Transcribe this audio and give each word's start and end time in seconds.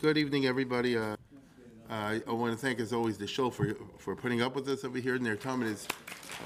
Good 0.00 0.16
evening, 0.16 0.46
everybody. 0.46 0.96
Uh, 0.96 1.14
I, 1.90 2.22
I 2.26 2.32
want 2.32 2.54
to 2.54 2.56
thank, 2.56 2.80
as 2.80 2.94
always, 2.94 3.18
the 3.18 3.26
show 3.26 3.50
for 3.50 3.76
for 3.98 4.16
putting 4.16 4.40
up 4.40 4.54
with 4.54 4.66
us 4.66 4.82
over 4.82 4.96
here, 4.96 5.14
and 5.14 5.26
their 5.26 5.36
time 5.36 5.62
is 5.62 5.86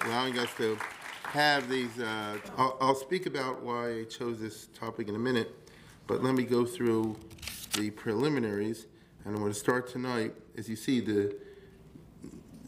allowing 0.00 0.36
us 0.40 0.48
to 0.56 0.76
have 1.22 1.68
these. 1.68 2.00
Uh, 2.00 2.36
I'll, 2.58 2.76
I'll 2.80 2.94
speak 2.96 3.26
about 3.26 3.62
why 3.62 4.00
I 4.00 4.04
chose 4.06 4.40
this 4.40 4.66
topic 4.74 5.06
in 5.06 5.14
a 5.14 5.20
minute, 5.20 5.54
but 6.08 6.20
let 6.20 6.34
me 6.34 6.42
go 6.42 6.64
through 6.64 7.16
the 7.74 7.90
preliminaries. 7.90 8.86
And 9.24 9.36
I'm 9.36 9.40
going 9.40 9.52
to 9.52 9.58
start 9.58 9.88
tonight. 9.88 10.34
As 10.58 10.68
you 10.68 10.74
see, 10.74 10.98
the 10.98 11.36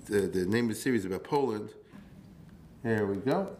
the, 0.04 0.20
the 0.20 0.46
name 0.46 0.66
of 0.66 0.76
the 0.76 0.80
series 0.80 1.04
about 1.04 1.24
Poland. 1.24 1.70
There 2.84 3.06
we 3.06 3.16
go. 3.16 3.56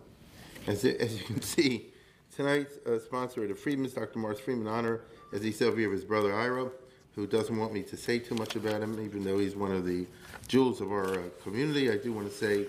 As, 0.69 0.85
it, 0.85 1.01
as 1.01 1.19
you 1.19 1.25
can 1.25 1.43
see, 1.43 1.93
tonight's 2.37 2.77
uh, 2.87 3.01
sponsor 3.01 3.43
of 3.43 3.49
the 3.49 3.57
Friedmans, 3.57 3.97
Dr. 3.97 4.21
Morris 4.21 4.39
Friedman, 4.39 4.69
honor 4.69 5.01
as 5.33 5.43
he 5.43 5.51
said 5.51 5.67
of 5.67 5.77
his 5.77 6.05
brother 6.05 6.33
Ira 6.33 6.71
who 7.17 7.27
doesn't 7.27 7.57
want 7.57 7.73
me 7.73 7.83
to 7.83 7.97
say 7.97 8.19
too 8.19 8.35
much 8.35 8.57
about 8.57 8.83
him, 8.83 9.03
even 9.03 9.25
though 9.25 9.39
he's 9.39 9.57
one 9.57 9.73
of 9.73 9.87
the 9.87 10.07
jewels 10.47 10.83
of 10.83 10.93
our 10.93 11.19
uh, 11.19 11.23
community. 11.43 11.91
I 11.91 11.97
do 11.97 12.13
want 12.13 12.31
to 12.31 12.35
say 12.35 12.67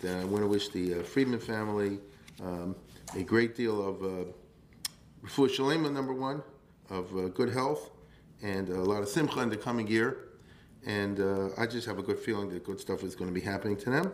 that 0.00 0.18
I 0.18 0.24
want 0.24 0.44
to 0.44 0.46
wish 0.46 0.68
the 0.68 1.00
uh, 1.00 1.02
Friedman 1.02 1.40
family 1.40 1.98
um, 2.40 2.76
a 3.16 3.24
great 3.24 3.56
deal 3.56 3.86
of 3.86 4.02
uh, 4.04 4.24
Shalema, 5.26 5.92
number 5.92 6.14
one, 6.14 6.44
of 6.90 7.14
uh, 7.16 7.28
good 7.28 7.52
health 7.52 7.90
and 8.40 8.68
a 8.68 8.80
lot 8.80 9.02
of 9.02 9.08
simcha 9.08 9.40
in 9.40 9.50
the 9.50 9.56
coming 9.56 9.88
year. 9.88 10.28
And 10.86 11.18
uh, 11.18 11.48
I 11.58 11.66
just 11.66 11.84
have 11.88 11.98
a 11.98 12.02
good 12.02 12.20
feeling 12.20 12.48
that 12.50 12.64
good 12.64 12.78
stuff 12.78 13.02
is 13.02 13.16
going 13.16 13.28
to 13.28 13.34
be 13.34 13.44
happening 13.44 13.76
to 13.78 13.90
them. 13.90 14.12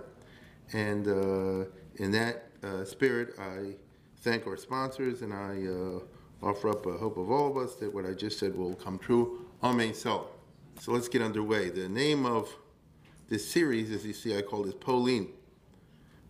And 0.72 1.06
uh, 1.06 1.68
in 1.96 2.10
that 2.12 2.48
uh, 2.62 2.84
spirit, 2.86 3.38
I 3.38 3.74
thank 4.22 4.46
our 4.46 4.56
sponsors 4.56 5.20
and 5.20 5.34
I 5.34 6.00
offer 6.42 6.70
up 6.70 6.86
a 6.86 6.92
hope 6.92 7.18
of 7.18 7.30
all 7.30 7.50
of 7.50 7.58
us 7.58 7.74
that 7.77 7.92
what 7.92 8.06
I 8.06 8.14
just 8.14 8.38
said 8.38 8.56
will 8.56 8.74
come 8.74 8.98
true 8.98 9.43
Amen. 9.64 9.94
So, 9.94 10.26
so 10.78 10.92
let's 10.92 11.08
get 11.08 11.22
underway. 11.22 11.70
The 11.70 11.88
name 11.88 12.26
of 12.26 12.54
this 13.30 13.50
series, 13.50 13.90
as 13.92 14.04
you 14.04 14.12
see, 14.12 14.36
I 14.36 14.42
call 14.42 14.62
this 14.64 14.74
Polin, 14.74 15.28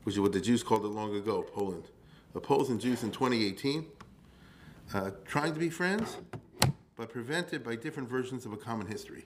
which 0.05 0.15
is 0.15 0.21
what 0.21 0.33
the 0.33 0.41
Jews 0.41 0.63
called 0.63 0.85
it 0.85 0.89
long 0.89 1.17
ago, 1.17 1.43
Poland. 1.43 1.89
The 2.33 2.41
Poles 2.41 2.71
and 2.71 2.81
Jews 2.81 3.03
in 3.03 3.11
2018, 3.11 3.87
uh, 4.95 5.11
trying 5.25 5.53
to 5.53 5.59
be 5.59 5.69
friends, 5.69 6.17
but 6.95 7.09
prevented 7.09 7.65
by 7.65 7.75
different 7.75 8.09
versions 8.09 8.47
of 8.47 8.53
a 8.53 8.57
common 8.57 8.87
history. 8.87 9.25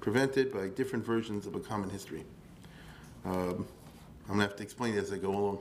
Prevented 0.00 0.52
by 0.52 0.66
different 0.66 1.06
versions 1.06 1.46
of 1.46 1.54
a 1.54 1.60
common 1.60 1.90
history. 1.90 2.24
Um, 3.24 3.68
I'm 4.26 4.32
gonna 4.32 4.42
have 4.42 4.56
to 4.56 4.64
explain 4.64 4.94
it 4.94 4.98
as 4.98 5.12
I 5.12 5.18
go 5.18 5.30
along, 5.30 5.58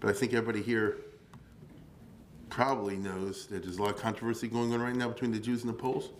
but 0.00 0.10
I 0.10 0.12
think 0.12 0.32
everybody 0.32 0.60
here 0.60 0.96
probably 2.50 2.96
knows 2.96 3.46
that 3.46 3.62
there's 3.62 3.78
a 3.78 3.82
lot 3.82 3.94
of 3.94 4.00
controversy 4.00 4.48
going 4.48 4.72
on 4.72 4.82
right 4.82 4.94
now 4.94 5.08
between 5.08 5.32
the 5.32 5.38
Jews 5.38 5.62
and 5.62 5.70
the 5.70 5.76
Poles. 5.76 6.10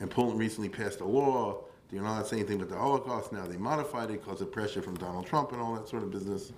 And 0.00 0.10
Poland 0.10 0.38
recently 0.38 0.68
passed 0.68 1.00
a 1.00 1.04
law. 1.04 1.64
They're 1.90 2.02
not 2.02 2.26
saying 2.26 2.40
anything 2.40 2.56
about 2.56 2.70
the 2.70 2.78
Holocaust. 2.78 3.32
Now 3.32 3.46
they 3.46 3.58
modified 3.58 4.10
it 4.10 4.24
because 4.24 4.40
of 4.40 4.50
pressure 4.50 4.82
from 4.82 4.96
Donald 4.96 5.26
Trump 5.26 5.52
and 5.52 5.60
all 5.60 5.74
that 5.74 5.88
sort 5.88 6.02
of 6.02 6.10
business. 6.10 6.52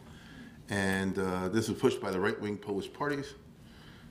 And 0.70 1.18
uh, 1.18 1.48
this 1.48 1.68
was 1.68 1.78
pushed 1.78 2.00
by 2.00 2.10
the 2.10 2.20
right-wing 2.20 2.56
Polish 2.56 2.90
parties. 2.92 3.34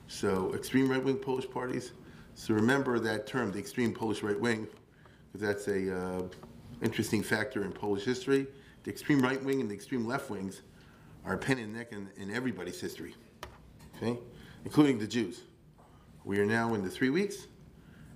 So 0.06 0.54
extreme 0.54 0.88
right-wing 0.88 1.16
Polish 1.16 1.50
parties. 1.50 1.92
So 2.34 2.54
remember 2.54 2.98
that 3.00 3.26
term, 3.26 3.50
the 3.50 3.58
extreme 3.58 3.92
Polish 3.92 4.22
right 4.22 4.38
wing, 4.38 4.68
because 5.32 5.46
that's 5.46 5.68
a 5.68 5.96
uh, 5.96 6.22
interesting 6.82 7.22
factor 7.22 7.64
in 7.64 7.72
Polish 7.72 8.04
history. 8.04 8.46
The 8.84 8.90
extreme 8.90 9.20
right 9.20 9.42
wing 9.42 9.60
and 9.60 9.70
the 9.70 9.74
extreme 9.74 10.06
left 10.06 10.30
wings 10.30 10.62
are 11.24 11.34
a 11.34 11.38
pen 11.38 11.58
and 11.58 11.72
neck 11.72 11.92
in, 11.92 12.08
in 12.16 12.30
everybody's 12.34 12.80
history. 12.80 13.14
Okay? 13.96 14.18
Including 14.64 14.98
the 14.98 15.06
Jews. 15.06 15.42
We 16.24 16.38
are 16.38 16.46
now 16.46 16.74
in 16.74 16.82
the 16.82 16.90
three 16.90 17.10
weeks, 17.10 17.46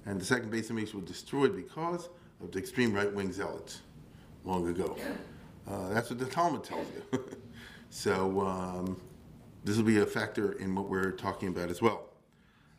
and 0.06 0.20
the 0.20 0.24
second 0.24 0.50
Beis 0.50 0.70
Hamikdash 0.70 0.94
was 0.94 1.04
destroyed 1.04 1.54
because 1.54 2.08
of 2.42 2.52
the 2.52 2.58
extreme 2.58 2.92
right-wing 2.92 3.32
zealots 3.32 3.82
long 4.44 4.68
ago. 4.68 4.96
Uh, 5.66 5.90
that's 5.90 6.08
what 6.08 6.18
the 6.18 6.24
Talmud 6.24 6.64
tells 6.64 6.86
you. 6.94 7.24
so 7.90 8.40
um, 8.40 9.00
this 9.64 9.76
will 9.76 9.84
be 9.84 9.98
a 9.98 10.06
factor 10.06 10.52
in 10.52 10.74
what 10.74 10.88
we're 10.88 11.12
talking 11.12 11.48
about 11.48 11.68
as 11.68 11.82
well. 11.82 12.06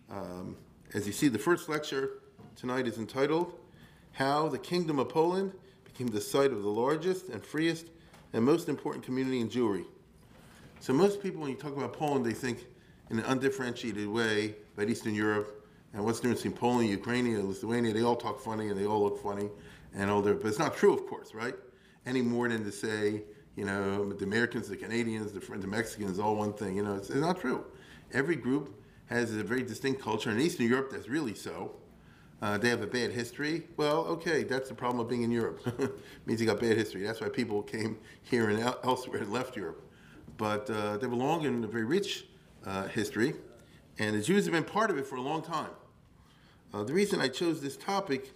Um, 0.09 0.57
as 0.93 1.05
you 1.05 1.13
see, 1.13 1.27
the 1.27 1.37
first 1.37 1.69
lecture 1.69 2.21
tonight 2.55 2.87
is 2.87 2.97
entitled 2.97 3.53
How 4.13 4.49
the 4.49 4.57
Kingdom 4.57 4.97
of 4.97 5.09
Poland 5.09 5.53
Became 5.83 6.07
the 6.07 6.21
Site 6.21 6.51
of 6.51 6.63
the 6.63 6.69
Largest 6.69 7.29
and 7.29 7.45
Freest 7.45 7.87
and 8.33 8.43
Most 8.43 8.69
Important 8.69 9.03
Community 9.03 9.39
in 9.41 9.49
Jewry. 9.49 9.85
So 10.79 10.93
most 10.93 11.21
people, 11.21 11.41
when 11.41 11.51
you 11.51 11.57
talk 11.57 11.75
about 11.75 11.93
Poland, 11.93 12.25
they 12.25 12.33
think 12.33 12.65
in 13.09 13.19
an 13.19 13.25
undifferentiated 13.25 14.07
way 14.07 14.55
about 14.75 14.89
Eastern 14.89 15.15
Europe 15.15 15.65
and 15.93 16.03
what's 16.05 16.19
the 16.19 16.29
in 16.29 16.53
Poland, 16.53 16.89
Ukraine, 16.89 17.47
Lithuania. 17.47 17.93
They 17.93 18.03
all 18.03 18.15
talk 18.15 18.39
funny 18.39 18.67
and 18.69 18.79
they 18.79 18.85
all 18.85 19.03
look 19.03 19.21
funny 19.21 19.49
and 19.95 20.09
all 20.09 20.21
their, 20.21 20.35
but 20.35 20.47
it's 20.47 20.59
not 20.59 20.75
true, 20.75 20.93
of 20.93 21.07
course, 21.07 21.33
right? 21.33 21.55
Any 22.05 22.21
more 22.21 22.47
than 22.47 22.63
to 22.63 22.71
say, 22.71 23.23
you 23.55 23.65
know, 23.65 24.13
the 24.13 24.23
Americans, 24.23 24.69
the 24.69 24.77
Canadians, 24.77 25.33
the, 25.33 25.39
the 25.39 25.67
Mexicans, 25.67 26.19
all 26.19 26.35
one 26.35 26.53
thing. 26.53 26.75
You 26.75 26.83
know, 26.83 26.95
it's, 26.95 27.09
it's 27.09 27.19
not 27.19 27.39
true. 27.39 27.65
Every 28.13 28.35
group 28.35 28.79
has 29.07 29.35
a 29.35 29.43
very 29.43 29.63
distinct 29.63 30.01
culture. 30.01 30.29
In 30.29 30.39
Eastern 30.39 30.67
Europe, 30.67 30.91
that's 30.91 31.09
really 31.09 31.33
so. 31.33 31.75
Uh, 32.41 32.57
they 32.57 32.69
have 32.69 32.81
a 32.81 32.87
bad 32.87 33.11
history. 33.11 33.63
Well, 33.75 34.05
okay, 34.05 34.43
that's 34.43 34.69
the 34.69 34.75
problem 34.75 35.01
of 35.01 35.09
being 35.09 35.23
in 35.23 35.31
Europe. 35.31 35.59
means 36.25 36.39
you 36.39 36.47
got 36.47 36.59
bad 36.59 36.77
history. 36.77 37.03
That's 37.03 37.19
why 37.19 37.27
people 37.27 37.63
came 37.63 37.97
here 38.21 38.49
and 38.49 38.59
elsewhere 38.83 39.21
and 39.21 39.33
left 39.33 39.57
Europe. 39.57 39.83
But 40.37 40.69
uh, 40.69 40.97
they 40.97 41.07
belong 41.07 41.43
in 41.43 41.63
a 41.63 41.67
very 41.67 41.83
rich 41.83 42.28
uh, 42.69 42.87
history, 42.87 43.33
and 43.97 44.15
the 44.15 44.21
Jews 44.21 44.45
have 44.45 44.53
been 44.53 44.63
part 44.63 44.91
of 44.91 44.97
it 44.97 45.07
for 45.07 45.15
a 45.15 45.21
long 45.21 45.41
time. 45.41 45.71
Uh, 46.71 46.83
the 46.83 46.93
reason 46.93 47.19
I 47.19 47.27
chose 47.27 47.61
this 47.61 47.75
topic 47.75 48.31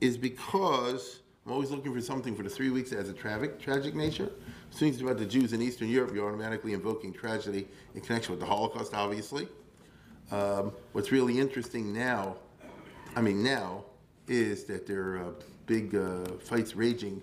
is 0.00 0.16
because 0.16 1.20
I'm 1.44 1.52
always 1.52 1.70
looking 1.70 1.92
for 1.92 2.00
something 2.00 2.34
for 2.34 2.42
the 2.42 2.48
three 2.48 2.70
weeks 2.70 2.90
has 2.92 3.10
a 3.10 3.12
tragic, 3.12 3.60
tragic 3.60 3.94
nature. 3.94 4.30
As 4.70 4.82
as 4.82 4.94
it's 4.94 5.02
about 5.02 5.18
the 5.18 5.26
Jews 5.26 5.52
in 5.52 5.60
Eastern 5.60 5.90
Europe, 5.90 6.12
you're 6.14 6.26
automatically 6.26 6.72
invoking 6.72 7.12
tragedy 7.12 7.68
in 7.94 8.00
connection 8.00 8.32
with 8.32 8.40
the 8.40 8.46
Holocaust, 8.46 8.94
obviously. 8.94 9.46
Um, 10.30 10.72
what's 10.92 11.12
really 11.12 11.38
interesting 11.38 11.92
now, 11.92 12.36
I 13.14 13.20
mean 13.20 13.42
now, 13.42 13.84
is 14.28 14.64
that 14.64 14.86
there 14.86 15.02
are 15.02 15.18
uh, 15.18 15.32
big 15.66 15.94
uh, 15.94 16.24
fights 16.40 16.74
raging 16.74 17.20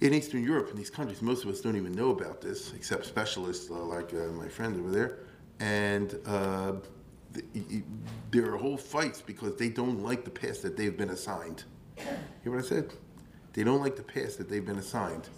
in 0.00 0.14
Eastern 0.14 0.44
Europe, 0.44 0.70
in 0.70 0.76
these 0.76 0.90
countries, 0.90 1.22
most 1.22 1.44
of 1.44 1.50
us 1.50 1.60
don't 1.60 1.76
even 1.76 1.92
know 1.92 2.10
about 2.10 2.40
this, 2.40 2.72
except 2.74 3.04
specialists 3.06 3.70
uh, 3.70 3.74
like 3.74 4.14
uh, 4.14 4.28
my 4.32 4.48
friend 4.48 4.78
over 4.78 4.90
there. 4.90 5.18
And 5.58 6.16
uh, 6.24 6.74
the, 7.32 7.82
there 8.30 8.52
are 8.52 8.56
whole 8.56 8.76
fights 8.76 9.20
because 9.20 9.56
they 9.56 9.68
don't 9.68 10.02
like 10.02 10.24
the 10.24 10.30
past 10.30 10.62
that 10.62 10.76
they've 10.76 10.96
been 10.96 11.10
assigned. 11.10 11.64
Hear 11.96 12.52
what 12.52 12.64
I 12.64 12.66
said? 12.66 12.92
They 13.54 13.64
don't 13.64 13.80
like 13.80 13.96
the 13.96 14.02
past 14.02 14.38
that 14.38 14.48
they've 14.48 14.64
been 14.64 14.78
assigned. 14.78 15.28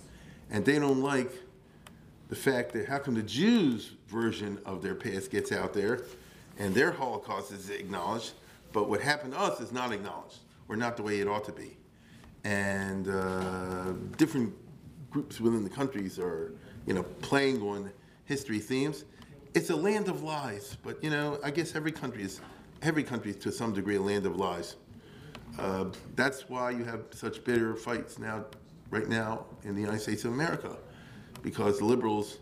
And 0.51 0.65
they 0.65 0.79
don't 0.79 1.01
like 1.01 1.33
the 2.29 2.37
fact 2.37 2.73
that 2.75 2.87
how 2.87 2.99
come 2.99 3.15
the 3.15 3.23
Jews' 3.23 3.93
version 4.09 4.59
of 4.67 4.83
their 4.83 4.95
past 4.95 5.31
gets 5.31 5.53
out 5.53 5.73
there 5.73 6.03
and 6.59 6.75
their 6.75 6.91
Holocaust 6.91 7.51
is 7.53 7.71
acknowledged, 7.71 8.33
but 8.73 8.91
what 8.91 9.01
happened 9.01 9.33
to 9.33 9.41
us 9.41 9.61
is 9.61 9.73
not 9.73 9.91
acknowledged, 9.93 10.41
or 10.69 10.77
not 10.77 10.99
the 10.99 11.03
way 11.03 11.21
it 11.21 11.27
ought 11.27 11.45
to 11.45 11.53
be 11.53 11.79
and 12.45 13.09
uh, 13.09 13.93
different 14.17 14.55
groups 15.11 15.41
within 15.41 15.65
the 15.65 15.71
countries 15.71 16.19
are, 16.19 16.55
you 16.87 16.95
know, 16.95 17.03
playing 17.03 17.61
on 17.63 17.91
history 18.25 18.59
themes. 18.59 19.05
It's 19.55 19.71
a 19.71 19.77
land 19.77 20.09
of 20.09 20.23
lies, 20.23 20.77
but 20.83 21.03
you 21.03 21.11
know, 21.11 21.39
I 21.43 21.51
guess 21.51 21.75
every 21.75 21.93
country 21.93 22.23
is, 22.23 22.41
every 22.83 23.03
country 23.03 23.33
is 23.33 23.37
to 23.39 23.53
some 23.53 23.73
degree 23.73 23.97
a 23.97 24.01
land 24.01 24.27
of 24.27 24.37
lies. 24.37 24.77
Uh, 25.59 25.87
that's 26.15 26.49
why 26.49 26.71
you 26.71 26.85
have 26.85 27.01
such 27.11 27.45
bitter 27.45 27.75
fights 27.75 28.19
now, 28.19 28.45
right 28.91 29.09
now 29.09 29.45
in 29.65 29.75
the 29.75 29.81
United 29.81 30.01
States 30.01 30.25
of 30.25 30.33
America, 30.33 30.77
because 31.43 31.83
liberals, 31.83 32.39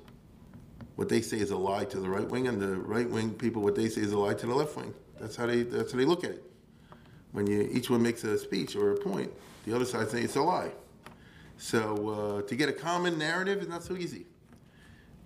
what 0.97 1.09
they 1.09 1.23
say 1.23 1.39
is 1.39 1.51
a 1.51 1.57
lie 1.57 1.85
to 1.87 1.99
the 1.99 2.09
right 2.09 2.29
wing, 2.29 2.49
and 2.49 2.61
the 2.61 2.77
right 2.77 3.09
wing 3.09 3.31
people, 3.31 3.63
what 3.63 3.75
they 3.75 3.89
say 3.89 4.03
is 4.03 4.13
a 4.13 4.19
lie 4.19 4.35
to 4.35 4.47
the 4.47 4.55
left 4.55 4.77
wing. 4.77 4.93
That's 5.19 5.35
how 5.35 5.47
they, 5.47 5.63
that's 5.63 5.93
how 5.93 5.99
they 5.99 6.05
look 6.05 6.25
at 6.25 6.31
it. 6.33 6.45
When 7.33 7.47
you, 7.47 7.69
each 7.73 7.89
one 7.89 8.03
makes 8.03 8.25
a 8.25 8.39
speech 8.39 8.77
or 8.77 8.93
a 8.93 8.97
point, 8.97 9.33
the 9.69 9.77
other 9.77 9.85
side 9.85 10.09
saying 10.09 10.25
it's 10.25 10.37
a 10.37 10.43
lie. 10.43 10.73
So 11.57 12.09
uh, 12.09 12.43
to 12.43 12.57
get 12.57 12.69
a 12.69 12.73
common 12.73 13.19
narrative 13.19 13.61
is 13.61 13.69
not 13.69 13.83
so 13.83 13.97
easy. 13.97 14.27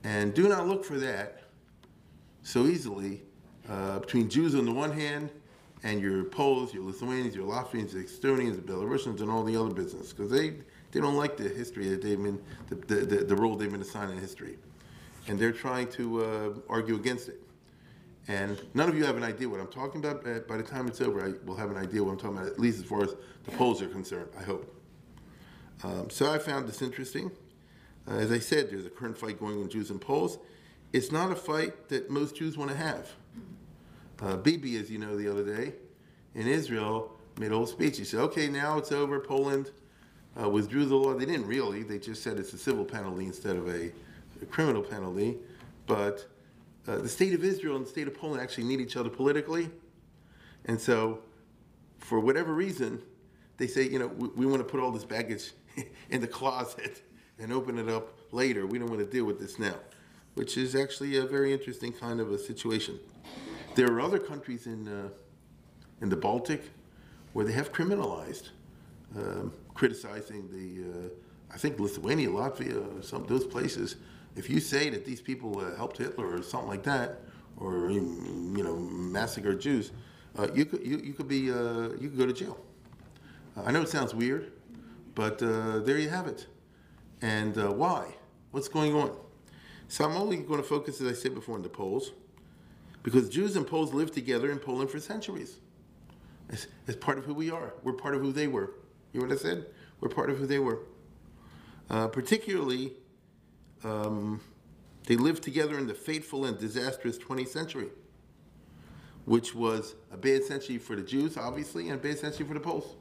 And 0.04 0.34
do 0.34 0.48
not 0.48 0.66
look 0.66 0.84
for 0.84 0.98
that 0.98 1.42
so 2.42 2.66
easily 2.66 3.22
uh, 3.68 4.00
between 4.00 4.28
Jews 4.28 4.54
on 4.54 4.64
the 4.64 4.72
one 4.72 4.90
hand 4.90 5.30
and 5.84 6.00
your 6.00 6.24
Poles, 6.24 6.74
your 6.74 6.84
Lithuanians, 6.84 7.34
your 7.34 7.46
Latvians, 7.46 7.92
your 7.92 8.02
Estonians, 8.02 8.56
the 8.56 8.62
Belarusians, 8.62 9.20
and 9.20 9.30
all 9.30 9.44
the 9.44 9.56
other 9.56 9.74
business, 9.74 10.12
because 10.12 10.30
they, 10.30 10.54
they 10.90 11.00
don't 11.00 11.16
like 11.16 11.36
the 11.36 11.48
history 11.48 11.88
that 11.88 12.02
they've 12.02 12.20
been, 12.20 12.40
the, 12.68 12.74
the, 12.74 12.94
the, 12.94 13.16
the 13.24 13.36
role 13.36 13.56
they've 13.56 13.70
been 13.70 13.82
assigned 13.82 14.10
in 14.10 14.18
history. 14.18 14.58
And 15.28 15.38
they're 15.38 15.52
trying 15.52 15.88
to 15.92 16.24
uh, 16.24 16.50
argue 16.68 16.96
against 16.96 17.28
it. 17.28 17.40
And 18.28 18.60
none 18.74 18.88
of 18.88 18.96
you 18.96 19.04
have 19.04 19.16
an 19.16 19.24
idea 19.24 19.48
what 19.48 19.60
I'm 19.60 19.68
talking 19.68 20.04
about. 20.04 20.24
By 20.48 20.56
the 20.56 20.62
time 20.62 20.86
it's 20.86 21.00
over, 21.00 21.24
I 21.24 21.32
will 21.44 21.56
have 21.56 21.70
an 21.70 21.76
idea 21.76 22.02
what 22.02 22.12
I'm 22.12 22.18
talking 22.18 22.38
about, 22.38 22.48
at 22.48 22.58
least 22.58 22.78
as 22.78 22.84
far 22.84 23.02
as 23.02 23.14
the 23.44 23.50
Poles 23.52 23.82
are 23.82 23.88
concerned, 23.88 24.28
I 24.38 24.42
hope. 24.42 24.74
Um, 25.84 26.10
so 26.10 26.32
I 26.32 26.38
found 26.38 26.68
this 26.68 26.82
interesting. 26.82 27.30
Uh, 28.08 28.14
as 28.14 28.30
I 28.32 28.38
said, 28.38 28.70
there's 28.70 28.86
a 28.86 28.90
current 28.90 29.16
fight 29.16 29.38
going 29.38 29.60
on 29.60 29.68
Jews 29.68 29.90
and 29.90 30.00
Poles. 30.00 30.38
It's 30.92 31.10
not 31.10 31.32
a 31.32 31.34
fight 31.34 31.88
that 31.88 32.10
most 32.10 32.36
Jews 32.36 32.56
want 32.56 32.70
to 32.70 32.76
have. 32.76 33.10
Uh, 34.20 34.36
Bibi, 34.36 34.76
as 34.76 34.90
you 34.90 34.98
know, 34.98 35.16
the 35.16 35.28
other 35.28 35.44
day 35.44 35.72
in 36.34 36.46
Israel 36.46 37.12
made 37.38 37.50
a 37.50 37.54
whole 37.54 37.66
speech. 37.66 37.98
He 37.98 38.04
said, 38.04 38.20
okay, 38.20 38.48
now 38.48 38.78
it's 38.78 38.92
over. 38.92 39.18
Poland 39.18 39.70
uh, 40.40 40.48
withdrew 40.48 40.84
the 40.84 40.94
law. 40.94 41.14
They 41.14 41.24
didn't 41.24 41.46
really. 41.46 41.82
They 41.82 41.98
just 41.98 42.22
said 42.22 42.38
it's 42.38 42.52
a 42.52 42.58
civil 42.58 42.84
penalty 42.84 43.24
instead 43.24 43.56
of 43.56 43.68
a, 43.68 43.90
a 44.40 44.46
criminal 44.46 44.82
penalty. 44.82 45.38
But 45.86 46.26
uh, 46.86 46.98
the 46.98 47.08
state 47.08 47.34
of 47.34 47.44
Israel 47.44 47.76
and 47.76 47.86
the 47.86 47.90
state 47.90 48.06
of 48.06 48.14
Poland 48.14 48.40
actually 48.40 48.64
need 48.64 48.80
each 48.80 48.96
other 48.96 49.10
politically. 49.10 49.70
And 50.64 50.80
so, 50.80 51.20
for 51.98 52.20
whatever 52.20 52.54
reason, 52.54 53.02
they 53.58 53.66
say, 53.66 53.88
you 53.88 53.98
know, 53.98 54.08
we, 54.08 54.28
we 54.28 54.46
want 54.46 54.58
to 54.58 54.64
put 54.64 54.80
all 54.80 54.90
this 54.90 55.04
baggage 55.04 55.52
in 56.10 56.20
the 56.20 56.26
closet 56.26 57.02
and 57.38 57.52
open 57.52 57.78
it 57.78 57.88
up 57.88 58.08
later. 58.32 58.66
We 58.66 58.78
don't 58.78 58.88
want 58.88 59.00
to 59.00 59.06
deal 59.06 59.24
with 59.24 59.38
this 59.38 59.58
now, 59.58 59.74
which 60.34 60.56
is 60.56 60.74
actually 60.74 61.16
a 61.16 61.26
very 61.26 61.52
interesting 61.52 61.92
kind 61.92 62.20
of 62.20 62.30
a 62.30 62.38
situation. 62.38 62.98
There 63.74 63.86
are 63.86 64.00
other 64.00 64.18
countries 64.18 64.66
in, 64.66 64.88
uh, 64.88 65.08
in 66.00 66.08
the 66.08 66.16
Baltic 66.16 66.70
where 67.32 67.44
they 67.44 67.52
have 67.52 67.72
criminalized 67.72 68.50
um, 69.16 69.52
criticizing 69.74 70.48
the, 70.50 70.90
uh, 70.90 71.08
I 71.52 71.58
think 71.58 71.78
Lithuania, 71.78 72.28
Latvia, 72.28 73.04
some 73.04 73.26
those 73.26 73.44
places. 73.44 73.96
If 74.36 74.48
you 74.48 74.60
say 74.60 74.88
that 74.90 75.04
these 75.04 75.20
people 75.20 75.60
uh, 75.60 75.76
helped 75.76 75.98
Hitler 75.98 76.34
or 76.34 76.42
something 76.42 76.68
like 76.68 76.82
that, 76.84 77.20
or 77.58 77.90
you 77.90 78.62
know 78.62 78.76
massacred 78.76 79.60
Jews, 79.60 79.92
uh, 80.38 80.48
you 80.54 80.64
could 80.64 80.86
you, 80.86 80.98
you 80.98 81.12
could 81.12 81.28
be 81.28 81.50
uh, 81.50 81.90
you 82.00 82.08
could 82.08 82.18
go 82.18 82.26
to 82.26 82.32
jail. 82.32 82.58
I 83.56 83.70
know 83.70 83.82
it 83.82 83.88
sounds 83.88 84.14
weird, 84.14 84.52
but 85.14 85.42
uh, 85.42 85.80
there 85.80 85.98
you 85.98 86.08
have 86.08 86.26
it. 86.26 86.46
And 87.20 87.56
uh, 87.58 87.70
why? 87.70 88.14
What's 88.50 88.68
going 88.68 88.94
on? 88.94 89.16
So 89.88 90.04
I'm 90.04 90.16
only 90.16 90.38
going 90.38 90.60
to 90.60 90.66
focus, 90.66 91.00
as 91.00 91.06
I 91.06 91.12
said 91.12 91.34
before, 91.34 91.54
on 91.54 91.62
the 91.62 91.68
Poles, 91.68 92.12
because 93.02 93.28
Jews 93.28 93.56
and 93.56 93.66
Poles 93.66 93.92
lived 93.92 94.14
together 94.14 94.50
in 94.50 94.58
Poland 94.58 94.90
for 94.90 94.98
centuries. 95.00 95.58
It's, 96.48 96.66
it's 96.86 96.96
part 96.96 97.18
of 97.18 97.24
who 97.24 97.34
we 97.34 97.50
are. 97.50 97.74
We're 97.82 97.92
part 97.92 98.14
of 98.14 98.22
who 98.22 98.32
they 98.32 98.46
were. 98.46 98.72
You 99.12 99.20
know 99.20 99.26
what 99.26 99.34
I 99.38 99.40
said? 99.40 99.66
We're 100.00 100.08
part 100.08 100.30
of 100.30 100.38
who 100.38 100.46
they 100.46 100.58
were. 100.58 100.80
Uh, 101.90 102.08
particularly, 102.08 102.94
um, 103.84 104.40
they 105.06 105.16
lived 105.16 105.42
together 105.42 105.78
in 105.78 105.86
the 105.86 105.94
fateful 105.94 106.46
and 106.46 106.58
disastrous 106.58 107.18
20th 107.18 107.48
century, 107.48 107.88
which 109.26 109.54
was 109.54 109.94
a 110.10 110.16
bad 110.16 110.42
century 110.44 110.78
for 110.78 110.96
the 110.96 111.02
Jews, 111.02 111.36
obviously, 111.36 111.88
and 111.90 111.98
a 111.98 112.02
bad 112.02 112.18
century 112.18 112.46
for 112.46 112.54
the 112.54 112.60
Poles. 112.60 112.96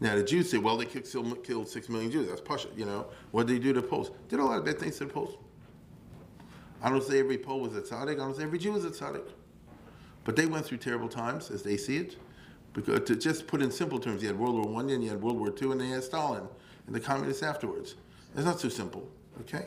Now 0.00 0.14
the 0.14 0.22
Jews 0.22 0.50
say, 0.50 0.58
well, 0.58 0.76
they 0.76 0.86
killed, 0.86 1.68
six 1.68 1.88
million 1.88 2.10
Jews. 2.10 2.28
That's 2.28 2.40
Pasha, 2.40 2.68
you 2.76 2.84
know. 2.84 3.06
What 3.32 3.46
did 3.46 3.56
they 3.56 3.60
do 3.60 3.72
to 3.72 3.80
the 3.80 3.86
Poles? 3.86 4.10
Did 4.28 4.38
a 4.38 4.44
lot 4.44 4.58
of 4.58 4.64
bad 4.64 4.78
things 4.78 4.98
to 4.98 5.06
the 5.06 5.12
Poles. 5.12 5.36
I 6.80 6.88
don't 6.88 7.02
say 7.02 7.18
every 7.18 7.38
Pole 7.38 7.60
was 7.60 7.76
a 7.76 7.80
tzaddik. 7.80 8.12
I 8.12 8.14
don't 8.14 8.36
say 8.36 8.44
every 8.44 8.58
Jew 8.58 8.72
was 8.72 8.84
a 8.84 8.90
tzaddik. 8.90 9.28
But 10.22 10.36
they 10.36 10.46
went 10.46 10.64
through 10.64 10.78
terrible 10.78 11.08
times, 11.08 11.50
as 11.50 11.62
they 11.62 11.76
see 11.76 11.96
it. 11.96 12.16
Because 12.72 13.00
to 13.08 13.16
just 13.16 13.48
put 13.48 13.60
in 13.60 13.70
simple 13.72 13.98
terms, 13.98 14.22
you 14.22 14.28
had 14.28 14.38
World 14.38 14.54
War 14.54 14.72
One, 14.72 14.88
and 14.90 15.02
you 15.02 15.10
had 15.10 15.20
World 15.20 15.38
War 15.38 15.50
Two, 15.50 15.72
and 15.72 15.80
then 15.80 15.88
you 15.88 15.94
had 15.94 16.04
Stalin 16.04 16.46
and 16.86 16.94
the 16.94 17.00
communists 17.00 17.42
afterwards. 17.42 17.96
It's 18.36 18.44
not 18.44 18.60
so 18.60 18.68
simple, 18.68 19.08
okay? 19.40 19.66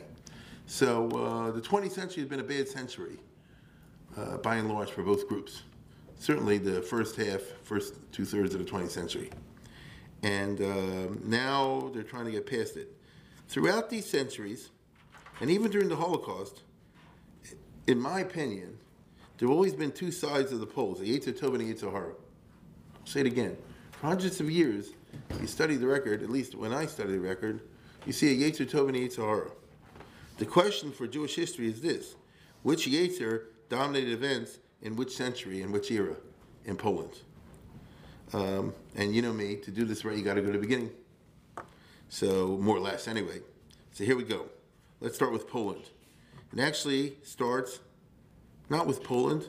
So 0.66 1.10
uh, 1.10 1.50
the 1.50 1.60
20th 1.60 1.92
century 1.92 2.22
has 2.22 2.30
been 2.30 2.40
a 2.40 2.44
bad 2.44 2.68
century, 2.68 3.18
uh, 4.16 4.38
by 4.38 4.56
and 4.56 4.68
large, 4.68 4.90
for 4.90 5.02
both 5.02 5.28
groups. 5.28 5.62
Certainly 6.18 6.58
the 6.58 6.80
first 6.80 7.16
half, 7.16 7.42
first 7.64 7.96
two 8.12 8.24
thirds 8.24 8.54
of 8.54 8.64
the 8.64 8.70
20th 8.70 8.90
century 8.90 9.30
and 10.22 10.60
uh, 10.60 11.14
now 11.24 11.90
they're 11.92 12.02
trying 12.02 12.26
to 12.26 12.30
get 12.30 12.46
past 12.46 12.76
it. 12.76 12.88
Throughout 13.48 13.90
these 13.90 14.06
centuries, 14.06 14.70
and 15.40 15.50
even 15.50 15.70
during 15.70 15.88
the 15.88 15.96
Holocaust, 15.96 16.62
in 17.86 18.00
my 18.00 18.20
opinion, 18.20 18.78
there 19.38 19.48
have 19.48 19.56
always 19.56 19.74
been 19.74 19.90
two 19.90 20.12
sides 20.12 20.52
of 20.52 20.60
the 20.60 20.66
poles, 20.66 21.00
the 21.00 21.18
Yetzer 21.18 21.36
Tov 21.36 21.54
and 21.54 21.60
the 21.60 21.74
Yetzer 21.74 21.90
Hara. 21.90 22.12
I'll 22.12 23.06
say 23.06 23.20
it 23.20 23.26
again. 23.26 23.56
For 23.90 24.06
hundreds 24.06 24.40
of 24.40 24.50
years, 24.50 24.90
you 25.40 25.46
study 25.46 25.76
the 25.76 25.86
record, 25.86 26.22
at 26.22 26.30
least 26.30 26.54
when 26.54 26.72
I 26.72 26.86
study 26.86 27.12
the 27.12 27.20
record, 27.20 27.60
you 28.06 28.12
see 28.12 28.32
a 28.32 28.50
Yetzer 28.50 28.66
Tov 28.66 28.88
and 28.88 28.96
a 28.96 29.00
Yetzer 29.00 29.26
Hara. 29.26 29.50
The 30.38 30.46
question 30.46 30.92
for 30.92 31.06
Jewish 31.06 31.34
history 31.34 31.68
is 31.68 31.80
this. 31.80 32.14
Which 32.62 32.86
Yetzer 32.86 33.46
dominated 33.68 34.12
events 34.12 34.58
in 34.80 34.96
which 34.96 35.14
century, 35.14 35.62
in 35.62 35.72
which 35.72 35.90
era 35.90 36.16
in 36.64 36.76
Poland? 36.76 37.18
Um, 38.32 38.72
and 38.96 39.14
you 39.14 39.22
know 39.22 39.32
me, 39.32 39.56
to 39.56 39.70
do 39.70 39.84
this 39.84 40.04
right, 40.04 40.16
you 40.16 40.24
got 40.24 40.34
to 40.34 40.40
go 40.40 40.46
to 40.46 40.54
the 40.54 40.58
beginning. 40.58 40.90
So, 42.08 42.58
more 42.60 42.76
or 42.76 42.80
less, 42.80 43.08
anyway. 43.08 43.40
So, 43.92 44.04
here 44.04 44.16
we 44.16 44.24
go. 44.24 44.46
Let's 45.00 45.14
start 45.14 45.32
with 45.32 45.48
Poland. 45.48 45.84
It 46.52 46.60
actually 46.60 47.14
starts 47.22 47.80
not 48.68 48.86
with 48.86 49.02
Poland, 49.02 49.46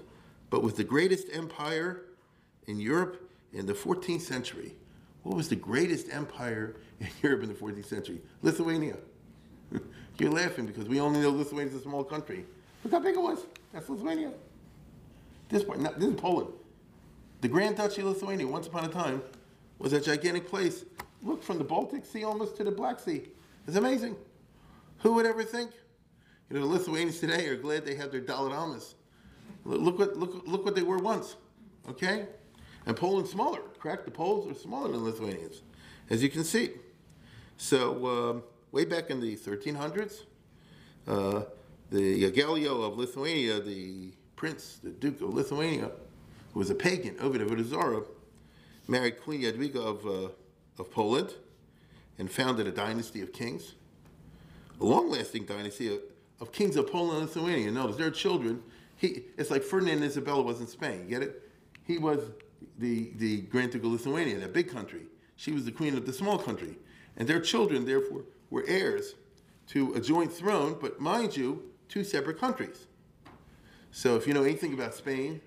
but 0.50 0.63
with 0.63 0.77
the 0.77 0.83
greatest 0.83 1.27
empire 1.33 2.01
in 2.68 2.80
Europe 2.80 3.30
in 3.53 3.65
the 3.65 3.74
14th 3.74 4.21
century. 4.21 4.74
What 5.24 5.35
was 5.35 5.47
the 5.47 5.56
greatest 5.56 6.12
empire 6.12 6.75
in 7.00 7.07
Europe 7.21 7.44
in 7.44 7.50
the 7.50 7.56
14th 7.56 7.85
century? 7.85 8.21
Lithuania. 8.41 8.97
You're 10.18 10.31
laughing 10.31 10.65
because 10.65 10.88
we 10.88 11.00
only 11.00 11.21
know 11.21 11.31
Lithuania 11.31 11.74
is 11.74 11.80
a 11.80 11.83
small 11.83 12.03
country. 12.03 12.45
Look 12.83 12.94
how 12.94 13.00
big 13.00 13.15
it 13.15 13.21
was. 13.21 13.39
That's 13.71 13.89
Lithuania. 13.89 14.31
This 15.50 15.63
part, 15.63 15.80
not, 15.80 16.00
this 16.00 16.09
is 16.09 16.19
Poland. 16.19 16.50
The 17.44 17.50
Grand 17.50 17.75
Duchy 17.75 18.00
of 18.00 18.07
Lithuania, 18.07 18.48
once 18.48 18.68
upon 18.68 18.86
a 18.86 18.88
time, 18.88 19.22
was 19.78 19.92
a 19.92 20.00
gigantic 20.00 20.48
place. 20.48 20.86
Look 21.22 21.44
from 21.44 21.57
the 21.57 21.66
Baltic 21.66 22.06
Sea 22.06 22.24
almost 22.24 22.56
to 22.56 22.63
the 22.63 22.72
Black 22.72 23.01
Sea. 23.01 23.24
It's 23.68 23.75
amazing. 23.75 24.16
Who 25.00 25.12
would 25.16 25.25
ever 25.25 25.44
think? 25.44 25.72
You 26.50 26.56
know, 26.56 26.62
the 26.62 26.72
Lithuanians 26.72 27.19
today 27.19 27.45
are 27.48 27.57
glad 27.57 27.86
they 27.86 27.95
have 27.95 28.13
their 28.13 28.22
Dalai 28.22 28.51
Lamas. 28.51 28.95
Look 29.66 30.00
what 30.00 30.16
look 30.16 30.48
look 30.48 30.63
what 30.63 30.74
they 30.74 30.84
were 30.84 31.00
once. 31.00 31.36
Okay? 31.90 32.28
And 32.86 32.95
Poland's 32.95 33.31
smaller. 33.31 33.60
Correct? 33.78 34.06
The 34.06 34.12
Poles 34.12 34.50
are 34.50 34.57
smaller 34.57 34.94
than 34.94 35.04
Lithuanians, 35.04 35.64
as 36.09 36.23
you 36.23 36.30
can 36.30 36.45
see. 36.45 36.69
So 37.57 38.07
um, 38.07 38.44
way 38.71 38.85
back 38.85 39.09
in 39.09 39.19
the 39.19 39.35
1300s, 39.35 40.21
uh, 41.09 41.42
the 41.92 42.23
Jogaila 42.23 42.88
of 42.88 42.97
Lithuania, 42.97 43.59
the 43.59 44.14
prince, 44.38 44.80
the 44.81 44.92
Duke 44.92 45.19
of 45.19 45.33
Lithuania, 45.33 45.92
who 46.54 46.60
was 46.60 46.69
a 46.69 46.76
pagan, 46.76 47.16
Ovid 47.19 47.42
of 47.42 47.50
Avodah 47.50 48.06
married 48.88 49.22
Queen 49.22 49.42
Jadwiga 49.42 49.78
of, 49.78 50.06
uh, 50.06 50.30
of 50.80 50.92
Poland 50.92 51.33
and 52.19 52.31
founded 52.31 52.68
a 52.68 52.72
dynasty 52.72 53.22
of 53.22 53.33
kings, 53.33 53.74
a 54.80 54.83
long-lasting 54.83 55.45
dynasty 55.45 55.94
of, 55.94 56.00
of 56.40 56.52
kings 56.52 56.76
of 56.76 56.92
Poland 56.92 57.19
and 57.19 57.28
Lithuania. 57.28 57.72
Notice 57.72 57.95
their 57.95 58.12
children. 58.12 58.62
He, 58.98 59.24
it's 59.38 59.50
like 59.50 59.64
Ferdinand 59.64 59.98
and 59.98 60.06
Isabella 60.06 60.42
was 60.42 60.60
in 60.60 60.68
Spain. 60.68 61.07
Get 61.07 61.24
it? 61.24 61.50
He 61.86 61.98
was 61.98 62.19
the 62.78 63.12
the 63.18 63.42
Grand 63.42 63.72
Duke 63.72 63.83
of 63.83 63.92
Lithuania, 63.92 64.40
that 64.40 64.54
big 64.54 64.69
country. 64.72 65.02
She 65.36 65.52
was 65.52 65.66
the 65.66 65.72
queen 65.72 65.98
of 65.98 66.06
the 66.06 66.14
small 66.14 66.38
country, 66.38 66.78
and 67.18 67.28
their 67.28 67.42
children, 67.42 67.86
therefore, 67.86 68.24
were 68.50 68.64
heirs 68.68 69.16
to 69.68 69.94
a 69.94 70.00
joint 70.00 70.31
throne. 70.31 70.78
But 70.80 71.00
mind 71.00 71.36
you, 71.36 71.72
two 71.90 72.04
separate 72.04 72.40
countries. 72.40 72.88
So, 73.92 74.16
if 74.16 74.28
you 74.28 74.33
know 74.33 74.44
anything 74.44 74.74
about 74.74 74.94
Spain, 74.94 75.42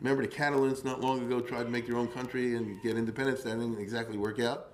Remember 0.00 0.22
the 0.22 0.28
Catalans 0.28 0.84
not 0.84 1.00
long 1.00 1.22
ago 1.24 1.40
tried 1.40 1.64
to 1.64 1.70
make 1.70 1.86
their 1.86 1.96
own 1.96 2.08
country 2.08 2.56
and 2.56 2.80
get 2.82 2.96
independence. 2.96 3.42
That 3.42 3.58
didn't 3.58 3.78
exactly 3.78 4.18
work 4.18 4.38
out 4.40 4.68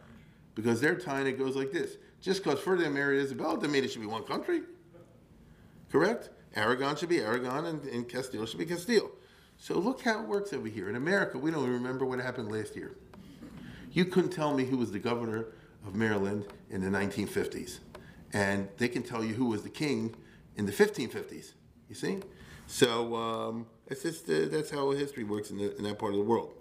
because 0.54 0.80
their 0.80 0.96
time 0.96 1.26
it 1.26 1.38
goes 1.38 1.56
like 1.56 1.72
this. 1.72 1.96
Just 2.20 2.42
because 2.42 2.60
Ferdinand 2.60 2.94
married 2.94 3.20
Isabella 3.20 3.56
doesn't 3.56 3.72
mean 3.72 3.84
it 3.84 3.90
should 3.90 4.00
be 4.00 4.06
one 4.06 4.24
country. 4.24 4.62
Correct? 5.90 6.30
Aragon 6.54 6.96
should 6.96 7.08
be 7.08 7.20
Aragon 7.20 7.66
and, 7.66 7.84
and 7.84 8.08
Castile 8.08 8.46
should 8.46 8.58
be 8.58 8.66
Castile. 8.66 9.10
So 9.58 9.78
look 9.78 10.02
how 10.02 10.22
it 10.22 10.28
works 10.28 10.52
over 10.52 10.68
here. 10.68 10.88
In 10.88 10.96
America, 10.96 11.38
we 11.38 11.50
don't 11.50 11.62
even 11.62 11.74
remember 11.74 12.04
what 12.04 12.18
happened 12.18 12.50
last 12.50 12.74
year. 12.74 12.96
You 13.92 14.06
couldn't 14.06 14.30
tell 14.30 14.54
me 14.54 14.64
who 14.64 14.76
was 14.76 14.90
the 14.90 14.98
governor 14.98 15.46
of 15.86 15.94
Maryland 15.94 16.46
in 16.70 16.80
the 16.80 16.88
1950s. 16.88 17.78
And 18.32 18.68
they 18.78 18.88
can 18.88 19.02
tell 19.02 19.22
you 19.22 19.34
who 19.34 19.46
was 19.46 19.62
the 19.62 19.68
king 19.68 20.14
in 20.56 20.66
the 20.66 20.72
1550s. 20.72 21.52
You 21.88 21.94
see? 21.94 22.18
So 22.66 23.14
um, 23.16 23.66
it's 23.88 24.02
just 24.02 24.28
uh, 24.28 24.46
that's 24.50 24.70
how 24.70 24.90
history 24.90 25.24
works 25.24 25.50
in, 25.50 25.58
the, 25.58 25.76
in, 25.76 25.84
that 25.84 25.98
part 25.98 26.12
of 26.12 26.18
the 26.18 26.24
world. 26.24 26.52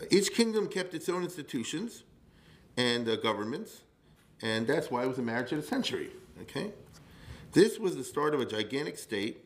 Uh, 0.00 0.04
each 0.10 0.32
kingdom 0.32 0.68
kept 0.68 0.94
its 0.94 1.08
own 1.08 1.22
institutions 1.22 2.04
and 2.76 3.08
uh, 3.08 3.16
governments, 3.16 3.82
and 4.42 4.66
that's 4.66 4.90
why 4.90 5.04
it 5.04 5.08
was 5.08 5.18
a 5.18 5.22
marriage 5.22 5.52
of 5.52 5.60
the 5.60 5.66
century. 5.66 6.10
Okay, 6.42 6.72
this 7.52 7.78
was 7.78 7.96
the 7.96 8.04
start 8.04 8.34
of 8.34 8.40
a 8.40 8.46
gigantic 8.46 8.98
state, 8.98 9.44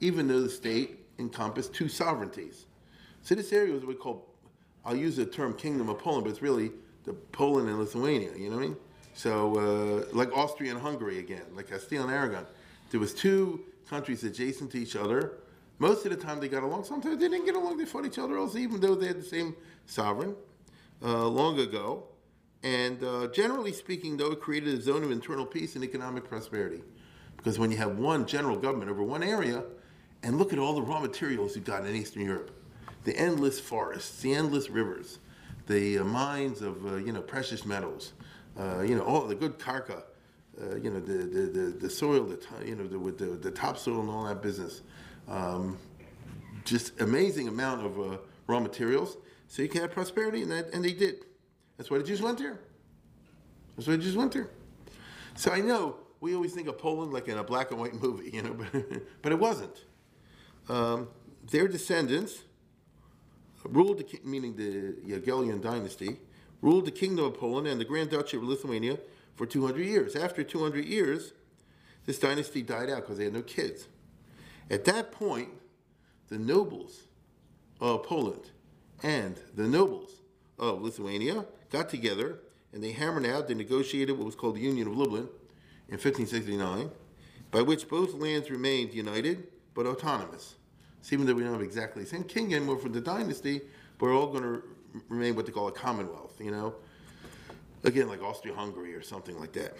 even 0.00 0.28
though 0.28 0.40
the 0.40 0.48
state 0.48 1.00
encompassed 1.18 1.74
two 1.74 1.88
sovereignties. 1.88 2.66
So 3.22 3.34
this 3.34 3.52
area 3.52 3.72
was 3.72 3.82
what 3.82 3.88
we 3.88 3.94
call, 3.94 4.26
I'll 4.84 4.96
use 4.96 5.16
the 5.16 5.26
term 5.26 5.54
Kingdom 5.54 5.88
of 5.88 5.98
Poland, 5.98 6.24
but 6.24 6.30
it's 6.30 6.42
really 6.42 6.70
the 7.04 7.12
Poland 7.12 7.68
and 7.68 7.78
Lithuania, 7.78 8.30
you 8.36 8.50
know 8.50 8.56
what 8.56 8.64
I 8.64 8.68
mean? 8.68 8.76
So 9.14 9.56
uh, 9.56 10.14
like 10.14 10.30
Austria 10.36 10.72
and 10.72 10.80
Hungary 10.80 11.18
again, 11.18 11.44
like 11.54 11.68
Castile 11.70 12.02
and 12.02 12.12
Aragon. 12.12 12.46
There 12.90 13.00
was 13.00 13.14
two 13.14 13.64
countries 13.88 14.22
adjacent 14.24 14.70
to 14.72 14.78
each 14.78 14.94
other. 14.94 15.38
Most 15.78 16.06
of 16.06 16.10
the 16.10 16.16
time 16.16 16.40
they 16.40 16.48
got 16.48 16.62
along. 16.62 16.84
Sometimes 16.84 17.18
they 17.18 17.28
didn't 17.28 17.44
get 17.44 17.54
along. 17.54 17.76
They 17.76 17.84
fought 17.84 18.06
each 18.06 18.18
other 18.18 18.38
also, 18.38 18.58
even 18.58 18.80
though 18.80 18.94
they 18.94 19.08
had 19.08 19.18
the 19.18 19.24
same 19.24 19.54
sovereign 19.84 20.34
uh, 21.02 21.26
long 21.26 21.58
ago. 21.58 22.04
And 22.62 23.02
uh, 23.04 23.28
generally 23.28 23.72
speaking, 23.72 24.16
though, 24.16 24.32
it 24.32 24.40
created 24.40 24.78
a 24.78 24.80
zone 24.80 25.04
of 25.04 25.10
internal 25.10 25.44
peace 25.44 25.74
and 25.74 25.84
economic 25.84 26.24
prosperity. 26.24 26.82
Because 27.36 27.58
when 27.58 27.70
you 27.70 27.76
have 27.76 27.98
one 27.98 28.26
general 28.26 28.56
government 28.56 28.90
over 28.90 29.02
one 29.02 29.22
area, 29.22 29.62
and 30.22 30.38
look 30.38 30.52
at 30.52 30.58
all 30.58 30.74
the 30.74 30.82
raw 30.82 30.98
materials 30.98 31.54
you 31.54 31.62
got 31.62 31.86
in 31.86 31.94
Eastern 31.94 32.22
Europe, 32.22 32.50
the 33.04 33.16
endless 33.16 33.60
forests, 33.60 34.20
the 34.20 34.34
endless 34.34 34.68
rivers, 34.68 35.18
the 35.66 35.98
uh, 35.98 36.04
mines 36.04 36.62
of 36.62 36.84
uh, 36.86 36.96
you 36.96 37.12
know 37.12 37.20
precious 37.20 37.64
metals, 37.64 38.14
uh, 38.58 38.80
you 38.80 38.96
know 38.96 39.02
all 39.02 39.26
the 39.26 39.34
good 39.34 39.58
karka, 39.58 40.02
uh, 40.60 40.74
you 40.76 40.90
know 40.90 40.98
the, 40.98 41.12
the, 41.12 41.40
the, 41.46 41.60
the 41.78 41.90
soil, 41.90 42.24
the 42.24 42.38
you 42.66 42.74
know 42.74 42.86
the, 42.86 42.98
with 42.98 43.18
the, 43.18 43.26
the 43.26 43.50
topsoil 43.50 44.00
and 44.00 44.10
all 44.10 44.24
that 44.24 44.42
business, 44.42 44.82
um, 45.28 45.78
just 46.64 47.00
amazing 47.00 47.48
amount 47.48 47.84
of 47.84 48.00
uh, 48.00 48.16
raw 48.46 48.60
materials. 48.60 49.16
So 49.48 49.62
you 49.62 49.68
can 49.68 49.80
have 49.82 49.92
prosperity, 49.92 50.42
and 50.42 50.50
that 50.50 50.72
and 50.72 50.84
they 50.84 50.92
did. 50.92 51.24
That's 51.76 51.90
why 51.90 51.98
the 51.98 52.04
Jews 52.04 52.22
went 52.22 52.38
there. 52.38 52.58
That's 53.76 53.86
why 53.86 53.96
the 53.96 54.02
Jews 54.02 54.16
went 54.16 54.32
there. 54.32 54.48
So 55.34 55.52
I 55.52 55.60
know 55.60 55.96
we 56.20 56.34
always 56.34 56.54
think 56.54 56.66
of 56.66 56.78
Poland 56.78 57.12
like 57.12 57.28
in 57.28 57.38
a 57.38 57.44
black 57.44 57.70
and 57.70 57.78
white 57.78 57.94
movie, 57.94 58.30
you 58.32 58.42
know, 58.42 58.54
but, 58.54 59.02
but 59.22 59.32
it 59.32 59.38
wasn't. 59.38 59.84
Um, 60.68 61.08
their 61.50 61.68
descendants 61.68 62.42
ruled, 63.64 63.98
the, 63.98 64.20
meaning 64.24 64.56
the 64.56 64.94
Jagiellonian 65.06 65.62
dynasty, 65.62 66.18
ruled 66.62 66.86
the 66.86 66.90
kingdom 66.90 67.26
of 67.26 67.38
Poland 67.38 67.66
and 67.66 67.80
the 67.80 67.84
Grand 67.84 68.10
Duchy 68.10 68.36
of 68.36 68.42
Lithuania 68.42 68.98
for 69.34 69.46
200 69.46 69.84
years. 69.84 70.16
After 70.16 70.42
200 70.42 70.84
years, 70.84 71.32
this 72.06 72.18
dynasty 72.18 72.62
died 72.62 72.88
out 72.88 73.02
because 73.02 73.18
they 73.18 73.24
had 73.24 73.34
no 73.34 73.42
kids. 73.42 73.88
At 74.70 74.84
that 74.86 75.12
point, 75.12 75.50
the 76.28 76.38
nobles 76.38 77.04
of 77.80 78.02
Poland 78.02 78.50
and 79.02 79.40
the 79.54 79.68
nobles 79.68 80.22
of 80.58 80.82
Lithuania 80.82 81.44
got 81.70 81.88
together 81.88 82.40
and 82.72 82.82
they 82.82 82.92
hammered 82.92 83.26
out, 83.26 83.48
they 83.48 83.54
negotiated 83.54 84.16
what 84.18 84.26
was 84.26 84.34
called 84.34 84.56
the 84.56 84.60
Union 84.60 84.88
of 84.88 84.96
Lublin 84.96 85.28
in 85.88 85.94
1569, 85.94 86.90
by 87.50 87.62
which 87.62 87.88
both 87.88 88.12
lands 88.14 88.50
remained 88.50 88.92
united 88.92 89.46
but 89.74 89.86
autonomous. 89.86 90.56
So 91.00 91.14
even 91.14 91.26
though 91.26 91.34
we 91.34 91.42
don't 91.42 91.52
have 91.52 91.62
exactly 91.62 92.02
the 92.02 92.08
same 92.08 92.24
king 92.24 92.52
anymore 92.54 92.78
for 92.78 92.88
the 92.88 93.00
dynasty, 93.00 93.60
but 93.98 94.06
we're 94.06 94.16
all 94.16 94.26
going 94.26 94.42
to 94.42 94.62
remain 95.08 95.36
what 95.36 95.46
they 95.46 95.52
call 95.52 95.68
a 95.68 95.72
commonwealth, 95.72 96.34
you 96.40 96.50
know? 96.50 96.74
Again, 97.84 98.08
like 98.08 98.22
Austria-Hungary 98.22 98.94
or 98.94 99.02
something 99.02 99.38
like 99.38 99.52
that. 99.52 99.76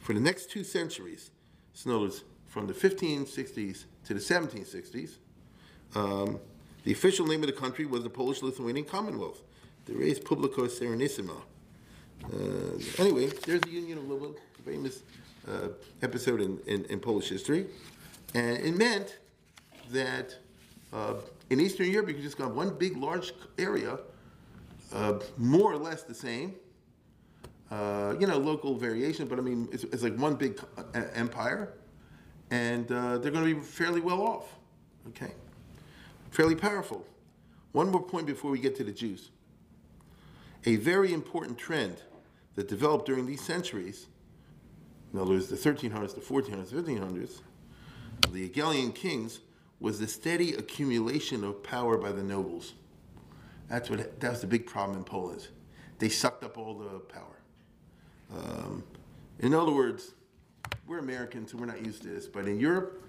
For 0.00 0.12
the 0.12 0.20
next 0.20 0.50
two 0.50 0.62
centuries, 0.62 1.32
so 1.72 1.90
in 1.90 1.96
other 1.96 2.04
words, 2.04 2.24
from 2.46 2.66
the 2.66 2.72
1560s 2.72 3.84
to 4.08 4.14
the 4.14 4.20
1760s, 4.20 5.16
um, 5.94 6.40
the 6.84 6.92
official 6.92 7.26
name 7.26 7.42
of 7.42 7.46
the 7.46 7.52
country 7.52 7.84
was 7.84 8.02
the 8.02 8.08
Polish-Lithuanian 8.08 8.86
Commonwealth, 8.86 9.42
the 9.84 9.92
Res 9.92 10.18
Publica 10.18 10.62
Serenissima. 10.62 11.36
Uh, 12.24 13.02
anyway, 13.02 13.26
there's 13.44 13.60
the 13.60 13.68
Union 13.70 13.98
of 13.98 14.08
Lublin, 14.08 14.34
a 14.58 14.62
famous 14.62 15.02
uh, 15.46 15.68
episode 16.00 16.40
in, 16.40 16.58
in, 16.66 16.86
in, 16.86 17.00
Polish 17.00 17.28
history. 17.28 17.66
And 18.32 18.56
it 18.56 18.74
meant 18.74 19.18
that 19.90 20.34
uh, 20.90 21.16
in 21.50 21.60
Eastern 21.60 21.90
Europe, 21.90 22.08
you 22.08 22.14
just 22.14 22.38
go 22.38 22.48
one 22.48 22.78
big, 22.78 22.96
large 22.96 23.34
area, 23.58 23.98
uh, 24.94 25.18
more 25.36 25.70
or 25.70 25.76
less 25.76 26.04
the 26.04 26.14
same. 26.14 26.54
Uh, 27.70 28.14
you 28.18 28.26
know, 28.26 28.38
local 28.38 28.74
variation, 28.74 29.28
but 29.28 29.38
I 29.38 29.42
mean, 29.42 29.68
it's, 29.70 29.84
it's 29.84 30.02
like 30.02 30.16
one 30.16 30.34
big 30.34 30.58
uh, 30.78 31.02
empire, 31.12 31.74
and 32.50 32.88
they're 32.88 33.18
going 33.18 33.46
to 33.46 33.54
be 33.54 33.60
fairly 33.60 34.00
well 34.00 34.22
off. 34.22 34.54
Okay, 35.08 35.32
fairly 36.30 36.54
powerful. 36.54 37.04
One 37.72 37.90
more 37.90 38.02
point 38.02 38.26
before 38.26 38.50
we 38.50 38.58
get 38.58 38.76
to 38.76 38.84
the 38.84 38.92
Jews. 38.92 39.30
A 40.64 40.76
very 40.76 41.12
important 41.12 41.58
trend 41.58 42.02
that 42.56 42.68
developed 42.68 43.06
during 43.06 43.26
these 43.26 43.40
centuries, 43.40 44.06
in 45.12 45.18
other 45.18 45.30
words, 45.30 45.48
the 45.48 45.56
1300s, 45.56 46.14
the 46.14 46.20
1400s, 46.20 46.72
1500s, 46.72 47.40
the 48.32 48.48
Jagiellonian 48.48 48.94
kings, 48.94 49.40
was 49.80 50.00
the 50.00 50.08
steady 50.08 50.54
accumulation 50.54 51.44
of 51.44 51.62
power 51.62 51.96
by 51.96 52.10
the 52.10 52.22
nobles. 52.22 52.74
That's 53.68 53.88
what 53.90 54.20
that 54.20 54.30
was 54.30 54.40
the 54.40 54.46
big 54.46 54.66
problem 54.66 54.98
in 54.98 55.04
Poland. 55.04 55.46
They 55.98 56.08
sucked 56.08 56.42
up 56.42 56.58
all 56.58 56.74
the 56.74 56.98
power. 57.00 57.38
Um, 58.34 58.82
in 59.38 59.54
other 59.54 59.72
words, 59.72 60.14
we're 60.86 60.98
Americans, 60.98 61.52
so 61.52 61.58
we're 61.58 61.66
not 61.66 61.84
used 61.84 62.02
to 62.02 62.08
this. 62.08 62.26
But 62.26 62.46
in 62.46 62.58
Europe, 62.58 63.02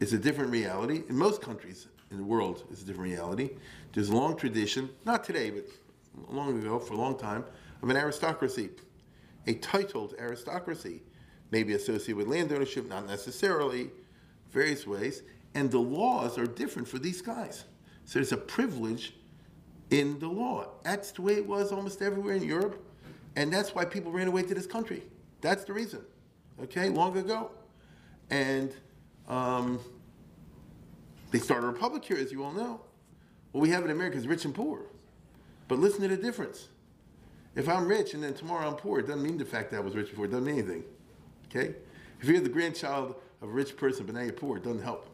it's 0.00 0.12
a 0.12 0.18
different 0.18 0.50
reality. 0.50 1.02
In 1.08 1.16
most 1.16 1.40
countries 1.42 1.86
in 2.10 2.16
the 2.16 2.24
world, 2.24 2.64
it's 2.70 2.82
a 2.82 2.84
different 2.84 3.10
reality. 3.10 3.50
There's 3.92 4.08
a 4.08 4.16
long 4.16 4.36
tradition, 4.36 4.90
not 5.04 5.24
today, 5.24 5.50
but 5.50 5.66
long 6.28 6.58
ago, 6.58 6.78
for 6.78 6.94
a 6.94 6.96
long 6.96 7.16
time, 7.16 7.44
of 7.82 7.88
an 7.88 7.96
aristocracy, 7.96 8.70
a 9.46 9.54
titled 9.54 10.14
aristocracy, 10.18 11.02
maybe 11.50 11.74
associated 11.74 12.16
with 12.16 12.28
land 12.28 12.52
ownership, 12.52 12.88
not 12.88 13.06
necessarily, 13.06 13.90
various 14.50 14.86
ways, 14.86 15.22
and 15.54 15.70
the 15.70 15.78
laws 15.78 16.38
are 16.38 16.46
different 16.46 16.86
for 16.86 16.98
these 16.98 17.22
guys. 17.22 17.64
So 18.04 18.18
there's 18.18 18.32
a 18.32 18.36
privilege 18.36 19.14
in 19.90 20.18
the 20.18 20.28
law. 20.28 20.68
That's 20.82 21.12
the 21.12 21.22
way 21.22 21.34
it 21.34 21.46
was 21.46 21.72
almost 21.72 22.02
everywhere 22.02 22.34
in 22.34 22.42
Europe, 22.42 22.84
and 23.36 23.52
that's 23.52 23.74
why 23.74 23.84
people 23.84 24.12
ran 24.12 24.28
away 24.28 24.42
to 24.42 24.54
this 24.54 24.66
country. 24.66 25.02
That's 25.40 25.64
the 25.64 25.72
reason, 25.72 26.00
okay, 26.64 26.88
long 26.88 27.16
ago. 27.16 27.50
And 28.30 28.72
um, 29.28 29.80
they 31.30 31.38
started 31.38 31.66
a 31.66 31.70
republic 31.70 32.04
here, 32.04 32.16
as 32.16 32.32
you 32.32 32.44
all 32.44 32.52
know. 32.52 32.80
What 33.52 33.62
we 33.62 33.70
have 33.70 33.84
in 33.84 33.90
America 33.90 34.16
is 34.16 34.26
rich 34.26 34.44
and 34.44 34.54
poor. 34.54 34.82
But 35.68 35.78
listen 35.78 36.02
to 36.02 36.08
the 36.08 36.16
difference. 36.16 36.68
If 37.56 37.68
I'm 37.68 37.86
rich 37.86 38.14
and 38.14 38.22
then 38.22 38.34
tomorrow 38.34 38.68
I'm 38.68 38.76
poor, 38.76 39.00
it 39.00 39.06
doesn't 39.06 39.22
mean 39.22 39.38
the 39.38 39.44
fact 39.44 39.70
that 39.70 39.78
I 39.78 39.80
was 39.80 39.96
rich 39.96 40.10
before. 40.10 40.26
It 40.26 40.30
doesn't 40.30 40.44
mean 40.44 40.58
anything. 40.58 40.84
Okay? 41.48 41.74
If 42.20 42.28
you're 42.28 42.40
the 42.40 42.48
grandchild 42.48 43.16
of 43.42 43.48
a 43.48 43.52
rich 43.52 43.76
person, 43.76 44.06
but 44.06 44.14
now 44.14 44.22
you're 44.22 44.32
poor, 44.32 44.58
it 44.58 44.64
doesn't 44.64 44.82
help. 44.82 45.06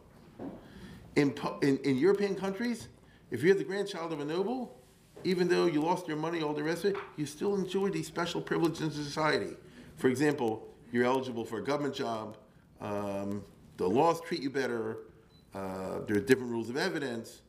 In, 1.15 1.35
in, 1.63 1.79
in 1.79 1.97
European 1.97 2.35
countries, 2.35 2.89
if 3.31 3.43
you're 3.43 3.55
the 3.55 3.65
grandchild 3.65 4.13
of 4.13 4.21
a 4.21 4.25
noble, 4.25 4.79
even 5.25 5.49
though 5.49 5.67
you 5.67 5.81
lost 5.81 6.07
your 6.07 6.17
money, 6.17 6.43
all 6.43 6.53
the 6.53 6.63
rest 6.63 6.85
of 6.85 6.93
it, 6.93 6.97
you 7.17 7.25
still 7.27 7.55
enjoy 7.55 7.89
these 7.89 8.07
special 8.07 8.41
privileges 8.41 8.83
in 8.83 8.91
society. 8.91 9.57
For 9.97 10.09
example, 10.09 10.69
you're 10.97 11.05
eligible 11.05 11.45
for 11.45 11.59
a 11.59 11.65
government 11.65 11.95
job, 11.95 12.37
um, 12.81 13.45
the 13.77 13.87
laws 13.87 14.21
treat 14.23 14.43
you 14.43 14.51
better, 14.51 14.99
uh, 15.55 16.01
there 16.07 16.17
are 16.17 16.21
different 16.21 16.51
rules 16.51 16.71
of 16.71 16.77
evidence, 16.77 17.43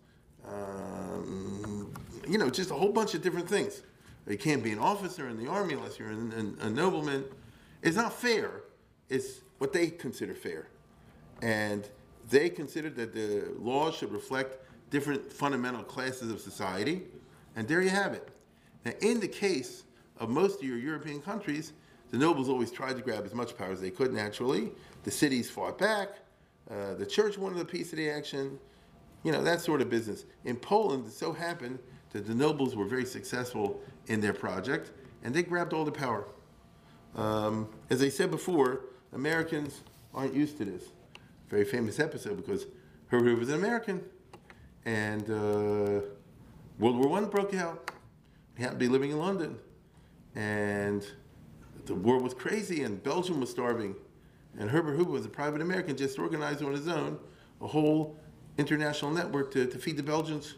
um, 0.47 1.93
you 2.27 2.37
know, 2.37 2.49
just 2.49 2.71
a 2.71 2.73
whole 2.73 2.91
bunch 2.91 3.13
of 3.13 3.21
different 3.21 3.47
things. 3.47 3.83
You 4.27 4.37
can't 4.37 4.61
be 4.61 4.71
an 4.71 4.79
officer 4.79 5.29
in 5.29 5.41
the 5.41 5.49
army 5.49 5.73
unless 5.75 5.97
you're 5.97 6.09
an, 6.09 6.57
a 6.61 6.69
nobleman. 6.69 7.23
It's 7.81 7.95
not 7.95 8.11
fair. 8.11 8.63
It's 9.09 9.41
what 9.59 9.71
they 9.71 9.87
consider 9.89 10.33
fair. 10.33 10.67
And 11.41 11.87
they 12.29 12.49
consider 12.49 12.89
that 12.89 13.13
the 13.13 13.53
laws 13.57 13.95
should 13.95 14.11
reflect 14.11 14.65
different 14.89 15.31
fundamental 15.31 15.83
classes 15.83 16.29
of 16.29 16.41
society. 16.41 17.03
And 17.55 17.67
there 17.67 17.81
you 17.81 17.89
have 17.89 18.13
it. 18.13 18.27
Now, 18.83 18.91
in 19.01 19.21
the 19.21 19.27
case 19.27 19.83
of 20.17 20.29
most 20.29 20.59
of 20.59 20.67
your 20.67 20.77
European 20.77 21.21
countries, 21.21 21.71
the 22.11 22.17
nobles 22.17 22.49
always 22.49 22.71
tried 22.71 22.95
to 22.95 23.01
grab 23.01 23.25
as 23.25 23.33
much 23.33 23.57
power 23.57 23.71
as 23.71 23.81
they 23.81 23.91
could 23.91 24.13
naturally. 24.13 24.71
The 25.03 25.11
cities 25.11 25.49
fought 25.49 25.77
back. 25.77 26.09
Uh, 26.69 26.93
the 26.95 27.05
church 27.05 27.37
wanted 27.37 27.59
a 27.59 27.65
piece 27.65 27.91
of 27.91 27.97
the 27.97 28.09
action. 28.09 28.59
You 29.23 29.31
know, 29.31 29.43
that 29.43 29.61
sort 29.61 29.81
of 29.81 29.89
business. 29.89 30.25
In 30.45 30.55
Poland, 30.55 31.05
it 31.07 31.13
so 31.13 31.33
happened 31.33 31.79
that 32.11 32.25
the 32.25 32.35
nobles 32.35 32.75
were 32.75 32.85
very 32.85 33.05
successful 33.05 33.81
in 34.07 34.21
their 34.21 34.33
project, 34.33 34.91
and 35.23 35.33
they 35.33 35.43
grabbed 35.43 35.73
all 35.73 35.83
the 35.83 35.91
power. 35.91 36.25
Um, 37.15 37.67
as 37.89 38.01
I 38.01 38.09
said 38.09 38.31
before, 38.31 38.81
Americans 39.13 39.81
aren't 40.13 40.33
used 40.33 40.57
to 40.59 40.65
this. 40.65 40.83
Very 41.49 41.65
famous 41.65 41.99
episode 41.99 42.37
because 42.37 42.65
Herbert 43.07 43.25
Hoover 43.25 43.39
was 43.39 43.49
an 43.49 43.55
American, 43.55 44.01
and 44.85 45.29
uh, 45.29 46.01
World 46.79 46.97
War 46.97 47.17
I 47.17 47.25
broke 47.25 47.53
out. 47.53 47.91
He 48.55 48.63
happened 48.63 48.79
to 48.79 48.85
be 48.85 48.91
living 48.91 49.11
in 49.11 49.19
London, 49.19 49.57
and 50.35 51.05
the 51.87 51.95
war 51.95 52.19
was 52.19 52.33
crazy, 52.33 52.83
and 52.83 53.01
Belgium 53.03 53.39
was 53.39 53.49
starving. 53.49 53.95
And 54.59 54.69
Herbert 54.69 54.95
Hoover 54.95 55.11
was 55.11 55.25
a 55.25 55.29
private 55.29 55.61
American, 55.61 55.97
just 55.97 56.17
organized 56.19 56.63
on 56.63 56.71
his 56.71 56.87
own 56.87 57.19
a 57.61 57.67
whole 57.67 58.17
international 58.57 59.11
network 59.11 59.51
to, 59.51 59.65
to 59.67 59.77
feed 59.77 59.97
the 59.97 60.03
Belgians 60.03 60.55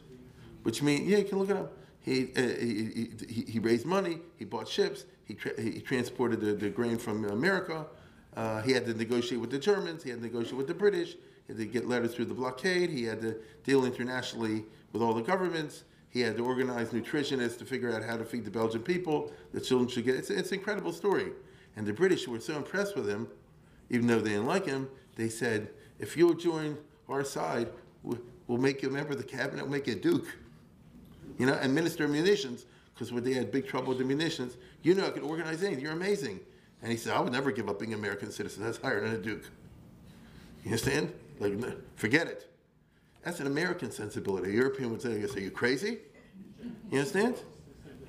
which 0.63 0.81
means, 0.81 1.09
yeah, 1.09 1.17
you 1.17 1.24
can 1.24 1.39
look 1.39 1.50
it 1.50 1.57
up. 1.57 1.74
He, 2.01 2.29
uh, 2.36 2.41
he, 2.41 3.09
he, 3.27 3.41
he, 3.48 3.59
raised 3.59 3.86
money, 3.86 4.19
he 4.38 4.45
bought 4.45 4.67
ships, 4.67 5.05
he, 5.25 5.33
tra- 5.33 5.59
he 5.59 5.79
transported 5.79 6.39
the, 6.39 6.53
the 6.53 6.69
grain 6.69 6.98
from 6.98 7.25
America, 7.25 7.86
uh, 8.36 8.62
he 8.62 8.71
had 8.71 8.86
to 8.86 8.93
negotiate 8.93 9.41
with 9.41 9.51
the 9.51 9.59
Germans, 9.59 10.03
he 10.03 10.09
had 10.09 10.19
to 10.19 10.25
negotiate 10.25 10.55
with 10.55 10.67
the 10.67 10.74
British, 10.74 11.12
He 11.48 11.53
had 11.53 11.57
to 11.57 11.65
get 11.65 11.88
letters 11.88 12.15
through 12.15 12.25
the 12.25 12.33
blockade. 12.33 12.89
He 12.89 13.03
had 13.03 13.21
to 13.21 13.36
deal 13.63 13.86
internationally 13.86 14.63
with 14.93 15.01
all 15.01 15.13
the 15.13 15.21
governments. 15.21 15.83
He 16.09 16.21
had 16.21 16.37
to 16.37 16.45
organize 16.45 16.89
nutritionists 16.89 17.57
to 17.59 17.65
figure 17.65 17.93
out 17.93 18.03
how 18.03 18.17
to 18.17 18.25
feed 18.25 18.45
the 18.45 18.51
Belgian 18.51 18.81
people. 18.81 19.31
The 19.53 19.61
children 19.61 19.87
should 19.87 20.05
get 20.05 20.15
it's, 20.15 20.29
it's 20.29 20.51
an 20.51 20.57
incredible 20.57 20.91
story. 20.91 21.31
And 21.75 21.85
the 21.85 21.93
British 21.93 22.27
were 22.27 22.39
so 22.39 22.55
impressed 22.57 22.95
with 22.95 23.07
him, 23.07 23.27
even 23.89 24.07
though 24.07 24.19
they 24.19 24.31
didn't 24.31 24.47
like 24.47 24.65
him, 24.65 24.89
they 25.15 25.29
said, 25.29 25.69
if 25.99 26.17
you'll 26.17 26.33
join 26.33 26.77
our 27.07 27.23
side, 27.23 27.69
we'll 28.03 28.57
make 28.57 28.81
you 28.81 28.89
a 28.89 28.91
member 28.91 29.11
of 29.11 29.17
the 29.17 29.23
cabinet, 29.23 29.63
we'll 29.63 29.71
make 29.71 29.87
you 29.87 29.93
a 29.93 29.95
duke. 29.95 30.27
You 31.37 31.45
know, 31.45 31.53
and 31.53 31.73
minister 31.73 32.05
of 32.05 32.11
munitions, 32.11 32.65
because 32.93 33.13
when 33.13 33.23
they 33.23 33.33
had 33.33 33.51
big 33.51 33.67
trouble 33.67 33.89
with 33.89 33.99
the 33.99 34.03
munitions, 34.03 34.57
you 34.81 34.95
know 34.95 35.05
I 35.05 35.11
could 35.11 35.23
organize 35.23 35.63
anything, 35.63 35.83
you're 35.83 35.93
amazing. 35.93 36.39
And 36.81 36.91
he 36.91 36.97
said, 36.97 37.13
I 37.13 37.19
would 37.19 37.33
never 37.33 37.51
give 37.51 37.69
up 37.69 37.79
being 37.79 37.93
an 37.93 37.99
American 37.99 38.31
citizen. 38.31 38.63
That's 38.63 38.77
higher 38.77 39.01
than 39.01 39.13
a 39.13 39.17
duke. 39.17 39.43
You 40.63 40.71
understand? 40.71 41.13
Like, 41.39 41.53
forget 41.95 42.27
it. 42.27 42.49
That's 43.23 43.39
an 43.39 43.47
American 43.47 43.91
sensibility. 43.91 44.51
A 44.51 44.53
European 44.53 44.91
would 44.91 45.01
say, 45.01 45.21
"Are 45.21 45.39
you 45.39 45.51
crazy?" 45.51 45.99
You 46.91 46.99
understand? 46.99 47.35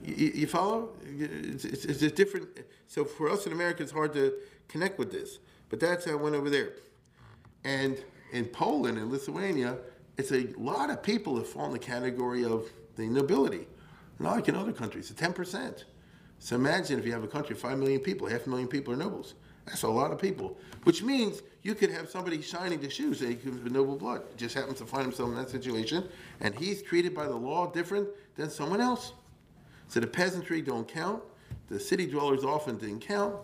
You, 0.05 0.33
you 0.35 0.47
follow? 0.47 0.91
It's, 1.05 1.65
it's, 1.65 1.85
it's 1.85 2.03
a 2.03 2.11
different. 2.11 2.49
So 2.87 3.05
for 3.05 3.31
us 3.31 3.47
in 3.47 3.53
America, 3.53 3.83
it's 3.83 3.93
hard 3.93 4.13
to 4.15 4.33
connect 4.69 4.99
with 4.99 5.13
this. 5.13 5.39
But 5.69 5.81
that's 5.81 6.05
how 6.05 6.13
I 6.13 6.15
went 6.17 6.35
over 6.35 6.51
there. 6.51 6.73
And 7.65 8.03
in 8.33 8.47
Poland 8.47 8.99
and 8.99 9.11
Lithuania, 9.11 9.79
it's 10.17 10.33
a 10.33 10.49
lot 10.59 10.91
of 10.91 11.03
people 11.03 11.37
that 11.37 11.47
fall 11.47 11.67
in 11.67 11.73
the 11.73 11.79
category 11.79 12.45
of 12.45 12.67
the 12.97 13.07
nobility, 13.07 13.67
not 14.19 14.37
like 14.37 14.49
in 14.49 14.57
other 14.57 14.73
countries. 14.73 15.11
It's 15.11 15.21
10%. 15.21 15.85
So 16.39 16.57
imagine 16.57 16.99
if 16.99 17.07
you 17.07 17.13
have 17.13 17.25
a 17.25 17.29
country 17.29 17.55
of 17.55 17.61
5 17.61 17.79
million 17.79 18.01
people, 18.01 18.27
half 18.27 18.47
a 18.47 18.51
million 18.51 18.69
people 18.69 18.95
are 18.95 18.97
nobles. 18.97 19.35
That's 19.67 19.83
a 19.83 19.89
lot 19.89 20.11
of 20.11 20.19
people, 20.19 20.59
which 20.85 21.03
means 21.03 21.43
you 21.63 21.75
could 21.75 21.91
have 21.91 22.09
somebody 22.09 22.41
shining 22.41 22.81
the 22.81 22.89
shoes 22.89 23.21
that 23.21 23.43
comes 23.43 23.63
with 23.63 23.73
noble 23.73 23.97
blood. 23.97 24.23
Just 24.37 24.55
happens 24.55 24.79
to 24.79 24.87
find 24.87 25.03
himself 25.03 25.29
in 25.29 25.37
that 25.37 25.51
situation, 25.51 26.09
and 26.41 26.55
he's 26.55 26.83
treated 26.83 27.15
by 27.15 27.27
the 27.27 27.37
law 27.37 27.71
different 27.71 28.09
than 28.37 28.51
someone 28.51 28.81
else. 28.81 29.13
So 29.89 30.01
the 30.01 30.07
peasantry 30.07 30.63
don't 30.63 30.89
count. 30.89 31.23
The 31.69 31.79
city 31.79 32.07
dwellers 32.07 32.45
often 32.45 32.79
didn't 32.79 33.01
count, 33.01 33.37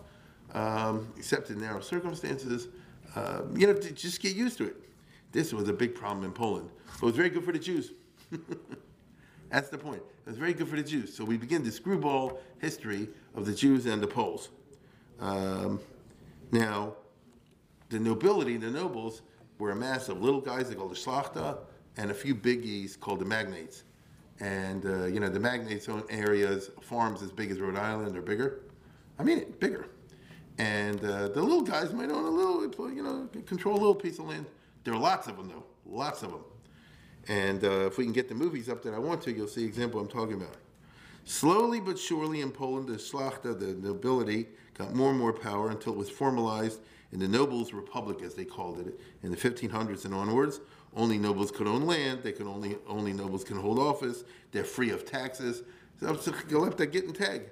um, 0.53 1.11
except 1.17 1.49
in 1.49 1.59
narrow 1.59 1.81
circumstances. 1.81 2.69
Uh, 3.15 3.41
you 3.55 3.67
know, 3.67 3.73
just 3.73 4.21
get 4.21 4.35
used 4.35 4.57
to 4.57 4.65
it. 4.65 4.75
This 5.31 5.53
was 5.53 5.69
a 5.69 5.73
big 5.73 5.93
problem 5.93 6.25
in 6.25 6.31
Poland. 6.31 6.69
But 6.99 7.03
it 7.03 7.05
was 7.05 7.15
very 7.15 7.29
good 7.29 7.43
for 7.43 7.51
the 7.51 7.59
Jews. 7.59 7.91
That's 9.49 9.69
the 9.69 9.77
point. 9.77 10.01
It 10.25 10.29
was 10.29 10.37
very 10.37 10.53
good 10.53 10.67
for 10.67 10.75
the 10.75 10.83
Jews. 10.83 11.15
So 11.15 11.23
we 11.23 11.37
begin 11.37 11.63
the 11.63 11.71
screwball 11.71 12.39
history 12.59 13.07
of 13.35 13.45
the 13.45 13.53
Jews 13.53 13.85
and 13.85 14.01
the 14.01 14.07
Poles. 14.07 14.49
Um, 15.19 15.79
now, 16.51 16.93
the 17.89 17.99
nobility, 17.99 18.57
the 18.57 18.69
nobles, 18.69 19.21
were 19.59 19.71
a 19.71 19.75
mass 19.75 20.09
of 20.09 20.21
little 20.21 20.41
guys 20.41 20.69
they 20.69 20.75
called 20.75 20.91
the 20.91 20.95
Schlachta 20.95 21.57
and 21.97 22.11
a 22.11 22.13
few 22.13 22.35
biggies 22.35 22.99
called 22.99 23.19
the 23.19 23.25
magnates. 23.25 23.83
And, 24.39 24.85
uh, 24.85 25.05
you 25.05 25.19
know, 25.19 25.29
the 25.29 25.39
magnates 25.39 25.89
own 25.89 26.03
areas, 26.09 26.69
farms 26.81 27.23
as 27.23 27.31
big 27.31 27.49
as 27.49 27.59
Rhode 27.59 27.75
Island 27.75 28.15
or 28.15 28.21
bigger. 28.21 28.61
I 29.17 29.23
mean 29.23 29.39
it, 29.39 29.59
bigger. 29.59 29.87
And 30.59 31.03
uh, 31.03 31.29
the 31.29 31.41
little 31.41 31.61
guys 31.61 31.91
might 31.93 32.11
own 32.11 32.25
a 32.25 32.29
little, 32.29 32.91
you 32.91 33.03
know, 33.03 33.27
control 33.45 33.75
a 33.75 33.79
little 33.79 33.95
piece 33.95 34.19
of 34.19 34.25
land. 34.25 34.45
There 34.83 34.93
are 34.93 34.99
lots 34.99 35.27
of 35.27 35.37
them, 35.37 35.49
though, 35.49 35.63
lots 35.85 36.23
of 36.23 36.31
them. 36.31 36.43
And 37.27 37.63
uh, 37.63 37.87
if 37.87 37.97
we 37.97 38.05
can 38.05 38.13
get 38.13 38.29
the 38.29 38.35
movies 38.35 38.69
up 38.69 38.83
that 38.83 38.93
I 38.93 38.99
want 38.99 39.21
to, 39.23 39.33
you'll 39.33 39.47
see 39.47 39.61
the 39.61 39.67
example 39.67 39.99
I'm 39.99 40.07
talking 40.07 40.35
about. 40.35 40.55
Slowly 41.25 41.81
but 41.81 41.99
surely 41.99 42.41
in 42.41 42.51
Poland, 42.51 42.87
the 42.87 42.93
Schlachta, 42.93 43.59
the 43.59 43.73
nobility, 43.85 44.47
got 44.75 44.95
more 44.95 45.09
and 45.09 45.19
more 45.19 45.33
power 45.33 45.71
until 45.71 45.93
it 45.93 45.97
was 45.97 46.09
formalized 46.09 46.79
in 47.11 47.19
the 47.19 47.27
Nobles' 47.27 47.73
Republic, 47.73 48.21
as 48.21 48.33
they 48.35 48.45
called 48.45 48.79
it, 48.79 48.99
in 49.23 49.31
the 49.31 49.37
1500s 49.37 50.05
and 50.05 50.13
onwards. 50.13 50.59
Only 50.95 51.17
nobles 51.17 51.51
could 51.51 51.67
own 51.67 51.85
land. 51.85 52.21
They 52.23 52.31
could 52.31 52.47
only 52.47 52.77
only 52.87 53.13
nobles 53.13 53.43
can 53.43 53.57
hold 53.57 53.77
office. 53.79 54.23
They're 54.51 54.63
free 54.63 54.89
of 54.89 55.05
taxes. 55.05 55.63
So 55.99 56.07
that 56.77 56.91
getting 56.91 57.13
tag, 57.13 57.43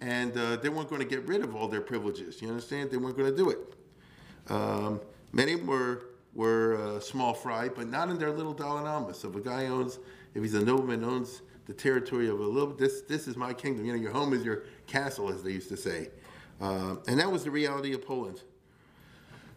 and 0.00 0.36
uh, 0.36 0.56
they 0.56 0.68
weren't 0.68 0.88
going 0.88 1.00
to 1.02 1.06
get 1.06 1.26
rid 1.26 1.42
of 1.42 1.54
all 1.54 1.68
their 1.68 1.80
privileges. 1.80 2.40
You 2.42 2.48
understand? 2.48 2.90
They 2.90 2.96
weren't 2.96 3.16
going 3.16 3.30
to 3.30 3.36
do 3.36 3.50
it. 3.50 3.58
Um, 4.48 5.00
many 5.32 5.56
were 5.56 6.06
were 6.34 6.76
uh, 6.76 7.00
small 7.00 7.34
fry, 7.34 7.68
but 7.68 7.88
not 7.88 8.08
in 8.08 8.18
their 8.18 8.30
little 8.30 8.52
Dalai 8.52 9.12
So 9.12 9.28
if 9.28 9.36
a 9.36 9.40
guy 9.40 9.66
owns, 9.66 9.98
if 10.34 10.42
he's 10.42 10.54
a 10.54 10.64
nobleman, 10.64 11.04
owns 11.04 11.42
the 11.66 11.74
territory 11.74 12.28
of 12.28 12.40
a 12.40 12.44
little, 12.44 12.74
this 12.74 13.02
this 13.02 13.28
is 13.28 13.36
my 13.36 13.52
kingdom. 13.52 13.84
You 13.84 13.92
know, 13.92 13.98
your 14.00 14.12
home 14.12 14.32
is 14.32 14.44
your 14.44 14.64
castle, 14.86 15.28
as 15.28 15.42
they 15.42 15.52
used 15.52 15.68
to 15.68 15.76
say. 15.76 16.08
Uh, 16.60 16.96
and 17.06 17.20
that 17.20 17.30
was 17.30 17.44
the 17.44 17.50
reality 17.50 17.92
of 17.92 18.04
Poland. 18.04 18.42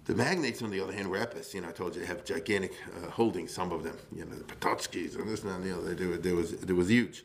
The 0.05 0.15
magnates, 0.15 0.61
on 0.61 0.71
the 0.71 0.81
other 0.81 0.93
hand, 0.93 1.09
were 1.09 1.17
epics. 1.17 1.53
You 1.53 1.61
know, 1.61 1.69
I 1.69 1.71
told 1.71 1.95
you 1.95 2.01
they 2.01 2.07
have 2.07 2.25
gigantic 2.25 2.73
uh, 2.97 3.09
holdings, 3.09 3.53
some 3.53 3.71
of 3.71 3.83
them. 3.83 3.97
You 4.15 4.25
know, 4.25 4.35
the 4.35 4.43
Potockis 4.43 5.15
and 5.15 5.29
this 5.29 5.43
and 5.43 5.51
that 5.51 5.55
and 5.57 5.63
the 5.63 5.77
other. 5.77 5.93
They, 5.93 6.17
there 6.17 6.35
was, 6.35 6.51
there 6.57 6.75
was 6.75 6.89
huge. 6.89 7.23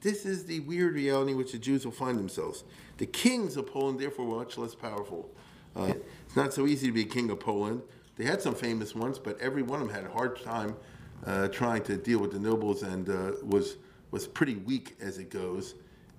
This 0.00 0.26
is 0.26 0.44
the 0.44 0.60
weird 0.60 0.94
reality 0.94 1.32
in 1.32 1.38
which 1.38 1.52
the 1.52 1.58
Jews 1.58 1.84
will 1.84 1.92
find 1.92 2.18
themselves. 2.18 2.64
The 2.98 3.06
kings 3.06 3.56
of 3.56 3.66
Poland, 3.66 3.98
therefore, 3.98 4.26
were 4.26 4.38
much 4.38 4.58
less 4.58 4.74
powerful. 4.74 5.30
Uh, 5.74 5.94
it's 6.26 6.36
not 6.36 6.52
so 6.52 6.66
easy 6.66 6.86
to 6.88 6.92
be 6.92 7.04
king 7.04 7.30
of 7.30 7.40
Poland. 7.40 7.82
They 8.16 8.24
had 8.24 8.42
some 8.42 8.54
famous 8.54 8.94
ones, 8.94 9.18
but 9.18 9.40
every 9.40 9.62
one 9.62 9.80
of 9.80 9.88
them 9.88 9.96
had 9.96 10.04
a 10.04 10.12
hard 10.12 10.42
time 10.42 10.76
uh, 11.24 11.48
trying 11.48 11.82
to 11.84 11.96
deal 11.96 12.18
with 12.18 12.32
the 12.32 12.38
nobles 12.38 12.82
and 12.82 13.08
uh, 13.08 13.32
was 13.42 13.76
was 14.10 14.26
pretty 14.26 14.54
weak 14.54 14.96
as 15.00 15.18
it 15.18 15.30
goes 15.30 15.74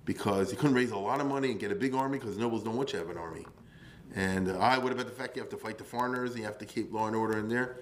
because 0.05 0.51
he 0.51 0.55
couldn't 0.55 0.75
raise 0.75 0.91
a 0.91 0.97
lot 0.97 1.19
of 1.19 1.27
money 1.27 1.51
and 1.51 1.59
get 1.59 1.71
a 1.71 1.75
big 1.75 1.95
army 1.95 2.19
because 2.19 2.37
nobles 2.37 2.63
don't 2.63 2.75
want 2.75 2.93
you 2.93 2.99
to 2.99 3.05
have 3.05 3.15
an 3.15 3.19
army. 3.21 3.45
And 4.15 4.51
I 4.51 4.77
would 4.77 4.89
have 4.89 4.97
bet 4.97 5.05
the 5.05 5.11
fact 5.11 5.35
you 5.35 5.41
have 5.41 5.51
to 5.51 5.57
fight 5.57 5.77
the 5.77 5.83
foreigners, 5.83 6.35
you 6.35 6.43
have 6.43 6.57
to 6.57 6.65
keep 6.65 6.91
law 6.91 7.07
and 7.07 7.15
order 7.15 7.37
in 7.37 7.47
there. 7.47 7.77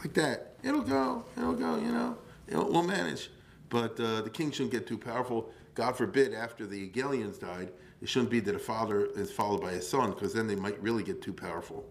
Like 0.00 0.12
that. 0.14 0.56
It'll 0.62 0.82
go, 0.82 1.24
it'll 1.36 1.54
go, 1.54 1.76
you 1.76 1.90
know. 1.90 2.18
It'll, 2.46 2.70
we'll 2.70 2.82
manage. 2.82 3.30
But 3.70 3.98
uh, 3.98 4.20
the 4.20 4.30
king 4.30 4.50
shouldn't 4.50 4.72
get 4.72 4.86
too 4.86 4.98
powerful. 4.98 5.50
God 5.74 5.96
forbid, 5.96 6.34
after 6.34 6.66
the 6.66 6.90
Jagiellonians 6.90 7.40
died, 7.40 7.72
it 8.02 8.08
shouldn't 8.08 8.30
be 8.30 8.40
that 8.40 8.54
a 8.54 8.58
father 8.58 9.06
is 9.16 9.32
followed 9.32 9.62
by 9.62 9.72
a 9.72 9.82
son, 9.82 10.10
because 10.10 10.34
then 10.34 10.46
they 10.46 10.54
might 10.54 10.80
really 10.82 11.02
get 11.02 11.22
too 11.22 11.32
powerful. 11.32 11.84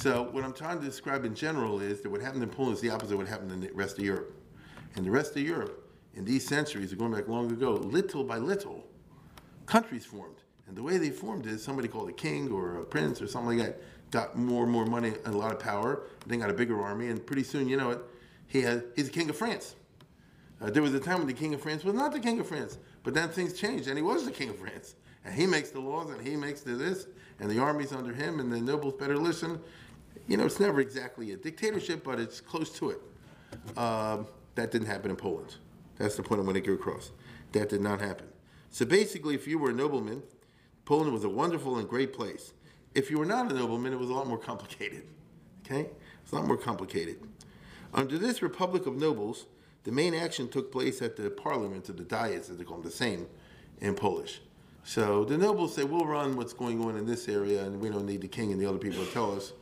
So 0.00 0.24
what 0.32 0.44
I'm 0.44 0.52
trying 0.52 0.80
to 0.80 0.84
describe 0.84 1.24
in 1.24 1.34
general 1.34 1.80
is 1.80 2.00
that 2.00 2.10
what 2.10 2.20
happened 2.20 2.42
in 2.42 2.48
Poland 2.50 2.74
is 2.74 2.80
the 2.80 2.90
opposite 2.90 3.12
of 3.12 3.18
what 3.18 3.28
happened 3.28 3.52
in 3.52 3.60
the 3.60 3.70
rest 3.72 3.98
of 3.98 4.04
Europe. 4.04 4.34
And 4.96 5.06
the 5.06 5.10
rest 5.10 5.36
of 5.36 5.42
Europe, 5.42 5.88
in 6.14 6.24
these 6.24 6.46
centuries, 6.46 6.92
going 6.92 7.12
back 7.12 7.28
long 7.28 7.50
ago, 7.50 7.72
little 7.72 8.24
by 8.24 8.38
little, 8.38 8.84
countries 9.66 10.04
formed. 10.04 10.35
And 10.66 10.76
the 10.76 10.82
way 10.82 10.98
they 10.98 11.10
formed 11.10 11.46
is 11.46 11.62
somebody 11.62 11.88
called 11.88 12.08
a 12.08 12.12
king 12.12 12.50
or 12.50 12.78
a 12.78 12.84
prince 12.84 13.22
or 13.22 13.26
something 13.26 13.58
like 13.58 13.66
that 13.66 13.80
got 14.10 14.36
more 14.36 14.64
and 14.64 14.72
more 14.72 14.86
money 14.86 15.12
and 15.24 15.34
a 15.34 15.36
lot 15.36 15.52
of 15.52 15.58
power, 15.58 16.02
and 16.22 16.30
then 16.30 16.40
got 16.40 16.50
a 16.50 16.54
bigger 16.54 16.80
army, 16.80 17.08
and 17.08 17.24
pretty 17.26 17.42
soon, 17.42 17.68
you 17.68 17.76
know 17.76 17.90
it, 17.90 18.00
he 18.46 18.62
had, 18.62 18.84
he's 18.94 19.06
the 19.06 19.12
king 19.12 19.28
of 19.28 19.36
France. 19.36 19.74
Uh, 20.60 20.70
there 20.70 20.82
was 20.82 20.94
a 20.94 21.00
time 21.00 21.18
when 21.18 21.26
the 21.26 21.34
king 21.34 21.52
of 21.54 21.60
France 21.60 21.84
was 21.84 21.94
not 21.94 22.12
the 22.12 22.20
king 22.20 22.40
of 22.40 22.46
France, 22.46 22.78
but 23.02 23.14
then 23.14 23.28
things 23.28 23.52
changed, 23.52 23.88
and 23.88 23.96
he 23.96 24.02
was 24.02 24.24
the 24.24 24.30
king 24.30 24.48
of 24.48 24.58
France. 24.58 24.94
And 25.24 25.34
he 25.34 25.46
makes 25.46 25.70
the 25.70 25.80
laws, 25.80 26.10
and 26.10 26.26
he 26.26 26.36
makes 26.36 26.60
the 26.60 26.72
this, 26.72 27.08
and 27.40 27.50
the 27.50 27.58
army's 27.58 27.92
under 27.92 28.14
him, 28.14 28.40
and 28.40 28.50
the 28.50 28.60
nobles 28.60 28.94
better 28.94 29.18
listen. 29.18 29.60
You 30.28 30.36
know, 30.36 30.46
it's 30.46 30.60
never 30.60 30.80
exactly 30.80 31.32
a 31.32 31.36
dictatorship, 31.36 32.04
but 32.04 32.20
it's 32.20 32.40
close 32.40 32.70
to 32.78 32.90
it. 32.90 33.00
Um, 33.76 34.26
that 34.54 34.70
didn't 34.70 34.86
happen 34.86 35.10
in 35.10 35.16
Poland. 35.16 35.56
That's 35.98 36.16
the 36.16 36.22
point 36.22 36.40
I'm 36.40 36.46
want 36.46 36.56
to 36.56 36.60
get 36.62 36.74
across. 36.74 37.10
That 37.52 37.68
did 37.68 37.80
not 37.80 38.00
happen. 38.00 38.28
So 38.70 38.86
basically, 38.86 39.34
if 39.34 39.46
you 39.46 39.58
were 39.58 39.70
a 39.70 39.74
nobleman, 39.74 40.22
Poland 40.86 41.12
was 41.12 41.24
a 41.24 41.28
wonderful 41.28 41.76
and 41.76 41.86
great 41.86 42.14
place. 42.14 42.54
If 42.94 43.10
you 43.10 43.18
were 43.18 43.26
not 43.26 43.52
a 43.52 43.54
nobleman, 43.54 43.92
it 43.92 43.98
was 43.98 44.08
a 44.08 44.14
lot 44.14 44.26
more 44.26 44.38
complicated. 44.38 45.02
Okay? 45.68 45.88
It's 46.22 46.30
a 46.30 46.36
lot 46.36 46.46
more 46.46 46.56
complicated. 46.56 47.16
Under 47.92 48.18
this 48.18 48.40
Republic 48.40 48.86
of 48.86 48.96
Nobles, 48.96 49.46
the 49.82 49.90
main 49.90 50.14
action 50.14 50.46
took 50.48 50.70
place 50.70 51.02
at 51.02 51.16
the 51.16 51.28
parliament, 51.28 51.90
or 51.90 51.94
the 51.94 52.04
diets, 52.04 52.48
as 52.48 52.56
they 52.56 52.62
call 52.62 52.76
them, 52.76 52.84
the 52.84 52.90
same 52.92 53.26
in 53.80 53.96
Polish. 53.96 54.40
So 54.84 55.24
the 55.24 55.36
nobles 55.36 55.74
say, 55.74 55.82
we'll 55.82 56.06
run 56.06 56.36
what's 56.36 56.52
going 56.52 56.80
on 56.84 56.96
in 56.96 57.04
this 57.04 57.28
area, 57.28 57.64
and 57.64 57.80
we 57.80 57.88
don't 57.88 58.06
need 58.06 58.20
the 58.20 58.28
king 58.28 58.52
and 58.52 58.60
the 58.60 58.66
other 58.66 58.78
people 58.78 59.04
to 59.04 59.10
tell 59.10 59.34
us. 59.34 59.54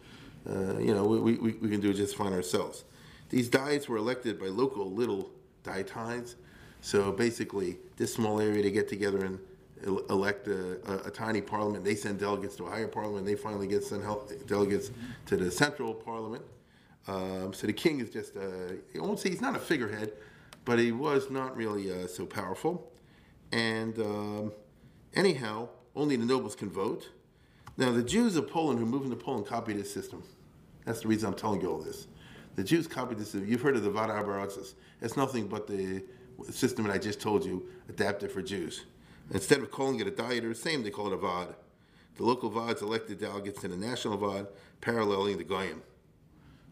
Uh, 0.47 0.79
you 0.79 0.95
know, 0.95 1.05
we, 1.05 1.37
we, 1.37 1.53
we 1.53 1.71
can 1.71 1.81
do 1.81 1.89
it 1.89 1.95
just 1.95 2.17
fine 2.17 2.35
ourselves. 2.35 2.85
These 3.31 3.49
diets 3.49 3.89
were 3.89 3.97
elected 3.97 4.39
by 4.39 4.49
local 4.49 4.93
little 4.93 5.31
dietines. 5.63 6.35
So 6.83 7.13
basically, 7.13 7.79
this 7.97 8.13
small 8.13 8.43
area, 8.43 8.63
they 8.63 8.71
get 8.71 8.89
together 8.89 9.25
and 9.25 9.39
elect 9.85 10.49
a, 10.49 10.81
a, 10.91 11.09
a, 11.09 11.11
tiny 11.11 11.41
parliament. 11.41 11.85
They 11.85 11.95
send 11.95 12.19
delegates 12.19 12.57
to 12.57 12.65
a 12.65 12.71
higher 12.71 12.89
parliament. 12.89 13.27
They 13.27 13.35
finally 13.35 13.67
get 13.67 13.85
sent 13.85 14.03
delegates 14.47 14.91
to 15.27 15.37
the 15.37 15.51
central 15.51 15.95
parliament. 15.95 16.43
Um, 17.07 17.53
so 17.53 17.67
the 17.67 17.73
king 17.73 18.01
is 18.01 18.11
just, 18.11 18.37
uh, 18.37 18.41
I 18.95 18.99
won't 18.99 19.19
say 19.19 19.31
he's 19.31 19.41
not 19.41 19.55
a 19.55 19.59
figurehead, 19.59 20.13
but 20.65 20.79
he 20.79 20.93
was 20.93 21.31
not 21.31 21.57
really 21.57 21.93
uh, 21.93 22.07
so 22.07 22.25
powerful. 22.25 22.91
And 23.53 23.99
um, 23.99 24.53
anyhow, 25.15 25.69
only 25.95 26.17
the 26.17 26.25
nobles 26.25 26.55
can 26.55 26.71
vote. 26.71 27.11
Now, 27.77 27.93
the 27.93 28.03
Jews 28.03 28.37
of 28.37 28.49
Poland 28.49 28.79
who 28.79 28.87
moved 28.87 29.05
into 29.05 29.17
Poland 29.17 29.47
copied 29.47 29.79
this 29.79 29.93
system. 29.93 30.23
That's 30.85 31.01
the 31.01 31.09
reason 31.09 31.29
I'm 31.29 31.35
telling 31.35 31.61
you 31.61 31.71
all 31.71 31.79
this. 31.79 32.07
The 32.57 32.65
Jews 32.65 32.87
copied 32.87 33.19
this. 33.19 33.35
You've 33.35 33.63
heard 33.63 33.77
of 33.77 33.83
the 33.83 33.91
Vada 33.91 34.13
Abratzes. 34.13 34.75
It's 35.01 35.17
nothing 35.17 35.49
but 35.49 35.67
the 35.67 36.05
system 36.51 36.87
that 36.87 36.93
I 36.93 36.99
just 36.99 37.21
told 37.21 37.45
you, 37.45 37.67
adapted 37.89 38.31
for 38.31 38.43
Jews. 38.43 38.85
Instead 39.31 39.61
of 39.61 39.71
calling 39.71 40.01
it 40.01 40.07
a 40.07 40.11
diet 40.11 40.45
or 40.45 40.51
the 40.51 40.55
same, 40.55 40.83
they 40.83 40.91
call 40.91 41.07
it 41.07 41.13
a 41.13 41.17
Vaad. 41.17 41.55
The 42.17 42.25
local 42.25 42.51
Vaads 42.51 42.83
elected 42.83 43.19
delegates 43.19 43.61
to 43.63 43.69
the 43.69 43.77
national 43.77 44.19
Vaad, 44.19 44.49
paralleling 44.81 45.39
the 45.39 45.45
Goyim. 45.45 45.83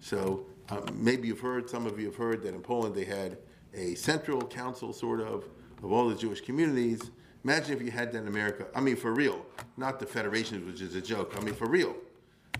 So 0.00 0.46
um, 0.68 0.84
maybe 0.92 1.28
you've 1.28 1.40
heard, 1.40 1.68
some 1.68 1.86
of 1.86 1.98
you 1.98 2.06
have 2.06 2.16
heard 2.16 2.42
that 2.42 2.54
in 2.54 2.60
Poland 2.60 2.94
they 2.94 3.04
had 3.04 3.38
a 3.74 3.94
central 3.94 4.42
council, 4.42 4.92
sort 4.92 5.20
of, 5.20 5.44
of 5.82 5.90
all 5.92 6.08
the 6.08 6.14
Jewish 6.14 6.40
communities. 6.40 7.10
Imagine 7.44 7.76
if 7.76 7.82
you 7.82 7.90
had 7.90 8.12
that 8.12 8.18
in 8.18 8.28
America. 8.28 8.66
I 8.74 8.80
mean, 8.80 8.96
for 8.96 9.12
real, 9.12 9.44
not 9.76 9.98
the 9.98 10.06
federations, 10.06 10.64
which 10.64 10.80
is 10.80 10.94
a 10.94 11.00
joke. 11.00 11.34
I 11.36 11.40
mean, 11.40 11.54
for 11.54 11.66
real. 11.66 11.96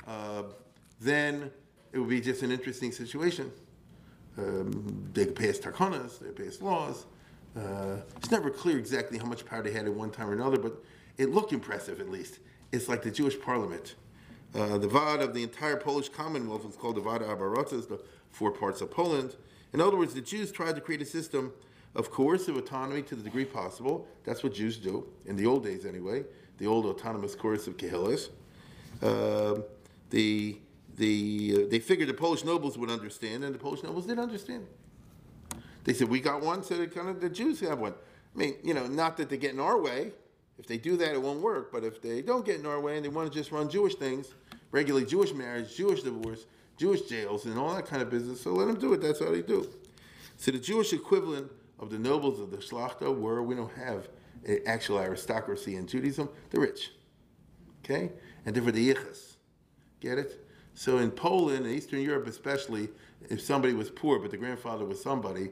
Uh, 0.06 0.44
then 1.00 1.50
it 1.92 1.98
would 1.98 2.08
be 2.08 2.20
just 2.20 2.42
an 2.42 2.50
interesting 2.50 2.90
situation. 2.90 3.52
Um, 4.38 5.10
they 5.12 5.26
could 5.26 5.36
pass 5.36 5.58
takonas, 5.58 6.18
they 6.18 6.26
could 6.28 6.36
pass 6.36 6.60
laws. 6.60 7.06
Uh, 7.56 7.96
it's 8.16 8.30
never 8.30 8.50
clear 8.50 8.78
exactly 8.78 9.18
how 9.18 9.26
much 9.26 9.44
power 9.44 9.62
they 9.62 9.72
had 9.72 9.86
at 9.86 9.92
one 9.92 10.10
time 10.10 10.28
or 10.28 10.32
another, 10.32 10.58
but 10.58 10.82
it 11.18 11.30
looked 11.30 11.52
impressive 11.52 12.00
at 12.00 12.08
least. 12.08 12.38
It's 12.72 12.88
like 12.88 13.02
the 13.02 13.10
Jewish 13.10 13.38
parliament. 13.40 13.94
Uh, 14.54 14.78
the 14.78 14.88
Vaad 14.88 15.20
of 15.20 15.34
the 15.34 15.42
entire 15.42 15.76
Polish 15.76 16.08
Commonwealth 16.08 16.64
was 16.64 16.76
called 16.76 16.96
the 16.96 17.00
Vaad 17.00 17.22
Abarotas, 17.22 17.88
the 17.88 18.00
four 18.30 18.50
parts 18.50 18.80
of 18.80 18.90
Poland. 18.90 19.36
In 19.72 19.80
other 19.80 19.96
words, 19.96 20.14
the 20.14 20.20
Jews 20.20 20.50
tried 20.52 20.74
to 20.74 20.80
create 20.80 21.02
a 21.02 21.06
system 21.06 21.52
of 21.94 22.10
coercive 22.10 22.56
autonomy 22.56 23.02
to 23.02 23.14
the 23.14 23.22
degree 23.22 23.44
possible. 23.44 24.06
That's 24.24 24.42
what 24.42 24.54
Jews 24.54 24.78
do, 24.78 25.06
in 25.26 25.36
the 25.36 25.46
old 25.46 25.64
days 25.64 25.84
anyway, 25.84 26.24
the 26.58 26.66
old 26.66 26.86
autonomous 26.86 27.34
coercive 27.34 27.76
Kehillas. 27.76 28.30
Uh, 29.02 29.60
the, 30.10 30.58
the, 30.96 31.54
uh, 31.54 31.70
they 31.70 31.78
figured 31.78 32.08
the 32.08 32.14
Polish 32.14 32.44
nobles 32.44 32.78
would 32.78 32.90
understand, 32.90 33.44
and 33.44 33.54
the 33.54 33.58
Polish 33.58 33.82
nobles 33.82 34.06
did 34.06 34.18
understand. 34.18 34.66
They 35.84 35.92
said, 35.92 36.08
we 36.08 36.20
got 36.20 36.42
one, 36.42 36.62
so 36.62 36.86
kind 36.86 37.08
of 37.08 37.20
the 37.20 37.28
Jews 37.28 37.60
have 37.60 37.78
one. 37.78 37.94
I 38.34 38.38
mean, 38.38 38.54
you 38.62 38.72
know, 38.74 38.86
not 38.86 39.16
that 39.16 39.28
they 39.28 39.36
get 39.36 39.52
in 39.52 39.60
our 39.60 39.80
way. 39.80 40.12
If 40.58 40.66
they 40.66 40.78
do 40.78 40.96
that, 40.98 41.12
it 41.12 41.20
won't 41.20 41.40
work. 41.40 41.72
But 41.72 41.84
if 41.84 42.00
they 42.00 42.22
don't 42.22 42.44
get 42.44 42.60
in 42.60 42.66
our 42.66 42.80
way 42.80 42.96
and 42.96 43.04
they 43.04 43.08
want 43.08 43.32
to 43.32 43.36
just 43.36 43.50
run 43.50 43.68
Jewish 43.68 43.96
things, 43.96 44.28
regulate 44.70 45.08
Jewish 45.08 45.32
marriage, 45.32 45.74
Jewish 45.76 46.02
divorce, 46.02 46.46
Jewish 46.76 47.02
jails, 47.02 47.46
and 47.46 47.58
all 47.58 47.74
that 47.74 47.86
kind 47.86 48.00
of 48.00 48.10
business, 48.10 48.40
so 48.40 48.52
let 48.52 48.66
them 48.66 48.78
do 48.78 48.92
it. 48.92 49.00
That's 49.00 49.18
how 49.18 49.30
they 49.30 49.42
do. 49.42 49.68
So 50.36 50.50
the 50.50 50.58
Jewish 50.58 50.92
equivalent 50.92 51.50
of 51.78 51.90
the 51.90 51.98
nobles 51.98 52.40
of 52.40 52.50
the 52.50 52.58
Shlachta 52.58 53.16
were, 53.16 53.42
we 53.42 53.54
don't 53.54 53.72
have 53.72 54.08
an 54.46 54.60
actual 54.66 54.98
aristocracy 54.98 55.76
in 55.76 55.86
Judaism, 55.86 56.28
the 56.50 56.60
rich. 56.60 56.92
Okay? 57.84 58.12
And 58.46 58.54
they're 58.54 58.62
for 58.62 58.72
the 58.72 58.94
yichus. 58.94 59.36
Get 60.00 60.18
it? 60.18 60.44
So 60.74 60.98
in 60.98 61.10
Poland, 61.10 61.66
in 61.66 61.72
Eastern 61.72 62.00
Europe 62.00 62.26
especially, 62.26 62.88
if 63.28 63.40
somebody 63.40 63.74
was 63.74 63.90
poor, 63.90 64.18
but 64.18 64.30
the 64.30 64.36
grandfather 64.36 64.84
was 64.84 65.02
somebody, 65.02 65.50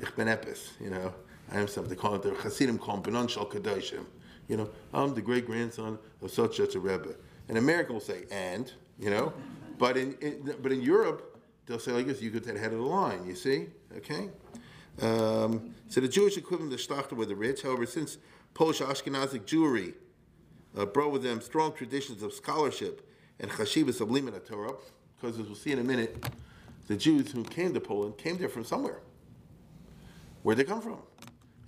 ich 0.00 0.14
ben 0.16 0.28
epis, 0.28 0.70
you 0.80 0.90
know, 0.90 1.12
I 1.50 1.60
am 1.60 1.68
something, 1.68 1.96
call 1.96 2.14
it 2.14 2.22
the 2.22 2.34
Hasidim 2.34 2.78
call 2.78 2.96
him 2.96 3.02
Benon 3.02 3.28
Shal 3.28 3.46
Kadoshim. 3.46 4.06
You 4.48 4.56
know, 4.56 4.70
I'm 4.92 5.14
the 5.14 5.22
great 5.22 5.46
grandson 5.46 5.98
of 6.20 6.30
such 6.30 6.56
such 6.56 6.74
a 6.74 6.80
Rebbe. 6.80 7.14
And 7.48 7.58
America 7.58 7.92
will 7.92 8.00
say, 8.00 8.24
and, 8.30 8.72
you 8.98 9.10
know, 9.10 9.32
but 9.78 9.96
in, 9.96 10.14
in 10.20 10.54
but 10.62 10.72
in 10.72 10.82
Europe, 10.82 11.40
they'll 11.66 11.78
say 11.78 11.92
like 11.92 12.06
this, 12.06 12.22
you 12.22 12.30
get 12.30 12.44
that 12.44 12.56
head 12.56 12.72
of 12.72 12.78
the 12.78 12.84
line, 12.84 13.26
you 13.26 13.34
see? 13.34 13.66
Okay? 13.96 14.28
Um, 15.00 15.74
so 15.88 16.00
the 16.00 16.08
Jewish 16.08 16.36
equivalent 16.36 16.72
of 16.72 16.80
Shlachta 16.80 17.12
were 17.12 17.26
the 17.26 17.36
rich. 17.36 17.62
However, 17.62 17.86
since 17.86 18.18
Polish 18.54 18.80
Ashkenazic 18.80 19.40
Jewry 19.40 19.94
uh, 20.76 20.86
brought 20.86 21.12
with 21.12 21.22
them 21.22 21.40
strong 21.40 21.72
traditions 21.72 22.22
of 22.22 22.32
scholarship 22.32 23.08
and 23.40 23.50
chashivas 23.50 24.00
of 24.00 24.46
Torah, 24.46 24.74
because 25.20 25.38
as 25.38 25.46
we'll 25.46 25.54
see 25.54 25.72
in 25.72 25.78
a 25.78 25.84
minute, 25.84 26.24
the 26.88 26.96
Jews 26.96 27.32
who 27.32 27.42
came 27.44 27.72
to 27.74 27.80
Poland 27.80 28.18
came 28.18 28.38
there 28.38 28.48
from 28.48 28.64
somewhere. 28.64 29.00
Where'd 30.42 30.58
they 30.58 30.64
come 30.64 30.80
from? 30.80 30.98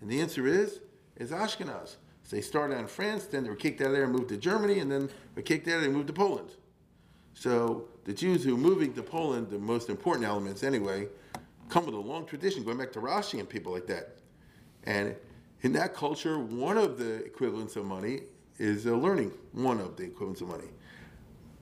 And 0.00 0.10
the 0.10 0.20
answer 0.20 0.46
is, 0.46 0.80
is 1.16 1.30
Ashkenaz. 1.30 1.96
So 2.24 2.36
they 2.36 2.42
started 2.42 2.74
out 2.74 2.80
in 2.80 2.86
France, 2.86 3.26
then 3.26 3.44
they 3.44 3.50
were 3.50 3.56
kicked 3.56 3.80
out 3.80 3.88
of 3.88 3.92
there 3.92 4.04
and 4.04 4.12
moved 4.12 4.30
to 4.30 4.36
Germany, 4.36 4.78
and 4.78 4.90
then 4.90 5.06
they 5.06 5.12
were 5.36 5.42
kicked 5.42 5.68
out 5.68 5.72
there 5.72 5.84
and 5.84 5.92
moved 5.92 6.08
to 6.08 6.12
Poland. 6.12 6.50
So 7.34 7.88
the 8.04 8.12
Jews 8.12 8.44
who 8.44 8.54
are 8.54 8.58
moving 8.58 8.94
to 8.94 9.02
Poland, 9.02 9.50
the 9.50 9.58
most 9.58 9.90
important 9.90 10.26
elements 10.26 10.62
anyway, 10.62 11.08
come 11.68 11.86
with 11.86 11.94
a 11.94 11.98
long 11.98 12.26
tradition, 12.26 12.64
going 12.64 12.78
back 12.78 12.92
to 12.92 13.00
Rashi 13.00 13.40
and 13.40 13.48
people 13.48 13.72
like 13.72 13.86
that. 13.86 14.18
And 14.84 15.14
in 15.62 15.72
that 15.72 15.94
culture, 15.94 16.38
one 16.38 16.78
of 16.78 16.98
the 16.98 17.24
equivalents 17.24 17.76
of 17.76 17.84
money 17.84 18.20
is 18.58 18.86
uh, 18.86 18.92
learning. 18.92 19.32
One 19.52 19.80
of 19.80 19.96
the 19.96 20.04
equivalents 20.04 20.40
of 20.40 20.48
money. 20.48 20.68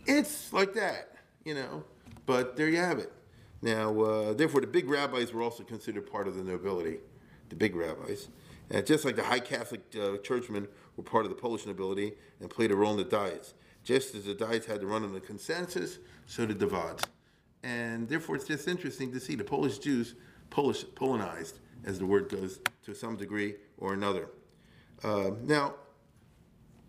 It's 0.07 0.53
like 0.53 0.75
that, 0.75 1.17
you 1.45 1.55
know. 1.55 1.85
But 2.27 2.57
there 2.57 2.69
you 2.69 2.79
have 2.79 2.99
it. 2.99 3.13
Now, 3.63 4.01
uh, 4.01 4.33
therefore, 4.35 4.61
the 4.61 4.67
big 4.67 4.89
rabbis 4.89 5.33
were 5.33 5.43
also 5.43 5.63
considered 5.63 6.11
part 6.11 6.27
of 6.27 6.35
the 6.35 6.43
nobility, 6.43 6.99
the 7.49 7.55
big 7.55 7.77
rabbis. 7.77 8.29
And 8.71 8.85
just 8.85 9.05
like 9.05 9.17
the 9.17 9.23
high 9.23 9.41
Catholic 9.41 9.83
uh, 10.01 10.17
churchmen 10.19 10.67
were 10.97 11.05
part 11.05 11.25
of 11.25 11.31
the 11.31 11.37
Polish 11.37 11.65
nobility 11.65 12.15
and 12.41 12.51
played 12.51 12.73
a 12.73 12.77
role 12.77 12.91
in 12.91 12.97
the 12.97 13.05
diets. 13.05 13.55
Just 13.85 14.15
as 14.15 14.25
the 14.25 14.35
diets 14.35 14.67
had 14.67 14.81
to 14.81 14.87
run 14.87 15.05
on 15.05 15.13
the 15.13 15.21
consensus, 15.21 15.99
so 16.27 16.45
did 16.45 16.59
the 16.59 16.67
Vaads. 16.67 17.05
And 17.63 18.09
therefore, 18.09 18.37
it's 18.37 18.47
just 18.47 18.67
interesting 18.67 19.13
to 19.13 19.21
see 19.21 19.37
the 19.37 19.45
Polish 19.45 19.79
Jews 19.79 20.15
Polish, 20.51 20.85
Polonized, 20.85 21.55
as 21.85 21.99
the 21.99 22.05
word 22.05 22.29
goes, 22.29 22.61
to 22.85 22.95
some 22.95 23.17
degree 23.17 23.55
or 23.79 23.95
another. 23.95 24.29
Uh, 25.03 25.31
now, 25.45 25.75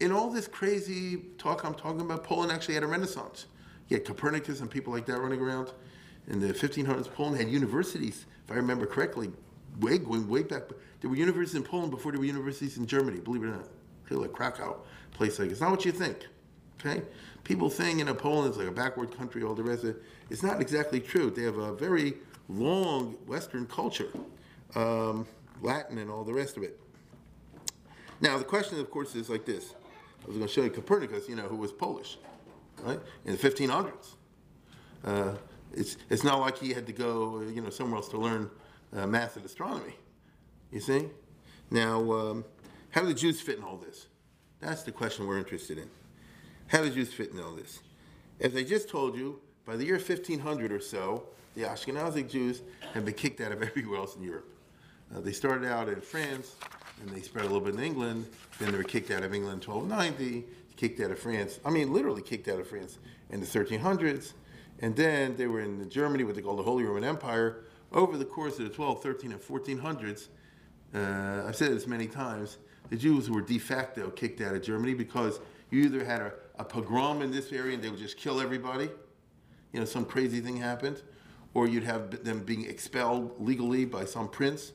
in 0.02 0.12
all 0.12 0.30
this 0.30 0.48
crazy 0.48 1.18
talk 1.38 1.64
I'm 1.64 1.74
talking 1.74 2.02
about, 2.02 2.26
Poland 2.26 2.52
actually 2.52 2.74
had 2.74 2.84
a 2.84 2.88
renaissance. 2.88 3.46
You 3.88 3.98
had 3.98 4.06
Copernicus 4.06 4.60
and 4.60 4.70
people 4.70 4.92
like 4.92 5.06
that 5.06 5.20
running 5.20 5.40
around. 5.40 5.72
In 6.28 6.40
the 6.40 6.54
1500s, 6.54 7.12
Poland 7.14 7.38
had 7.38 7.50
universities, 7.50 8.26
if 8.46 8.52
I 8.52 8.56
remember 8.56 8.86
correctly, 8.86 9.32
way 9.80 9.98
going 9.98 10.28
way 10.30 10.44
back. 10.44 10.64
There 11.02 11.10
were 11.10 11.16
universities 11.16 11.56
in 11.56 11.64
Poland 11.64 11.92
before 11.92 12.12
there 12.12 12.20
were 12.20 12.26
universities 12.26 12.78
in 12.78 12.86
Germany, 12.86 13.20
believe 13.20 13.44
it 13.44 13.48
or 13.48 13.52
not. 13.52 13.68
Like 14.10 14.32
Krakow, 14.32 14.78
place 15.12 15.40
like 15.40 15.50
it's 15.50 15.60
not 15.60 15.72
what 15.72 15.86
you 15.86 15.92
think. 15.92 16.28
Okay? 16.80 17.02
People 17.44 17.70
saying, 17.70 17.98
you 17.98 18.06
know, 18.06 18.14
Poland 18.14 18.52
is 18.52 18.58
like 18.58 18.68
a 18.68 18.72
backward 18.72 19.16
country, 19.18 19.42
all 19.42 19.56
the 19.56 19.64
rest 19.64 19.84
of 19.84 19.90
it. 19.92 20.04
It's 20.30 20.44
not 20.44 20.62
exactly 20.62 21.00
true. 21.00 21.32
They 21.32 21.44
have 21.44 21.58
a 21.58 21.74
very 21.74 22.16
long 22.48 23.14
Western 23.26 23.66
culture, 23.66 24.10
um, 24.76 25.26
Latin 25.62 25.98
and 25.98 26.12
all 26.12 26.24
the 26.24 26.34
rest 26.34 26.58
of 26.58 26.64
it. 26.64 26.80
Now, 28.22 28.38
the 28.38 28.44
question, 28.44 28.80
of 28.80 28.90
course, 28.92 29.16
is 29.16 29.30
like 29.30 29.46
this. 29.46 29.74
I 30.24 30.28
was 30.28 30.38
going 30.38 30.48
to 30.48 30.54
show 30.54 30.62
you 30.62 30.70
Copernicus, 30.70 31.28
you 31.28 31.36
know, 31.36 31.44
who 31.44 31.58
was 31.58 31.72
Polish, 31.72 32.18
right, 32.84 33.00
in 33.26 33.36
the 33.36 33.38
1500s. 33.38 34.12
Uh, 35.04 35.34
it's, 35.74 35.98
it's 36.10 36.24
not 36.24 36.40
like 36.40 36.58
he 36.58 36.74
had 36.74 36.86
to 36.88 36.94
go, 36.94 37.42
you 37.42 37.62
know, 37.62 37.70
somewhere 37.70 37.98
else 37.98 38.10
to 38.10 38.18
learn 38.18 38.50
uh, 38.96 39.08
math 39.08 39.36
and 39.36 39.46
astronomy. 39.46 39.96
You 40.72 40.80
see? 40.80 41.08
Now, 41.72 42.12
um, 42.12 42.46
how 42.92 43.02
do 43.02 43.08
the 43.08 43.14
Jews 43.14 43.42
fit 43.42 43.58
in 43.58 43.64
all 43.64 43.78
this? 43.78 44.08
That's 44.60 44.84
the 44.84 44.92
question 44.92 45.28
we're 45.28 45.40
interested 45.40 45.78
in. 45.78 45.90
How 46.68 46.80
do 46.80 46.90
the 46.90 46.96
Jews 46.96 47.14
fit 47.14 47.32
in 47.32 47.40
all 47.40 47.52
this? 47.52 47.80
As 48.40 48.56
I 48.56 48.64
just 48.64 48.90
told 48.90 49.16
you, 49.16 49.40
by 49.66 49.76
the 49.76 49.86
year 49.86 49.96
1500 49.96 50.72
or 50.72 50.80
so, 50.80 51.24
the 51.56 51.64
Ashkenazic 51.64 52.30
Jews 52.30 52.62
had 52.94 53.06
been 53.06 53.14
kicked 53.14 53.42
out 53.42 53.52
of 53.52 53.62
everywhere 53.64 54.00
else 54.00 54.16
in 54.16 54.24
Europe. 54.24 54.50
Uh, 55.14 55.22
they 55.22 55.32
started 55.32 55.70
out 55.70 55.90
in 55.90 56.02
France, 56.02 56.56
and 57.02 57.10
they 57.10 57.22
spread 57.22 57.46
a 57.46 57.48
little 57.48 57.62
bit 57.62 57.76
in 57.76 57.80
England. 57.80 58.26
Then 58.60 58.72
they 58.72 58.78
were 58.78 58.84
kicked 58.84 59.12
out 59.12 59.24
of 59.24 59.34
England 59.34 59.64
in 59.64 59.70
1290, 59.70 60.46
kicked 60.76 61.00
out 61.00 61.12
of 61.12 61.20
France. 61.20 61.60
I 61.66 61.70
mean, 61.70 61.94
literally 61.94 62.22
kicked 62.22 62.48
out 62.48 62.60
of 62.60 62.68
France 62.68 62.98
in 63.30 63.40
the 63.40 63.46
1300s. 63.46 64.34
And 64.80 64.96
then 64.96 65.36
they 65.36 65.48
were 65.48 65.62
in 65.62 65.90
Germany, 65.90 66.24
what 66.24 66.36
they 66.36 66.42
call 66.42 66.56
the 66.56 66.64
Holy 66.64 66.84
Roman 66.84 67.04
Empire. 67.04 67.64
Over 67.92 68.18
the 68.18 68.26
course 68.26 68.58
of 68.60 68.66
the 68.66 68.72
12, 68.72 69.02
13, 69.02 69.32
and 69.32 69.42
1400s, 69.42 70.28
uh, 70.94 71.48
I've 71.48 71.56
said 71.56 71.72
this 71.72 71.88
many 71.88 72.08
times, 72.08 72.58
the 72.90 72.98
Jews 72.98 73.30
were 73.30 73.42
de 73.42 73.60
facto 73.60 74.10
kicked 74.10 74.42
out 74.42 74.56
of 74.56 74.62
Germany 74.62 74.94
because 74.94 75.40
you 75.72 75.84
either 75.84 76.04
had 76.04 76.22
a, 76.22 76.34
a 76.60 76.64
pogrom 76.64 77.22
in 77.22 77.32
this 77.32 77.52
area 77.52 77.74
and 77.74 77.84
they 77.84 77.90
would 77.90 78.00
just 78.00 78.18
kill 78.18 78.40
everybody, 78.40 78.90
you 79.72 79.80
know, 79.80 79.86
some 79.86 80.06
crazy 80.06 80.40
thing 80.40 80.58
happened, 80.58 81.02
or 81.54 81.68
you'd 81.68 81.84
have 81.84 82.24
them 82.24 82.44
being 82.44 82.66
expelled 82.66 83.34
legally 83.40 83.86
by 83.86 84.06
some 84.06 84.28
prince, 84.28 84.74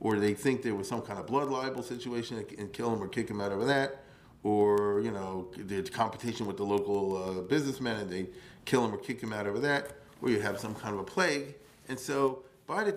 or 0.00 0.18
they 0.18 0.34
think 0.34 0.62
there 0.62 0.74
was 0.74 0.88
some 0.88 1.02
kind 1.02 1.18
of 1.18 1.26
blood 1.26 1.48
libel 1.48 1.82
situation 1.82 2.44
and 2.58 2.72
kill 2.72 2.90
them 2.90 3.02
or 3.02 3.08
kick 3.08 3.28
them 3.28 3.40
out 3.40 3.52
over 3.52 3.64
that, 3.64 4.04
or 4.42 5.00
you 5.00 5.10
know, 5.10 5.48
there's 5.56 5.90
competition 5.90 6.46
with 6.46 6.56
the 6.56 6.64
local 6.64 7.16
uh, 7.16 7.40
businessmen 7.42 8.00
and 8.00 8.10
they 8.10 8.26
kill 8.64 8.82
them 8.82 8.94
or 8.94 8.98
kick 8.98 9.20
them 9.20 9.32
out 9.32 9.46
over 9.46 9.58
that, 9.60 9.92
or 10.22 10.30
you 10.30 10.40
have 10.40 10.58
some 10.58 10.74
kind 10.74 10.94
of 10.94 11.00
a 11.00 11.04
plague. 11.04 11.54
And 11.88 11.98
so, 11.98 12.42
by 12.66 12.84
the, 12.84 12.96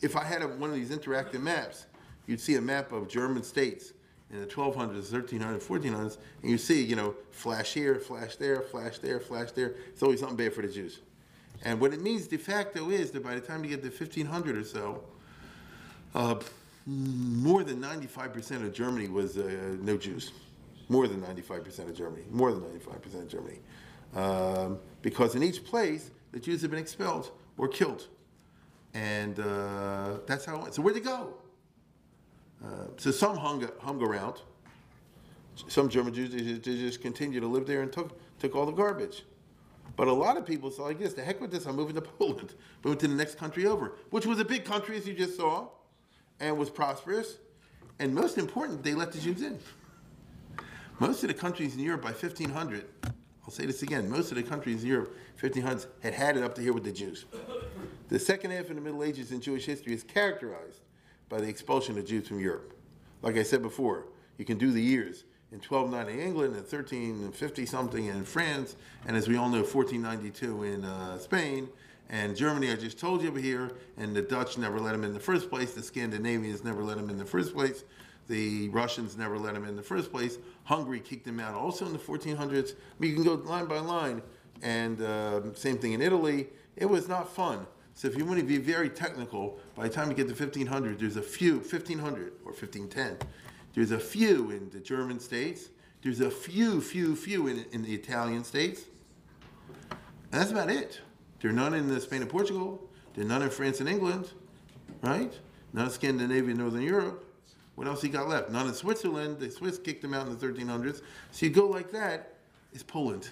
if 0.00 0.16
I 0.16 0.24
had 0.24 0.42
a, 0.42 0.48
one 0.48 0.70
of 0.70 0.76
these 0.76 0.90
interactive 0.90 1.40
maps, 1.40 1.86
you'd 2.26 2.40
see 2.40 2.56
a 2.56 2.60
map 2.60 2.92
of 2.92 3.08
German 3.08 3.42
states 3.42 3.92
in 4.30 4.40
the 4.40 4.46
1200s, 4.46 5.10
1300s, 5.10 5.62
1400s, 5.62 6.18
and 6.42 6.50
you 6.50 6.58
see, 6.58 6.82
you 6.82 6.96
know, 6.96 7.14
flash 7.30 7.74
here, 7.74 7.96
flash 7.96 8.36
there, 8.36 8.62
flash 8.62 8.98
there, 8.98 9.20
flash 9.20 9.52
there. 9.52 9.74
It's 9.88 10.02
always 10.02 10.20
something 10.20 10.36
bad 10.36 10.54
for 10.54 10.62
the 10.62 10.68
Jews. 10.68 11.00
And 11.64 11.80
what 11.80 11.92
it 11.92 12.00
means 12.00 12.26
de 12.26 12.38
facto 12.38 12.90
is 12.90 13.10
that 13.12 13.22
by 13.22 13.34
the 13.34 13.40
time 13.40 13.62
you 13.62 13.70
get 13.70 13.82
to 13.82 13.88
1500 13.88 14.56
or 14.56 14.64
so, 14.64 15.02
uh, 16.14 16.36
more 16.86 17.62
than 17.62 17.80
95% 17.80 18.66
of 18.66 18.72
Germany 18.72 19.08
was 19.08 19.36
uh, 19.36 19.76
no 19.80 19.96
Jews. 19.96 20.32
More 20.88 21.06
than 21.06 21.22
95% 21.22 21.78
of 21.80 21.96
Germany. 21.96 22.24
More 22.30 22.52
than 22.52 22.62
95% 22.62 23.14
of 23.14 23.28
Germany. 23.28 23.58
Um, 24.14 24.78
because 25.00 25.34
in 25.34 25.42
each 25.42 25.64
place, 25.64 26.10
the 26.32 26.40
Jews 26.40 26.62
have 26.62 26.70
been 26.70 26.80
expelled 26.80 27.30
or 27.56 27.68
killed. 27.68 28.08
And 28.94 29.38
uh, 29.40 30.18
that's 30.26 30.44
how 30.44 30.56
it 30.56 30.62
went. 30.62 30.74
So 30.74 30.82
where'd 30.82 30.96
they 30.96 31.00
go? 31.00 31.34
Uh, 32.64 32.86
so 32.96 33.10
some 33.10 33.36
hung, 33.36 33.68
hung 33.80 34.02
around. 34.02 34.40
Some 35.68 35.88
German 35.88 36.14
Jews, 36.14 36.30
just, 36.30 36.62
just 36.62 37.00
continued 37.02 37.40
to 37.40 37.46
live 37.46 37.66
there 37.66 37.82
and 37.82 37.92
took, 37.92 38.18
took 38.38 38.54
all 38.54 38.64
the 38.66 38.72
garbage. 38.72 39.24
But 39.96 40.08
a 40.08 40.12
lot 40.12 40.36
of 40.36 40.46
people 40.46 40.70
saw 40.70 40.84
like 40.84 40.98
this, 40.98 41.12
the 41.12 41.22
heck 41.22 41.40
with 41.40 41.50
this, 41.50 41.66
I'm 41.66 41.76
moving 41.76 41.94
to 41.96 42.00
Poland, 42.18 42.54
moving 42.82 42.98
to 43.00 43.08
the 43.08 43.14
next 43.14 43.36
country 43.36 43.66
over, 43.66 43.92
which 44.10 44.26
was 44.26 44.38
a 44.40 44.44
big 44.44 44.64
country, 44.64 44.96
as 44.96 45.06
you 45.06 45.14
just 45.14 45.36
saw, 45.36 45.68
and 46.40 46.56
was 46.56 46.70
prosperous. 46.70 47.38
And 47.98 48.14
most 48.14 48.38
important, 48.38 48.82
they 48.82 48.94
let 48.94 49.12
the 49.12 49.18
Jews 49.18 49.42
in. 49.42 49.58
Most 50.98 51.22
of 51.22 51.28
the 51.28 51.34
countries 51.34 51.74
in 51.74 51.80
Europe 51.80 52.02
by 52.02 52.12
1500, 52.12 52.86
I'll 53.44 53.50
say 53.50 53.66
this 53.66 53.82
again, 53.82 54.08
most 54.08 54.30
of 54.30 54.36
the 54.36 54.42
countries 54.42 54.82
in 54.82 54.88
Europe, 54.88 55.16
1500s, 55.40 55.86
had 56.00 56.14
had 56.14 56.36
it 56.36 56.44
up 56.44 56.54
to 56.54 56.62
here 56.62 56.72
with 56.72 56.84
the 56.84 56.92
Jews. 56.92 57.24
The 58.08 58.18
second 58.18 58.52
half 58.52 58.70
of 58.70 58.76
the 58.76 58.80
Middle 58.80 59.02
Ages 59.02 59.32
in 59.32 59.40
Jewish 59.40 59.66
history 59.66 59.94
is 59.94 60.04
characterized 60.04 60.80
by 61.28 61.40
the 61.40 61.48
expulsion 61.48 61.98
of 61.98 62.06
Jews 62.06 62.28
from 62.28 62.38
Europe. 62.38 62.74
Like 63.20 63.36
I 63.36 63.42
said 63.42 63.62
before, 63.62 64.06
you 64.38 64.44
can 64.44 64.58
do 64.58 64.70
the 64.70 64.82
years 64.82 65.24
in 65.50 65.58
1290 65.58 66.22
England 66.22 66.54
and 66.54 66.62
1350 66.62 67.66
something 67.66 68.06
in 68.06 68.24
France, 68.24 68.76
and 69.06 69.16
as 69.16 69.28
we 69.28 69.36
all 69.36 69.48
know, 69.48 69.62
1492 69.62 70.62
in 70.62 70.84
uh, 70.84 71.18
Spain, 71.18 71.68
and 72.10 72.36
Germany, 72.36 72.70
I 72.70 72.76
just 72.76 72.98
told 72.98 73.22
you 73.22 73.28
over 73.28 73.40
here, 73.40 73.72
and 73.96 74.14
the 74.14 74.22
Dutch 74.22 74.58
never 74.58 74.78
let 74.78 74.92
them 74.92 75.02
in 75.02 75.14
the 75.14 75.20
first 75.20 75.48
place, 75.48 75.72
the 75.74 75.82
Scandinavians 75.82 76.62
never 76.62 76.84
let 76.84 76.96
them 76.96 77.10
in 77.10 77.16
the 77.16 77.24
first 77.24 77.54
place, 77.54 77.84
the 78.28 78.68
Russians 78.70 79.16
never 79.16 79.38
let 79.38 79.54
them 79.54 79.64
in 79.64 79.70
in 79.70 79.76
the 79.76 79.82
first 79.82 80.10
place, 80.10 80.38
Hungary 80.64 81.00
kicked 81.00 81.24
them 81.24 81.40
out 81.40 81.54
also 81.54 81.86
in 81.86 81.92
the 81.92 81.98
1400s. 81.98 82.72
I 82.72 82.74
mean, 82.98 83.10
you 83.10 83.16
can 83.16 83.24
go 83.24 83.34
line 83.34 83.66
by 83.66 83.78
line, 83.78 84.22
and 84.62 85.00
uh, 85.02 85.52
same 85.54 85.78
thing 85.78 85.92
in 85.92 86.02
Italy. 86.02 86.48
It 86.76 86.86
was 86.86 87.08
not 87.08 87.28
fun. 87.28 87.66
So 87.94 88.08
if 88.08 88.16
you 88.16 88.24
want 88.24 88.40
to 88.40 88.46
be 88.46 88.58
very 88.58 88.88
technical, 88.88 89.58
by 89.74 89.88
the 89.88 89.94
time 89.94 90.08
you 90.08 90.14
get 90.14 90.28
to 90.28 90.34
1500, 90.34 90.98
there's 90.98 91.16
a 91.16 91.22
few, 91.22 91.56
1500 91.56 92.32
or 92.44 92.52
1510, 92.52 93.18
there's 93.74 93.90
a 93.90 93.98
few 93.98 94.50
in 94.50 94.70
the 94.70 94.80
German 94.80 95.20
states. 95.20 95.68
There's 96.02 96.20
a 96.20 96.30
few, 96.30 96.80
few, 96.80 97.14
few 97.14 97.46
in, 97.46 97.64
in 97.72 97.82
the 97.82 97.94
Italian 97.94 98.44
states. 98.44 98.82
And 99.90 100.40
that's 100.40 100.50
about 100.50 100.70
it. 100.70 101.00
There 101.40 101.50
are 101.50 101.54
none 101.54 101.74
in 101.74 102.00
Spain 102.00 102.22
and 102.22 102.30
Portugal. 102.30 102.88
There 103.14 103.24
are 103.24 103.28
none 103.28 103.42
in 103.42 103.50
France 103.50 103.80
and 103.80 103.88
England, 103.88 104.32
right? 105.02 105.32
None 105.72 105.86
in 105.86 105.90
Scandinavia, 105.90 106.50
and 106.50 106.58
Northern 106.58 106.82
Europe. 106.82 107.31
What 107.82 107.88
else 107.88 108.00
he 108.00 108.08
got 108.08 108.28
left? 108.28 108.48
None 108.48 108.68
in 108.68 108.74
Switzerland. 108.74 109.40
The 109.40 109.50
Swiss 109.50 109.76
kicked 109.76 110.02
them 110.02 110.14
out 110.14 110.28
in 110.28 110.38
the 110.38 110.46
1300s. 110.46 111.02
So 111.32 111.46
you 111.46 111.50
go 111.50 111.66
like 111.66 111.90
that, 111.90 112.34
is 112.72 112.84
Poland. 112.84 113.30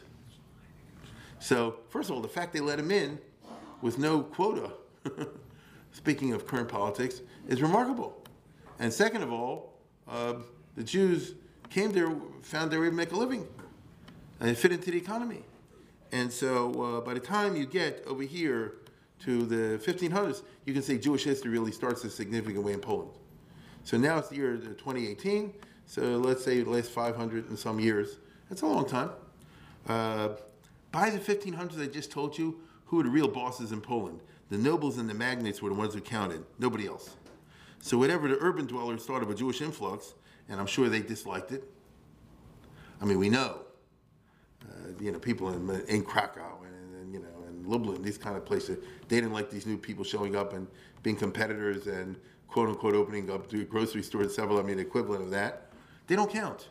So, 1.38 1.76
first 1.88 2.10
of 2.10 2.16
all, 2.16 2.20
the 2.20 2.26
fact 2.26 2.52
they 2.52 2.58
let 2.58 2.76
him 2.76 2.90
in 2.90 3.20
with 3.80 3.96
no 3.96 4.24
quota, 4.24 4.72
speaking 5.92 6.32
of 6.32 6.48
current 6.48 6.68
politics, 6.68 7.20
is 7.46 7.62
remarkable. 7.62 8.24
And 8.80 8.92
second 8.92 9.22
of 9.22 9.32
all, 9.32 9.74
uh, 10.08 10.34
the 10.74 10.82
Jews 10.82 11.34
came 11.68 11.92
there, 11.92 12.12
found 12.42 12.72
their 12.72 12.80
way 12.80 12.86
to 12.86 12.92
make 12.92 13.12
a 13.12 13.16
living, 13.16 13.46
and 14.40 14.50
it 14.50 14.56
fit 14.56 14.72
into 14.72 14.90
the 14.90 14.98
economy. 14.98 15.44
And 16.10 16.32
so 16.32 16.72
uh, 16.72 17.00
by 17.02 17.14
the 17.14 17.20
time 17.20 17.54
you 17.54 17.66
get 17.66 18.02
over 18.04 18.24
here 18.24 18.78
to 19.20 19.46
the 19.46 19.78
1500s, 19.78 20.42
you 20.66 20.72
can 20.72 20.82
say 20.82 20.98
Jewish 20.98 21.22
history 21.22 21.52
really 21.52 21.70
starts 21.70 22.02
a 22.02 22.10
significant 22.10 22.64
way 22.64 22.72
in 22.72 22.80
Poland. 22.80 23.12
So 23.84 23.96
now 23.96 24.18
it's 24.18 24.28
the 24.28 24.36
year 24.36 24.56
2018, 24.56 25.52
so 25.86 26.02
let's 26.18 26.44
say 26.44 26.62
the 26.62 26.70
last 26.70 26.90
500 26.90 27.48
and 27.48 27.58
some 27.58 27.80
years. 27.80 28.18
That's 28.48 28.62
a 28.62 28.66
long 28.66 28.86
time. 28.86 29.10
Uh, 29.88 30.30
by 30.92 31.10
the 31.10 31.18
1500s, 31.18 31.80
I 31.82 31.86
just 31.86 32.10
told 32.10 32.36
you 32.36 32.60
who 32.86 32.98
were 32.98 33.02
the 33.04 33.10
real 33.10 33.28
bosses 33.28 33.72
in 33.72 33.80
Poland. 33.80 34.20
The 34.50 34.58
nobles 34.58 34.98
and 34.98 35.08
the 35.08 35.14
magnates 35.14 35.62
were 35.62 35.68
the 35.68 35.74
ones 35.76 35.94
who 35.94 36.00
counted, 36.00 36.44
nobody 36.58 36.86
else. 36.86 37.16
So 37.80 37.96
whatever 37.96 38.28
the 38.28 38.36
urban 38.40 38.66
dwellers 38.66 39.04
thought 39.04 39.22
of 39.22 39.30
a 39.30 39.34
Jewish 39.34 39.62
influx, 39.62 40.14
and 40.48 40.60
I'm 40.60 40.66
sure 40.66 40.88
they 40.88 41.00
disliked 41.00 41.52
it. 41.52 41.64
I 43.00 43.04
mean, 43.04 43.18
we 43.18 43.28
know, 43.28 43.60
uh, 44.68 44.74
you 45.00 45.12
know, 45.12 45.18
people 45.18 45.50
in, 45.50 45.70
in 45.88 46.02
Krakow 46.02 46.58
and, 46.64 46.94
and, 46.96 47.14
you 47.14 47.20
know, 47.20 47.46
and 47.46 47.66
Lublin, 47.66 48.02
these 48.02 48.18
kind 48.18 48.36
of 48.36 48.44
places, 48.44 48.84
they 49.08 49.16
didn't 49.16 49.32
like 49.32 49.50
these 49.50 49.66
new 49.66 49.78
people 49.78 50.04
showing 50.04 50.36
up 50.36 50.52
and 50.52 50.66
being 51.02 51.16
competitors 51.16 51.86
and 51.86 52.16
quote 52.50 52.68
unquote 52.68 52.94
opening 52.94 53.30
up 53.30 53.48
to 53.50 53.64
grocery 53.64 54.02
stores, 54.02 54.34
several, 54.34 54.58
I 54.58 54.62
mean, 54.62 54.76
the 54.76 54.82
equivalent 54.82 55.22
of 55.22 55.30
that. 55.30 55.68
They 56.06 56.16
don't 56.16 56.30
count. 56.30 56.68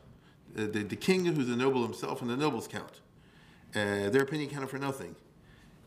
Uh, 0.57 0.63
the, 0.63 0.83
the 0.83 0.95
king, 0.95 1.25
who's 1.25 1.49
a 1.49 1.55
noble 1.55 1.83
himself, 1.83 2.21
and 2.21 2.29
the 2.29 2.37
nobles 2.37 2.67
count. 2.67 3.01
Uh, 3.75 4.09
their 4.09 4.23
opinion 4.23 4.49
counted 4.49 4.69
for 4.69 4.77
nothing. 4.77 5.15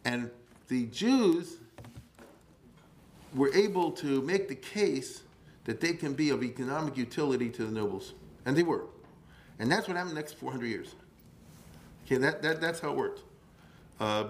And 0.04 0.30
the 0.68 0.86
Jews 0.86 1.58
were 3.34 3.52
able 3.54 3.90
to 3.92 4.22
make 4.22 4.48
the 4.48 4.54
case 4.54 5.22
that 5.64 5.80
they 5.80 5.92
can 5.92 6.14
be 6.14 6.30
of 6.30 6.42
economic 6.42 6.96
utility 6.96 7.50
to 7.50 7.64
the 7.64 7.70
nobles. 7.70 8.14
And 8.46 8.56
they 8.56 8.62
were. 8.62 8.86
And 9.58 9.70
that's 9.70 9.86
what 9.88 9.96
happened 9.96 10.16
the 10.16 10.20
next 10.20 10.34
400 10.34 10.66
years. 10.66 10.94
Okay, 12.04 12.16
that, 12.16 12.42
that, 12.42 12.60
that's 12.60 12.80
how 12.80 12.90
it 12.90 12.96
worked. 12.96 13.22
Uh, 14.00 14.28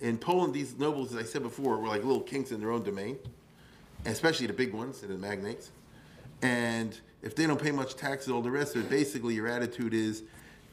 in 0.00 0.18
Poland, 0.18 0.54
these 0.54 0.78
nobles, 0.78 1.14
as 1.14 1.18
I 1.18 1.24
said 1.24 1.42
before, 1.42 1.78
were 1.78 1.88
like 1.88 2.04
little 2.04 2.22
kings 2.22 2.52
in 2.52 2.60
their 2.60 2.70
own 2.70 2.84
domain, 2.84 3.18
especially 4.04 4.46
the 4.46 4.52
big 4.52 4.72
ones, 4.72 5.02
and 5.02 5.10
the 5.10 5.18
magnates. 5.18 5.70
And 6.42 6.98
if 7.22 7.34
they 7.34 7.46
don't 7.46 7.60
pay 7.60 7.72
much 7.72 7.96
taxes, 7.96 8.30
all 8.30 8.42
the 8.42 8.50
rest 8.50 8.76
of 8.76 8.84
it, 8.84 8.90
basically 8.90 9.34
your 9.34 9.48
attitude 9.48 9.94
is, 9.94 10.22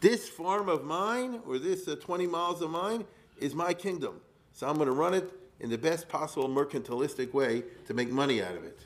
this 0.01 0.29
farm 0.29 0.69
of 0.69 0.83
mine, 0.83 1.41
or 1.47 1.57
this 1.57 1.87
uh, 1.87 1.95
20 1.95 2.27
miles 2.27 2.61
of 2.61 2.69
mine, 2.69 3.05
is 3.39 3.55
my 3.55 3.73
kingdom. 3.73 4.21
So 4.53 4.67
I'm 4.67 4.75
going 4.75 4.87
to 4.87 4.93
run 4.93 5.13
it 5.13 5.31
in 5.59 5.69
the 5.69 5.77
best 5.77 6.07
possible 6.07 6.47
mercantilistic 6.47 7.33
way 7.33 7.63
to 7.87 7.93
make 7.93 8.11
money 8.11 8.43
out 8.43 8.55
of 8.55 8.63
it. 8.63 8.79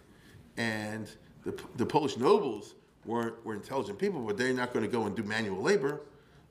And 0.58 1.10
the, 1.44 1.60
the 1.76 1.86
Polish 1.86 2.18
nobles 2.18 2.76
weren't 3.06 3.44
were 3.46 3.56
intelligent 3.56 3.98
people, 3.98 4.22
but 4.22 4.38
they're 4.38 4.54
not 4.54 4.74
going 4.74 4.86
to 4.86 4.92
go 4.92 5.06
and 5.06 5.16
do 5.16 5.24
manual 5.24 5.62
labor. 5.62 6.02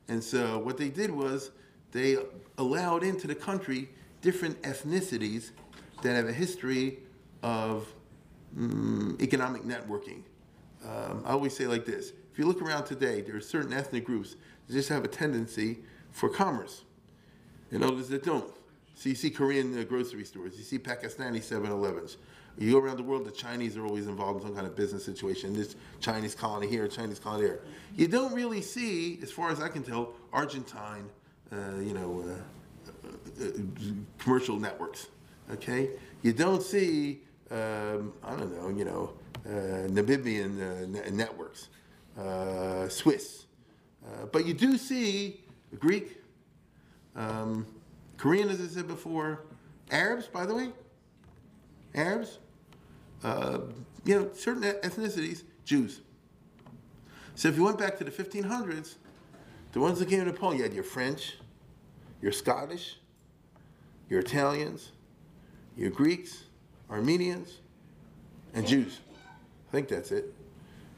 And 0.09 0.23
so 0.23 0.59
what 0.59 0.77
they 0.77 0.89
did 0.89 1.11
was 1.11 1.51
they 1.93 2.17
allowed 2.57 3.03
into 3.03 3.27
the 3.27 3.35
country 3.35 3.89
different 4.23 4.61
ethnicities 4.63 5.51
that 6.03 6.15
have 6.15 6.29
a 6.29 6.33
history 6.33 6.99
of 7.43 7.87
um, 8.57 9.17
economic 9.21 9.63
networking. 9.63 10.23
Um, 10.85 11.23
I 11.27 11.31
always 11.33 11.57
say 11.57 11.67
like 11.67 11.85
this 11.85 12.13
if 12.33 12.39
you 12.39 12.47
look 12.47 12.63
around 12.63 12.85
today, 12.85 13.21
there 13.21 13.37
are 13.37 13.41
certain 13.41 13.73
ethnic 13.73 14.05
groups 14.05 14.37
that 14.67 14.73
just 14.73 14.89
have 14.89 15.05
a 15.05 15.09
tendency 15.09 15.79
for 16.13 16.29
commerce, 16.29 16.83
and 17.71 17.83
others 17.83 18.09
that 18.09 18.25
don't. 18.25 18.53
So 18.95 19.09
you 19.09 19.15
see 19.15 19.31
Korean 19.31 19.79
uh, 19.79 19.85
grocery 19.85 20.25
stores, 20.25 20.57
you 20.57 20.65
see 20.65 20.79
Pakistani 20.79 21.39
7-Elevens. 21.39 22.17
You 22.59 22.73
go 22.73 22.79
around 22.79 22.97
the 22.97 23.05
world, 23.05 23.25
the 23.25 23.31
Chinese 23.31 23.77
are 23.77 23.87
always 23.87 24.09
involved 24.09 24.41
in 24.41 24.47
some 24.47 24.55
kind 24.57 24.67
of 24.67 24.75
business 24.75 25.05
situation. 25.05 25.53
This 25.53 25.77
Chinese 26.01 26.35
colony 26.35 26.67
here, 26.67 26.89
Chinese 26.89 27.21
colony 27.21 27.47
there. 27.47 27.61
You 27.95 28.09
don't 28.09 28.33
really 28.35 28.61
see, 28.61 29.21
as 29.23 29.31
far 29.31 29.51
as 29.51 29.61
I 29.61 29.69
can 29.69 29.85
tell, 29.85 30.15
Argentine, 30.33 31.09
uh, 31.53 31.79
you 31.81 31.95
know, 31.95 32.25
uh, 32.27 33.45
uh, 33.45 33.47
uh 33.47 33.51
commercial 34.19 34.59
networks. 34.59 35.07
Okay, 35.53 35.91
you 36.23 36.33
don't 36.33 36.63
see, 36.63 37.21
um, 37.51 38.13
I 38.23 38.37
don't 38.37 38.57
know, 38.57 38.69
you 38.69 38.85
know, 38.85 39.13
uh, 39.47 39.89
Namibian 39.89 41.13
networks, 41.13 41.69
Swiss, 42.93 43.47
but 44.33 44.47
you 44.47 44.55
do 44.55 44.77
see 44.77 45.41
Greek. 45.79 46.23
Um, 47.17 47.67
Korean, 48.17 48.49
as 48.49 48.61
I 48.61 48.67
said 48.67 48.89
before, 48.89 49.45
Arabs, 49.91 50.27
by 50.27 50.45
the 50.45 50.55
way, 50.55 50.71
Arabs, 51.95 52.39
uh, 53.25 53.59
you 54.05 54.15
know, 54.15 54.31
certain 54.35 54.63
ethnicities, 54.63 55.43
Jews. 55.65 56.01
So 57.35 57.49
if 57.49 57.57
you 57.57 57.65
went 57.65 57.79
back 57.79 57.99
to 57.99 58.05
the 58.05 58.11
1500s, 58.11 58.97
the 59.73 59.81
ones 59.81 59.99
that 59.99 60.09
came 60.09 60.25
to 60.25 60.33
Poland, 60.33 60.59
you 60.59 60.65
had 60.65 60.75
your 60.75 60.85
French, 60.85 61.39
your 62.21 62.33
Scottish, 62.33 62.99
your 64.09 64.21
Italians, 64.21 64.93
your 65.77 65.91
Greeks, 65.91 66.45
Armenians, 66.91 67.59
and 68.55 68.67
Jews. 68.67 69.01
I 69.69 69.73
think 69.73 69.89
that's 69.89 70.11
it. 70.11 70.33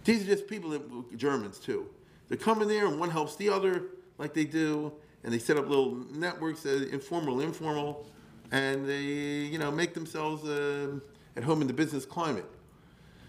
These 0.04 0.22
are 0.22 0.26
just 0.26 0.46
people 0.46 0.70
that 0.70 1.16
Germans 1.16 1.58
too. 1.58 1.86
They're 2.28 2.38
coming 2.38 2.68
there 2.68 2.86
and 2.86 2.98
one 2.98 3.10
helps 3.10 3.36
the 3.36 3.48
other 3.48 3.82
like 4.18 4.34
they 4.34 4.44
do 4.44 4.92
and 5.24 5.32
they 5.32 5.38
set 5.38 5.56
up 5.56 5.68
little 5.68 5.96
networks, 6.12 6.64
uh, 6.64 6.86
informal, 6.90 7.40
informal, 7.40 8.06
and 8.52 8.88
they, 8.88 9.02
you 9.02 9.58
know, 9.58 9.70
make 9.70 9.94
themselves 9.94 10.44
uh, 10.44 10.98
at 11.36 11.42
home 11.42 11.60
in 11.60 11.66
the 11.66 11.72
business 11.72 12.06
climate. 12.06 12.46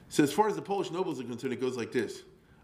So 0.09 0.23
as 0.23 0.31
far 0.31 0.47
as 0.47 0.55
the 0.55 0.61
Polish 0.61 0.91
nobles 0.91 1.19
are 1.19 1.23
concerned, 1.23 1.53
it 1.53 1.61
goes 1.61 1.77
like 1.77 1.91
this. 1.91 2.23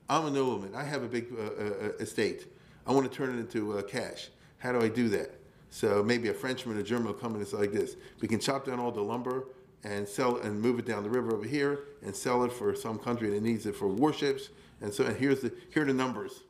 I'm 0.10 0.26
a 0.26 0.32
nobleman. 0.32 0.74
I 0.76 0.84
have 0.84 1.04
a 1.04 1.08
big 1.08 1.28
uh, 1.38 1.42
uh, 1.42 1.90
estate. 2.00 2.48
I 2.86 2.94
want 2.94 3.10
to 3.10 3.16
turn 3.16 3.38
it 3.38 3.40
into 3.40 3.78
uh, 3.78 3.82
cash. 3.82 4.30
How 4.60 4.72
do 4.72 4.82
I 4.82 4.88
do 4.88 5.10
that? 5.10 5.32
So 5.70 6.02
maybe 6.02 6.30
a 6.30 6.34
Frenchman 6.34 6.78
or 6.78 6.80
a 6.80 6.84
German 6.84 7.08
will 7.08 7.14
come 7.14 7.34
in 7.34 7.42
and 7.42 7.48
say 7.48 7.58
like 7.58 7.74
this. 7.74 7.98
We 8.22 8.28
can 8.28 8.40
chop 8.40 8.66
down 8.66 8.80
all 8.80 8.92
the 8.92 9.02
lumber 9.02 9.46
and 9.84 10.08
sell 10.08 10.38
and 10.38 10.60
move 10.60 10.80
it 10.80 10.86
down 10.86 11.04
the 11.04 11.10
river 11.10 11.34
over 11.34 11.46
here 11.46 11.80
and 12.04 12.16
sell 12.16 12.44
it 12.44 12.52
for 12.52 12.76
some 12.76 12.98
country 12.98 13.30
that 13.30 13.42
needs 13.42 13.66
it 13.66 13.76
for 13.76 13.88
warships. 13.88 14.50
And 14.82 14.94
so 14.94 15.06
and 15.06 15.16
here's 15.18 15.42
the 15.42 15.54
here 15.72 15.84
are 15.84 15.86
the 15.86 15.94
numbers 15.94 16.44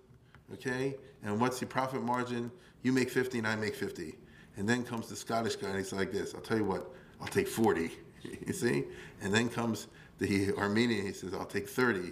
okay? 0.53 0.95
And 1.23 1.39
what's 1.39 1.59
the 1.59 1.65
profit 1.65 2.03
margin? 2.03 2.51
You 2.83 2.91
make 2.91 3.09
50 3.09 3.39
and 3.39 3.47
I 3.47 3.55
make 3.55 3.75
50. 3.75 4.15
And 4.57 4.67
then 4.67 4.83
comes 4.83 5.07
the 5.07 5.15
Scottish 5.15 5.55
guy 5.55 5.67
and 5.67 5.77
he's 5.77 5.93
like 5.93 6.11
this, 6.11 6.33
I'll 6.33 6.41
tell 6.41 6.57
you 6.57 6.65
what, 6.65 6.89
I'll 7.21 7.27
take 7.27 7.47
40, 7.47 7.91
you 8.47 8.53
see? 8.53 8.85
And 9.21 9.33
then 9.33 9.49
comes 9.49 9.87
the 10.19 10.53
Armenian, 10.53 11.05
he 11.05 11.13
says, 11.13 11.33
I'll 11.33 11.45
take 11.45 11.67
30. 11.67 12.11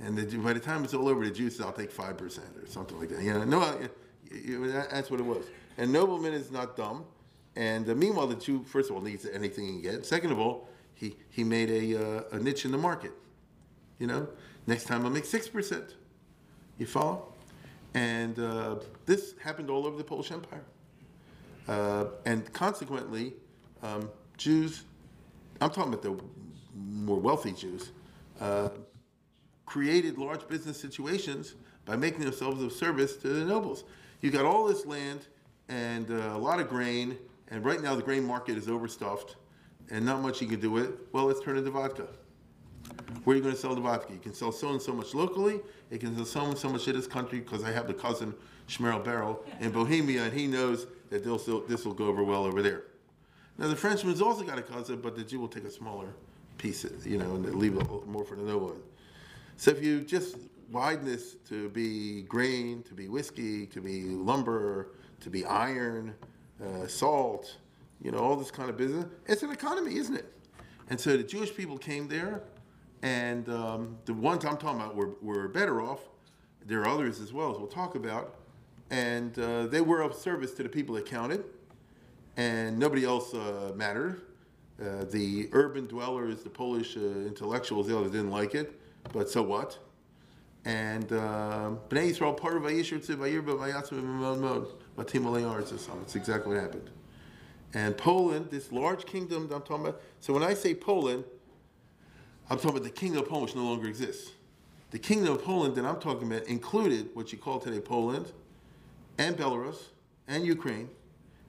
And 0.00 0.16
the, 0.16 0.38
by 0.38 0.52
the 0.52 0.60
time 0.60 0.84
it's 0.84 0.94
all 0.94 1.08
over, 1.08 1.24
the 1.24 1.30
Jew 1.30 1.50
says, 1.50 1.60
I'll 1.60 1.72
take 1.72 1.92
5% 1.92 2.62
or 2.62 2.66
something 2.66 2.98
like 2.98 3.08
that. 3.10 3.22
You 3.22 3.34
know, 3.34 3.44
no, 3.44 3.78
That's 4.90 5.10
what 5.10 5.20
it 5.20 5.26
was. 5.26 5.44
And 5.76 5.92
nobleman 5.92 6.32
is 6.32 6.50
not 6.50 6.76
dumb. 6.76 7.04
And 7.58 7.90
uh, 7.90 7.94
meanwhile, 7.96 8.28
the 8.28 8.36
Jew, 8.36 8.62
first 8.62 8.88
of 8.88 8.94
all, 8.94 9.02
needs 9.02 9.26
anything 9.26 9.66
he 9.66 9.72
can 9.72 9.82
get. 9.82 10.06
Second 10.06 10.30
of 10.30 10.38
all, 10.38 10.68
he, 10.94 11.16
he 11.28 11.42
made 11.42 11.68
a, 11.70 12.18
uh, 12.18 12.22
a 12.30 12.38
niche 12.38 12.64
in 12.64 12.70
the 12.70 12.78
market. 12.78 13.10
You 13.98 14.06
know, 14.06 14.28
next 14.68 14.84
time 14.84 15.04
I'll 15.04 15.10
make 15.10 15.24
6%. 15.24 15.94
You 16.78 16.86
follow? 16.86 17.32
And 17.94 18.38
uh, 18.38 18.76
this 19.06 19.34
happened 19.42 19.70
all 19.70 19.86
over 19.86 19.98
the 19.98 20.04
Polish 20.04 20.30
Empire. 20.30 20.62
Uh, 21.66 22.04
and 22.24 22.50
consequently, 22.52 23.34
um, 23.82 24.08
Jews, 24.36 24.84
I'm 25.60 25.70
talking 25.70 25.92
about 25.92 26.02
the 26.02 26.16
more 26.76 27.18
wealthy 27.18 27.50
Jews, 27.50 27.90
uh, 28.40 28.68
created 29.66 30.16
large 30.16 30.46
business 30.46 30.80
situations 30.80 31.56
by 31.84 31.96
making 31.96 32.20
themselves 32.20 32.62
of 32.62 32.70
service 32.72 33.16
to 33.16 33.28
the 33.28 33.44
nobles. 33.44 33.82
You 34.20 34.30
got 34.30 34.44
all 34.44 34.64
this 34.64 34.86
land 34.86 35.26
and 35.68 36.08
uh, 36.08 36.36
a 36.36 36.38
lot 36.38 36.60
of 36.60 36.68
grain, 36.68 37.18
and 37.50 37.64
right 37.64 37.80
now 37.80 37.94
the 37.94 38.02
grain 38.02 38.24
market 38.24 38.56
is 38.56 38.68
overstuffed 38.68 39.36
and 39.90 40.04
not 40.04 40.20
much 40.20 40.40
you 40.40 40.46
can 40.46 40.60
do 40.60 40.70
with 40.70 40.84
it. 40.86 40.94
Well, 41.12 41.24
let's 41.24 41.40
turn 41.40 41.56
it 41.56 41.62
to 41.62 41.70
vodka. 41.70 42.08
Where 43.24 43.34
are 43.34 43.36
you 43.36 43.42
going 43.42 43.54
to 43.54 43.60
sell 43.60 43.74
the 43.74 43.80
vodka? 43.80 44.12
You 44.12 44.18
can 44.18 44.34
sell 44.34 44.52
so 44.52 44.70
and 44.70 44.80
so 44.80 44.92
much 44.92 45.14
locally. 45.14 45.60
You 45.90 45.98
can 45.98 46.14
sell 46.14 46.24
so 46.24 46.44
and 46.44 46.58
so 46.58 46.68
much 46.68 46.88
in 46.88 46.94
this 46.94 47.06
country 47.06 47.40
because 47.40 47.64
I 47.64 47.72
have 47.72 47.86
the 47.86 47.94
cousin 47.94 48.34
Shmerel 48.68 49.02
Beryl 49.02 49.42
in 49.60 49.70
Bohemia, 49.70 50.24
and 50.24 50.32
he 50.32 50.46
knows 50.46 50.86
that 51.10 51.22
still, 51.22 51.60
this 51.66 51.84
will 51.84 51.94
go 51.94 52.06
over 52.06 52.22
well 52.22 52.44
over 52.44 52.62
there. 52.62 52.84
Now 53.56 53.68
the 53.68 53.76
Frenchman's 53.76 54.20
also 54.20 54.44
got 54.44 54.58
a 54.58 54.62
cousin, 54.62 55.00
but 55.00 55.16
the 55.16 55.24
Jew 55.24 55.40
will 55.40 55.48
take 55.48 55.64
a 55.64 55.70
smaller 55.70 56.14
piece, 56.58 56.86
you 57.04 57.18
know, 57.18 57.34
and 57.34 57.54
leave 57.54 57.74
more 58.06 58.24
for 58.24 58.36
the 58.36 58.42
nobleman. 58.42 58.82
So 59.56 59.70
if 59.70 59.82
you 59.82 60.02
just 60.02 60.36
widen 60.70 61.04
this 61.04 61.34
to 61.48 61.68
be 61.70 62.22
grain, 62.22 62.82
to 62.84 62.94
be 62.94 63.08
whiskey, 63.08 63.66
to 63.66 63.80
be 63.80 64.02
lumber, 64.02 64.90
to 65.20 65.30
be 65.30 65.44
iron, 65.44 66.14
uh, 66.64 66.86
salt, 66.86 67.56
you 68.02 68.10
know, 68.10 68.18
all 68.18 68.36
this 68.36 68.50
kind 68.50 68.70
of 68.70 68.76
business, 68.76 69.06
it's 69.26 69.42
an 69.42 69.50
economy, 69.50 69.96
isn't 69.96 70.16
it? 70.16 70.32
And 70.90 71.00
so 71.00 71.16
the 71.16 71.22
Jewish 71.22 71.54
people 71.54 71.76
came 71.78 72.08
there, 72.08 72.42
and 73.02 73.48
um, 73.48 73.98
the 74.06 74.14
ones 74.14 74.44
I'm 74.44 74.56
talking 74.56 74.80
about 74.80 74.96
were, 74.96 75.10
were 75.20 75.48
better 75.48 75.80
off. 75.80 76.00
There 76.66 76.80
are 76.80 76.88
others 76.88 77.20
as 77.20 77.32
well, 77.32 77.52
as 77.52 77.58
we'll 77.58 77.66
talk 77.66 77.94
about. 77.94 78.36
And 78.90 79.38
uh, 79.38 79.66
they 79.66 79.80
were 79.80 80.00
of 80.00 80.14
service 80.14 80.52
to 80.54 80.62
the 80.62 80.68
people 80.68 80.94
that 80.94 81.06
counted, 81.06 81.44
and 82.36 82.78
nobody 82.78 83.04
else 83.04 83.34
uh, 83.34 83.72
mattered. 83.76 84.22
Uh, 84.80 85.04
the 85.10 85.48
urban 85.52 85.86
dwellers, 85.86 86.42
the 86.42 86.50
Polish 86.50 86.96
uh, 86.96 87.00
intellectuals, 87.00 87.88
the 87.88 87.98
others 87.98 88.12
didn't 88.12 88.30
like 88.30 88.54
it, 88.54 88.80
but 89.12 89.28
so 89.28 89.42
what? 89.42 89.76
And 90.64 91.12
um, 91.12 91.80
Bnei 91.88 92.12
Yisrael, 92.12 92.36
part 92.36 92.56
of 92.56 92.62
Vayisher 92.62 93.04
Tzivayir, 93.04 93.44
but 93.44 93.58
Matim 94.98 95.22
Alei 95.24 95.42
Aretz 95.42 95.72
Yisrael. 95.72 96.00
That's 96.00 96.16
exactly 96.16 96.54
what 96.54 96.62
happened. 96.62 96.90
And 97.72 97.96
Poland, 97.96 98.48
this 98.50 98.72
large 98.72 99.06
kingdom 99.06 99.48
that 99.48 99.54
I'm 99.54 99.62
talking 99.62 99.86
about, 99.86 100.00
so 100.20 100.32
when 100.32 100.42
I 100.42 100.54
say 100.54 100.74
Poland, 100.74 101.24
I'm 102.50 102.56
talking 102.56 102.78
about 102.78 102.84
the 102.84 102.90
kingdom 102.90 103.22
of 103.22 103.28
Poland, 103.28 103.46
which 103.46 103.56
no 103.56 103.64
longer 103.64 103.88
exists. 103.88 104.32
The 104.90 104.98
kingdom 104.98 105.34
of 105.34 105.44
Poland 105.44 105.74
that 105.76 105.84
I'm 105.84 106.00
talking 106.00 106.32
about 106.32 106.46
included 106.46 107.10
what 107.14 107.30
you 107.30 107.38
call 107.38 107.60
today 107.60 107.80
Poland, 107.80 108.32
and 109.18 109.36
Belarus, 109.36 109.76
and 110.26 110.44
Ukraine, 110.44 110.88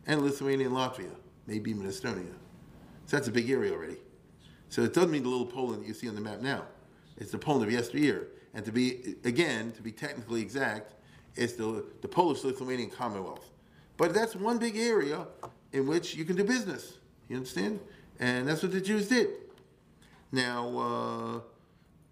and 0.05 0.21
Lithuania 0.21 0.67
and 0.67 0.75
Latvia, 0.75 1.11
maybe 1.47 1.71
even 1.71 1.87
Estonia. 1.87 2.33
So 3.05 3.17
that's 3.17 3.27
a 3.27 3.31
big 3.31 3.49
area 3.49 3.71
already. 3.71 3.97
So 4.69 4.83
it 4.83 4.93
doesn't 4.93 5.11
mean 5.11 5.23
the 5.23 5.29
little 5.29 5.45
Poland 5.45 5.83
that 5.83 5.87
you 5.87 5.93
see 5.93 6.07
on 6.09 6.15
the 6.15 6.21
map 6.21 6.41
now. 6.41 6.65
It's 7.17 7.31
the 7.31 7.37
Poland 7.37 7.65
of 7.65 7.71
yesteryear. 7.71 8.27
And 8.53 8.65
to 8.65 8.71
be, 8.71 9.15
again, 9.23 9.71
to 9.73 9.81
be 9.81 9.91
technically 9.91 10.41
exact, 10.41 10.93
it's 11.39 11.53
the, 11.53 11.85
the 12.01 12.07
Polish 12.07 12.43
Lithuanian 12.43 12.89
Commonwealth. 12.89 13.49
But 13.97 14.13
that's 14.13 14.35
one 14.35 14.57
big 14.57 14.77
area 14.77 15.25
in 15.71 15.87
which 15.87 16.15
you 16.15 16.25
can 16.25 16.35
do 16.35 16.43
business. 16.43 16.97
You 17.29 17.37
understand? 17.37 17.79
And 18.19 18.47
that's 18.47 18.61
what 18.61 18.71
the 18.71 18.81
Jews 18.81 19.07
did. 19.07 19.29
Now, 20.31 20.77
uh, 20.77 21.39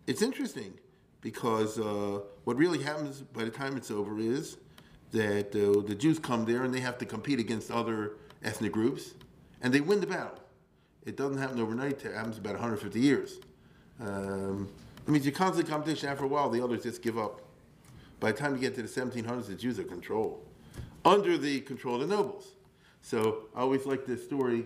it's 0.07 0.21
interesting 0.21 0.73
because 1.21 1.77
uh, 1.77 2.21
what 2.45 2.55
really 2.55 2.81
happens 2.81 3.21
by 3.21 3.43
the 3.43 3.49
time 3.49 3.75
it's 3.75 3.91
over 3.91 4.17
is 4.19 4.57
that 5.11 5.47
uh, 5.55 5.85
the 5.87 5.95
Jews 5.95 6.19
come 6.19 6.45
there 6.45 6.63
and 6.63 6.73
they 6.73 6.79
have 6.79 6.97
to 6.99 7.05
compete 7.05 7.39
against 7.39 7.69
other 7.69 8.13
ethnic 8.43 8.71
groups, 8.71 9.13
and 9.61 9.73
they 9.73 9.81
win 9.81 9.99
the 9.99 10.07
battle. 10.07 10.39
It 11.05 11.17
doesn't 11.17 11.37
happen 11.37 11.59
overnight. 11.59 12.03
It 12.05 12.13
happens 12.13 12.37
about 12.37 12.53
150 12.53 12.99
years. 12.99 13.39
Um, 13.99 14.69
it 15.05 15.11
means 15.11 15.25
you 15.25 15.31
constant 15.31 15.67
competition. 15.67 16.09
After 16.09 16.25
a 16.25 16.27
while, 16.27 16.49
the 16.49 16.61
others 16.63 16.83
just 16.83 17.01
give 17.01 17.17
up. 17.17 17.46
By 18.19 18.31
the 18.31 18.37
time 18.37 18.55
you 18.55 18.61
get 18.61 18.75
to 18.75 18.81
the 18.81 18.87
1700s, 18.87 19.47
the 19.47 19.55
Jews 19.55 19.79
are 19.79 19.83
control, 19.83 20.43
under 21.05 21.37
the 21.37 21.61
control 21.61 22.01
of 22.01 22.07
the 22.07 22.15
nobles. 22.15 22.53
So 23.01 23.45
I 23.55 23.61
always 23.61 23.85
like 23.85 24.05
this 24.05 24.23
story. 24.23 24.65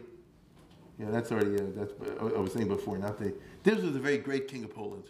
Yeah, 0.97 1.09
that's 1.09 1.31
already 1.31 1.55
uh, 1.55 1.65
that's 1.75 1.93
I 2.19 2.39
was 2.39 2.53
saying 2.53 2.67
before. 2.67 2.97
Not 2.97 3.17
the 3.17 3.33
this 3.63 3.81
was 3.81 3.95
a 3.95 3.99
very 3.99 4.17
great 4.17 4.47
king 4.47 4.63
of 4.63 4.73
Poland, 4.73 5.05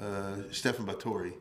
uh, 0.00 0.36
Stefan 0.50 0.86
Batory. 0.86 1.34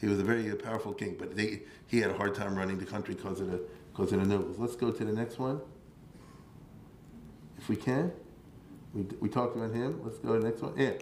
He 0.00 0.06
was 0.06 0.18
a 0.20 0.24
very 0.24 0.50
uh, 0.50 0.54
powerful 0.54 0.92
king, 0.92 1.16
but 1.18 1.36
they, 1.36 1.62
he 1.86 1.98
had 2.00 2.10
a 2.10 2.14
hard 2.14 2.34
time 2.34 2.56
running 2.56 2.78
the 2.78 2.84
country 2.84 3.14
because 3.14 3.40
of 3.40 3.50
the 3.50 3.60
because 3.92 4.12
of 4.12 4.20
the 4.20 4.26
nobles. 4.26 4.58
Let's 4.58 4.76
go 4.76 4.90
to 4.92 5.04
the 5.04 5.12
next 5.12 5.38
one, 5.38 5.60
if 7.56 7.68
we 7.68 7.76
can. 7.76 8.12
We, 8.94 9.02
we 9.20 9.28
talked 9.28 9.56
about 9.56 9.72
him. 9.72 10.00
Let's 10.02 10.18
go 10.18 10.34
to 10.34 10.40
the 10.40 10.46
next 10.46 10.62
one. 10.62 10.74
Yeah, 10.76 10.92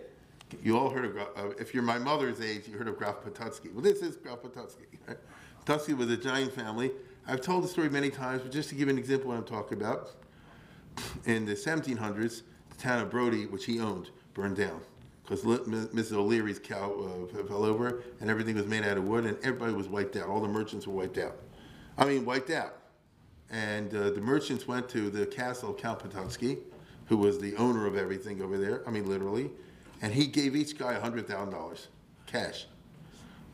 you 0.63 0.79
all 0.79 0.91
heard 0.91 1.05
of 1.05 1.17
uh, 1.17 1.51
if 1.59 1.75
you're 1.75 1.83
my 1.83 1.99
mother's 1.99 2.41
age, 2.41 2.69
you 2.69 2.77
heard 2.77 2.89
of 2.89 2.97
Graf 2.97 3.17
Potocki. 3.23 3.73
Well, 3.73 3.83
this 3.83 4.01
is 4.01 4.17
Graf 4.17 4.39
Potocki. 4.39 4.87
Right? 5.07 5.17
Potocki 5.65 5.97
was 5.97 6.11
a 6.11 6.17
giant 6.17 6.53
family. 6.53 6.93
I've 7.27 7.41
told 7.41 7.65
the 7.65 7.69
story 7.69 7.89
many 7.89 8.11
times, 8.11 8.43
but 8.43 8.53
just 8.53 8.69
to 8.69 8.75
give 8.75 8.89
an 8.89 8.99
example, 8.99 9.29
what 9.29 9.37
I'm 9.37 9.45
talking 9.45 9.79
about. 9.81 10.11
In 11.25 11.45
the 11.45 11.55
1700s, 11.55 12.43
the 12.71 12.77
town 12.77 13.03
of 13.03 13.11
Brody, 13.11 13.47
which 13.47 13.65
he 13.65 13.81
owned, 13.81 14.11
burned 14.35 14.57
down 14.57 14.81
because 15.27 15.43
Mrs. 15.43 16.13
O'Leary's 16.13 16.61
cow 16.61 17.27
uh, 17.35 17.45
fell 17.45 17.65
over 17.65 18.03
and 18.21 18.31
everything 18.31 18.55
was 18.55 18.67
made 18.67 18.85
out 18.85 18.97
of 18.97 19.05
wood 19.05 19.25
and 19.25 19.37
everybody 19.39 19.73
was 19.73 19.89
wiped 19.89 20.17
out. 20.17 20.29
All 20.29 20.41
the 20.41 20.49
merchants 20.49 20.87
were 20.87 20.95
wiped 20.95 21.19
out. 21.19 21.37
I 21.99 22.05
mean, 22.05 22.25
wiped 22.25 22.51
out. 22.51 22.77
And 23.51 23.93
uh, 23.95 24.11
the 24.11 24.21
merchants 24.21 24.69
went 24.69 24.89
to 24.91 25.11
the 25.11 25.27
castle 25.27 25.71
of 25.71 25.79
Count 25.79 25.99
Potocki, 25.99 26.59
who 27.07 27.17
was 27.17 27.39
the 27.41 27.57
owner 27.57 27.87
of 27.87 27.97
everything 27.97 28.41
over 28.41 28.57
there. 28.57 28.87
I 28.87 28.91
mean, 28.91 29.09
literally. 29.09 29.51
And 30.03 30.13
he 30.13 30.27
gave 30.27 30.55
each 30.55 30.79
guy 30.79 30.95
$100,000 30.95 31.87
cash. 32.27 32.67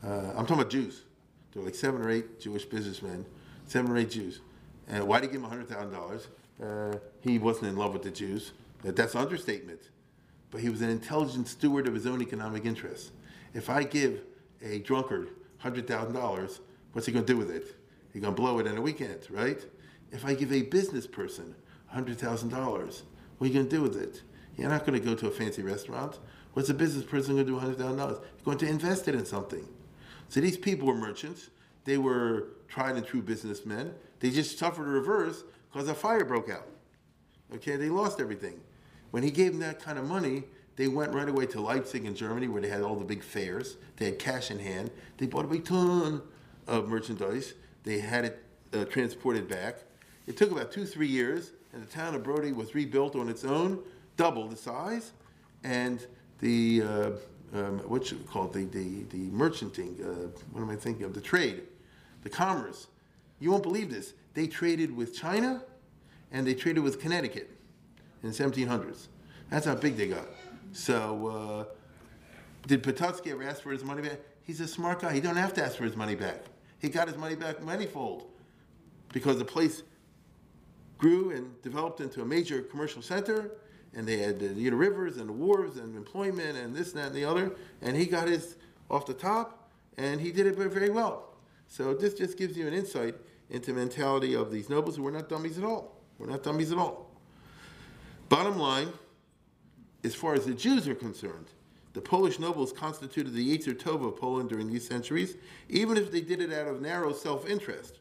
Uh, 0.03 0.07
I'm 0.07 0.45
talking 0.45 0.55
about 0.55 0.69
Jews. 0.69 1.03
There 1.51 1.61
were 1.61 1.67
like 1.67 1.75
seven 1.75 2.01
or 2.01 2.09
eight 2.09 2.39
Jewish 2.39 2.65
businessmen, 2.65 3.25
seven 3.67 3.91
or 3.91 3.97
eight 3.97 4.11
Jews. 4.11 4.41
And 4.87 5.07
why 5.07 5.19
did 5.19 5.29
he 5.29 5.37
give 5.37 5.43
him 5.43 5.65
$100,000? 5.65 6.27
Uh, 6.61 6.97
he 7.21 7.39
wasn't 7.39 7.67
in 7.67 7.77
love 7.77 7.93
with 7.93 8.03
the 8.03 8.11
Jews. 8.11 8.51
That's 8.83 9.15
understatement 9.15 9.89
but 10.53 10.61
he 10.61 10.69
was 10.69 10.83
an 10.83 10.89
intelligent 10.91 11.47
steward 11.47 11.87
of 11.87 11.95
his 11.95 12.05
own 12.05 12.21
economic 12.21 12.63
interests. 12.63 13.11
If 13.55 13.71
I 13.71 13.81
give 13.81 14.21
a 14.61 14.77
drunkard 14.79 15.29
$100,000, 15.63 16.59
what's 16.91 17.07
he 17.07 17.11
going 17.11 17.25
to 17.25 17.33
do 17.33 17.37
with 17.37 17.49
it? 17.49 17.75
He's 18.13 18.21
going 18.21 18.35
to 18.35 18.39
blow 18.39 18.59
it 18.59 18.67
in 18.67 18.77
a 18.77 18.81
weekend, 18.81 19.25
right? 19.31 19.59
If 20.11 20.23
I 20.23 20.35
give 20.35 20.53
a 20.53 20.61
business 20.61 21.07
person 21.07 21.55
$100,000, 21.91 22.51
what 22.51 22.61
are 22.61 23.47
you 23.47 23.51
going 23.51 23.67
to 23.67 23.75
do 23.75 23.81
with 23.81 23.99
it? 23.99 24.21
You're 24.57 24.69
not 24.69 24.85
going 24.85 24.99
to 24.99 25.05
go 25.05 25.15
to 25.15 25.27
a 25.27 25.31
fancy 25.31 25.61
restaurant. 25.61 26.19
What's 26.53 26.69
a 26.69 26.73
business 26.73 27.03
person 27.03 27.35
going 27.35 27.45
to 27.45 27.51
do 27.51 27.55
with 27.55 27.77
$100,000? 27.77 28.19
He's 28.35 28.45
going 28.45 28.57
to 28.59 28.67
invest 28.67 29.07
it 29.07 29.15
in 29.15 29.25
something. 29.25 29.67
So 30.29 30.39
these 30.39 30.57
people 30.57 30.87
were 30.87 30.95
merchants. 30.95 31.49
They 31.85 31.97
were 31.97 32.49
tried 32.67 32.95
and 32.95 33.05
true 33.05 33.21
businessmen. 33.21 33.93
They 34.19 34.29
just 34.29 34.57
suffered 34.57 34.87
a 34.87 34.91
reverse 34.91 35.43
because 35.71 35.87
a 35.89 35.93
fire 35.93 36.23
broke 36.23 36.49
out. 36.49 36.67
Okay, 37.55 37.75
they 37.75 37.89
lost 37.89 38.19
everything. 38.19 38.59
When 39.11 39.23
he 39.23 39.31
gave 39.31 39.51
them 39.51 39.59
that 39.61 39.79
kind 39.81 39.99
of 39.99 40.05
money, 40.05 40.43
they 40.75 40.87
went 40.87 41.13
right 41.13 41.29
away 41.29 41.45
to 41.47 41.61
Leipzig 41.61 42.05
in 42.05 42.15
Germany 42.15 42.47
where 42.47 42.61
they 42.61 42.69
had 42.69 42.81
all 42.81 42.95
the 42.95 43.05
big 43.05 43.23
fairs. 43.23 43.77
They 43.97 44.05
had 44.05 44.19
cash 44.19 44.49
in 44.49 44.59
hand. 44.59 44.91
They 45.17 45.27
bought 45.27 45.45
a 45.45 45.47
big 45.47 45.65
ton 45.65 46.21
of 46.67 46.87
merchandise. 46.87 47.53
They 47.83 47.99
had 47.99 48.25
it 48.25 48.43
uh, 48.73 48.85
transported 48.85 49.47
back. 49.47 49.83
It 50.25 50.37
took 50.37 50.51
about 50.51 50.71
two, 50.71 50.85
three 50.85 51.07
years, 51.07 51.51
and 51.73 51.83
the 51.83 51.91
town 51.91 52.15
of 52.15 52.23
Brody 52.23 52.53
was 52.53 52.73
rebuilt 52.73 53.15
on 53.15 53.29
its 53.29 53.43
own, 53.43 53.79
double 54.17 54.47
the 54.47 54.55
size, 54.55 55.11
and 55.63 56.05
the 56.39 56.81
uh, 56.81 57.11
um, 57.53 57.79
what's 57.87 58.11
it 58.11 58.27
called 58.27 58.53
the 58.53 58.65
the 58.65 59.03
the 59.09 59.29
merchanting. 59.31 59.99
Uh, 60.01 60.29
what 60.51 60.61
am 60.61 60.69
I 60.69 60.75
thinking 60.75 61.03
of? 61.05 61.13
The 61.13 61.21
trade, 61.21 61.63
the 62.23 62.29
commerce. 62.29 62.87
You 63.39 63.51
won't 63.51 63.63
believe 63.63 63.91
this. 63.91 64.13
They 64.33 64.47
traded 64.47 64.95
with 64.95 65.13
China, 65.13 65.63
and 66.31 66.47
they 66.47 66.53
traded 66.53 66.83
with 66.83 66.99
Connecticut 66.99 67.49
in 68.23 68.31
the 68.31 68.35
1700s. 68.35 69.07
That's 69.49 69.65
how 69.65 69.75
big 69.75 69.97
they 69.97 70.07
got. 70.07 70.27
So, 70.71 71.27
uh, 71.27 71.75
did 72.67 72.81
Potocki 72.81 73.31
ever 73.31 73.43
ask 73.43 73.61
for 73.61 73.71
his 73.71 73.83
money 73.83 74.01
back? 74.01 74.19
He's 74.43 74.59
a 74.61 74.67
smart 74.67 75.01
guy. 75.01 75.13
He 75.13 75.19
don't 75.19 75.35
have 75.35 75.53
to 75.55 75.63
ask 75.63 75.75
for 75.75 75.83
his 75.83 75.95
money 75.95 76.15
back. 76.15 76.45
He 76.79 76.89
got 76.89 77.07
his 77.07 77.17
money 77.17 77.35
back 77.35 77.57
manyfold 77.57 78.23
because 79.11 79.37
the 79.37 79.45
place 79.45 79.83
grew 80.97 81.31
and 81.31 81.61
developed 81.61 82.01
into 82.01 82.21
a 82.21 82.25
major 82.25 82.61
commercial 82.61 83.01
center, 83.01 83.51
and 83.95 84.07
they 84.07 84.17
had 84.17 84.39
the 84.39 84.69
rivers 84.71 85.17
and 85.17 85.29
the 85.29 85.33
wharves 85.33 85.77
and 85.77 85.95
employment 85.95 86.57
and 86.57 86.75
this, 86.75 86.93
and 86.93 87.01
that, 87.01 87.07
and 87.07 87.15
the 87.15 87.25
other. 87.25 87.51
And 87.81 87.95
he 87.95 88.05
got 88.05 88.27
his 88.27 88.55
off 88.89 89.05
the 89.05 89.13
top, 89.13 89.69
and 89.97 90.19
he 90.19 90.31
did 90.31 90.47
it 90.47 90.55
very, 90.55 90.89
well. 90.89 91.35
So 91.67 91.93
this 91.93 92.13
just 92.13 92.37
gives 92.37 92.57
you 92.57 92.67
an 92.67 92.73
insight 92.73 93.15
into 93.49 93.73
mentality 93.73 94.35
of 94.35 94.51
these 94.51 94.69
nobles 94.69 94.95
who 94.95 95.03
were 95.03 95.11
not 95.11 95.29
dummies 95.29 95.57
at 95.57 95.63
all. 95.63 95.95
We're 96.17 96.27
not 96.27 96.43
dummies 96.43 96.71
at 96.71 96.77
all. 96.77 97.09
Bottom 98.29 98.57
line, 98.57 98.89
as 100.03 100.15
far 100.15 100.33
as 100.33 100.45
the 100.45 100.53
Jews 100.53 100.87
are 100.87 100.95
concerned, 100.95 101.47
the 101.93 102.01
Polish 102.01 102.39
nobles 102.39 102.73
constituted 102.73 103.33
the 103.33 103.57
Yetzer 103.57 103.75
Tov 103.75 104.05
of 104.05 104.17
Poland 104.17 104.49
during 104.49 104.71
these 104.71 104.87
centuries, 104.87 105.35
even 105.69 105.97
if 105.97 106.11
they 106.11 106.21
did 106.21 106.41
it 106.41 106.51
out 106.51 106.67
of 106.67 106.81
narrow 106.81 107.13
self-interest. 107.13 107.99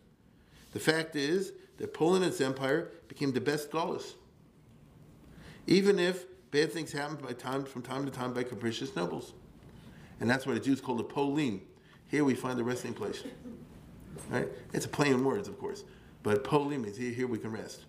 The 0.73 0.81
fact 0.81 1.17
is 1.17 1.53
that 1.77 1.93
Poland 1.93 2.25
and 2.25 2.33
its 2.33 2.41
empire 2.41 2.91
became 3.09 3.33
the 3.33 3.41
best 3.41 3.71
galus, 3.71 4.15
even 5.67 5.99
if 5.99 6.27
bad 6.51 6.73
things 6.73 6.93
happen 6.93 7.17
by 7.17 7.33
time, 7.33 7.65
from 7.65 7.83
time 7.83 8.05
to 8.05 8.11
time 8.11 8.33
by 8.33 8.43
capricious 8.43 8.95
nobles. 8.95 9.33
And 10.21 10.29
that's 10.29 10.47
why 10.47 10.55
the 10.55 10.61
Jews 10.61 10.81
called 10.81 11.01
it 11.01 11.09
Polin. 11.09 11.61
Here 12.09 12.25
we 12.25 12.35
find 12.35 12.59
the 12.59 12.65
resting 12.65 12.95
place. 12.95 13.25
Right? 14.29 14.49
It's 14.73 14.87
a 14.87 14.89
play 14.89 15.13
on 15.13 15.25
words, 15.25 15.49
of 15.49 15.59
course. 15.59 15.85
But 16.23 16.45
Polin 16.45 16.83
means 16.83 16.97
here, 16.97 17.13
here 17.13 17.27
we 17.27 17.39
can 17.39 17.51
rest. 17.51 17.87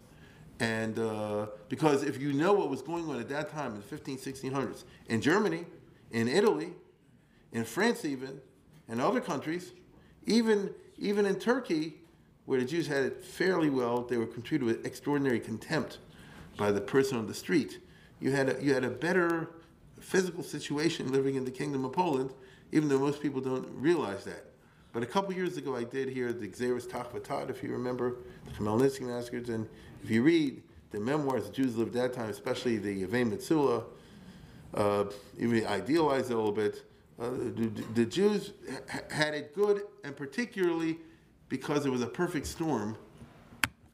And 0.60 0.98
uh, 0.98 1.48
because 1.68 2.04
if 2.04 2.22
you 2.22 2.32
know 2.32 2.54
what 2.54 2.70
was 2.70 2.82
going 2.82 3.10
on 3.10 3.20
at 3.20 3.28
that 3.30 3.50
time 3.50 3.74
in 3.74 3.78
the 3.78 3.84
15, 3.84 4.18
1600s, 4.18 4.84
in 5.10 5.20
Germany, 5.22 5.66
in 6.12 6.28
Italy, 6.28 6.72
in 7.52 7.66
France 7.66 8.06
even, 8.06 8.40
and 8.88 9.02
other 9.02 9.20
countries, 9.20 9.74
even, 10.26 10.74
even 10.98 11.26
in 11.26 11.36
Turkey, 11.36 11.96
where 12.46 12.60
the 12.60 12.66
Jews 12.66 12.88
had 12.88 13.04
it 13.04 13.24
fairly 13.24 13.70
well, 13.70 14.02
they 14.02 14.18
were 14.18 14.26
treated 14.26 14.64
with 14.64 14.86
extraordinary 14.86 15.40
contempt 15.40 16.00
by 16.58 16.72
the 16.72 16.82
person 16.82 17.18
on 17.18 17.28
the 17.28 17.34
street. 17.34 17.80
You 18.20 18.32
had 18.32 18.50
a, 18.50 18.64
you 18.64 18.74
had 18.74 18.84
a 18.84 18.90
better 18.90 19.50
physical 20.00 20.44
situation 20.44 21.12
living 21.12 21.36
in 21.36 21.46
the 21.46 21.52
Kingdom 21.52 21.86
of 21.86 21.94
Poland, 21.94 22.32
even 22.72 22.90
though 22.90 23.00
most 23.00 23.22
people 23.22 23.42
don't 23.42 23.68
realize 23.74 24.24
that. 24.26 24.46
But 24.92 25.02
a 25.02 25.08
couple 25.08 25.34
years 25.34 25.58
ago, 25.58 25.76
I 25.76 25.84
did 25.84 26.10
hear 26.10 26.32
the 26.32 26.48
Xeris 26.48 26.88
Tachvatat, 26.88 27.50
if 27.50 27.64
you 27.64 27.72
remember, 27.72 28.18
the 28.46 28.52
Khmelnytsky 28.52 29.02
massacres, 29.02 29.50
and 29.50 29.68
if 30.04 30.10
you 30.10 30.22
read 30.22 30.62
the 30.92 31.00
memoirs 31.00 31.48
the 31.48 31.52
Jews 31.52 31.76
lived 31.76 31.94
that 31.94 32.14
time, 32.14 32.30
especially 32.30 32.78
the 32.78 33.04
Yeven 33.04 33.32
Metzulah, 33.32 33.84
uh, 34.76 35.06
even 35.40 35.66
idealize 35.66 36.30
it 36.30 36.34
a 36.34 36.36
little 36.36 36.52
bit, 36.52 36.84
uh, 37.20 37.30
the, 37.30 37.72
the, 37.96 38.06
Jews 38.06 38.54
ha- 38.90 39.02
had 39.10 39.34
it 39.34 39.56
good, 39.56 39.84
and 40.04 40.16
particularly 40.16 40.98
because 41.50 41.86
it 41.86 41.92
was 41.92 42.02
a 42.02 42.08
perfect 42.08 42.48
storm. 42.48 42.98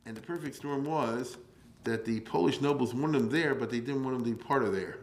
And 0.05 0.15
the 0.15 0.21
perfect 0.21 0.55
storm 0.55 0.85
was 0.85 1.37
that 1.83 2.05
the 2.05 2.19
Polish 2.21 2.61
nobles 2.61 2.93
wanted 2.93 3.19
them 3.19 3.29
there, 3.29 3.55
but 3.55 3.69
they 3.69 3.79
didn't 3.79 4.03
want 4.03 4.17
them 4.17 4.25
to 4.25 4.37
be 4.37 4.43
part 4.43 4.63
of 4.63 4.73
there. 4.73 4.97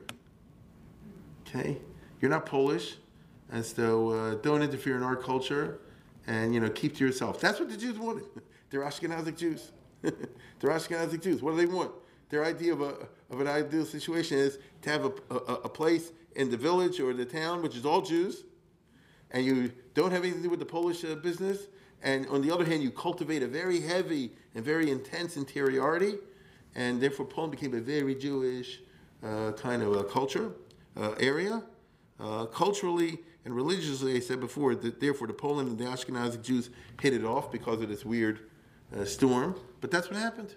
Okay? 1.46 1.78
You're 2.20 2.30
not 2.30 2.46
Polish, 2.46 2.96
and 3.50 3.64
so 3.64 4.10
uh, 4.10 4.34
don't 4.36 4.62
interfere 4.62 4.96
in 4.96 5.02
our 5.02 5.16
culture, 5.16 5.80
and 6.26 6.54
you 6.54 6.60
know 6.60 6.68
keep 6.68 6.96
to 6.96 7.04
yourself. 7.04 7.40
That's 7.40 7.60
what 7.60 7.70
the 7.70 7.76
Jews 7.76 7.98
wanted. 7.98 8.24
They're 8.70 8.82
Ashkenazic 8.82 9.36
Jews. 9.36 9.72
They're 10.02 10.70
Ashkenazic 10.70 11.22
Jews. 11.22 11.42
What 11.42 11.52
do 11.52 11.56
they 11.56 11.72
want? 11.72 11.92
Their 12.28 12.44
idea 12.44 12.72
of, 12.72 12.80
a, 12.80 12.94
of 13.30 13.40
an 13.40 13.46
ideal 13.46 13.84
situation 13.84 14.38
is 14.38 14.58
to 14.82 14.90
have 14.90 15.04
a, 15.04 15.12
a, 15.30 15.36
a 15.36 15.68
place 15.68 16.10
in 16.34 16.50
the 16.50 16.56
village 16.56 16.98
or 17.00 17.14
the 17.14 17.24
town, 17.24 17.62
which 17.62 17.76
is 17.76 17.86
all 17.86 18.02
Jews, 18.02 18.44
and 19.30 19.44
you 19.44 19.72
don't 19.94 20.10
have 20.10 20.22
anything 20.22 20.42
to 20.42 20.44
do 20.44 20.50
with 20.50 20.58
the 20.58 20.66
Polish 20.66 21.04
uh, 21.04 21.14
business. 21.14 21.66
And 22.02 22.26
on 22.28 22.42
the 22.42 22.52
other 22.52 22.64
hand, 22.64 22.82
you 22.82 22.90
cultivate 22.90 23.42
a 23.42 23.48
very 23.48 23.80
heavy 23.80 24.32
and 24.54 24.64
very 24.64 24.90
intense 24.90 25.36
interiority, 25.36 26.14
and 26.76 27.00
therefore 27.00 27.26
Poland 27.26 27.50
became 27.50 27.74
a 27.74 27.80
very 27.80 28.14
Jewish 28.14 28.80
uh, 29.24 29.52
kind 29.52 29.82
of 29.82 29.96
a 29.96 30.04
culture 30.04 30.52
uh, 30.96 31.14
area. 31.18 31.62
Uh, 32.20 32.46
culturally 32.46 33.18
and 33.44 33.54
religiously, 33.54 34.16
I 34.16 34.20
said 34.20 34.40
before, 34.40 34.74
that 34.74 35.00
therefore 35.00 35.26
the 35.26 35.32
Poland 35.32 35.68
and 35.68 35.78
the 35.78 35.84
Ashkenazic 35.84 36.42
Jews 36.42 36.70
hit 37.00 37.12
it 37.12 37.24
off 37.24 37.50
because 37.50 37.80
of 37.82 37.88
this 37.88 38.04
weird 38.04 38.40
uh, 38.94 39.04
storm. 39.04 39.58
But 39.80 39.90
that's 39.90 40.08
what 40.10 40.18
happened. 40.18 40.54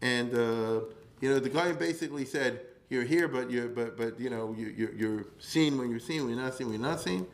And 0.00 0.34
uh, 0.34 0.80
you 1.20 1.30
know, 1.30 1.38
the 1.38 1.48
guy 1.48 1.72
basically 1.72 2.24
said, 2.24 2.60
"You're 2.90 3.04
here, 3.04 3.28
but 3.28 3.50
you're 3.50 3.68
but 3.68 3.96
but 3.96 4.18
you 4.18 4.30
know 4.30 4.54
you, 4.58 4.74
you're, 4.76 4.92
you're 4.94 5.26
seen 5.38 5.78
when 5.78 5.90
you're 5.90 6.00
seen, 6.00 6.24
when 6.24 6.34
you're 6.34 6.42
not 6.42 6.54
seen, 6.54 6.68
when 6.68 6.80
you're 6.80 6.90
not 6.90 7.00
seen, 7.00 7.26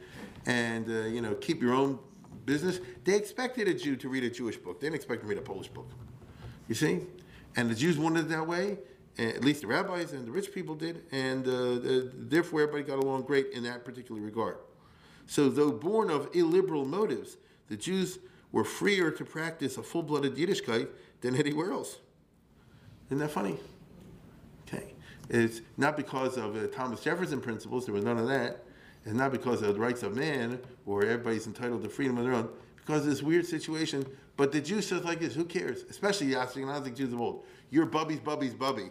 and 0.47 0.89
uh, 0.89 1.07
you 1.07 1.23
know 1.23 1.35
keep 1.35 1.63
your 1.63 1.75
own 1.75 1.99
business." 2.45 2.81
They 3.05 3.15
expected 3.15 3.69
a 3.69 3.75
Jew 3.75 3.97
to 3.97 4.09
read 4.09 4.25
a 4.25 4.31
Jewish 4.31 4.57
book. 4.57 4.81
They 4.81 4.87
didn't 4.87 4.97
expect 4.97 5.23
to 5.23 5.29
read 5.29 5.39
a 5.39 5.43
Polish 5.43 5.69
book. 5.69 5.89
You 6.69 6.75
see, 6.75 7.01
and 7.57 7.71
the 7.71 7.75
Jews 7.75 7.99
wanted 7.99 8.27
it 8.27 8.29
that 8.29 8.47
way. 8.47 8.79
At 9.19 9.45
least 9.45 9.63
the 9.63 9.67
rabbis 9.67 10.13
and 10.13 10.25
the 10.25 10.31
rich 10.31 10.53
people 10.53 10.77
did, 10.77 11.03
and 11.11 11.47
uh, 11.49 12.09
therefore 12.15 12.63
everybody 12.63 12.85
got 12.85 13.03
along 13.03 13.23
great 13.23 13.49
in 13.53 13.65
that 13.65 13.85
particular 13.85 14.21
regard. 14.21 14.59
So, 15.27 15.49
though 15.49 15.73
born 15.73 16.09
of 16.09 16.29
illiberal 16.35 16.85
motives, 16.85 17.37
the 17.69 17.77
Jews 17.77 18.21
were 18.53 18.65
freer 18.65 19.11
to 19.11 19.25
practice 19.25 19.77
a 19.77 19.83
full-blooded 19.83 20.37
Yiddishkeit 20.37 20.89
than 21.21 21.35
anywhere 21.35 21.73
else. 21.73 21.99
Isn't 23.09 23.19
that 23.19 23.31
funny? 23.31 23.59
Okay. 24.67 24.95
It's 25.29 25.63
not 25.77 25.97
because 25.97 26.37
of 26.37 26.57
uh, 26.57 26.69
Thomas 26.69 27.03
Jefferson 27.03 27.41
principles, 27.41 27.87
there 27.87 27.95
was 27.95 28.05
none 28.05 28.19
of 28.19 28.29
that. 28.29 28.65
It's 29.05 29.15
not 29.15 29.33
because 29.33 29.63
of 29.63 29.75
the 29.75 29.81
rights 29.81 30.03
of 30.03 30.15
man, 30.15 30.61
or 30.87 31.05
everybody's 31.05 31.47
entitled 31.47 31.83
to 31.83 31.89
freedom 31.89 32.19
of 32.19 32.25
their 32.25 32.35
own, 32.35 32.49
because 32.77 33.01
of 33.01 33.11
this 33.11 33.23
weird 33.23 33.47
situation. 33.47 34.07
But 34.39 34.53
the 34.53 34.61
Jews 34.61 34.87
says 34.87 35.05
like 35.05 35.19
this, 35.19 35.35
who 35.35 35.45
cares? 35.45 35.83
Especially 35.91 36.29
the 36.29 36.37
Ashkenazic 36.37 36.97
Jews 36.97 37.13
of 37.13 37.21
old. 37.21 37.45
You're 37.71 37.87
Bubby's 37.87 38.21
Bubby's 38.21 38.55
Bubby. 38.55 38.91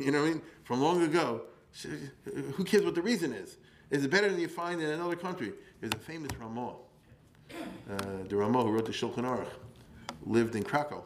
You 0.00 0.12
know 0.12 0.20
what 0.20 0.28
I 0.28 0.30
mean? 0.30 0.42
From 0.62 0.80
long 0.80 1.02
ago. 1.02 1.42
Who 2.54 2.62
cares 2.62 2.84
what 2.84 2.94
the 2.94 3.02
reason 3.02 3.32
is? 3.32 3.56
Is 3.90 4.04
it 4.04 4.12
better 4.12 4.30
than 4.30 4.38
you 4.38 4.46
find 4.46 4.80
in 4.80 4.90
another 4.90 5.16
country? 5.16 5.52
There's 5.80 5.92
a 5.92 5.98
famous 5.98 6.30
Ramah. 6.38 6.74
Uh, 7.90 7.96
the 8.28 8.36
Ramah 8.36 8.62
who 8.62 8.70
wrote 8.70 8.86
the 8.86 8.92
Shulchan 8.92 9.24
Aruch 9.24 9.48
lived 10.24 10.54
in 10.54 10.62
Krakow 10.62 11.02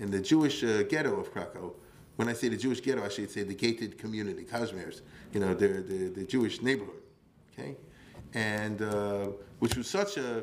in 0.00 0.10
the 0.10 0.20
Jewish 0.20 0.64
uh, 0.64 0.82
ghetto 0.82 1.20
of 1.20 1.32
Krakow. 1.32 1.72
When 2.16 2.28
I 2.28 2.32
say 2.32 2.48
the 2.48 2.56
Jewish 2.56 2.80
ghetto, 2.80 3.04
I 3.04 3.08
should 3.10 3.30
say 3.30 3.44
the 3.44 3.54
gated 3.54 3.96
community, 3.96 4.44
Kazimierz, 4.44 5.02
you 5.32 5.38
know, 5.38 5.54
the, 5.54 5.68
the, 5.68 6.08
the 6.08 6.24
Jewish 6.24 6.62
neighborhood, 6.62 7.02
okay? 7.52 7.76
And 8.34 8.82
uh, 8.82 9.28
which 9.60 9.76
was 9.76 9.88
such 9.88 10.16
a, 10.16 10.42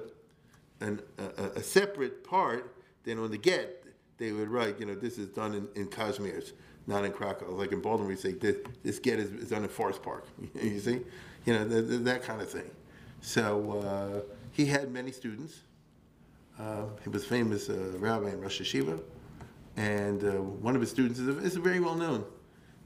an, 0.81 1.01
a, 1.17 1.43
a, 1.57 1.63
separate 1.63 2.23
part, 2.23 2.75
then 3.03 3.17
on 3.19 3.31
the 3.31 3.37
get, 3.37 3.85
they 4.17 4.31
would 4.31 4.49
write, 4.49 4.79
you 4.79 4.85
know, 4.85 4.95
this 4.95 5.17
is 5.17 5.27
done 5.27 5.53
in, 5.53 5.67
in 5.75 5.87
Kazimierz, 5.87 6.51
not 6.87 7.05
in 7.05 7.11
Krakow. 7.11 7.51
Like 7.51 7.71
in 7.71 7.81
Baltimore, 7.81 8.09
we 8.09 8.15
say, 8.15 8.33
this, 8.33 8.57
this 8.83 8.99
get 8.99 9.19
is, 9.19 9.31
is 9.31 9.49
done 9.49 9.63
in 9.63 9.69
Forest 9.69 10.03
Park, 10.03 10.27
you 10.61 10.79
see? 10.79 11.01
You 11.45 11.53
know, 11.53 11.65
the, 11.65 11.81
the, 11.81 11.97
that 11.99 12.23
kind 12.23 12.41
of 12.41 12.49
thing. 12.49 12.69
So 13.21 13.79
uh, 13.79 14.33
he 14.51 14.65
had 14.65 14.91
many 14.91 15.11
students. 15.11 15.61
Uh, 16.59 16.85
he 17.03 17.09
was 17.09 17.25
famous 17.25 17.69
uh, 17.69 17.93
rabbi 17.97 18.29
in 18.29 18.41
Rosh 18.41 18.61
Yeshiva 18.61 18.99
and 19.77 20.23
uh, 20.23 20.31
one 20.41 20.75
of 20.75 20.81
his 20.81 20.89
students 20.89 21.19
is, 21.19 21.27
a, 21.27 21.37
is 21.39 21.55
a 21.55 21.59
very 21.59 21.79
well 21.79 21.95
known. 21.95 22.25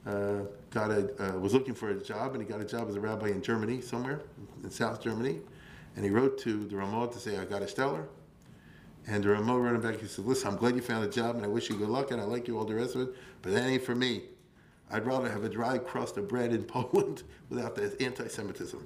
Uh, 0.06 0.46
got 0.70 0.91
a 0.91 1.34
uh, 1.36 1.39
was 1.39 1.54
looking 1.54 1.74
for 1.74 1.89
a 1.89 2.00
job, 2.00 2.34
and 2.34 2.43
he 2.43 2.48
got 2.48 2.62
a 2.62 2.66
job 2.66 2.88
as 2.88 2.96
a 2.96 3.00
rabbi 3.00 3.28
in 3.28 3.41
Germany 3.41 3.82
somewhere 3.82 4.22
in 4.64 4.70
South 4.70 5.02
Germany, 5.02 5.41
and 5.96 6.04
he 6.04 6.12
wrote 6.12 6.38
to 6.39 6.66
the 6.66 6.76
Ramah 6.76 7.12
to 7.12 7.20
say, 7.20 7.38
"I 7.38 7.46
got 7.46 7.62
a 7.62 7.68
stellar." 7.68 8.08
And 9.08 9.24
the 9.24 9.30
Ramah 9.30 9.60
wrote 9.60 9.76
him 9.76 9.82
back. 9.82 10.00
He 10.00 10.08
said, 10.08 10.26
"Listen, 10.26 10.50
I'm 10.50 10.58
glad 10.58 10.76
you 10.76 10.82
found 10.82 11.06
a 11.06 11.10
job, 11.10 11.36
and 11.36 11.46
I 11.46 11.48
wish 11.48 11.70
you 11.70 11.78
good 11.78 11.89
luck, 11.89 12.12
and 12.12 12.20
I 12.20 12.24
like 12.26 12.48
you 12.48 12.58
all 12.58 12.66
the 12.66 12.76
rest 12.76 12.96
of 12.96 13.02
it, 13.02 13.16
but 13.41 13.54
that 13.54 13.66
ain't 13.66 13.84
for 13.84 13.96
me. 13.96 14.24
I'd 14.91 15.06
rather 15.06 15.30
have 15.30 15.43
a 15.43 15.50
dry 15.50 15.78
crust 15.78 16.18
of 16.18 16.28
bread 16.28 16.54
in 16.54 16.64
Poland 16.76 17.24
without 17.50 17.76
the 17.76 17.96
anti-Semitism." 18.02 18.86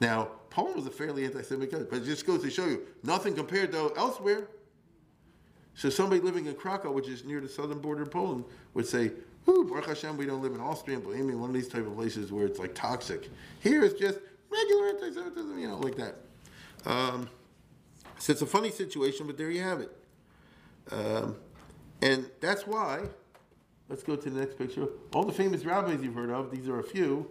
Now, 0.00 0.30
Poland 0.50 0.76
was 0.76 0.86
a 0.86 0.90
fairly 0.90 1.24
anti-Semitic 1.24 1.70
country, 1.70 1.88
but 1.88 2.02
it 2.02 2.04
just 2.04 2.26
goes 2.26 2.42
to 2.42 2.50
show 2.50 2.66
you 2.66 2.82
nothing 3.04 3.34
compared 3.34 3.72
to 3.72 3.92
elsewhere. 3.96 4.48
So 5.74 5.88
somebody 5.88 6.20
living 6.20 6.46
in 6.46 6.54
Krakow, 6.54 6.92
which 6.92 7.08
is 7.08 7.24
near 7.24 7.40
the 7.40 7.48
southern 7.48 7.78
border 7.78 8.02
of 8.02 8.10
Poland, 8.10 8.44
would 8.74 8.86
say, 8.86 9.12
Ooh, 9.48 9.64
Baruch 9.64 9.86
Hashem, 9.86 10.16
we 10.16 10.26
don't 10.26 10.42
live 10.42 10.54
in 10.54 10.60
Austria 10.60 10.96
and 10.96 11.04
Bohemia, 11.04 11.36
one 11.36 11.50
of 11.50 11.54
these 11.54 11.68
type 11.68 11.86
of 11.86 11.96
places 11.96 12.30
where 12.30 12.46
it's 12.46 12.58
like 12.58 12.74
toxic. 12.74 13.28
Here 13.60 13.82
it's 13.82 13.98
just 13.98 14.18
regular 14.52 14.88
anti-Semitism, 14.88 15.58
you 15.58 15.68
know, 15.68 15.78
like 15.78 15.96
that. 15.96 16.16
Um, 16.84 17.28
so 18.18 18.32
it's 18.32 18.42
a 18.42 18.46
funny 18.46 18.70
situation, 18.70 19.26
but 19.26 19.36
there 19.36 19.50
you 19.50 19.62
have 19.62 19.80
it. 19.80 19.90
Um, 20.90 21.36
and 22.00 22.28
that's 22.40 22.66
why, 22.66 23.02
let's 23.88 24.02
go 24.02 24.16
to 24.16 24.30
the 24.30 24.40
next 24.40 24.58
picture. 24.58 24.88
All 25.14 25.24
the 25.24 25.32
famous 25.32 25.64
rabbis 25.64 26.02
you've 26.02 26.14
heard 26.14 26.30
of, 26.30 26.50
these 26.50 26.68
are 26.68 26.80
a 26.80 26.84
few, 26.84 27.30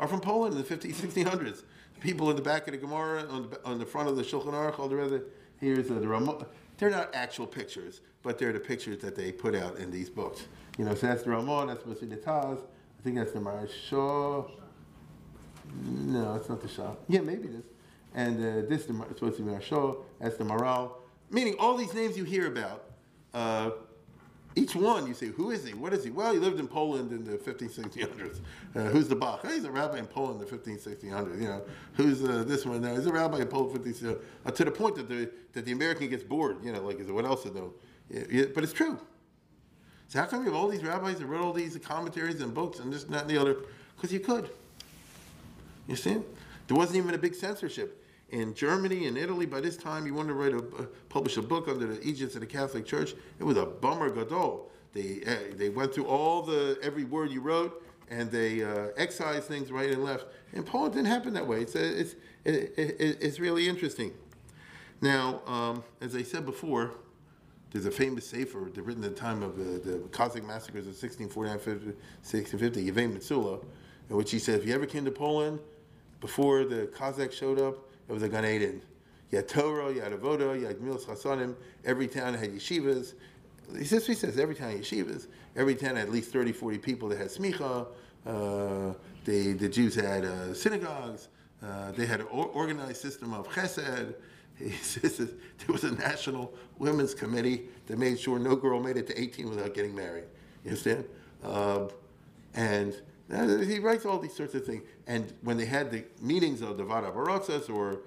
are 0.00 0.08
from 0.08 0.20
Poland 0.20 0.54
in 0.54 0.62
the 0.62 0.66
50s, 0.66 0.94
1600s. 0.94 1.62
People 2.00 2.30
in 2.30 2.36
the 2.36 2.42
back 2.42 2.66
of 2.66 2.72
the 2.72 2.78
Gemara, 2.78 3.24
on 3.28 3.50
the, 3.50 3.64
on 3.64 3.78
the 3.78 3.86
front 3.86 4.08
of 4.08 4.16
the 4.16 4.22
Shulchan 4.22 4.52
Aruch, 4.52 4.78
all 4.78 4.88
the 4.88 4.96
rest 4.96 5.14
Here's 5.60 5.86
the 5.86 5.94
Ramah. 5.94 6.46
They're 6.78 6.90
not 6.90 7.14
actual 7.14 7.46
pictures, 7.46 8.00
but 8.24 8.36
they're 8.36 8.52
the 8.52 8.58
pictures 8.58 8.98
that 9.02 9.14
they 9.14 9.30
put 9.30 9.54
out 9.54 9.76
in 9.76 9.92
these 9.92 10.10
books. 10.10 10.46
You 10.76 10.84
know, 10.84 10.94
so 10.96 11.06
that's 11.06 11.22
the 11.22 11.30
Ramah, 11.30 11.66
that's 11.68 11.82
supposed 11.82 12.00
the 12.00 12.16
Taz. 12.16 12.58
I 12.58 13.02
think 13.04 13.14
that's 13.14 13.30
the 13.30 13.38
Maharsha. 13.38 14.50
No, 15.84 16.34
it's 16.34 16.48
not 16.48 16.60
the 16.60 16.68
Shah. 16.68 16.92
Yeah, 17.08 17.20
maybe 17.20 17.48
it 17.48 17.54
is. 17.54 17.64
And 18.14 18.36
uh, 18.36 18.68
this 18.68 18.82
is 18.82 18.86
supposed 18.86 19.36
to 19.38 19.42
be 19.42 19.50
Maharsha. 19.50 19.96
That's 20.20 20.36
the 20.36 20.44
Maharal. 20.44 20.92
Meaning 21.30 21.56
all 21.58 21.76
these 21.76 21.94
names 21.94 22.16
you 22.16 22.24
hear 22.24 22.46
about, 22.46 22.84
uh, 23.32 23.70
each 24.54 24.76
one, 24.76 25.06
you 25.06 25.14
say, 25.14 25.28
who 25.28 25.50
is 25.50 25.64
he? 25.64 25.72
What 25.72 25.94
is 25.94 26.04
he? 26.04 26.10
Well, 26.10 26.30
he 26.32 26.38
lived 26.38 26.60
in 26.60 26.68
Poland 26.68 27.10
in 27.10 27.24
the 27.24 27.38
1500s, 27.38 28.40
Uh, 28.76 28.80
who's 28.90 29.08
the 29.08 29.16
Bach? 29.16 29.40
Hey, 29.46 29.54
he's 29.54 29.64
a 29.64 29.70
rabbi 29.70 29.98
in 29.98 30.06
Poland 30.06 30.42
in 30.42 30.46
the 30.46 30.56
1500s, 30.56 31.02
You 31.40 31.48
know, 31.48 31.62
who's 31.94 32.22
uh, 32.22 32.44
this 32.46 32.66
one? 32.66 32.84
Uh, 32.84 32.94
he's 32.94 33.06
a 33.06 33.12
rabbi 33.12 33.38
in 33.38 33.46
Poland 33.46 33.82
1500s. 33.82 34.20
Uh, 34.44 34.50
to 34.50 34.64
the 34.64 34.70
point 34.70 34.96
that 34.96 35.08
the, 35.08 35.30
that 35.54 35.64
the 35.64 35.72
American 35.72 36.10
gets 36.10 36.22
bored. 36.22 36.58
You 36.62 36.72
know, 36.72 36.82
like, 36.82 37.00
is 37.00 37.08
it, 37.08 37.12
what 37.12 37.24
else 37.24 37.44
to 37.44 37.54
know? 37.54 37.72
Yeah, 38.10 38.24
yeah, 38.30 38.44
but 38.54 38.62
it's 38.62 38.74
true. 38.74 38.98
So 40.08 40.18
how 40.18 40.26
come 40.26 40.40
you 40.40 40.52
have 40.52 40.54
all 40.60 40.68
these 40.68 40.84
rabbis 40.84 41.20
that 41.20 41.26
wrote 41.26 41.42
all 41.42 41.54
these 41.54 41.78
commentaries 41.78 42.42
and 42.42 42.52
books 42.52 42.80
and 42.80 42.92
this 42.92 43.04
and 43.04 43.14
that 43.14 43.22
and 43.22 43.30
the 43.30 43.38
other? 43.38 43.56
Because 43.96 44.12
you 44.12 44.20
could. 44.20 44.50
You 45.86 45.96
see? 45.96 46.18
There 46.68 46.76
wasn't 46.76 46.98
even 46.98 47.14
a 47.14 47.18
big 47.18 47.34
censorship. 47.34 48.02
In 48.30 48.54
Germany 48.54 49.06
and 49.06 49.18
Italy, 49.18 49.44
by 49.44 49.60
this 49.60 49.76
time, 49.76 50.06
you 50.06 50.14
wanted 50.14 50.28
to 50.28 50.34
write 50.34 50.54
a, 50.54 50.58
uh, 50.58 50.86
publish 51.10 51.36
a 51.36 51.42
book 51.42 51.68
under 51.68 51.86
the 51.86 52.02
aegis 52.06 52.34
of 52.34 52.40
the 52.40 52.46
Catholic 52.46 52.86
Church. 52.86 53.14
It 53.38 53.44
was 53.44 53.58
a 53.58 53.66
bummer 53.66 54.08
gadol. 54.08 54.70
They 54.94 55.22
uh, 55.26 55.54
they 55.56 55.68
went 55.68 55.94
through 55.94 56.06
all 56.06 56.42
the 56.42 56.78
every 56.82 57.04
word 57.04 57.30
you 57.30 57.40
wrote, 57.40 57.84
and 58.08 58.30
they 58.30 58.62
uh, 58.62 58.88
excised 58.96 59.44
things 59.44 59.70
right 59.70 59.90
and 59.90 60.02
left. 60.02 60.26
In 60.54 60.62
Poland, 60.62 60.94
didn't 60.94 61.08
happen 61.08 61.34
that 61.34 61.46
way. 61.46 61.60
It's 61.60 61.74
a, 61.74 62.00
it's 62.00 62.14
it, 62.44 62.72
it, 62.78 63.18
it's 63.20 63.38
really 63.38 63.68
interesting. 63.68 64.12
Now, 65.02 65.42
um, 65.46 65.84
as 66.00 66.14
I 66.14 66.22
said 66.22 66.46
before, 66.46 66.92
there's 67.70 67.86
a 67.86 67.90
famous 67.90 68.26
sefer 68.26 68.60
written 68.60 69.02
at 69.04 69.14
the 69.14 69.20
time 69.20 69.42
of 69.42 69.56
the, 69.56 69.90
the 69.90 69.98
Cossack 70.08 70.44
massacres 70.44 70.86
of 70.86 70.94
1649, 70.94 71.56
1650, 71.56 72.90
Yeven 72.90 73.16
Metzulah, 73.16 73.64
in 74.08 74.16
which 74.16 74.30
he 74.30 74.38
said, 74.38 74.60
if 74.60 74.66
you 74.66 74.74
ever 74.74 74.86
came 74.86 75.04
to 75.04 75.10
Poland 75.10 75.58
before 76.22 76.64
the 76.64 76.86
Cossacks 76.86 77.34
showed 77.34 77.60
up, 77.60 77.74
it 78.08 78.12
was 78.12 78.22
a 78.22 78.28
Gan 78.28 78.46
Eden. 78.46 78.80
You 79.32 79.38
had 79.38 79.48
Torah, 79.48 79.92
you 79.92 80.00
had 80.00 80.12
Avoda, 80.12 80.58
you 80.58 80.66
had 80.66 80.78
Gmilos 80.78 81.04
Chasadim. 81.04 81.56
Every 81.84 82.06
town 82.06 82.34
had 82.34 82.52
yeshivas. 82.52 83.14
He 83.76 83.84
says, 83.84 84.38
every 84.38 84.54
town 84.54 84.70
had 84.70 84.80
yeshivas. 84.80 85.26
Every 85.56 85.74
town 85.74 85.96
had 85.96 86.06
at 86.06 86.12
least 86.12 86.32
30, 86.32 86.52
40 86.52 86.78
people 86.78 87.08
that 87.08 87.18
had 87.18 87.26
smicha. 87.26 87.88
Uh, 88.24 88.94
they, 89.24 89.52
the 89.52 89.68
Jews 89.68 89.96
had 89.96 90.24
uh, 90.24 90.54
synagogues. 90.54 91.28
Uh, 91.60 91.90
they 91.92 92.06
had 92.06 92.20
an 92.20 92.26
organized 92.30 93.00
system 93.00 93.34
of 93.34 93.48
chesed. 93.48 94.14
There 94.60 95.72
was 95.72 95.82
a 95.82 95.90
national 95.92 96.54
women's 96.78 97.14
committee 97.14 97.62
that 97.86 97.98
made 97.98 98.20
sure 98.20 98.38
no 98.38 98.54
girl 98.54 98.80
made 98.80 98.96
it 98.96 99.08
to 99.08 99.20
18 99.20 99.48
without 99.48 99.74
getting 99.74 99.92
married. 99.94 100.24
You 100.64 100.70
understand? 100.70 101.04
Um, 101.42 101.88
and 102.54 102.94
he 103.32 103.78
writes 103.78 104.04
all 104.04 104.18
these 104.18 104.34
sorts 104.34 104.54
of 104.54 104.66
things. 104.66 104.82
And 105.06 105.32
when 105.42 105.56
they 105.56 105.64
had 105.64 105.90
the 105.90 106.04
meetings 106.20 106.60
of 106.60 106.76
the 106.76 106.84
Vaad 106.84 107.04
Arba 107.04 107.18
Aratzos, 107.18 107.70
or 107.70 108.00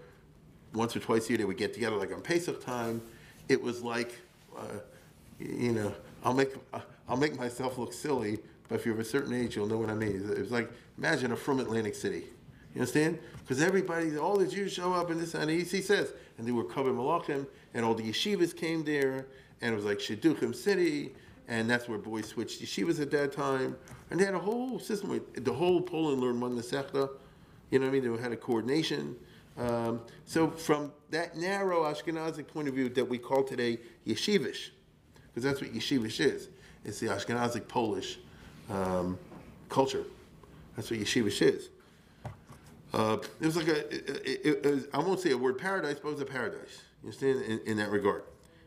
once 0.73 0.95
or 0.95 0.99
twice 0.99 1.26
a 1.26 1.30
year 1.30 1.38
they 1.39 1.45
would 1.45 1.57
get 1.57 1.73
together, 1.73 1.95
like 1.95 2.13
on 2.13 2.21
Pesach 2.21 2.63
time, 2.63 3.01
it 3.49 3.61
was 3.61 3.82
like, 3.82 4.13
uh, 4.57 4.80
you 5.39 5.71
know, 5.71 5.93
I'll 6.23 6.34
make, 6.34 6.53
I'll 7.09 7.17
make 7.17 7.38
myself 7.38 7.78
look 7.78 7.93
silly, 7.93 8.39
but 8.67 8.76
if 8.76 8.86
you're 8.86 8.95
of 8.95 8.99
a 8.99 9.05
certain 9.05 9.34
age, 9.34 9.55
you'll 9.55 9.67
know 9.67 9.78
what 9.78 9.89
I 9.89 9.95
mean. 9.95 10.15
It 10.15 10.39
was 10.39 10.51
like, 10.51 10.69
imagine 10.97 11.32
a 11.32 11.36
from 11.36 11.59
Atlantic 11.59 11.95
City. 11.95 12.26
You 12.73 12.82
understand? 12.82 13.19
Because 13.39 13.61
everybody, 13.61 14.17
all 14.17 14.38
the 14.38 14.47
Jews 14.47 14.73
show 14.73 14.93
up 14.93 15.09
and 15.09 15.19
this 15.19 15.34
and 15.34 15.49
he, 15.49 15.63
he 15.63 15.82
says, 15.82 16.13
and 16.38 16.45
they 16.45 16.51
were 16.51 16.63
covered 16.63 16.93
malachim, 16.93 17.47
and 17.73 17.86
all 17.86 17.95
the 17.95 18.03
yeshivas 18.03 18.55
came 18.55 18.84
there, 18.84 19.28
and 19.61 19.73
it 19.73 19.76
was 19.76 19.86
like 19.86 19.99
Shidduchim 19.99 20.53
City, 20.53 21.13
and 21.48 21.70
that's 21.70 21.88
where 21.88 21.98
boys 21.98 22.28
switched 22.28 22.62
yeshivas 22.62 23.00
at 23.00 23.12
that 23.12 23.32
time. 23.32 23.76
And 24.10 24.20
they 24.20 24.26
had 24.26 24.34
a 24.34 24.39
whole 24.39 24.80
system. 24.80 25.10
Where 25.10 25.22
the 25.36 25.54
whole 25.54 25.82
Poland 25.82 26.22
learned 26.22 26.41
one 26.41 26.56
Masechta. 26.56 27.10
You 27.72 27.80
know 27.80 27.86
what 27.86 27.96
I 27.96 28.00
mean? 28.00 28.16
They 28.16 28.22
had 28.22 28.32
a 28.32 28.38
coordination. 28.38 29.16
Um, 29.58 30.02
so 30.26 30.50
from 30.50 30.91
that 31.12 31.38
narrow 31.38 31.84
Ashkenazic 31.84 32.48
point 32.48 32.68
of 32.68 32.74
view 32.74 32.89
that 32.89 33.06
we 33.08 33.18
call 33.18 33.43
today 33.43 33.80
yeshivish, 34.06 34.70
because 35.28 35.43
that's 35.43 35.62
what 35.62 35.74
yeshivish 35.74 36.20
is. 36.20 36.50
It's 36.84 37.00
the 37.00 37.08
Ashkenazic 37.08 37.68
Polish 37.68 38.20
um, 38.70 39.18
culture. 39.70 40.04
That's 40.76 40.91
what 40.91 41.00
yeshivish 41.00 41.41
is. 41.41 41.70
Uh, 42.93 43.18
it 43.41 43.46
was 43.46 43.58
like 43.58 43.68
a, 43.68 43.93
it, 43.93 44.10
it, 44.26 44.66
it 44.66 44.66
was, 44.66 44.88
I 44.93 45.00
won't 45.00 45.20
say 45.20 45.32
a 45.32 45.38
word 45.38 45.58
paradise, 45.58 45.98
but 46.02 46.10
it 46.10 46.14
was 46.14 46.22
a 46.22 46.26
paradise. 46.26 46.82
You 47.02 47.10
understand 47.10 47.41
in, 47.41 47.60
in 47.66 47.78
that 47.78 47.91
regard. 47.91 48.24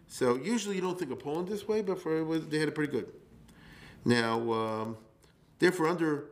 So 0.09 0.37
usually 0.37 0.77
you 0.77 0.81
don't 0.81 0.99
think 0.99 1.13
of 1.13 1.19
Poland 1.19 1.49
this 1.49 1.69
way, 1.69 1.83
but 1.83 2.01
for 2.01 2.25
they 2.39 2.59
had 2.59 2.69
it 2.69 2.75
pretty 2.75 2.91
good. 2.93 3.13
Now, 4.05 4.53
um, 4.53 4.97
therefore, 5.59 5.87
under 5.89 6.31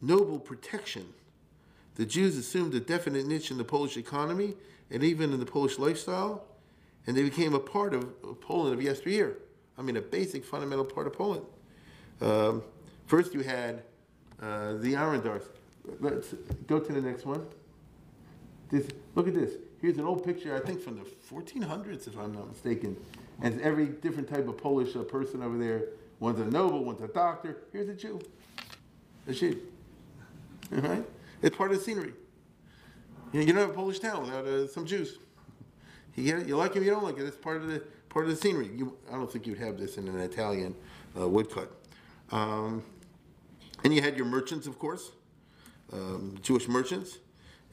noble 0.00 0.38
protection, 0.38 1.06
the 1.94 2.04
Jews 2.06 2.36
assumed 2.36 2.74
a 2.74 2.80
definite 2.80 3.26
niche 3.26 3.50
in 3.50 3.58
the 3.58 3.64
Polish 3.64 3.96
economy 3.96 4.54
and 4.90 5.02
even 5.02 5.32
in 5.32 5.40
the 5.40 5.46
Polish 5.46 5.78
lifestyle, 5.78 6.44
and 7.06 7.16
they 7.16 7.22
became 7.22 7.54
a 7.54 7.60
part 7.60 7.94
of, 7.94 8.04
of 8.22 8.40
Poland 8.40 8.74
of 8.74 8.82
yesteryear. 8.82 9.38
I 9.76 9.82
mean, 9.82 9.96
a 9.96 10.02
basic, 10.02 10.44
fundamental 10.44 10.84
part 10.84 11.06
of 11.06 11.14
Poland. 11.14 11.44
Um, 12.20 12.62
first, 13.06 13.32
you 13.32 13.40
had 13.40 13.82
uh, 14.40 14.74
the 14.74 14.94
Arendars. 14.94 15.44
Let's 16.00 16.34
go 16.66 16.78
to 16.78 16.92
the 16.92 17.00
next 17.00 17.24
one. 17.24 17.46
This, 18.70 18.88
look 19.14 19.26
at 19.26 19.34
this. 19.34 19.54
Here's 19.80 19.96
an 19.96 20.04
old 20.04 20.24
picture, 20.24 20.56
I 20.56 20.60
think 20.60 20.80
from 20.80 20.98
the 20.98 21.04
1400s, 21.04 22.08
if 22.08 22.18
I'm 22.18 22.32
not 22.32 22.48
mistaken. 22.48 22.96
And 23.40 23.54
it's 23.54 23.64
every 23.64 23.86
different 23.86 24.28
type 24.28 24.48
of 24.48 24.58
Polish 24.58 24.96
uh, 24.96 25.02
person 25.02 25.42
over 25.42 25.56
there. 25.56 25.84
One's 26.18 26.40
a 26.40 26.44
noble, 26.44 26.84
one's 26.84 27.00
a 27.00 27.08
doctor. 27.08 27.58
Here's 27.72 27.88
a 27.88 27.94
Jew. 27.94 28.20
A 29.28 29.32
Jew. 29.32 29.60
All 30.74 30.80
right? 30.80 31.04
It's 31.42 31.56
part 31.56 31.70
of 31.70 31.78
the 31.78 31.84
scenery. 31.84 32.12
You, 33.32 33.40
know, 33.40 33.46
you 33.46 33.52
don't 33.52 33.62
have 33.62 33.70
a 33.70 33.74
Polish 33.74 34.00
town 34.00 34.22
without 34.22 34.46
uh, 34.46 34.66
some 34.66 34.84
Jews. 34.84 35.18
You 36.16 36.24
get 36.24 36.40
it? 36.40 36.48
You 36.48 36.56
like 36.56 36.74
him, 36.74 36.82
you 36.82 36.90
don't 36.90 37.04
like 37.04 37.18
it. 37.18 37.22
It's 37.24 37.36
part 37.36 37.58
of 37.58 37.68
the 37.68 37.82
part 38.08 38.24
of 38.24 38.30
the 38.30 38.36
scenery. 38.36 38.70
You, 38.74 38.96
I 39.08 39.12
don't 39.12 39.30
think 39.30 39.46
you'd 39.46 39.58
have 39.58 39.78
this 39.78 39.98
in 39.98 40.08
an 40.08 40.18
Italian 40.18 40.74
uh, 41.18 41.28
woodcut. 41.28 41.70
Um, 42.32 42.82
and 43.84 43.94
you 43.94 44.02
had 44.02 44.16
your 44.16 44.26
merchants, 44.26 44.66
of 44.66 44.78
course, 44.78 45.12
um, 45.92 46.36
Jewish 46.42 46.66
merchants. 46.66 47.18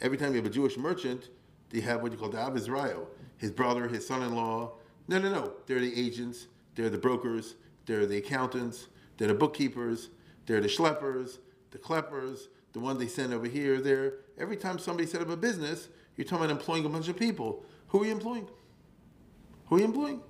Every 0.02 0.18
time 0.18 0.32
you 0.32 0.38
have 0.38 0.46
a 0.46 0.54
Jewish 0.54 0.78
merchant, 0.78 1.30
they 1.76 1.82
have 1.82 2.02
what 2.02 2.12
you 2.14 2.18
call 2.18 2.30
the 2.30 2.40
Ab 2.40 2.56
Israel, 2.56 3.08
his 3.38 3.52
brother, 3.52 3.90
his 3.90 4.08
son-in-law. 4.08 4.72
No, 5.10 5.20
no, 5.20 5.30
no. 5.30 5.54
They're 5.68 5.82
the 5.82 6.00
agents. 6.00 6.48
They're 6.74 6.90
the 6.90 6.98
brokers. 6.98 7.56
They're 7.86 8.06
the 8.06 8.18
accountants. 8.18 8.88
They're 9.18 9.28
the 9.28 9.34
bookkeepers. 9.34 10.10
They're 10.46 10.62
the 10.62 10.70
schleppers, 10.70 11.40
the 11.72 11.78
kleppers, 11.78 12.48
the 12.72 12.80
one 12.80 12.98
they 12.98 13.08
send 13.08 13.34
over 13.34 13.48
here, 13.48 13.82
there. 13.82 14.14
Every 14.38 14.56
time 14.56 14.80
somebody 14.80 15.08
set 15.08 15.22
up 15.22 15.30
a 15.30 15.36
business, 15.36 15.90
you're 16.16 16.26
talking 16.26 16.46
about 16.46 16.58
employing 16.58 16.86
a 16.86 16.90
bunch 16.90 17.10
of 17.10 17.18
people. 17.18 17.66
Who 17.90 18.04
are 18.04 18.06
you 18.06 18.12
employing? 18.12 18.48
Who 19.66 19.76
are 19.76 19.80
you 19.80 19.86
employing? 19.86 20.22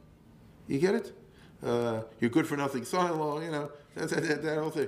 You 0.67 0.79
get 0.79 0.95
it? 0.95 1.13
Uh, 1.63 2.01
your 2.19 2.29
good 2.29 2.47
for 2.47 2.57
nothing 2.57 2.85
son-in-law, 2.85 3.41
you 3.41 3.51
know, 3.51 3.71
that, 3.95 4.09
that, 4.09 4.41
that 4.41 4.57
whole 4.57 4.71
thing. 4.71 4.87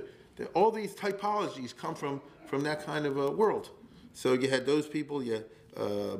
All 0.53 0.71
these 0.71 0.95
typologies 0.95 1.75
come 1.75 1.93
from, 1.93 2.21
from 2.47 2.63
that 2.63 2.83
kind 2.85 3.05
of 3.05 3.17
a 3.17 3.29
world. 3.29 3.69
So 4.13 4.33
you 4.33 4.49
had 4.49 4.65
those 4.65 4.87
people, 4.87 5.21
you 5.21 5.43
uh, 5.75 6.17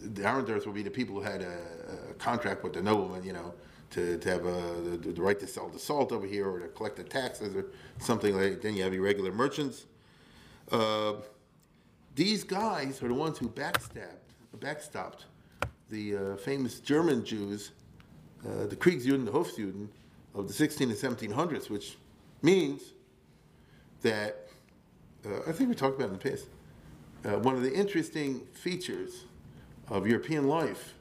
the 0.00 0.22
Arendars 0.22 0.66
would 0.66 0.74
be 0.74 0.82
the 0.82 0.90
people 0.90 1.14
who 1.14 1.20
had 1.20 1.42
a, 1.42 1.58
a, 2.10 2.14
contract 2.14 2.64
with 2.64 2.72
the 2.72 2.82
nobleman, 2.82 3.22
you 3.24 3.32
know, 3.32 3.54
to, 3.90 4.18
to 4.18 4.28
have 4.28 4.44
a, 4.46 4.96
the, 4.98 5.12
the, 5.12 5.22
right 5.22 5.38
to 5.38 5.46
sell 5.46 5.68
the 5.68 5.78
salt 5.78 6.12
over 6.12 6.26
here 6.26 6.48
or 6.48 6.60
to 6.60 6.68
collect 6.68 6.96
the 6.96 7.04
taxes 7.04 7.54
or 7.54 7.66
something 7.98 8.34
like 8.34 8.50
that. 8.50 8.62
Then 8.62 8.76
you 8.76 8.82
have 8.82 8.94
your 8.94 9.02
regular 9.02 9.32
merchants. 9.32 9.86
Uh, 10.70 11.14
these 12.14 12.44
guys 12.44 13.02
are 13.02 13.08
the 13.08 13.14
ones 13.14 13.38
who 13.38 13.48
backstabbed, 13.48 14.34
backstopped 14.58 15.24
the 15.90 16.16
uh, 16.16 16.36
famous 16.36 16.80
German 16.80 17.24
Jews, 17.24 17.72
uh, 18.46 18.66
the 18.66 18.76
Kriegsjuden, 18.76 19.24
the 19.24 19.32
Hofjuden 19.32 19.88
of 20.34 20.46
the 20.46 20.54
16 20.54 20.90
and 20.90 20.98
1700s, 20.98 21.68
which 21.68 21.96
means 22.42 22.82
that, 24.02 24.48
uh, 25.26 25.40
I 25.48 25.52
think 25.52 25.68
we 25.68 25.74
talked 25.74 25.96
about 25.96 26.12
in 26.12 26.18
the 26.18 26.30
past, 26.30 26.46
uh, 27.24 27.38
one 27.40 27.54
of 27.54 27.62
the 27.62 27.72
interesting 27.72 28.46
features 28.52 29.24
of 29.90 30.06
European 30.06 30.48
life 30.48 30.94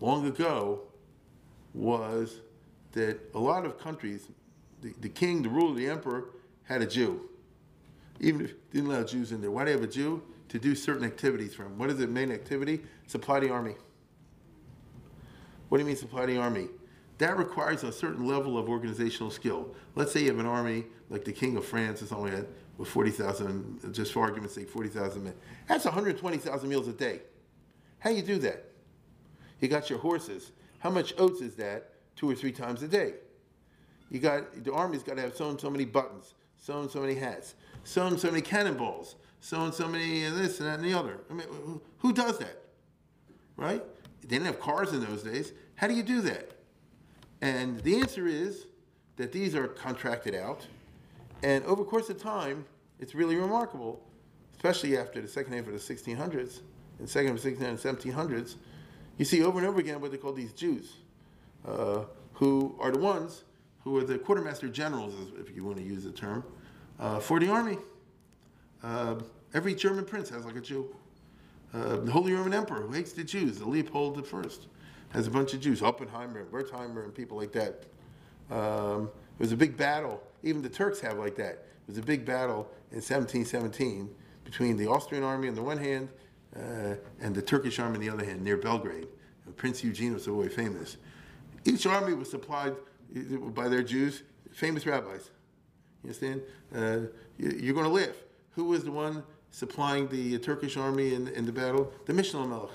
long 0.00 0.26
ago 0.26 0.80
was 1.74 2.40
that 2.92 3.18
a 3.34 3.38
lot 3.38 3.66
of 3.66 3.78
countries, 3.78 4.28
the, 4.80 4.94
the 5.00 5.08
king, 5.08 5.42
the 5.42 5.48
ruler, 5.48 5.74
the 5.74 5.88
emperor, 5.88 6.26
had 6.64 6.80
a 6.80 6.86
Jew. 6.86 7.28
Even 8.20 8.42
if 8.42 8.50
they 8.70 8.80
didn't 8.80 8.90
allow 8.90 9.04
Jews 9.04 9.32
in 9.32 9.40
there. 9.40 9.50
Why 9.50 9.64
do 9.64 9.66
they 9.66 9.72
have 9.72 9.82
a 9.82 9.92
Jew? 9.92 10.22
To 10.50 10.58
do 10.58 10.74
certain 10.74 11.04
activities 11.04 11.54
for 11.54 11.64
him. 11.64 11.78
What 11.78 11.90
is 11.90 11.98
the 11.98 12.06
main 12.06 12.30
activity? 12.30 12.82
Supply 13.08 13.40
the 13.40 13.50
army. 13.50 13.74
What 15.68 15.78
do 15.78 15.82
you 15.82 15.88
mean 15.88 15.96
supply 15.96 16.26
the 16.26 16.36
army? 16.36 16.68
That 17.18 17.36
requires 17.36 17.82
a 17.82 17.90
certain 17.90 18.26
level 18.26 18.56
of 18.56 18.68
organizational 18.68 19.30
skill. 19.30 19.74
Let's 19.96 20.12
say 20.12 20.20
you 20.20 20.28
have 20.28 20.38
an 20.38 20.46
army 20.46 20.84
like 21.10 21.24
the 21.24 21.32
King 21.32 21.56
of 21.56 21.64
France 21.64 22.02
or 22.02 22.06
something 22.06 22.32
like 22.32 22.42
that, 22.42 22.48
with 22.78 22.88
40,000, 22.88 23.92
just 23.92 24.12
for 24.12 24.22
argument's 24.22 24.54
sake, 24.54 24.68
40,000 24.68 25.24
men. 25.24 25.34
That's 25.68 25.84
120,000 25.84 26.68
meals 26.68 26.88
a 26.88 26.92
day. 26.92 27.20
How 28.04 28.10
do 28.10 28.16
you 28.16 28.22
do 28.22 28.38
that? 28.40 28.62
You 29.60 29.68
got 29.68 29.88
your 29.88 29.98
horses. 29.98 30.52
How 30.78 30.90
much 30.90 31.14
oats 31.16 31.40
is 31.40 31.54
that 31.54 31.92
two 32.16 32.28
or 32.28 32.34
three 32.34 32.52
times 32.52 32.82
a 32.82 32.88
day? 32.88 33.14
You 34.10 34.20
got 34.20 34.62
the 34.62 34.74
army's 34.74 35.02
got 35.02 35.16
to 35.16 35.22
have 35.22 35.34
so 35.34 35.48
and 35.48 35.58
so 35.58 35.70
many 35.70 35.86
buttons, 35.86 36.34
so 36.58 36.80
and 36.80 36.90
so 36.90 37.00
many 37.00 37.14
hats, 37.14 37.54
so 37.82 38.06
and 38.06 38.20
so 38.20 38.28
many 38.30 38.42
cannonballs, 38.42 39.16
so 39.40 39.64
and 39.64 39.72
so 39.72 39.88
many 39.88 40.24
and 40.24 40.36
this 40.36 40.60
and 40.60 40.68
that 40.68 40.80
and 40.80 40.84
the 40.84 40.92
other. 40.92 41.20
I 41.30 41.32
mean, 41.32 41.46
who 41.96 42.12
does 42.12 42.38
that? 42.40 42.62
Right? 43.56 43.82
They 44.20 44.28
didn't 44.28 44.46
have 44.46 44.60
cars 44.60 44.92
in 44.92 45.02
those 45.02 45.22
days. 45.22 45.54
How 45.76 45.86
do 45.86 45.94
you 45.94 46.02
do 46.02 46.20
that? 46.22 46.50
And 47.40 47.80
the 47.80 48.00
answer 48.00 48.26
is 48.26 48.66
that 49.16 49.32
these 49.32 49.54
are 49.54 49.66
contracted 49.66 50.34
out. 50.34 50.66
And 51.42 51.64
over 51.64 51.82
the 51.82 51.88
course 51.88 52.10
of 52.10 52.20
time, 52.20 52.66
it's 53.00 53.14
really 53.14 53.36
remarkable, 53.36 54.06
especially 54.56 54.98
after 54.98 55.22
the 55.22 55.28
second 55.28 55.54
half 55.54 55.66
of 55.66 55.72
the 55.72 55.78
1600s, 55.78 56.60
and 56.98 57.08
second 57.08 57.36
half 57.36 57.44
1600s 57.44 57.84
and 57.84 57.98
1700s, 57.98 58.56
you 59.18 59.24
see 59.24 59.42
over 59.42 59.58
and 59.58 59.66
over 59.66 59.80
again 59.80 60.00
what 60.00 60.10
they 60.10 60.16
call 60.16 60.32
these 60.32 60.52
Jews, 60.52 60.94
uh, 61.66 62.04
who 62.34 62.76
are 62.80 62.90
the 62.90 62.98
ones 62.98 63.44
who 63.84 63.96
are 63.98 64.04
the 64.04 64.18
quartermaster 64.18 64.68
generals, 64.68 65.14
if 65.38 65.54
you 65.54 65.62
want 65.62 65.76
to 65.76 65.82
use 65.82 66.04
the 66.04 66.10
term, 66.10 66.42
uh, 66.98 67.20
for 67.20 67.38
the 67.38 67.48
army. 67.48 67.76
Uh, 68.82 69.16
every 69.52 69.74
German 69.74 70.04
prince 70.04 70.30
has 70.30 70.44
like 70.44 70.56
a 70.56 70.60
Jew. 70.60 70.94
Uh, 71.72 71.96
the 71.96 72.10
Holy 72.10 72.32
Roman 72.32 72.54
Emperor, 72.54 72.82
who 72.82 72.92
hates 72.92 73.12
the 73.12 73.24
Jews, 73.24 73.58
the 73.58 73.68
Leopold 73.68 74.26
I, 74.32 74.48
has 75.10 75.26
a 75.26 75.30
bunch 75.30 75.54
of 75.54 75.60
Jews, 75.60 75.82
Oppenheimer 75.82 76.40
and 76.40 76.50
Wertheimer 76.50 77.04
and 77.04 77.14
people 77.14 77.36
like 77.36 77.52
that. 77.52 77.84
Um, 78.50 79.10
it 79.38 79.42
was 79.42 79.52
a 79.52 79.56
big 79.56 79.76
battle. 79.76 80.22
Even 80.42 80.62
the 80.62 80.68
Turks 80.68 81.00
have 81.00 81.18
like 81.18 81.36
that. 81.36 81.52
It 81.52 81.88
was 81.88 81.98
a 81.98 82.02
big 82.02 82.24
battle 82.24 82.68
in 82.90 82.98
1717 82.98 84.08
between 84.44 84.76
the 84.76 84.86
Austrian 84.86 85.24
army 85.24 85.48
on 85.48 85.54
the 85.54 85.62
one 85.62 85.78
hand 85.78 86.08
and 86.54 87.34
the 87.34 87.42
Turkish 87.42 87.78
army 87.78 87.96
on 87.96 88.00
the 88.00 88.10
other 88.10 88.24
hand 88.24 88.42
near 88.42 88.56
Belgrade. 88.56 89.08
Prince 89.56 89.84
Eugene 89.84 90.14
was 90.14 90.26
very 90.26 90.48
famous. 90.48 90.96
Each 91.64 91.86
army 91.86 92.14
was 92.14 92.30
supplied 92.30 92.74
by 93.54 93.68
their 93.68 93.82
Jews, 93.82 94.22
famous 94.52 94.86
rabbis. 94.86 95.30
You 96.02 96.08
understand? 96.08 96.42
Uh, 96.74 97.08
you're 97.38 97.74
going 97.74 97.86
to 97.86 97.92
live. 97.92 98.16
Who 98.52 98.64
was 98.64 98.84
the 98.84 98.90
one 98.90 99.22
supplying 99.50 100.08
the 100.08 100.38
Turkish 100.38 100.76
army 100.76 101.14
in, 101.14 101.28
in 101.28 101.46
the 101.46 101.52
battle? 101.52 101.92
The 102.06 102.12
Mishnah 102.12 102.46
Melech, 102.46 102.70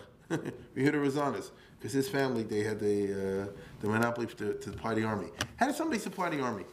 Yehuda 0.76 0.94
Rosanes, 1.02 1.52
because 1.78 1.94
his 1.94 2.10
family 2.10 2.44
they 2.44 2.64
had 2.64 2.80
the 2.80 3.44
uh, 3.44 3.48
the 3.82 3.88
monopoly 3.88 4.28
to, 4.28 4.54
to 4.54 4.64
supply 4.64 4.94
the 4.94 5.04
army. 5.04 5.28
How 5.58 5.68
did 5.68 5.76
somebody 5.76 6.00
supply 6.00 6.30
the 6.30 6.42
army? 6.42 6.66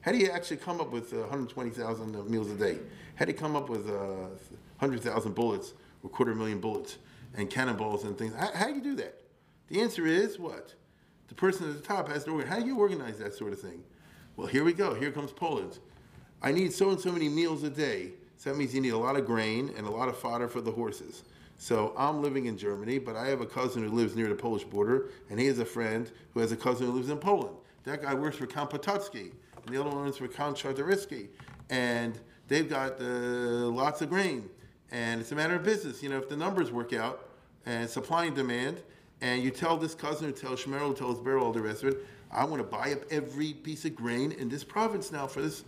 How 0.00 0.12
do 0.12 0.18
you 0.18 0.30
actually 0.30 0.56
come 0.58 0.80
up 0.80 0.90
with 0.90 1.12
uh, 1.12 1.18
120,000 1.18 2.30
meals 2.30 2.50
a 2.50 2.54
day? 2.54 2.78
How 3.16 3.24
do 3.24 3.32
you 3.32 3.36
come 3.36 3.56
up 3.56 3.68
with 3.68 3.88
uh, 3.88 4.28
100,000 4.78 5.34
bullets 5.34 5.74
or 6.02 6.10
quarter 6.10 6.34
million 6.34 6.60
bullets 6.60 6.98
and 7.34 7.50
cannonballs 7.50 8.04
and 8.04 8.16
things? 8.16 8.34
How, 8.34 8.50
how 8.52 8.66
do 8.68 8.74
you 8.74 8.82
do 8.82 8.96
that? 8.96 9.20
The 9.68 9.80
answer 9.80 10.06
is 10.06 10.38
what? 10.38 10.74
The 11.28 11.34
person 11.34 11.68
at 11.68 11.76
the 11.76 11.82
top 11.82 12.08
has 12.08 12.24
to 12.24 12.30
organize. 12.30 12.52
How 12.52 12.60
do 12.60 12.66
you 12.66 12.78
organize 12.78 13.18
that 13.18 13.34
sort 13.34 13.52
of 13.52 13.60
thing? 13.60 13.82
Well, 14.36 14.46
here 14.46 14.64
we 14.64 14.72
go. 14.72 14.94
Here 14.94 15.10
comes 15.10 15.32
Poland. 15.32 15.78
I 16.40 16.52
need 16.52 16.72
so 16.72 16.90
and 16.90 17.00
so 17.00 17.12
many 17.12 17.28
meals 17.28 17.62
a 17.64 17.70
day. 17.70 18.12
So 18.36 18.50
that 18.50 18.56
means 18.56 18.74
you 18.74 18.80
need 18.80 18.90
a 18.90 18.98
lot 18.98 19.16
of 19.16 19.26
grain 19.26 19.74
and 19.76 19.86
a 19.86 19.90
lot 19.90 20.08
of 20.08 20.16
fodder 20.16 20.48
for 20.48 20.60
the 20.60 20.70
horses. 20.70 21.24
So 21.58 21.92
I'm 21.98 22.22
living 22.22 22.46
in 22.46 22.56
Germany, 22.56 22.98
but 22.98 23.16
I 23.16 23.26
have 23.26 23.40
a 23.40 23.46
cousin 23.46 23.82
who 23.82 23.90
lives 23.90 24.14
near 24.14 24.28
the 24.28 24.36
Polish 24.36 24.62
border, 24.62 25.10
and 25.28 25.40
he 25.40 25.46
has 25.46 25.58
a 25.58 25.64
friend 25.64 26.10
who 26.32 26.40
has 26.40 26.52
a 26.52 26.56
cousin 26.56 26.86
who 26.86 26.92
lives 26.92 27.10
in 27.10 27.18
Poland. 27.18 27.56
That 27.82 28.00
guy 28.00 28.14
works 28.14 28.36
for 28.36 28.46
Count 28.46 28.70
Potocki, 28.70 29.32
and 29.56 29.74
the 29.74 29.80
other 29.80 29.90
one 29.90 30.04
works 30.04 30.18
for 30.18 30.28
Count 30.28 30.56
Czartoryski. 30.56 31.26
And 31.68 32.16
they've 32.46 32.68
got 32.68 33.00
uh, 33.00 33.04
lots 33.04 34.02
of 34.02 34.08
grain. 34.08 34.48
And 34.90 35.20
it's 35.20 35.32
a 35.32 35.34
matter 35.34 35.54
of 35.54 35.62
business. 35.62 36.02
You 36.02 36.08
know, 36.08 36.18
if 36.18 36.28
the 36.28 36.36
numbers 36.36 36.72
work 36.72 36.92
out, 36.92 37.28
and 37.68 37.88
supply 37.88 38.24
and 38.24 38.34
demand, 38.34 38.82
and 39.20 39.42
you 39.42 39.50
tell 39.50 39.76
this 39.76 39.94
cousin, 39.94 40.26
who 40.26 40.32
tells 40.32 40.64
Shmerel, 40.64 40.88
who 40.88 40.94
tells 40.94 41.20
Beryl, 41.20 41.44
all 41.44 41.52
the 41.52 41.60
rest 41.60 41.82
of 41.82 41.90
it, 41.90 42.06
I 42.30 42.44
want 42.44 42.62
to 42.62 42.68
buy 42.68 42.92
up 42.92 43.00
every 43.10 43.52
piece 43.52 43.84
of 43.84 43.94
grain 43.94 44.32
in 44.32 44.48
this 44.48 44.64
province 44.64 45.12
now 45.12 45.26
for 45.26 45.42
this 45.42 45.64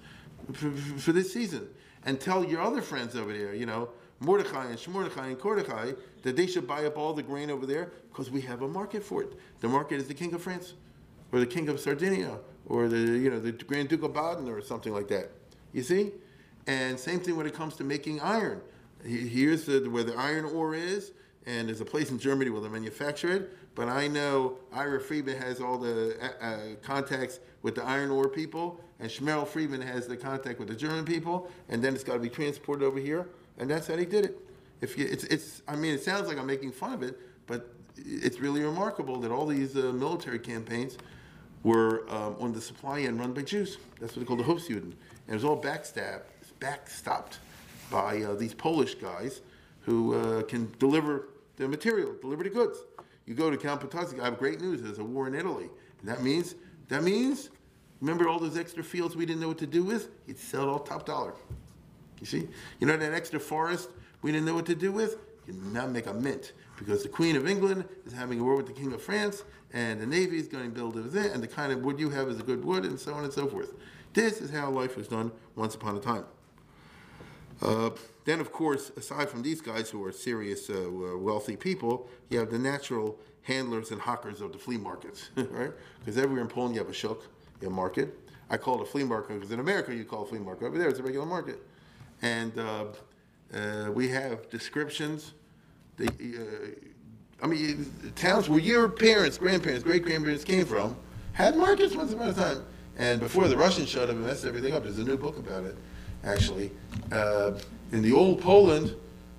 for, 0.52 0.70
for 0.70 1.12
this 1.12 1.32
season. 1.32 1.68
And 2.06 2.18
tell 2.18 2.44
your 2.44 2.62
other 2.62 2.80
friends 2.80 3.14
over 3.16 3.32
there, 3.36 3.54
you 3.54 3.66
know, 3.66 3.90
Mordechai 4.20 4.66
and 4.66 4.78
Shmordechai 4.78 5.28
and 5.28 5.38
Kordechai, 5.38 5.92
that 6.22 6.36
they 6.36 6.46
should 6.46 6.66
buy 6.66 6.86
up 6.86 6.96
all 6.96 7.12
the 7.12 7.22
grain 7.22 7.50
over 7.50 7.66
there 7.66 7.92
because 8.10 8.30
we 8.30 8.40
have 8.42 8.62
a 8.62 8.68
market 8.68 9.02
for 9.02 9.22
it. 9.22 9.32
The 9.60 9.68
market 9.68 9.96
is 9.96 10.08
the 10.08 10.14
king 10.14 10.32
of 10.34 10.42
France, 10.42 10.74
or 11.32 11.40
the 11.40 11.46
king 11.46 11.68
of 11.68 11.80
Sardinia, 11.80 12.38
or 12.66 12.88
the 12.88 12.98
you 12.98 13.30
know 13.30 13.40
the 13.40 13.52
Grand 13.52 13.88
Duke 13.88 14.02
of 14.02 14.14
Baden, 14.14 14.48
or 14.48 14.62
something 14.62 14.92
like 14.92 15.08
that. 15.08 15.30
You 15.72 15.82
see, 15.82 16.12
and 16.66 16.98
same 16.98 17.20
thing 17.20 17.36
when 17.36 17.46
it 17.46 17.54
comes 17.54 17.76
to 17.76 17.84
making 17.84 18.20
iron. 18.20 18.62
Here's 19.04 19.64
the, 19.64 19.80
where 19.88 20.04
the 20.04 20.14
iron 20.14 20.44
ore 20.44 20.74
is, 20.74 21.12
and 21.46 21.68
there's 21.68 21.80
a 21.80 21.84
place 21.86 22.10
in 22.10 22.18
Germany 22.18 22.50
where 22.50 22.60
they 22.60 22.68
manufacture 22.68 23.32
it. 23.32 23.50
But 23.74 23.88
I 23.88 24.08
know 24.08 24.56
Ira 24.72 25.00
Friedman 25.00 25.38
has 25.38 25.60
all 25.60 25.78
the 25.78 26.16
uh, 26.20 26.44
uh, 26.44 26.58
contacts 26.82 27.40
with 27.62 27.76
the 27.76 27.84
iron 27.84 28.10
ore 28.10 28.28
people, 28.28 28.80
and 28.98 29.10
Shmerel 29.10 29.46
Friedman 29.46 29.80
has 29.80 30.06
the 30.06 30.16
contact 30.16 30.58
with 30.58 30.68
the 30.68 30.74
German 30.74 31.04
people, 31.04 31.50
and 31.68 31.82
then 31.82 31.94
it's 31.94 32.04
got 32.04 32.14
to 32.14 32.18
be 32.18 32.28
transported 32.28 32.84
over 32.84 32.98
here, 32.98 33.28
and 33.58 33.70
that's 33.70 33.86
how 33.86 33.96
they 33.96 34.04
did 34.04 34.24
it. 34.24 34.38
If 34.80 34.98
you, 34.98 35.06
it's, 35.10 35.24
it's, 35.24 35.62
I 35.68 35.76
mean, 35.76 35.94
it 35.94 36.02
sounds 36.02 36.28
like 36.28 36.38
I'm 36.38 36.46
making 36.46 36.72
fun 36.72 36.92
of 36.92 37.02
it, 37.02 37.18
but 37.46 37.74
it's 37.96 38.40
really 38.40 38.62
remarkable 38.62 39.18
that 39.20 39.30
all 39.30 39.46
these 39.46 39.76
uh, 39.76 39.92
military 39.92 40.38
campaigns 40.38 40.96
were 41.62 42.06
um, 42.08 42.36
on 42.40 42.52
the 42.52 42.60
supply 42.60 43.00
end 43.00 43.20
run 43.20 43.32
by 43.32 43.42
Jews. 43.42 43.78
That's 44.00 44.16
what 44.16 44.20
they 44.20 44.26
call 44.26 44.36
the 44.36 44.44
Hofsjuden. 44.44 44.82
And 44.82 44.94
it 45.28 45.34
was 45.34 45.44
all 45.44 45.60
backstabbed, 45.60 46.22
backstopped 46.60 47.38
by 47.90 48.22
uh, 48.22 48.34
these 48.34 48.54
Polish 48.54 48.94
guys 48.94 49.40
who 49.80 50.14
uh, 50.14 50.42
can 50.42 50.72
deliver 50.78 51.28
the 51.56 51.68
material, 51.68 52.14
deliver 52.20 52.44
the 52.44 52.50
goods. 52.50 52.78
You 53.26 53.34
go 53.34 53.50
to 53.50 53.56
Count 53.56 53.80
Potocki, 53.80 54.20
I 54.20 54.24
have 54.24 54.38
great 54.38 54.60
news. 54.60 54.82
There's 54.82 54.98
a 54.98 55.04
war 55.04 55.26
in 55.26 55.34
Italy. 55.34 55.68
And 56.00 56.08
that 56.08 56.22
means, 56.22 56.54
that 56.88 57.02
means, 57.02 57.50
remember 58.00 58.28
all 58.28 58.38
those 58.38 58.56
extra 58.56 58.82
fields 58.82 59.16
we 59.16 59.26
didn't 59.26 59.40
know 59.40 59.48
what 59.48 59.58
to 59.58 59.66
do 59.66 59.84
with? 59.84 60.08
You'd 60.26 60.38
sell 60.38 60.62
it 60.62 60.68
all 60.68 60.78
top 60.78 61.06
dollar. 61.06 61.34
You 62.20 62.26
see? 62.26 62.48
You 62.78 62.86
know 62.86 62.96
that 62.96 63.12
extra 63.12 63.40
forest 63.40 63.90
we 64.22 64.32
didn't 64.32 64.46
know 64.46 64.54
what 64.54 64.66
to 64.66 64.74
do 64.74 64.92
with? 64.92 65.18
You 65.46 65.54
now 65.72 65.86
make 65.86 66.06
a 66.06 66.14
mint 66.14 66.52
because 66.78 67.02
the 67.02 67.08
Queen 67.08 67.36
of 67.36 67.46
England 67.46 67.84
is 68.06 68.12
having 68.12 68.40
a 68.40 68.44
war 68.44 68.56
with 68.56 68.66
the 68.66 68.72
King 68.72 68.92
of 68.92 69.02
France, 69.02 69.44
and 69.72 70.00
the 70.00 70.06
Navy 70.06 70.38
is 70.38 70.48
going 70.48 70.64
to 70.64 70.70
build 70.70 70.96
it 70.96 71.12
there, 71.12 71.32
and 71.32 71.42
the 71.42 71.48
kind 71.48 71.72
of 71.72 71.80
wood 71.80 72.00
you 72.00 72.10
have 72.10 72.28
is 72.28 72.40
a 72.40 72.42
good 72.42 72.64
wood, 72.64 72.84
and 72.84 72.98
so 72.98 73.12
on 73.14 73.24
and 73.24 73.32
so 73.32 73.46
forth. 73.46 73.74
This 74.12 74.40
is 74.40 74.50
how 74.50 74.70
life 74.70 74.96
was 74.96 75.06
done 75.06 75.30
once 75.56 75.74
upon 75.74 75.96
a 75.96 76.00
time. 76.00 76.24
Uh, 77.62 77.90
then, 78.24 78.40
of 78.40 78.52
course, 78.52 78.90
aside 78.96 79.28
from 79.28 79.42
these 79.42 79.60
guys 79.60 79.90
who 79.90 80.04
are 80.04 80.12
serious, 80.12 80.70
uh, 80.70 80.88
wealthy 80.90 81.56
people, 81.56 82.08
you 82.28 82.38
have 82.38 82.50
the 82.50 82.58
natural 82.58 83.18
handlers 83.42 83.90
and 83.90 84.00
hawkers 84.00 84.40
of 84.40 84.52
the 84.52 84.58
flea 84.58 84.76
markets, 84.76 85.30
right? 85.36 85.72
Because 85.98 86.16
everywhere 86.16 86.42
in 86.42 86.48
Poland 86.48 86.74
you 86.74 86.80
have 86.80 86.90
a 86.90 86.94
shuk, 86.94 87.22
you 87.60 87.64
have 87.66 87.72
a 87.72 87.74
market. 87.74 88.16
I 88.50 88.56
call 88.56 88.80
it 88.80 88.82
a 88.82 88.86
flea 88.86 89.04
market 89.04 89.34
because 89.34 89.52
in 89.52 89.60
America 89.60 89.94
you 89.94 90.04
call 90.04 90.22
it 90.22 90.26
a 90.26 90.28
flea 90.30 90.38
market. 90.38 90.66
Over 90.66 90.78
there 90.78 90.88
it's 90.88 90.98
a 90.98 91.02
regular 91.02 91.26
market. 91.26 91.58
And 92.22 92.56
uh, 92.58 92.84
uh, 93.54 93.90
we 93.92 94.08
have 94.08 94.48
descriptions. 94.50 95.32
The, 95.96 96.08
uh, 96.08 97.44
I 97.44 97.46
mean, 97.46 97.90
towns 98.16 98.48
where 98.48 98.58
your 98.58 98.88
parents, 98.88 99.38
grandparents, 99.38 99.84
great 99.84 100.04
grandparents 100.04 100.44
came 100.44 100.66
from 100.66 100.96
had 101.32 101.56
markets 101.56 101.94
once 101.94 102.12
upon 102.12 102.28
a 102.28 102.34
time. 102.34 102.64
And 102.98 103.20
before 103.20 103.48
the 103.48 103.56
Russians 103.56 103.88
showed 103.88 104.10
up 104.10 104.16
and 104.16 104.24
messed 104.26 104.44
everything 104.44 104.74
up, 104.74 104.82
there's 104.82 104.98
a 104.98 105.04
new 105.04 105.16
book 105.16 105.38
about 105.38 105.64
it 105.64 105.76
actually. 106.24 106.70
Uh, 107.12 107.52
in 107.92 108.02
the 108.02 108.12
old 108.12 108.40
Poland, 108.40 108.94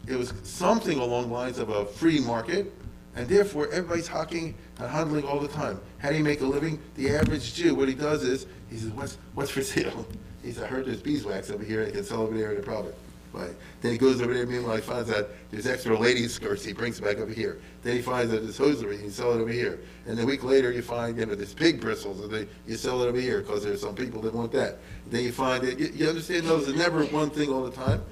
it 0.08 0.16
was 0.16 0.34
something 0.44 1.00
along 1.00 1.28
the 1.28 1.34
lines 1.34 1.58
of 1.58 1.70
a 1.70 1.86
free 1.86 2.20
market, 2.20 2.74
and 3.16 3.28
therefore 3.28 3.70
everybody's 3.72 4.08
hawking 4.08 4.56
and 4.80 4.90
handling 4.90 5.26
all 5.26 5.40
the 5.40 5.48
time. 5.48 5.80
How 6.00 6.10
do 6.10 6.18
you 6.18 6.24
make 6.24 6.42
a 6.42 6.46
living? 6.46 6.80
The 6.96 7.16
average 7.16 7.54
Jew, 7.54 7.76
what 7.76 7.88
he 7.88 7.94
does 7.94 8.24
is, 8.24 8.48
he 8.70 8.78
says, 8.78 8.90
what's, 8.92 9.18
what's 9.34 9.52
for 9.52 9.62
sale? 9.62 10.06
He 10.44 10.52
says, 10.52 10.64
I 10.64 10.66
heard 10.66 10.88
there's 10.88 11.00
beeswax 11.00 11.52
over 11.52 11.64
here, 11.64 11.86
I 11.86 11.92
can 11.92 12.04
sell 12.04 12.22
over 12.22 12.36
there 12.36 12.52
at 12.52 12.58
a 12.58 12.64
profit. 12.64 12.98
Right. 13.34 13.56
Then 13.80 13.94
he 13.94 13.98
goes 13.98 14.22
over 14.22 14.34
there, 14.34 14.46
meanwhile 14.46 14.76
he 14.76 14.82
finds 14.82 15.10
out 15.10 15.30
there's 15.52 15.66
extra 15.66 15.98
ladies' 15.98 16.34
skirts, 16.34 16.66
he 16.66 16.74
brings 16.74 17.00
it 17.00 17.04
back 17.04 17.18
over 17.18 17.32
here. 17.32 17.62
Then 17.82 17.96
he 17.96 18.02
finds 18.02 18.30
that 18.32 18.44
there's 18.44 18.58
hosiery, 18.58 19.02
you 19.02 19.10
sell 19.10 19.32
it 19.32 19.40
over 19.40 19.50
here. 19.50 19.80
And 20.06 20.20
a 20.20 20.26
week 20.26 20.44
later 20.44 20.70
you 20.74 20.82
find, 20.82 21.18
you 21.18 21.26
know, 21.26 21.34
there's 21.34 21.54
pig 21.54 21.80
bristles, 21.80 22.20
and 22.20 22.30
they, 22.30 22.48
you 22.68 22.76
sell 22.76 23.02
it 23.04 23.08
over 23.08 23.20
here, 23.20 23.40
because 23.40 23.64
there's 23.64 23.80
some 23.80 23.96
people 23.96 24.22
that 24.24 24.34
want 24.34 24.52
that. 24.52 24.80
Then 25.08 25.24
you 25.24 25.32
find 25.32 25.64
that, 25.64 25.80
you, 25.80 25.92
you 25.94 26.10
understand, 26.10 26.46
those 26.46 26.68
are 26.68 26.76
never 26.76 27.06
one 27.06 27.30
thing 27.30 27.50
all 27.54 27.64
the 27.64 27.72
time. 27.72 28.04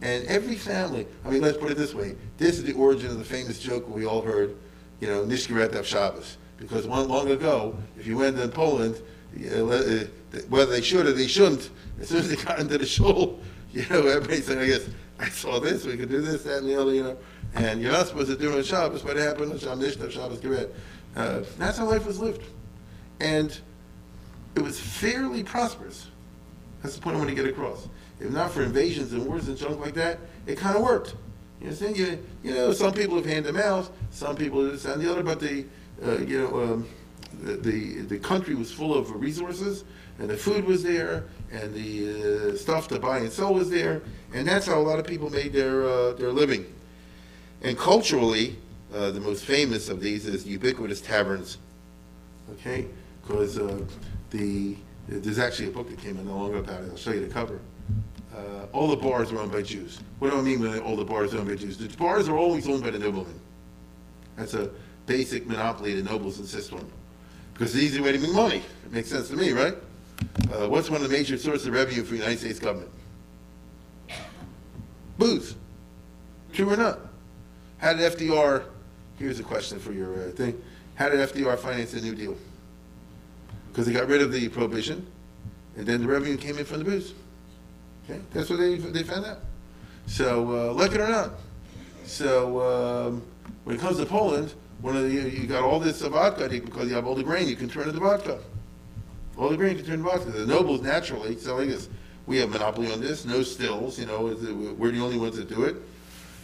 And 0.00 0.24
every 0.26 0.54
family, 0.54 1.08
I 1.24 1.30
mean, 1.30 1.42
let's 1.42 1.58
put 1.58 1.72
it 1.72 1.76
this 1.76 1.92
way, 1.92 2.14
this 2.36 2.56
is 2.56 2.62
the 2.62 2.74
origin 2.74 3.10
of 3.10 3.18
the 3.18 3.24
famous 3.24 3.58
joke 3.58 3.88
we 3.88 4.06
all 4.06 4.22
heard, 4.22 4.56
you 5.00 5.08
know, 5.08 5.24
Nishkiret 5.24 5.84
Shabbos. 5.84 6.36
Because 6.56 6.86
one, 6.86 7.08
long 7.08 7.32
ago, 7.32 7.76
if 7.98 8.06
you 8.06 8.16
went 8.16 8.38
in 8.38 8.50
Poland, 8.50 8.94
uh, 9.36 10.06
whether 10.48 10.70
they 10.70 10.82
should 10.82 11.06
or 11.06 11.12
they 11.12 11.26
shouldn't, 11.26 11.70
as 12.00 12.08
soon 12.08 12.18
as 12.18 12.28
they 12.28 12.36
got 12.36 12.60
into 12.60 12.78
the 12.78 12.86
shul, 12.86 13.40
you 13.72 13.84
know, 13.90 14.06
everybody 14.06 14.40
said, 14.40 14.58
I 14.58 14.66
guess, 14.66 14.88
I 15.18 15.28
saw 15.28 15.58
this, 15.60 15.84
we 15.84 15.96
could 15.96 16.08
do 16.08 16.20
this, 16.20 16.44
that, 16.44 16.58
and 16.58 16.68
the 16.68 16.80
other, 16.80 16.94
you 16.94 17.02
know. 17.02 17.16
And 17.54 17.80
you're 17.80 17.92
not 17.92 18.06
supposed 18.06 18.30
to 18.30 18.36
do 18.36 18.52
it 18.52 18.56
on 18.56 18.62
Shabbos, 18.62 19.02
but 19.02 19.16
it 19.16 19.20
happened 19.22 19.52
on 19.52 19.58
Shabbos, 19.58 20.12
Shabbos. 20.12 20.44
Uh, 21.16 21.44
that's 21.56 21.78
how 21.78 21.86
life 21.86 22.06
was 22.06 22.20
lived. 22.20 22.42
And 23.20 23.58
it 24.54 24.62
was 24.62 24.78
fairly 24.78 25.42
prosperous. 25.42 26.08
That's 26.82 26.94
the 26.94 27.02
point 27.02 27.16
I 27.16 27.18
want 27.18 27.30
to 27.30 27.34
get 27.34 27.46
across. 27.46 27.88
If 28.20 28.30
not 28.30 28.50
for 28.50 28.62
invasions 28.62 29.12
and 29.12 29.26
wars 29.26 29.48
and 29.48 29.56
junk 29.56 29.80
like 29.80 29.94
that, 29.94 30.18
it 30.46 30.58
kind 30.58 30.76
of 30.76 30.82
worked. 30.82 31.14
You 31.60 31.66
understand? 31.66 31.96
You, 31.96 32.24
you 32.42 32.54
know, 32.54 32.72
some 32.72 32.92
people 32.92 33.16
have 33.16 33.26
hand 33.26 33.46
to 33.46 33.52
mouth, 33.52 33.90
some 34.10 34.36
people 34.36 34.62
this 34.62 34.84
and 34.84 35.02
the 35.02 35.10
other, 35.10 35.22
but 35.22 35.40
the, 35.40 35.64
uh, 36.04 36.18
you 36.18 36.40
know, 36.40 36.62
um, 36.62 36.88
the, 37.42 37.54
the, 37.54 38.02
the 38.02 38.18
country 38.18 38.54
was 38.54 38.72
full 38.72 38.94
of 38.94 39.10
resources, 39.20 39.84
and 40.18 40.28
the 40.28 40.36
food 40.36 40.64
was 40.64 40.82
there, 40.82 41.24
and 41.50 41.72
the 41.74 42.52
uh, 42.52 42.56
stuff 42.56 42.88
to 42.88 42.98
buy 42.98 43.18
and 43.18 43.32
sell 43.32 43.54
was 43.54 43.70
there, 43.70 44.02
and 44.34 44.46
that's 44.46 44.66
how 44.66 44.78
a 44.78 44.82
lot 44.82 44.98
of 44.98 45.06
people 45.06 45.30
made 45.30 45.52
their 45.52 45.84
uh, 45.84 46.12
their 46.12 46.32
living. 46.32 46.66
And 47.62 47.76
culturally, 47.76 48.56
uh, 48.94 49.10
the 49.10 49.20
most 49.20 49.44
famous 49.44 49.88
of 49.88 50.00
these 50.00 50.26
is 50.26 50.46
ubiquitous 50.46 51.00
taverns. 51.00 51.58
Okay, 52.52 52.86
because 53.22 53.58
uh, 53.58 53.84
the 54.30 54.76
There's 55.08 55.38
actually 55.38 55.68
a 55.68 55.70
book 55.70 55.88
that 55.88 55.98
came 55.98 56.18
out 56.18 56.26
no 56.26 56.36
longer 56.36 56.58
about 56.58 56.82
it. 56.82 56.90
I'll 56.90 56.96
show 56.96 57.12
you 57.12 57.26
the 57.26 57.32
cover. 57.32 57.60
Uh, 58.34 58.66
all 58.72 58.88
the 58.88 58.96
bars 58.96 59.32
are 59.32 59.38
owned 59.38 59.50
by 59.50 59.62
Jews. 59.62 60.00
What 60.18 60.30
do 60.30 60.38
I 60.38 60.42
mean 60.42 60.60
when 60.60 60.78
all 60.80 60.96
the 60.96 61.04
bars 61.04 61.34
are 61.34 61.38
owned 61.38 61.48
by 61.48 61.54
Jews? 61.54 61.78
The 61.78 61.88
bars 61.96 62.28
are 62.28 62.36
always 62.36 62.68
owned 62.68 62.82
by 62.82 62.90
the 62.90 62.98
noblemen. 62.98 63.40
That's 64.36 64.54
a 64.54 64.70
basic 65.06 65.46
monopoly 65.46 65.94
the 65.94 66.08
nobles 66.08 66.38
insist 66.38 66.72
on. 66.72 66.86
Because 67.54 67.74
it's 67.74 67.80
the 67.80 67.86
easy 67.86 68.00
way 68.00 68.12
to 68.12 68.18
make 68.18 68.32
money. 68.32 68.62
It 68.84 68.92
makes 68.92 69.08
sense 69.08 69.28
to 69.28 69.36
me, 69.36 69.52
right? 69.52 69.74
Uh, 70.52 70.68
what's 70.68 70.90
one 70.90 71.02
of 71.02 71.08
the 71.08 71.16
major 71.16 71.36
sources 71.36 71.66
of 71.66 71.74
revenue 71.74 72.02
for 72.02 72.12
the 72.12 72.18
United 72.18 72.38
States 72.38 72.58
government? 72.58 72.90
Booze. 75.18 75.56
True 76.52 76.70
or 76.70 76.76
not? 76.76 77.00
How 77.78 77.92
did 77.92 78.12
FDR, 78.12 78.64
here's 79.18 79.38
a 79.38 79.42
question 79.42 79.78
for 79.78 79.92
your 79.92 80.28
uh, 80.28 80.30
thing, 80.30 80.60
how 80.94 81.08
did 81.08 81.20
FDR 81.28 81.58
finance 81.58 81.92
the 81.92 82.00
New 82.00 82.14
Deal? 82.14 82.36
Because 83.68 83.86
they 83.86 83.92
got 83.92 84.08
rid 84.08 84.22
of 84.22 84.32
the 84.32 84.48
prohibition, 84.48 85.06
and 85.76 85.86
then 85.86 86.00
the 86.00 86.08
revenue 86.08 86.36
came 86.36 86.58
in 86.58 86.64
from 86.64 86.78
the 86.78 86.84
booze. 86.84 87.14
Okay, 88.04 88.20
that's 88.32 88.48
what 88.48 88.58
they, 88.58 88.76
they 88.76 89.02
found 89.02 89.26
out. 89.26 89.40
So, 90.06 90.70
uh, 90.70 90.72
like 90.72 90.92
it 90.92 91.00
or 91.00 91.08
not. 91.08 91.32
So, 92.04 92.60
um, 92.62 93.22
when 93.64 93.76
it 93.76 93.80
comes 93.80 93.98
to 93.98 94.06
Poland, 94.06 94.54
one 94.80 94.96
of 94.96 95.02
the, 95.02 95.10
you 95.10 95.46
got 95.46 95.62
all 95.62 95.78
this 95.78 96.00
vodka 96.00 96.48
because 96.48 96.88
you 96.88 96.94
have 96.94 97.06
all 97.06 97.14
the 97.14 97.22
grain, 97.22 97.46
you 97.48 97.56
can 97.56 97.68
turn 97.68 97.86
into 97.88 98.00
vodka. 98.00 98.40
All 99.38 99.48
the 99.48 99.56
grain 99.56 99.76
can 99.76 99.86
turn 99.86 100.02
vodka. 100.02 100.30
The 100.30 100.46
nobles 100.46 100.82
naturally 100.82 101.38
selling 101.38 101.68
this. 101.68 101.88
We 102.26 102.38
have 102.38 102.50
monopoly 102.50 102.92
on 102.92 103.00
this, 103.00 103.24
no 103.24 103.42
stills, 103.42 103.98
you 103.98 104.04
know, 104.04 104.24
we're 104.76 104.90
the 104.90 105.00
only 105.00 105.16
ones 105.16 105.36
that 105.36 105.48
do 105.48 105.62
it. 105.64 105.76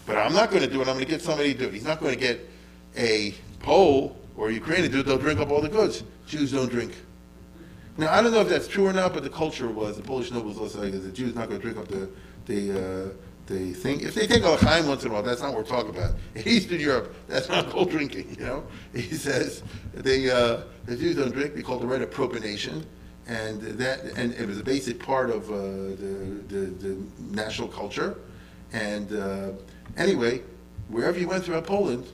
But 0.06 0.16
I'm 0.16 0.32
not 0.32 0.50
going 0.50 0.62
to 0.62 0.70
do 0.70 0.80
it. 0.80 0.88
I'm 0.88 0.94
going 0.94 1.04
to 1.04 1.10
get 1.10 1.20
somebody 1.20 1.52
to 1.52 1.58
do 1.58 1.66
it. 1.66 1.74
He's 1.74 1.84
not 1.84 2.00
going 2.00 2.14
to 2.14 2.20
get 2.20 2.48
a 2.96 3.34
Pole 3.60 4.16
or 4.36 4.50
Ukrainian 4.50 4.86
to 4.86 4.92
do 4.92 5.00
it. 5.00 5.06
They'll 5.06 5.18
drink 5.18 5.40
up 5.40 5.50
all 5.50 5.60
the 5.60 5.68
goods. 5.68 6.04
Jews 6.26 6.52
don't 6.52 6.70
drink. 6.70 6.94
Now 7.96 8.12
I 8.12 8.22
don't 8.22 8.32
know 8.32 8.40
if 8.40 8.48
that's 8.48 8.66
true 8.66 8.86
or 8.86 8.92
not, 8.92 9.12
but 9.12 9.22
the 9.22 9.30
culture 9.30 9.68
was 9.68 9.96
the 9.96 10.02
Polish 10.02 10.30
nobles 10.30 10.58
also 10.58 10.82
like 10.82 10.92
the 10.92 11.10
Jews 11.10 11.34
not 11.34 11.48
going 11.48 11.60
to 11.60 11.62
drink 11.62 11.78
up 11.78 11.88
the 11.88 12.08
the 12.46 12.72
uh, 12.72 13.08
the 13.46 13.72
thing. 13.72 14.00
If 14.00 14.14
they 14.14 14.26
take 14.26 14.42
a 14.42 14.50
l'chaim 14.50 14.86
once 14.86 15.04
in 15.04 15.10
a 15.10 15.14
while, 15.14 15.22
that's 15.22 15.42
not 15.42 15.52
what 15.52 15.58
we're 15.58 15.76
talking 15.76 15.90
about. 15.90 16.14
In 16.34 16.48
Eastern 16.48 16.80
Europe, 16.80 17.14
that's 17.28 17.48
not 17.48 17.70
called 17.70 17.90
drinking. 17.90 18.36
You 18.38 18.46
know, 18.46 18.64
he 18.94 19.02
says 19.02 19.62
they 19.92 20.30
uh, 20.30 20.62
the 20.86 20.96
Jews 20.96 21.16
don't 21.16 21.32
drink. 21.32 21.54
They 21.54 21.62
call 21.62 21.78
the 21.78 21.86
rite 21.86 22.02
of 22.02 22.10
propination, 22.10 22.86
and 23.26 23.60
that 23.60 24.04
and 24.16 24.32
it 24.34 24.46
was 24.46 24.58
a 24.58 24.64
basic 24.64 24.98
part 24.98 25.30
of 25.30 25.50
uh, 25.50 25.54
the, 25.54 26.42
the, 26.48 26.56
the 26.56 27.06
national 27.18 27.68
culture, 27.68 28.16
and 28.72 29.12
uh, 29.12 29.50
Anyway, 29.96 30.42
wherever 30.88 31.18
you 31.18 31.28
went 31.28 31.44
throughout 31.44 31.66
Poland, 31.66 32.06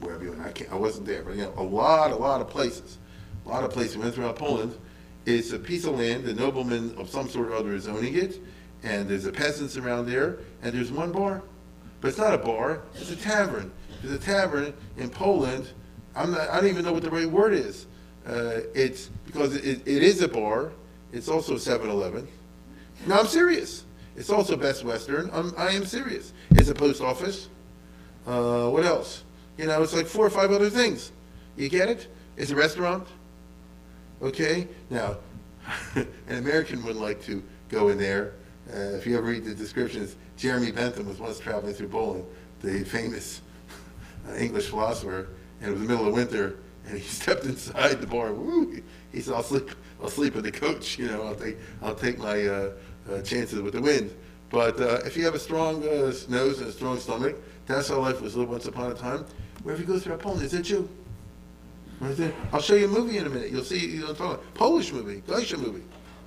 wherever 0.00 0.24
you 0.24 0.30
went, 0.30 0.42
I, 0.42 0.52
can't, 0.52 0.72
I 0.72 0.76
wasn't 0.76 1.06
there, 1.06 1.22
but 1.22 1.36
you 1.36 1.42
know, 1.42 1.54
a 1.56 1.62
lot, 1.62 2.10
a 2.10 2.16
lot 2.16 2.40
of 2.40 2.48
places, 2.48 2.98
a 3.44 3.48
lot 3.48 3.64
of 3.64 3.70
places 3.70 3.96
went 3.96 4.14
throughout 4.14 4.36
Poland. 4.36 4.76
It's 5.24 5.52
a 5.52 5.58
piece 5.58 5.84
of 5.84 5.98
land, 5.98 6.24
the 6.24 6.34
nobleman 6.34 6.94
of 6.98 7.08
some 7.08 7.28
sort 7.28 7.48
or 7.48 7.54
other 7.54 7.74
is 7.74 7.86
owning 7.88 8.14
it, 8.14 8.40
and 8.86 9.08
there's 9.08 9.26
a 9.26 9.32
peasants 9.32 9.76
around 9.76 10.06
there, 10.06 10.38
and 10.62 10.72
there's 10.72 10.92
one 10.92 11.10
bar. 11.10 11.42
But 12.00 12.08
it's 12.08 12.18
not 12.18 12.34
a 12.34 12.38
bar, 12.38 12.82
it's 12.94 13.10
a 13.10 13.16
tavern. 13.16 13.72
There's 14.00 14.14
a 14.14 14.18
tavern 14.18 14.72
in 14.96 15.10
Poland, 15.10 15.70
I'm 16.14 16.30
not, 16.30 16.48
I 16.48 16.60
don't 16.60 16.70
even 16.70 16.84
know 16.84 16.92
what 16.92 17.02
the 17.02 17.10
right 17.10 17.28
word 17.28 17.52
is. 17.52 17.86
Uh, 18.26 18.60
it's 18.74 19.10
because 19.26 19.56
it, 19.56 19.82
it 19.86 20.02
is 20.02 20.22
a 20.22 20.28
bar, 20.28 20.72
it's 21.12 21.28
also 21.28 21.54
7-Eleven. 21.54 22.26
No, 23.06 23.18
I'm 23.18 23.26
serious. 23.26 23.84
It's 24.16 24.30
also 24.30 24.56
Best 24.56 24.84
Western. 24.84 25.30
I'm, 25.32 25.52
I 25.58 25.70
am 25.70 25.84
serious. 25.84 26.32
It's 26.52 26.70
a 26.70 26.74
post 26.74 27.02
office. 27.02 27.48
Uh, 28.26 28.68
what 28.70 28.84
else? 28.84 29.24
You 29.58 29.66
know, 29.66 29.82
it's 29.82 29.92
like 29.92 30.06
four 30.06 30.24
or 30.24 30.30
five 30.30 30.50
other 30.50 30.70
things. 30.70 31.12
You 31.56 31.68
get 31.68 31.88
it? 31.88 32.08
It's 32.36 32.50
a 32.50 32.56
restaurant. 32.56 33.06
Okay? 34.22 34.68
Now, 34.88 35.18
an 35.94 36.06
American 36.28 36.82
would 36.84 36.96
like 36.96 37.22
to 37.24 37.42
go 37.68 37.88
in 37.88 37.98
there. 37.98 38.32
Uh, 38.72 38.96
if 38.96 39.06
you 39.06 39.16
ever 39.16 39.26
read 39.26 39.44
the 39.44 39.54
descriptions, 39.54 40.16
Jeremy 40.36 40.72
Bentham 40.72 41.06
was 41.06 41.18
once 41.18 41.38
traveling 41.38 41.72
through 41.72 41.88
Poland, 41.88 42.24
the 42.60 42.84
famous 42.84 43.40
uh, 44.28 44.34
English 44.34 44.68
philosopher, 44.68 45.28
and 45.60 45.68
it 45.68 45.72
was 45.72 45.82
the 45.82 45.88
middle 45.88 46.08
of 46.08 46.14
winter, 46.14 46.58
and 46.86 46.98
he 46.98 47.04
stepped 47.06 47.44
inside 47.44 48.00
the 48.00 48.06
bar. 48.06 48.32
Woo! 48.32 48.82
He 49.12 49.20
said, 49.20 49.34
"I'll 49.34 49.42
sleep. 49.42 49.70
I'll 50.02 50.10
sleep 50.10 50.34
with 50.34 50.44
the 50.44 50.52
coach. 50.52 50.98
You 50.98 51.06
know, 51.08 51.22
I'll 51.22 51.34
take. 51.34 51.56
I'll 51.82 51.94
take 51.94 52.18
my 52.18 52.46
uh, 52.46 52.72
uh, 53.10 53.22
chances 53.22 53.60
with 53.60 53.74
the 53.74 53.82
wind." 53.82 54.14
But 54.50 54.80
uh, 54.80 55.00
if 55.04 55.16
you 55.16 55.24
have 55.24 55.34
a 55.34 55.40
strong 55.40 55.82
uh, 55.82 56.12
nose 56.28 56.60
and 56.60 56.68
a 56.68 56.72
strong 56.72 56.98
stomach, 56.98 57.36
that's 57.66 57.88
how 57.88 57.98
life 57.98 58.20
was 58.20 58.36
lived 58.36 58.50
once 58.50 58.66
upon 58.66 58.92
a 58.92 58.94
time. 58.94 59.26
Wherever 59.62 59.82
you 59.82 59.88
go 59.88 59.98
through 59.98 60.16
Poland, 60.18 60.42
is 60.42 60.54
it 60.54 60.70
you? 60.70 60.88
Right 61.98 62.16
there. 62.16 62.32
I'll 62.52 62.60
show 62.60 62.74
you 62.74 62.84
a 62.84 62.88
movie 62.88 63.18
in 63.18 63.26
a 63.26 63.30
minute. 63.30 63.50
You'll 63.50 63.64
see. 63.64 63.86
You'll 63.86 64.14
talk 64.14 64.42
Polish 64.54 64.92
movie, 64.92 65.22
Geisha 65.26 65.56
movie. 65.56 65.82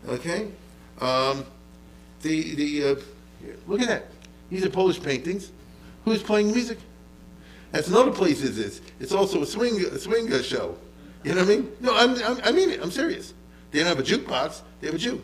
Okay. 0.07 0.51
Um, 0.99 1.45
the 2.21 2.55
the 2.55 2.83
uh, 2.83 2.95
look 3.67 3.81
at 3.81 3.87
that. 3.87 4.05
These 4.49 4.65
are 4.65 4.69
Polish 4.69 5.01
paintings. 5.01 5.51
Who's 6.05 6.23
playing 6.23 6.51
music? 6.51 6.79
That's 7.71 7.87
another 7.87 8.11
place. 8.11 8.41
Is 8.41 8.57
this? 8.57 8.81
It's 8.99 9.11
also 9.11 9.41
a 9.41 9.45
swing 9.45 9.79
a 9.79 9.99
swing 9.99 10.29
show. 10.41 10.77
You 11.23 11.35
know 11.35 11.41
what 11.41 11.51
I 11.51 11.55
mean? 11.57 11.71
No, 11.81 11.95
I'm, 11.95 12.15
I'm, 12.23 12.41
I 12.43 12.51
mean 12.51 12.69
it. 12.69 12.81
I'm 12.81 12.91
serious. 12.91 13.33
They 13.71 13.79
don't 13.79 13.87
have 13.87 13.99
a 13.99 14.03
jukebox. 14.03 14.61
They 14.79 14.87
have 14.87 14.95
a 14.95 14.99
Jew. 14.99 15.21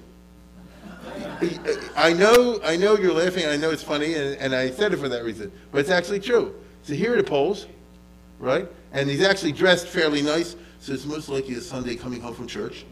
I 1.96 2.14
know, 2.14 2.60
I 2.64 2.76
know 2.76 2.98
you're 2.98 3.14
laughing, 3.14 3.46
I 3.46 3.58
know 3.58 3.70
it's 3.72 3.84
funny, 3.84 4.16
and, 4.16 4.36
and 4.38 4.56
I 4.56 4.72
said 4.72 4.94
it 4.94 4.98
for 4.98 5.10
that 5.10 5.24
reason, 5.24 5.52
but 5.72 5.80
it's 5.80 5.90
actually 5.90 6.20
true. 6.20 6.56
So 6.84 6.94
here 6.94 7.14
are 7.14 7.18
the 7.18 7.24
Poles, 7.24 7.68
right? 8.40 8.68
And 8.92 9.10
he's 9.10 9.22
actually 9.22 9.52
dressed 9.52 9.88
fairly 9.88 10.22
nice, 10.22 10.56
so 10.80 10.94
it's 10.94 11.06
most 11.06 11.30
likely 11.30 11.56
a 11.56 11.62
Sunday 11.62 11.96
coming 11.96 12.22
home 12.22 12.34
from 12.34 12.48
church, 12.48 12.86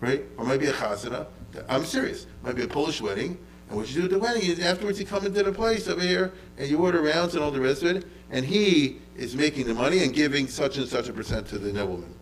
right? 0.00 0.24
Or 0.36 0.44
maybe 0.44 0.66
a 0.66 0.72
chazana. 0.72 1.26
I'm 1.68 1.84
serious. 1.84 2.26
Might 2.42 2.56
be 2.56 2.62
a 2.62 2.68
Polish 2.68 3.00
wedding. 3.00 3.38
And 3.68 3.76
what 3.76 3.88
you 3.88 4.00
do 4.00 4.04
at 4.04 4.10
the 4.10 4.18
wedding 4.18 4.42
is 4.42 4.60
afterwards 4.60 4.98
you 4.98 5.06
come 5.06 5.26
into 5.26 5.42
the 5.42 5.52
place 5.52 5.88
over 5.88 6.00
here 6.00 6.32
and 6.56 6.68
you 6.68 6.78
order 6.78 7.02
rounds 7.02 7.34
and 7.34 7.44
all 7.44 7.50
the 7.50 7.60
rest 7.60 7.82
of 7.82 7.96
it, 7.96 8.06
and 8.30 8.44
he 8.44 8.98
is 9.16 9.36
making 9.36 9.66
the 9.66 9.74
money 9.74 10.02
and 10.02 10.14
giving 10.14 10.48
such 10.48 10.78
and 10.78 10.88
such 10.88 11.08
a 11.08 11.12
percent 11.12 11.46
to 11.48 11.58
the 11.58 11.72
nobleman. 11.72 12.14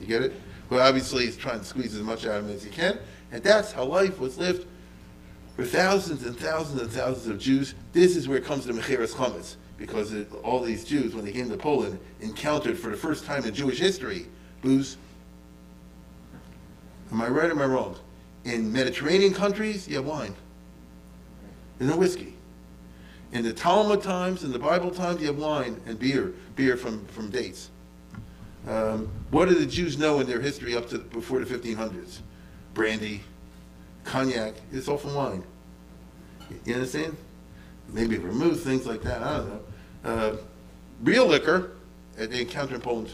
You 0.00 0.06
get 0.06 0.22
it? 0.22 0.32
Well, 0.70 0.80
obviously 0.80 1.26
he's 1.26 1.36
trying 1.36 1.58
to 1.58 1.64
squeeze 1.64 1.94
as 1.94 2.02
much 2.02 2.24
out 2.24 2.38
of 2.38 2.48
him 2.48 2.54
as 2.56 2.64
he 2.64 2.70
can, 2.70 2.98
and 3.30 3.42
that's 3.42 3.72
how 3.72 3.84
life 3.84 4.18
was 4.18 4.38
lived 4.38 4.66
for 5.56 5.64
thousands 5.64 6.24
and 6.24 6.34
thousands 6.36 6.80
and 6.80 6.90
thousands 6.90 7.26
of 7.26 7.38
Jews. 7.38 7.74
This 7.92 8.16
is 8.16 8.26
where 8.26 8.38
it 8.38 8.44
comes 8.44 8.64
to 8.66 8.72
Mechiras 8.72 9.12
Chametz, 9.12 9.56
because 9.76 10.14
it, 10.14 10.32
all 10.42 10.60
these 10.60 10.84
Jews, 10.84 11.14
when 11.14 11.26
they 11.26 11.32
came 11.32 11.50
to 11.50 11.58
Poland, 11.58 11.98
encountered 12.20 12.78
for 12.78 12.88
the 12.88 12.96
first 12.96 13.26
time 13.26 13.44
in 13.44 13.52
Jewish 13.52 13.78
history 13.78 14.26
booze. 14.62 14.96
Am 17.10 17.20
I 17.20 17.28
right 17.28 17.50
or 17.50 17.52
am 17.52 17.60
I 17.60 17.66
wrong? 17.66 17.96
In 18.44 18.72
Mediterranean 18.72 19.34
countries, 19.34 19.86
you 19.86 19.96
have 19.96 20.06
wine. 20.06 20.34
There's 21.78 21.90
no 21.90 21.96
whiskey. 21.96 22.34
In 23.32 23.44
the 23.44 23.52
Talmud 23.52 24.02
times, 24.02 24.44
in 24.44 24.52
the 24.52 24.58
Bible 24.58 24.90
times, 24.90 25.20
you 25.20 25.28
have 25.28 25.38
wine 25.38 25.80
and 25.86 25.98
beer, 25.98 26.34
beer 26.56 26.76
from, 26.76 27.06
from 27.06 27.30
dates. 27.30 27.70
Um, 28.68 29.10
what 29.30 29.48
did 29.48 29.58
the 29.58 29.66
Jews 29.66 29.98
know 29.98 30.20
in 30.20 30.26
their 30.26 30.40
history 30.40 30.76
up 30.76 30.88
to 30.90 30.98
before 30.98 31.42
the 31.42 31.46
1500s? 31.46 32.20
brandy, 32.74 33.22
cognac. 34.04 34.54
It's 34.72 34.88
all 34.88 34.98
from 34.98 35.14
wine. 35.14 35.44
You 36.64 36.74
understand? 36.74 37.16
Maybe 37.88 38.16
vermouth, 38.16 38.62
things 38.62 38.86
like 38.86 39.02
that. 39.02 39.22
I 39.22 39.36
don't 39.38 39.48
know. 39.48 39.60
Uh, 40.04 40.36
real 41.02 41.26
liquor, 41.26 41.72
they 42.16 42.40
encounter 42.40 42.74
in 42.74 42.80
Poland. 42.80 43.12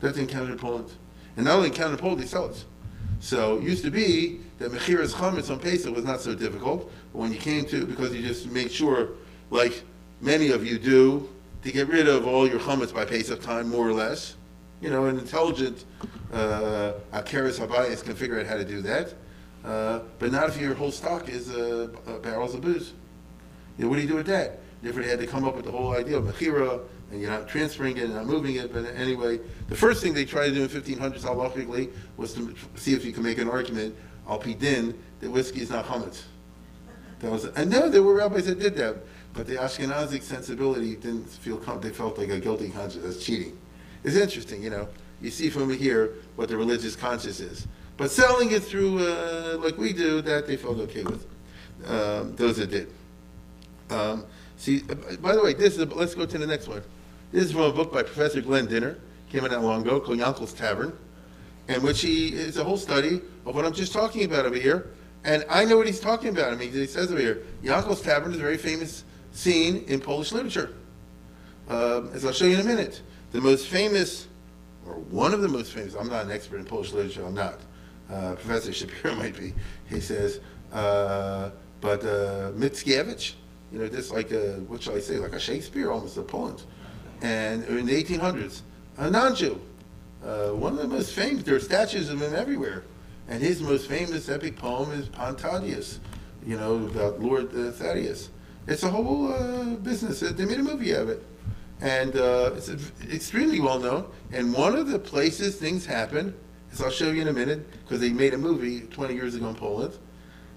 That's 0.00 0.18
encountered 0.18 0.52
in 0.52 0.58
Poland. 0.58 0.90
And 1.36 1.46
not 1.46 1.56
only 1.56 1.68
encountered 1.68 1.94
in 1.94 1.98
Poland, 1.98 2.20
they 2.20 2.26
sell 2.26 2.46
it. 2.46 2.64
So 3.20 3.58
it 3.58 3.64
used 3.64 3.84
to 3.84 3.90
be 3.90 4.40
that 4.58 4.72
Mechiras 4.72 5.12
Chametz 5.12 5.50
on 5.50 5.58
Pesach 5.58 5.94
was 5.94 6.04
not 6.04 6.20
so 6.20 6.34
difficult. 6.34 6.90
But 7.12 7.18
when 7.18 7.32
you 7.32 7.38
came 7.38 7.64
to, 7.66 7.86
because 7.86 8.14
you 8.14 8.22
just 8.22 8.50
made 8.50 8.70
sure, 8.70 9.10
like 9.50 9.82
many 10.20 10.50
of 10.50 10.66
you 10.66 10.78
do, 10.78 11.28
to 11.62 11.72
get 11.72 11.88
rid 11.88 12.08
of 12.08 12.26
all 12.26 12.48
your 12.48 12.60
chametz 12.60 12.94
by 12.94 13.04
Pesach 13.04 13.42
time, 13.42 13.68
more 13.68 13.88
or 13.88 13.92
less, 13.92 14.36
you 14.80 14.90
know, 14.90 15.06
an 15.06 15.18
intelligent 15.18 15.84
uh, 16.32 16.92
Akeres 17.12 17.58
Habayis 17.58 18.04
can 18.04 18.14
figure 18.14 18.38
out 18.38 18.46
how 18.46 18.56
to 18.56 18.64
do 18.64 18.80
that. 18.82 19.14
Uh, 19.64 20.00
but 20.20 20.30
not 20.30 20.48
if 20.48 20.60
your 20.60 20.74
whole 20.74 20.92
stock 20.92 21.28
is 21.28 21.50
uh, 21.50 21.88
barrels 22.22 22.54
of 22.54 22.60
booze. 22.60 22.92
You 23.76 23.84
know, 23.84 23.90
what 23.90 23.96
do 23.96 24.02
you 24.02 24.08
do 24.08 24.14
with 24.14 24.26
that? 24.26 24.60
Therefore, 24.82 25.02
they 25.02 25.08
had 25.08 25.18
to 25.18 25.26
come 25.26 25.44
up 25.44 25.56
with 25.56 25.64
the 25.64 25.72
whole 25.72 25.92
idea 25.96 26.18
of 26.18 26.24
Mechira, 26.24 26.80
and 27.10 27.20
you're 27.20 27.30
not 27.30 27.48
transferring 27.48 27.96
it 27.96 28.04
and 28.04 28.14
not 28.14 28.26
moving 28.26 28.56
it. 28.56 28.72
But 28.72 28.84
anyway, 28.96 29.38
the 29.68 29.76
first 29.76 30.02
thing 30.02 30.14
they 30.14 30.24
tried 30.24 30.48
to 30.48 30.54
do 30.54 30.62
in 30.62 30.68
1500s 30.68 31.20
halachically 31.20 31.90
was 32.16 32.34
to 32.34 32.54
see 32.74 32.94
if 32.94 33.04
you 33.04 33.12
can 33.12 33.22
make 33.22 33.38
an 33.38 33.48
argument, 33.48 33.94
al 34.28 34.40
pidin, 34.40 34.94
that 35.20 35.30
whiskey 35.30 35.60
is 35.60 35.70
not 35.70 35.86
chametz. 35.86 36.22
That 37.20 37.30
was, 37.30 37.44
and 37.44 37.70
no, 37.70 37.88
there 37.88 38.02
were 38.02 38.14
rabbis 38.14 38.46
that 38.46 38.58
did 38.58 38.74
that, 38.76 38.96
but 39.32 39.46
the 39.46 39.54
Ashkenazic 39.54 40.22
sensibility 40.22 40.96
didn't 40.96 41.28
feel, 41.28 41.58
they 41.58 41.90
felt 41.90 42.18
like 42.18 42.28
a 42.28 42.40
guilty 42.40 42.68
conscience, 42.70 43.04
that's 43.04 43.24
cheating. 43.24 43.56
It's 44.04 44.16
interesting, 44.16 44.62
you 44.62 44.70
know. 44.70 44.88
You 45.20 45.30
see 45.30 45.48
from 45.48 45.72
here 45.72 46.14
what 46.36 46.48
the 46.48 46.56
religious 46.56 46.94
conscience 46.94 47.40
is. 47.40 47.66
But 47.96 48.10
selling 48.10 48.52
it 48.52 48.62
through, 48.62 48.98
uh, 48.98 49.58
like 49.62 49.78
we 49.78 49.94
do, 49.94 50.20
that 50.22 50.46
they 50.46 50.56
felt 50.56 50.78
okay 50.80 51.02
with. 51.02 51.26
Um, 51.86 52.34
those 52.36 52.58
that 52.58 52.70
did. 52.70 52.88
Um, 53.90 54.26
see, 54.56 54.82
uh, 54.90 55.16
by 55.16 55.34
the 55.34 55.42
way, 55.42 55.54
this 55.54 55.78
is, 55.78 55.86
let's 55.92 56.14
go 56.14 56.26
to 56.26 56.38
the 56.38 56.46
next 56.46 56.68
one. 56.68 56.82
This 57.32 57.46
is 57.46 57.52
from 57.52 57.62
a 57.62 57.72
book 57.72 57.92
by 57.92 58.02
Professor 58.04 58.40
Glenn 58.40 58.68
Dynner, 58.68 58.98
came 59.30 59.44
out 59.44 59.50
not 59.50 59.62
long 59.62 59.82
ago, 59.82 59.98
called 59.98 60.18
Yankel's 60.18 60.52
Tavern. 60.52 60.96
in 61.68 61.82
which 61.82 62.00
he 62.00 62.28
is 62.28 62.56
a 62.58 62.64
whole 62.64 62.76
study 62.76 63.20
of 63.44 63.54
what 63.56 63.64
I'm 63.64 63.72
just 63.72 63.92
talking 63.92 64.24
about 64.24 64.46
over 64.46 64.54
here. 64.54 64.90
And 65.24 65.44
I 65.50 65.64
know 65.64 65.76
what 65.76 65.88
he's 65.88 65.98
talking 65.98 66.28
about. 66.28 66.52
I 66.52 66.56
mean, 66.56 66.70
he 66.70 66.86
says 66.86 67.10
over 67.10 67.20
here, 67.20 67.42
Yankel's 67.64 68.00
Tavern 68.00 68.30
is 68.30 68.36
a 68.36 68.40
very 68.40 68.56
famous 68.56 69.02
scene 69.32 69.84
in 69.88 69.98
Polish 70.00 70.30
literature. 70.30 70.74
Um, 71.68 72.10
as 72.14 72.24
I'll 72.24 72.32
show 72.32 72.44
you 72.44 72.54
in 72.54 72.60
a 72.60 72.64
minute, 72.64 73.02
the 73.32 73.40
most 73.40 73.66
famous, 73.66 74.28
or 74.86 74.94
one 74.94 75.34
of 75.34 75.40
the 75.40 75.48
most 75.48 75.72
famous, 75.72 75.94
I'm 75.94 76.08
not 76.08 76.26
an 76.26 76.30
expert 76.30 76.58
in 76.58 76.64
Polish 76.64 76.92
literature, 76.92 77.26
I'm 77.26 77.34
not. 77.34 77.58
Uh, 78.08 78.36
Professor 78.36 78.72
Shapiro 78.72 79.14
might 79.16 79.36
be. 79.36 79.52
He 79.90 79.98
says, 79.98 80.38
uh, 80.72 81.50
but 81.80 82.04
uh, 82.04 82.52
Mickiewicz, 82.52 83.34
you 83.72 83.80
know, 83.80 83.88
just 83.88 84.12
like 84.12 84.30
a, 84.30 84.60
what 84.68 84.80
shall 84.80 84.94
I 84.94 85.00
say, 85.00 85.18
like 85.18 85.32
a 85.32 85.40
Shakespeare 85.40 85.90
almost 85.90 86.16
of 86.16 86.28
Poland. 86.28 86.62
And 87.22 87.64
in 87.64 87.86
the 87.86 88.02
1800s, 88.02 88.62
a 88.98 89.10
non-Jew, 89.10 89.60
uh, 90.24 90.48
one 90.50 90.72
of 90.72 90.78
the 90.78 90.88
most 90.88 91.12
famous, 91.12 91.42
there 91.44 91.54
are 91.54 91.60
statues 91.60 92.10
of 92.10 92.20
him 92.20 92.34
everywhere. 92.34 92.84
And 93.28 93.42
his 93.42 93.60
most 93.60 93.88
famous 93.88 94.28
epic 94.28 94.56
poem 94.56 94.92
is 94.92 95.08
Pan 95.08 95.34
Tadeusz, 95.34 95.98
you 96.44 96.56
know, 96.56 96.86
about 96.86 97.20
Lord 97.20 97.54
uh, 97.56 97.72
Thaddeus. 97.72 98.30
It's 98.66 98.82
a 98.82 98.90
whole 98.90 99.32
uh, 99.32 99.76
business. 99.76 100.20
They 100.20 100.44
made 100.44 100.60
a 100.60 100.62
movie 100.62 100.92
of 100.92 101.08
it. 101.08 101.24
And 101.80 102.16
uh, 102.16 102.52
it's 102.54 102.70
extremely 103.12 103.60
well 103.60 103.78
known. 103.78 104.06
And 104.32 104.54
one 104.54 104.76
of 104.76 104.88
the 104.88 104.98
places 104.98 105.56
things 105.56 105.84
happen, 105.84 106.34
as 106.72 106.80
I'll 106.80 106.90
show 106.90 107.10
you 107.10 107.22
in 107.22 107.28
a 107.28 107.32
minute, 107.32 107.70
because 107.82 108.00
they 108.00 108.10
made 108.10 108.34
a 108.34 108.38
movie 108.38 108.80
20 108.82 109.14
years 109.14 109.34
ago 109.34 109.48
in 109.48 109.54
Poland, 109.54 109.96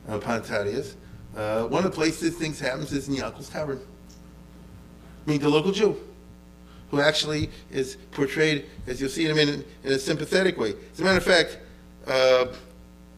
uh, 0.07 0.17
Pan 0.19 0.41
Tadeusz. 0.41 0.95
Uh, 1.35 1.63
one 1.63 1.85
of 1.85 1.91
the 1.91 1.95
places 1.95 2.35
things 2.35 2.59
happens 2.59 2.91
is 2.91 3.07
in 3.07 3.15
Yankel's 3.15 3.49
Tavern. 3.49 3.79
I 5.25 5.29
mean, 5.29 5.39
the 5.39 5.49
local 5.49 5.71
Jew, 5.71 5.95
who 6.91 7.01
actually 7.01 7.49
is 7.71 7.97
portrayed, 8.11 8.65
as 8.87 8.99
you'll 8.99 9.09
see 9.09 9.25
in 9.25 9.31
a 9.31 9.35
minute, 9.35 9.67
in 9.83 9.91
a 9.91 9.99
sympathetic 9.99 10.57
way. 10.57 10.73
As 10.93 10.99
a 10.99 11.03
matter 11.03 11.17
of 11.17 11.23
fact, 11.23 11.59
uh, 12.07 12.47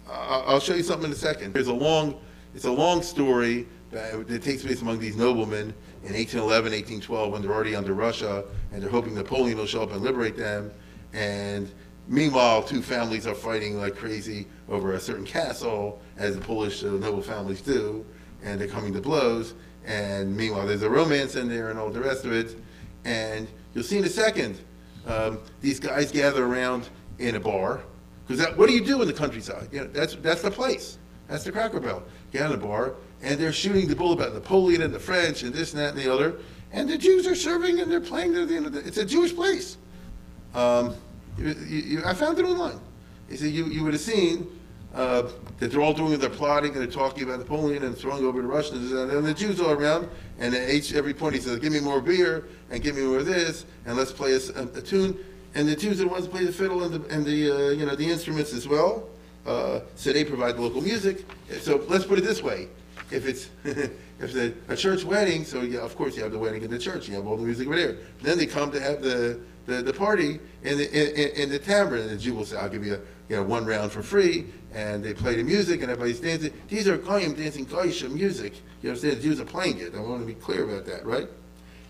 I'll 0.10 0.60
show 0.60 0.76
you 0.76 0.84
something 0.84 1.06
in 1.06 1.12
a 1.12 1.16
second. 1.16 1.54
There's 1.54 1.68
a 1.68 1.74
long, 1.74 2.20
it's 2.54 2.66
a 2.66 2.72
long 2.72 3.02
story 3.02 3.68
that 3.92 4.42
takes 4.42 4.64
place 4.64 4.82
among 4.82 5.00
these 5.00 5.16
noblemen 5.16 5.74
in 6.04 6.14
1811, 6.14 6.72
1812, 6.72 7.32
when 7.32 7.42
they're 7.42 7.54
already 7.54 7.76
under 7.76 7.94
Russia, 7.94 8.44
and 8.72 8.82
they're 8.82 8.90
hoping 8.90 9.14
Napoleon 9.14 9.58
will 9.58 9.66
show 9.66 9.84
up 9.84 9.92
and 9.92 10.02
liberate 10.02 10.36
them. 10.36 10.72
And 11.14 11.72
meanwhile, 12.08 12.64
two 12.64 12.82
families 12.82 13.28
are 13.28 13.36
fighting 13.36 13.78
like 13.78 13.96
crazy 13.96 14.48
over 14.70 14.94
a 14.94 15.00
certain 15.00 15.26
castle, 15.26 16.02
as 16.18 16.36
the 16.36 16.42
Polish 16.42 16.84
uh, 16.84 16.88
noble 16.88 17.22
families 17.22 17.62
do, 17.62 18.06
and 18.44 18.60
they're 18.60 18.68
coming 18.68 18.94
to 18.94 19.02
blows. 19.02 19.54
And 19.86 20.36
meanwhile, 20.36 20.66
there's 20.66 20.84
a 20.84 20.90
romance 20.90 21.36
in 21.36 21.48
there 21.48 21.70
and 21.70 21.78
all 21.78 21.90
the 21.90 22.02
rest 22.02 22.26
of 22.26 22.34
it. 22.34 22.58
And 23.06 23.48
you'll 23.74 23.84
see 23.84 23.98
in 23.98 24.06
a 24.06 24.10
second, 24.10 24.60
um, 25.08 25.40
these 25.62 25.80
guys 25.80 26.12
gather 26.12 26.46
around 26.46 26.90
in 27.20 27.36
a 27.36 27.40
bar 27.40 27.82
because 28.28 28.46
what 28.56 28.68
do 28.68 28.74
you 28.74 28.84
do 28.84 29.02
in 29.02 29.08
the 29.08 29.14
countryside? 29.14 29.68
You 29.72 29.82
know, 29.82 29.88
that's, 29.88 30.16
that's 30.16 30.42
the 30.42 30.52
place. 30.52 30.98
That's 31.28 31.44
the 31.44 31.52
Cracker 31.52 31.80
Barrel. 31.80 32.04
Get 32.32 32.44
on 32.44 32.52
the 32.52 32.58
bar, 32.58 32.96
and 33.22 33.40
they're 33.40 33.54
shooting 33.54 33.88
the 33.88 33.96
bull 33.96 34.14
about 34.14 34.34
Napoleon 34.34 34.82
and 34.82 34.94
the 34.94 35.00
French 35.00 35.44
and 35.44 35.54
this 35.54 35.74
and 35.74 35.82
that 35.82 35.90
and 35.90 35.98
the 35.98 36.12
other. 36.12 36.36
And 36.72 36.90
the 36.90 36.98
Jews 36.98 37.28
are 37.28 37.36
serving 37.36 37.82
and 37.82 37.92
they're 37.92 38.00
playing 38.00 38.36
at 38.36 38.48
the 38.48 38.84
it's 38.86 38.98
a 38.98 39.06
Jewish 39.06 39.36
place. 39.36 39.78
Um, 40.54 40.96
you, 41.38 41.50
you, 41.68 42.02
I 42.06 42.14
found 42.14 42.40
it 42.40 42.46
online. 42.46 42.80
He 43.30 43.38
said 43.38 43.52
you, 43.52 43.66
you 43.66 43.84
would 43.84 43.94
have 43.94 44.02
seen 44.02 44.48
uh, 44.94 45.24
that 45.60 45.72
they're 45.72 45.82
all 45.82 45.94
doing 45.94 46.18
their 46.20 46.30
plotting 46.30 46.74
and 46.74 46.82
they're 46.82 46.88
talking 46.88 47.24
about 47.24 47.40
Napoleon 47.40 47.84
and 47.84 47.98
throwing 47.98 48.26
over 48.26 48.42
the 48.42 48.48
Russians 48.48 48.92
and, 48.92 49.12
and 49.12 49.26
the 49.26 49.34
Jews 49.34 49.62
all 49.62 49.72
around. 49.72 50.10
And 50.40 50.54
at 50.54 50.70
each, 50.70 50.94
every 50.94 51.14
point 51.14 51.36
he 51.36 51.42
says, 51.42 51.60
give 51.60 51.72
me 51.72 51.80
more 51.80 52.02
beer 52.02 52.46
and 52.70 52.82
give 52.82 52.96
me 52.96 53.04
more 53.04 53.20
of 53.20 53.26
this 53.26 53.66
and 53.86 53.96
let's 53.96 54.12
play 54.12 54.34
a, 54.34 54.38
a, 54.38 54.82
tune 54.82 55.18
and 55.54 55.68
the 55.68 55.76
Jews 55.76 56.00
are 56.00 56.06
the 56.06 56.10
ones 56.10 56.26
who 56.26 56.32
play 56.32 56.46
the 56.46 56.52
fiddle 56.52 56.84
and 56.84 56.94
the, 56.94 57.14
and 57.14 57.26
the 57.26 57.52
uh, 57.52 57.70
you 57.72 57.86
know 57.86 57.96
the 57.96 58.10
instruments 58.10 58.54
as 58.54 58.68
well. 58.68 59.10
Uh, 59.46 59.82
so 59.96 60.14
they 60.14 60.24
provide 60.24 60.56
the 60.56 60.62
local 60.62 60.82
music. 60.82 61.26
So 61.60 61.84
let's 61.88 62.06
put 62.06 62.20
it 62.20 62.24
this 62.24 62.42
way: 62.42 62.68
if 63.12 63.28
it's 63.28 63.50
if 63.64 63.92
it's 64.20 64.36
a, 64.36 64.54
a, 64.70 64.76
church 64.76 65.04
wedding, 65.04 65.44
so 65.44 65.62
yeah, 65.62 65.80
of 65.80 65.96
course 65.96 66.16
you 66.16 66.24
have 66.24 66.32
the 66.32 66.40
wedding 66.40 66.64
in 66.64 66.72
the 66.72 66.80
church. 66.80 67.08
You 67.08 67.16
have 67.16 67.28
all 67.28 67.38
the 67.38 67.44
music 67.44 67.68
over 67.68 67.76
there. 67.76 67.98
Then 68.22 68.38
they 68.38 68.46
come 68.46 68.72
to 68.72 68.80
have 68.80 69.02
the 69.02 69.40
the, 69.66 69.82
the 69.82 69.94
party 69.94 70.40
in 70.64 70.78
the 70.78 70.90
in, 70.90 71.44
in 71.44 71.50
the 71.50 71.60
tavern, 71.60 72.00
and 72.00 72.10
the 72.10 72.18
Jew 72.18 72.36
will 72.36 72.46
say, 72.46 72.58
"I'll 72.58 72.70
give 72.70 72.86
you 72.86 72.96
a, 72.96 73.00
you 73.30 73.36
know 73.36 73.44
one 73.44 73.66
round 73.66 73.92
for 73.92 74.04
free." 74.04 74.46
And 74.74 75.04
they 75.04 75.14
play 75.14 75.36
the 75.36 75.44
music, 75.44 75.82
and 75.82 75.92
everybody's 75.92 76.20
dancing. 76.20 76.54
These 76.70 76.88
are 76.88 76.98
goyim 76.98 77.34
dancing 77.34 77.66
goyish 77.66 78.10
music. 78.10 78.54
You 78.82 78.90
understand? 78.90 79.18
The 79.18 79.22
Jews 79.22 79.40
are 79.40 79.46
playing 79.46 79.80
it. 79.80 79.94
I 79.96 80.00
want 80.00 80.22
to 80.22 80.26
be 80.26 80.34
clear 80.34 80.64
about 80.64 80.86
that, 80.86 81.06
right? 81.06 81.28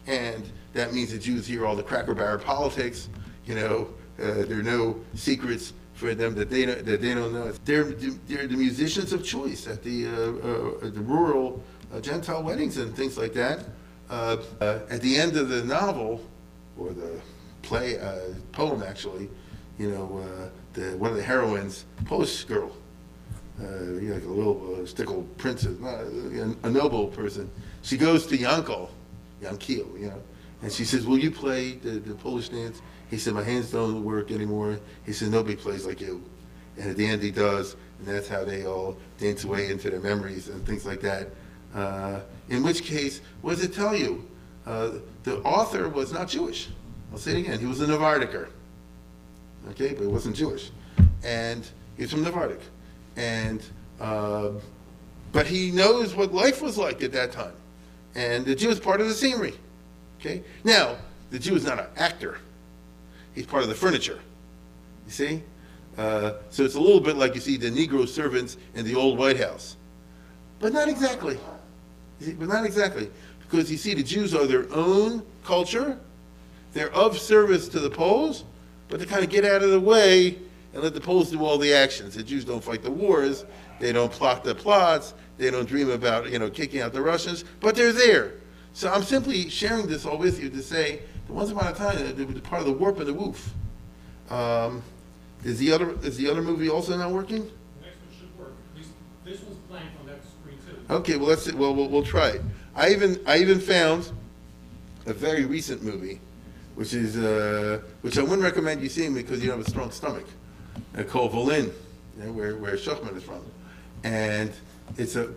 And 0.07 0.49
that 0.73 0.93
means 0.93 1.11
the 1.11 1.19
Jews 1.19 1.45
hear 1.45 1.65
all 1.65 1.75
the 1.75 1.83
cracker 1.83 2.15
barrel 2.15 2.39
politics 2.39 3.07
you 3.45 3.55
know, 3.55 3.87
uh, 4.21 4.45
there 4.45 4.59
are 4.59 4.63
no 4.63 4.99
secrets 5.15 5.73
for 5.93 6.15
them 6.15 6.35
that 6.35 6.49
they 6.49 6.65
don't, 6.65 6.85
that 6.85 7.01
they 7.01 7.13
don't 7.13 7.33
know. 7.33 7.51
They're, 7.65 7.83
they're 7.83 8.47
the 8.47 8.57
musicians 8.57 9.13
of 9.13 9.23
choice 9.23 9.67
at 9.67 9.83
the, 9.83 10.07
uh, 10.07 10.11
uh, 10.11 10.89
the 10.89 11.01
rural 11.01 11.63
uh, 11.93 11.99
Gentile 11.99 12.43
weddings 12.43 12.77
and 12.77 12.95
things 12.95 13.17
like 13.17 13.33
that. 13.33 13.65
Uh, 14.09 14.37
uh, 14.59 14.79
at 14.89 15.01
the 15.01 15.17
end 15.17 15.37
of 15.37 15.49
the 15.49 15.63
novel, 15.63 16.21
or 16.77 16.91
the 16.91 17.19
play, 17.61 17.99
poem 18.51 18.83
actually, 18.83 19.29
you 19.77 19.89
know, 19.89 20.51
the, 20.73 20.97
one 20.97 21.11
of 21.11 21.17
the 21.17 21.23
heroines, 21.23 21.85
Polish 22.05 22.43
girl, 22.45 22.71
you 23.59 23.65
know, 23.67 24.13
like 24.15 24.23
a 24.23 24.27
little 24.27 24.87
stickle 24.87 25.23
princess, 25.37 25.75
a, 25.83 26.55
a 26.67 26.69
noble 26.69 27.07
person, 27.07 27.49
she 27.81 27.97
goes 27.97 28.25
to 28.27 28.37
Yankel, 28.37 28.89
Yankiel, 29.41 29.99
you 29.99 30.07
know, 30.07 30.21
and 30.61 30.71
she 30.71 30.85
says, 30.85 31.05
will 31.05 31.17
you 31.17 31.31
play 31.31 31.73
the, 31.73 31.91
the 31.91 32.13
Polish 32.15 32.49
dance? 32.49 32.81
He 33.09 33.17
said, 33.17 33.33
my 33.33 33.43
hands 33.43 33.71
don't 33.71 34.03
work 34.03 34.31
anymore. 34.31 34.79
He 35.05 35.11
said, 35.13 35.29
nobody 35.29 35.55
plays 35.55 35.85
like 35.85 35.99
you. 35.99 36.23
And 36.77 36.89
at 36.89 36.97
the 36.97 37.05
end 37.05 37.21
he 37.21 37.31
does, 37.31 37.75
and 37.99 38.07
that's 38.07 38.27
how 38.27 38.45
they 38.45 38.65
all 38.65 38.97
dance 39.19 39.43
away 39.43 39.69
into 39.69 39.89
their 39.89 39.99
memories 39.99 40.47
and 40.47 40.65
things 40.65 40.85
like 40.85 41.01
that. 41.01 41.29
Uh, 41.75 42.21
in 42.49 42.63
which 42.63 42.83
case, 42.83 43.21
what 43.41 43.55
does 43.55 43.63
it 43.63 43.73
tell 43.73 43.95
you? 43.95 44.27
Uh, 44.65 44.91
the 45.23 45.37
author 45.39 45.89
was 45.89 46.13
not 46.13 46.27
Jewish. 46.27 46.69
I'll 47.11 47.17
say 47.17 47.31
it 47.31 47.39
again. 47.39 47.59
He 47.59 47.65
was 47.65 47.81
a 47.81 47.87
Navardiker. 47.87 48.49
Okay, 49.69 49.93
but 49.93 50.01
he 50.01 50.07
wasn't 50.07 50.35
Jewish. 50.35 50.71
And 51.23 51.67
he's 51.97 52.11
from 52.11 52.25
Navardik. 52.25 52.61
And, 53.15 53.63
uh, 53.99 54.51
but 55.31 55.47
he 55.47 55.71
knows 55.71 56.15
what 56.15 56.33
life 56.33 56.61
was 56.61 56.77
like 56.77 57.03
at 57.03 57.11
that 57.13 57.31
time. 57.31 57.53
And 58.15 58.45
the 58.45 58.55
Jew 58.55 58.69
is 58.69 58.79
part 58.79 59.01
of 59.01 59.07
the 59.07 59.13
scenery. 59.13 59.53
Okay? 60.19 60.43
Now, 60.63 60.97
the 61.29 61.39
Jew 61.39 61.55
is 61.55 61.65
not 61.65 61.79
an 61.79 61.87
actor. 61.95 62.39
He's 63.33 63.45
part 63.45 63.63
of 63.63 63.69
the 63.69 63.75
furniture. 63.75 64.19
You 65.05 65.11
see? 65.11 65.43
Uh, 65.97 66.33
so 66.49 66.63
it's 66.63 66.75
a 66.75 66.79
little 66.79 66.99
bit 66.99 67.15
like 67.15 67.35
you 67.35 67.41
see 67.41 67.57
the 67.57 67.69
Negro 67.69 68.07
servants 68.07 68.57
in 68.75 68.85
the 68.85 68.95
old 68.95 69.17
White 69.17 69.37
House. 69.37 69.77
But 70.59 70.73
not 70.73 70.87
exactly. 70.87 71.39
But 72.19 72.47
not 72.47 72.65
exactly. 72.65 73.09
Because 73.39 73.71
you 73.71 73.77
see, 73.77 73.93
the 73.93 74.03
Jews 74.03 74.33
are 74.33 74.45
their 74.45 74.71
own 74.73 75.23
culture. 75.43 75.99
They're 76.73 76.93
of 76.93 77.17
service 77.17 77.67
to 77.69 77.79
the 77.79 77.89
Poles, 77.89 78.45
but 78.91 78.99
to 78.99 79.05
kind 79.07 79.23
of 79.23 79.29
get 79.29 79.45
out 79.45 79.63
of 79.63 79.71
the 79.71 79.79
way 79.79 80.37
and 80.73 80.83
let 80.83 80.93
the 80.93 81.01
Poles 81.01 81.31
do 81.31 81.43
all 81.43 81.57
the 81.57 81.73
actions. 81.73 82.13
The 82.13 82.23
Jews 82.23 82.45
don't 82.45 82.63
fight 82.63 82.83
the 82.83 82.91
wars. 82.91 83.45
They 83.79 83.91
don't 83.91 84.11
plot 84.11 84.43
the 84.43 84.53
plots. 84.53 85.15
They 85.37 85.49
don't 85.49 85.67
dream 85.67 85.89
about, 85.89 86.29
you 86.29 86.37
know, 86.37 86.49
kicking 86.49 86.81
out 86.81 86.93
the 86.93 87.01
Russians, 87.01 87.45
but 87.61 87.73
they're 87.73 87.93
there. 87.93 88.33
So 88.73 88.91
I'm 88.91 89.01
simply 89.01 89.49
sharing 89.49 89.87
this 89.87 90.05
all 90.05 90.17
with 90.17 90.41
you 90.41 90.49
to 90.49 90.61
say 90.61 91.01
once 91.27 91.49
upon 91.49 91.67
a 91.67 91.73
time, 91.73 91.97
it 91.97 92.27
was 92.27 92.39
part 92.41 92.61
of 92.61 92.67
the 92.67 92.73
warp 92.73 92.99
and 92.99 93.07
the 93.07 93.13
woof. 93.13 93.53
Um, 94.29 94.83
is 95.43 95.57
the 95.57 95.71
other 95.71 95.91
is 96.03 96.17
the 96.17 96.29
other 96.29 96.41
movie 96.41 96.69
also 96.69 96.95
not 96.97 97.11
working? 97.11 97.43
The 97.43 97.85
next 97.85 97.97
one 98.01 98.19
should 98.19 98.39
work. 98.39 98.53
This, 98.75 98.87
this 99.23 99.41
one's 99.41 99.57
playing 99.69 99.87
on 99.99 100.07
that 100.07 100.19
screen 100.23 100.57
too. 100.67 100.93
Okay, 100.93 101.17
well 101.17 101.29
let's 101.29 101.51
well, 101.53 101.73
we'll 101.73 101.89
we'll 101.89 102.03
try 102.03 102.29
it. 102.29 102.41
I 102.75 102.89
even 102.91 103.19
I 103.25 103.37
even 103.37 103.59
found 103.59 104.11
a 105.05 105.13
very 105.13 105.45
recent 105.45 105.81
movie, 105.81 106.19
which 106.75 106.93
is 106.93 107.17
uh, 107.17 107.81
which 108.01 108.17
I 108.17 108.21
wouldn't 108.21 108.43
recommend 108.43 108.81
you 108.81 108.89
seeing 108.89 109.13
because 109.13 109.43
you 109.43 109.51
have 109.51 109.59
a 109.59 109.69
strong 109.69 109.91
stomach. 109.91 110.25
Uh, 110.97 111.03
called 111.03 111.31
Volyn, 111.33 111.71
you 112.17 112.23
know, 112.23 112.31
where 112.31 112.55
where 112.57 112.75
Schuchman 112.75 113.15
is 113.15 113.23
from, 113.23 113.43
and 114.03 114.51
it's 114.97 115.15
a. 115.15 115.33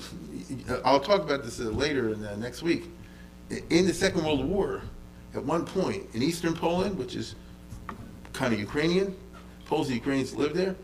I'll 0.85 1.01
talk 1.01 1.23
about 1.23 1.45
this 1.45 1.61
uh, 1.61 1.65
later 1.65 2.13
in 2.13 2.25
uh, 2.25 2.37
next 2.37 2.63
week. 2.63 2.85
In 3.71 3.87
the 3.87 3.95
Second 3.95 4.25
World 4.25 4.45
War, 4.45 4.83
at 5.35 5.45
one 5.45 5.65
point 5.65 6.07
in 6.15 6.23
eastern 6.23 6.55
Poland, 6.55 6.97
which 6.97 7.15
is 7.15 7.35
kind 8.33 8.53
of 8.53 8.59
Ukrainian, 8.59 9.15
Poles 9.67 9.89
and 9.89 9.97
Ukrainians 9.97 10.35
lived 10.35 10.55
there, 10.55 10.77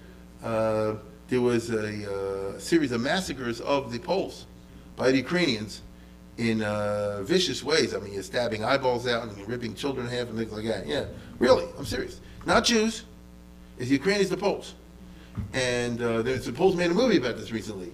uh, 0.43 0.95
there 1.29 1.41
was 1.41 1.71
a 1.71 2.55
uh, 2.55 2.59
series 2.59 2.93
of 2.93 3.01
massacres 3.01 3.61
of 3.61 3.93
the 3.93 3.99
Poles 3.99 4.47
by 4.97 5.11
the 5.11 5.17
Ukrainians 5.17 5.83
in 6.41 6.63
uh, 6.63 7.21
vicious 7.23 7.63
ways. 7.63 7.95
I 7.95 7.99
mean, 7.99 8.15
you're 8.15 8.23
stabbing 8.23 8.65
eyeballs 8.65 9.07
out 9.07 9.25
and 9.25 9.49
ripping 9.49 9.75
children 9.75 10.07
in 10.07 10.13
half 10.13 10.29
and 10.29 10.39
things 10.39 10.53
like 10.53 10.65
that. 10.65 10.87
Yeah, 10.87 11.05
really, 11.39 11.67
I'm 11.79 11.85
serious. 11.85 12.21
Not 12.47 12.65
Jews, 12.65 13.05
it's 13.79 13.91
Ukrainians, 13.91 14.31
the 14.31 14.39
Poles. 14.39 14.75
And 15.53 16.01
uh, 16.01 16.23
the 16.23 16.53
Poles 16.57 16.77
made 16.77 16.91
a 16.91 16.95
movie 16.95 17.19
about 17.19 17.37
this 17.37 17.53
recently. 17.53 17.93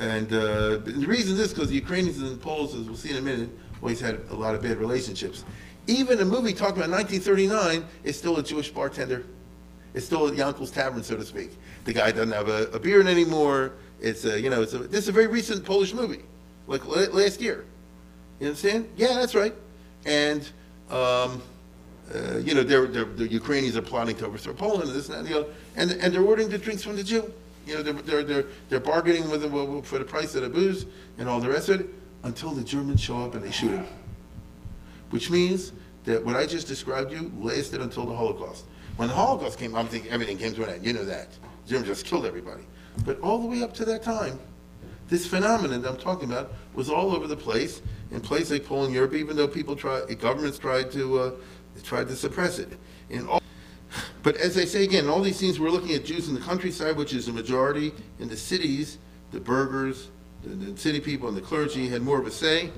And 0.00 0.32
uh, 0.32 0.78
the 0.78 1.06
reason 1.06 1.38
is 1.38 1.52
because 1.52 1.68
the 1.68 1.74
Ukrainians 1.74 2.18
and 2.18 2.32
the 2.32 2.36
Poles, 2.42 2.74
as 2.74 2.86
we'll 2.86 2.96
see 2.96 3.10
in 3.10 3.16
a 3.16 3.20
minute, 3.20 3.50
always 3.82 4.00
had 4.00 4.18
a 4.30 4.34
lot 4.34 4.54
of 4.54 4.62
bad 4.62 4.78
relationships. 4.78 5.44
Even 5.86 6.20
a 6.20 6.24
movie 6.24 6.54
talking 6.54 6.78
about 6.82 6.90
1939 6.90 7.84
is 8.02 8.16
still 8.16 8.38
a 8.38 8.42
Jewish 8.42 8.70
bartender 8.70 9.26
It's 9.92 10.06
still 10.06 10.26
at 10.26 10.34
Yankel's 10.34 10.70
Tavern, 10.70 11.02
so 11.02 11.16
to 11.16 11.24
speak. 11.24 11.50
The 11.84 11.92
guy 11.92 12.10
doesn't 12.10 12.32
have 12.32 12.48
a, 12.48 12.64
a 12.68 12.78
beard 12.78 13.06
anymore. 13.06 13.72
It's 14.00 14.24
a, 14.24 14.40
you 14.40 14.48
know, 14.48 14.62
it's 14.62 14.72
a, 14.72 14.78
this 14.78 15.00
is 15.00 15.08
a 15.08 15.12
very 15.12 15.26
recent 15.26 15.64
Polish 15.64 15.92
movie, 15.92 16.22
like 16.66 16.84
last 16.86 17.42
year. 17.42 17.66
You 18.44 18.50
understand? 18.50 18.90
Yeah, 18.98 19.14
that's 19.14 19.34
right. 19.34 19.54
And, 20.04 20.42
um, 20.90 21.40
uh, 22.14 22.36
you 22.42 22.54
know, 22.54 22.62
they're, 22.62 22.86
they're, 22.86 23.06
the 23.06 23.26
Ukrainians 23.26 23.74
are 23.74 23.80
plotting 23.80 24.16
to 24.16 24.26
overthrow 24.26 24.52
Poland 24.52 24.90
and 24.90 24.92
this 24.92 25.08
and 25.08 25.14
that 25.14 25.18
and 25.20 25.28
the 25.28 25.40
other, 25.40 25.52
and, 25.76 25.90
and 25.92 26.12
they're 26.12 26.22
ordering 26.22 26.50
the 26.50 26.58
drinks 26.58 26.82
from 26.82 26.96
the 26.96 27.02
Jew. 27.02 27.32
You 27.66 27.76
know, 27.76 27.82
they're, 27.82 27.94
they're, 27.94 28.22
they're, 28.22 28.44
they're 28.68 28.80
bargaining 28.80 29.30
with 29.30 29.40
them 29.40 29.80
for 29.80 29.98
the 29.98 30.04
price 30.04 30.34
of 30.34 30.42
the 30.42 30.50
booze 30.50 30.84
and 31.16 31.26
all 31.26 31.40
the 31.40 31.48
rest 31.48 31.70
of 31.70 31.80
it 31.80 31.88
until 32.24 32.50
the 32.50 32.62
Germans 32.62 33.00
show 33.00 33.16
up 33.22 33.34
and 33.34 33.42
they 33.42 33.50
shoot 33.50 33.70
him. 33.70 33.86
Which 35.08 35.30
means 35.30 35.72
that 36.04 36.22
what 36.22 36.36
I 36.36 36.44
just 36.44 36.68
described 36.68 37.12
to 37.12 37.16
you 37.16 37.32
lasted 37.40 37.80
until 37.80 38.04
the 38.04 38.14
Holocaust. 38.14 38.66
When 38.96 39.08
the 39.08 39.14
Holocaust 39.14 39.58
came, 39.58 39.74
I'm 39.74 39.86
thinking 39.86 40.10
everything 40.10 40.36
came 40.36 40.52
to 40.52 40.64
an 40.64 40.68
end. 40.68 40.84
You 40.84 40.92
know 40.92 41.06
that. 41.06 41.28
Germans 41.66 41.88
just 41.88 42.04
killed 42.04 42.26
everybody. 42.26 42.64
But 43.06 43.18
all 43.20 43.38
the 43.38 43.46
way 43.46 43.62
up 43.62 43.72
to 43.76 43.86
that 43.86 44.02
time, 44.02 44.38
this 45.08 45.26
phenomenon 45.26 45.82
that 45.82 45.90
I'm 45.90 45.96
talking 45.96 46.30
about 46.30 46.52
was 46.74 46.88
all 46.88 47.14
over 47.14 47.26
the 47.26 47.36
place, 47.36 47.82
in 48.10 48.20
places 48.20 48.52
like 48.52 48.66
Poland, 48.66 48.94
Europe, 48.94 49.14
even 49.14 49.36
though 49.36 49.48
people 49.48 49.76
tried, 49.76 50.18
governments 50.18 50.58
tried 50.58 50.90
to, 50.92 51.18
uh, 51.18 51.30
tried 51.82 52.08
to 52.08 52.16
suppress 52.16 52.58
it. 52.58 52.68
In 53.10 53.26
all, 53.28 53.42
but 54.22 54.36
as 54.36 54.56
I 54.56 54.64
say 54.64 54.84
again, 54.84 55.04
in 55.04 55.10
all 55.10 55.20
these 55.20 55.36
scenes, 55.36 55.60
we're 55.60 55.70
looking 55.70 55.94
at 55.94 56.04
Jews 56.04 56.28
in 56.28 56.34
the 56.34 56.40
countryside, 56.40 56.96
which 56.96 57.12
is 57.12 57.26
the 57.26 57.32
majority. 57.32 57.92
In 58.18 58.28
the 58.28 58.36
cities, 58.36 58.98
the 59.32 59.40
burghers, 59.40 60.10
the, 60.42 60.50
the 60.50 60.78
city 60.78 61.00
people, 61.00 61.28
and 61.28 61.36
the 61.36 61.42
clergy 61.42 61.88
had 61.88 62.02
more 62.02 62.18
of 62.18 62.26
a 62.26 62.30
say. 62.30 62.70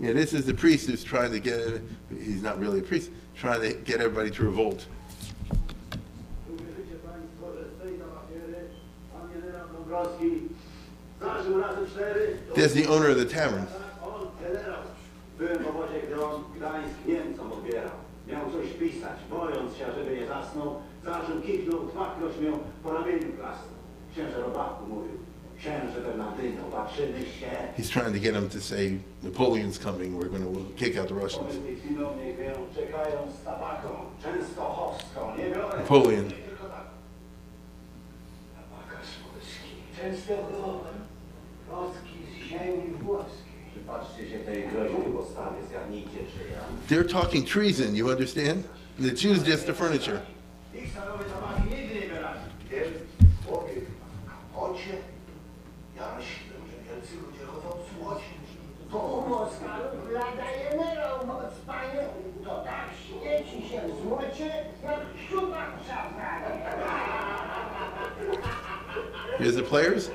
Yeah, 0.00 0.12
this 0.12 0.32
is 0.32 0.46
the 0.46 0.54
priest 0.54 0.88
who's 0.88 1.04
trying 1.04 1.30
to 1.32 1.40
get, 1.40 1.82
he's 2.08 2.42
not 2.42 2.58
really 2.58 2.78
a 2.78 2.82
priest, 2.82 3.10
trying 3.34 3.60
to 3.60 3.74
get 3.74 4.00
everybody 4.00 4.30
to 4.30 4.44
revolt. 4.44 4.86
There's 12.54 12.74
the 12.74 12.86
owner 12.88 13.10
of 13.10 13.18
the 13.18 13.24
tavern. 13.24 13.66
Byłem 15.38 15.58
w 15.64 15.66
obozie, 15.66 16.00
gdy 16.06 16.24
on 16.24 16.44
Gdańsk 16.56 16.94
Niemcom 17.06 17.52
odbierał. 17.52 17.90
Miał 18.28 18.50
coś 18.52 18.68
pisać, 18.72 19.18
bojąc 19.30 19.76
się, 19.76 19.86
żeby 19.98 20.20
nie 20.20 20.26
zasnął. 20.26 20.74
Zażył, 21.04 21.40
kichnął, 21.40 21.80
dwakroć 21.86 22.32
miał 22.40 22.58
po 22.82 22.92
ramieniu 22.92 23.32
klasnął. 23.38 23.74
Księże 24.12 24.40
robaku 24.40 24.86
mówił. 24.86 25.18
Księże 25.58 26.00
Bernardyno, 26.00 26.62
patrzymy 26.72 27.20
się. 27.20 27.50
He's 27.78 27.90
trying 27.92 28.12
to 28.14 28.20
get 28.20 28.34
him 28.34 28.48
to 28.48 28.60
say, 28.60 28.98
Napoleon's 29.22 29.78
coming, 29.78 30.14
we're 30.18 30.28
going 30.28 30.44
to 30.44 30.84
kick 30.84 30.98
out 30.98 31.08
the 31.08 31.14
Russians. 31.14 31.54
Powiem 35.88 36.24
swojski. 40.00 40.26
Częstochowy. 40.26 40.88
Kostki 41.70 42.18
z 42.32 42.48
ziemi 42.48 42.94
włoskiej. 43.02 43.50
Przypatrzcie 43.70 44.30
się 44.30 44.38
tej 44.38 44.68
groźby 44.68 45.12
postawie, 45.16 45.56
zgadnijcie 45.68 46.18
czyja. 46.34 46.60
They're 46.88 47.12
talking 47.12 47.48
treason, 47.48 47.96
you 47.96 48.08
understand? 48.08 48.64
The 48.98 49.14
Jews 49.28 49.48
just 49.48 49.66
the 49.66 49.74
furniture. 49.74 50.20
Ich 50.74 50.90
stanowy 50.92 51.24
tabaki 51.24 51.59
Here's 69.40 69.56
the 69.56 69.62
players. 69.62 70.10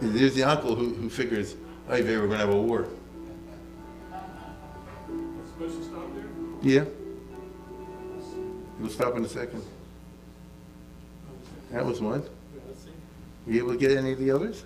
There's 0.00 0.34
the 0.34 0.44
uncle 0.44 0.74
who, 0.74 0.94
who 0.94 1.10
figures, 1.10 1.56
oh, 1.90 1.94
hey, 1.94 2.00
baby, 2.00 2.16
we're 2.16 2.26
going 2.26 2.30
to 2.30 2.38
have 2.38 2.48
a 2.48 2.56
war. 2.56 2.88
Yeah. 6.62 6.84
We'll 8.80 8.88
stop 8.88 9.14
in 9.16 9.24
a 9.26 9.28
second. 9.28 9.62
That 11.70 11.84
was 11.84 12.00
one. 12.00 12.22
Were 13.46 13.52
you 13.52 13.58
able 13.58 13.72
to 13.72 13.78
get 13.78 13.90
any 13.90 14.12
of 14.12 14.18
the 14.18 14.30
others? 14.30 14.64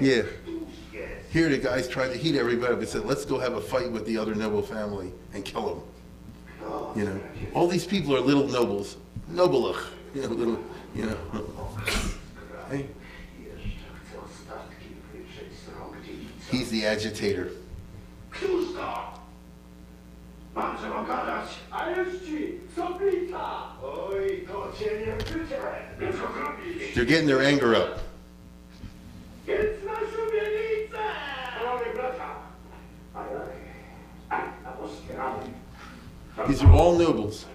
Yeah. 0.00 0.22
Here 1.30 1.48
the 1.48 1.58
guys 1.58 1.88
tried 1.88 2.08
to 2.12 2.18
heat 2.18 2.36
everybody 2.36 2.72
up 2.74 2.78
and 2.78 2.88
said, 2.88 3.04
let's 3.04 3.24
go 3.24 3.38
have 3.38 3.54
a 3.54 3.60
fight 3.60 3.90
with 3.90 4.06
the 4.06 4.16
other 4.18 4.34
noble 4.34 4.62
family 4.62 5.12
and 5.32 5.44
kill 5.44 5.66
them. 5.74 5.82
Oh. 6.64 6.92
You 6.96 7.04
know, 7.06 7.20
all 7.54 7.66
these 7.66 7.84
people 7.86 8.14
are 8.16 8.20
little 8.20 8.46
nobles, 8.46 8.96
nobelach, 9.30 9.88
you 10.14 10.22
know, 10.22 10.28
little, 10.28 10.58
you 10.94 11.06
know. 11.06 11.16
Hey, 12.70 12.86
Jeszcze 13.40 13.88
chcę 14.00 14.18
ostatki 14.24 14.88
wyprzeć 15.12 15.52
z 15.64 15.78
rąk 15.78 15.96
dziedzica. 16.06 16.50
he's 16.52 16.70
the 16.70 16.86
agitator. 16.90 17.46
Któż 18.30 18.74
to? 18.74 19.14
Mam 20.54 20.78
co 20.78 20.88
mam 20.88 21.06
gadać? 21.06 21.48
A 21.70 21.90
już 21.90 22.08
ci, 22.26 22.60
soplica! 22.76 23.62
Oj, 23.82 24.46
to 24.46 24.72
cię 24.78 24.90
nie 25.06 25.12
wyczę! 25.16 25.60
Nie 26.00 26.12
co 26.12 26.18
zrobić? 26.18 26.94
They're 26.94 27.06
getting 27.06 27.26
their 27.28 27.40
anger 27.40 27.72
up. 27.72 27.98
These 36.46 36.62
are 36.62 36.72
all 36.72 36.98
nobles 36.98 37.46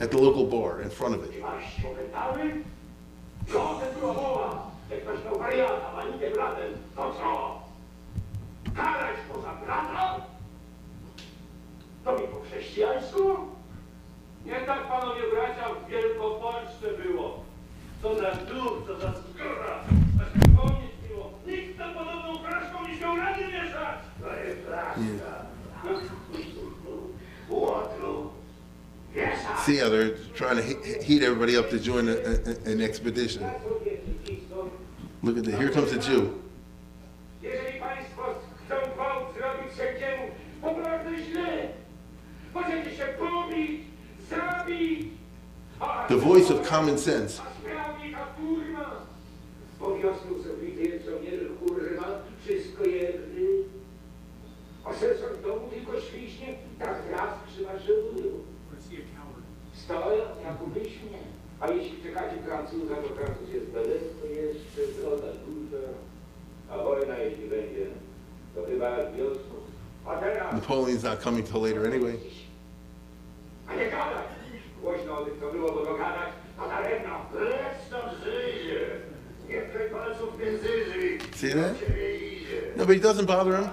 at 0.00 0.10
the 0.10 0.18
local 0.18 0.46
bar 0.46 0.80
in 0.80 0.90
front 0.90 1.14
of 1.14 1.24
it. 1.24 1.32
Nie 14.44 14.60
tak, 14.66 14.88
panowie 14.88 15.22
bracia, 15.34 15.68
w 15.74 15.90
Wielkopolsce 15.90 16.86
było. 17.02 17.44
Co 18.02 18.14
za 18.14 18.30
co 18.86 19.00
za 19.00 19.12
See 29.66 29.76
how 29.76 29.88
they're 29.90 30.16
trying 30.34 30.56
to 30.56 30.62
he- 30.62 31.02
heat 31.02 31.22
everybody 31.22 31.56
up 31.56 31.70
to 31.70 31.78
join 31.78 32.08
a, 32.08 32.12
a, 32.12 32.70
an 32.72 32.80
expedition. 32.80 33.42
Look 35.22 35.36
at 35.38 35.44
that. 35.44 35.54
Here 35.58 35.70
comes 35.70 35.90
the 35.92 35.98
Jew. 35.98 36.40
A- 45.80 46.06
The 46.08 46.16
voice 46.16 46.50
of 46.50 46.66
common 46.66 46.98
sense. 46.98 47.40
A 47.40 47.46
sprawnika 47.60 48.26
kurwa. 48.36 49.06
Po 49.78 49.96
wiosnu 49.98 50.42
zabity 50.42 50.82
jest 50.82 51.04
żołnierz 51.04 51.40
kurwa, 51.60 52.22
wszystko 52.44 52.84
jedny. 52.84 53.46
Asesor 54.84 55.36
w 55.38 55.42
domu 55.42 55.68
tylko 55.70 56.00
świśnie, 56.00 56.54
tak 56.78 56.96
raz 57.12 57.30
przymarszyły. 57.52 58.12
Let's 58.12 58.88
see 58.88 58.96
a 58.98 59.06
coward. 59.16 59.44
Stoją 59.72 60.22
jak 60.44 60.62
umyślnie. 60.62 61.18
A 61.60 61.68
jeśli 61.68 62.02
czekacie 62.02 62.36
Francuza, 62.46 62.94
to 62.94 63.08
Francuz 63.14 63.48
jest 63.54 63.72
daleko 63.72 64.26
jeszcze, 64.26 65.00
droga 65.00 65.26
duża. 65.46 65.86
A 66.70 66.78
wojna 66.78 67.18
jeśli 67.18 67.48
będzie, 67.48 67.86
to 68.54 68.64
chyba 68.66 68.96
wiosną. 68.96 69.54
A 70.06 70.16
teraz... 70.16 70.54
Napoleon's 70.54 71.04
not 71.04 71.18
coming 71.22 71.46
till 71.48 71.60
later 71.62 71.86
anyway. 71.86 72.18
A 73.68 73.74
nie 73.74 73.84
gadać! 73.84 74.26
Głośno 74.82 75.18
o 75.18 75.24
tym, 75.24 75.34
co 75.40 75.52
było, 75.52 75.72
bo 75.72 75.84
gadać, 75.84 76.30
to 76.56 76.68
daremno. 76.68 77.16
Lecz 77.34 77.90
tam 77.90 78.10
żyje! 78.24 78.80
Nie 79.48 79.62
wklej 79.62 79.90
palców 79.90 80.36
w 80.36 80.40
języki. 80.40 81.36
See 81.36 81.54
that? 81.54 81.72
Do 81.80 81.86
ciebie 81.86 82.16
idzie. 82.16 82.60
No, 82.76 82.86
but 82.86 82.96
it 82.96 83.02
doesn't 83.02 83.26
bother 83.26 83.58
him. 83.58 83.68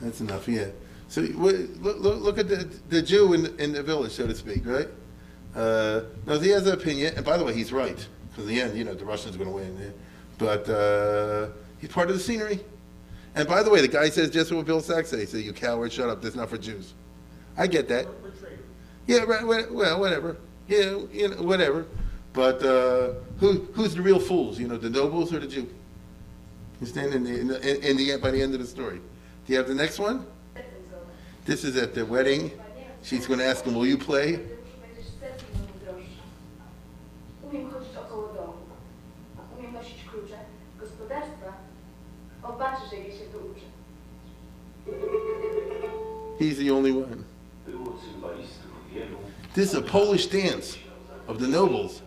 That's 0.00 0.20
enough, 0.20 0.48
yeah. 0.48 0.66
So 1.08 1.20
look, 1.20 1.56
look, 1.80 2.20
look 2.20 2.38
at 2.38 2.48
the, 2.48 2.68
the 2.88 3.00
Jew 3.00 3.32
in, 3.32 3.46
in 3.58 3.72
the 3.72 3.82
village, 3.82 4.12
so 4.12 4.26
to 4.26 4.34
speak, 4.34 4.66
right? 4.66 4.88
Uh, 5.54 6.02
no, 6.26 6.38
he 6.38 6.50
has 6.50 6.66
an 6.66 6.74
opinion, 6.74 7.14
and 7.16 7.24
by 7.24 7.36
the 7.36 7.44
way, 7.44 7.54
he's 7.54 7.72
right, 7.72 8.06
because 8.30 8.44
in 8.44 8.54
the 8.54 8.60
end, 8.60 8.76
you 8.76 8.84
know, 8.84 8.94
the 8.94 9.04
Russians 9.04 9.34
are 9.34 9.38
going 9.38 9.50
to 9.50 9.56
win. 9.56 9.78
yeah. 9.80 9.90
But 10.38 10.68
uh, 10.68 11.48
he's 11.80 11.90
part 11.90 12.10
of 12.10 12.16
the 12.16 12.22
scenery. 12.22 12.60
And 13.34 13.46
by 13.46 13.62
the 13.62 13.70
way, 13.70 13.80
the 13.80 13.88
guy 13.88 14.08
says 14.08 14.30
just 14.30 14.52
what 14.52 14.64
Bill 14.66 14.80
Sachs 14.80 15.10
said. 15.10 15.20
He 15.20 15.26
said, 15.26 15.42
"You 15.42 15.52
coward, 15.52 15.92
shut 15.92 16.08
up. 16.08 16.22
That's 16.22 16.36
not 16.36 16.48
for 16.48 16.56
Jews." 16.56 16.94
I 17.56 17.66
get 17.66 17.88
that. 17.88 18.06
Yeah, 19.06 19.20
right. 19.20 19.44
Well, 19.70 20.00
whatever. 20.00 20.38
Yeah, 20.68 20.98
you 21.12 21.28
know, 21.28 21.42
whatever. 21.42 21.86
But 22.32 22.62
uh, 22.62 23.12
who 23.38 23.66
who's 23.74 23.94
the 23.94 24.02
real 24.02 24.18
fools? 24.18 24.58
You 24.58 24.68
know, 24.68 24.78
the 24.78 24.90
nobles 24.90 25.32
or 25.34 25.38
the 25.38 25.46
Jew? 25.46 25.68
You 26.80 26.86
stand 26.86 27.14
in 27.14 27.24
the, 27.24 27.40
in 27.40 27.46
the, 27.48 27.90
in 27.90 27.96
the 27.96 28.16
by 28.16 28.30
the 28.30 28.42
end 28.42 28.54
of 28.54 28.60
the 28.60 28.66
story. 28.66 29.00
Do 29.46 29.52
you 29.52 29.58
have 29.58 29.68
the 29.68 29.74
next 29.74 30.00
one? 30.00 30.26
This 31.44 31.62
is 31.62 31.76
at 31.76 31.94
the 31.94 32.04
wedding. 32.04 32.50
She's 33.04 33.28
going 33.28 33.38
to 33.38 33.46
ask 33.46 33.64
him, 33.64 33.76
"Will 33.76 33.86
you 33.86 33.96
play?" 33.96 34.40
He's 46.38 46.58
the 46.58 46.70
only 46.70 46.92
one. 46.92 47.24
This 49.54 49.68
is 49.70 49.74
a 49.74 49.82
Polish 49.82 50.26
dance 50.26 50.76
of 51.28 51.38
the 51.38 51.46
nobles. 51.46 52.02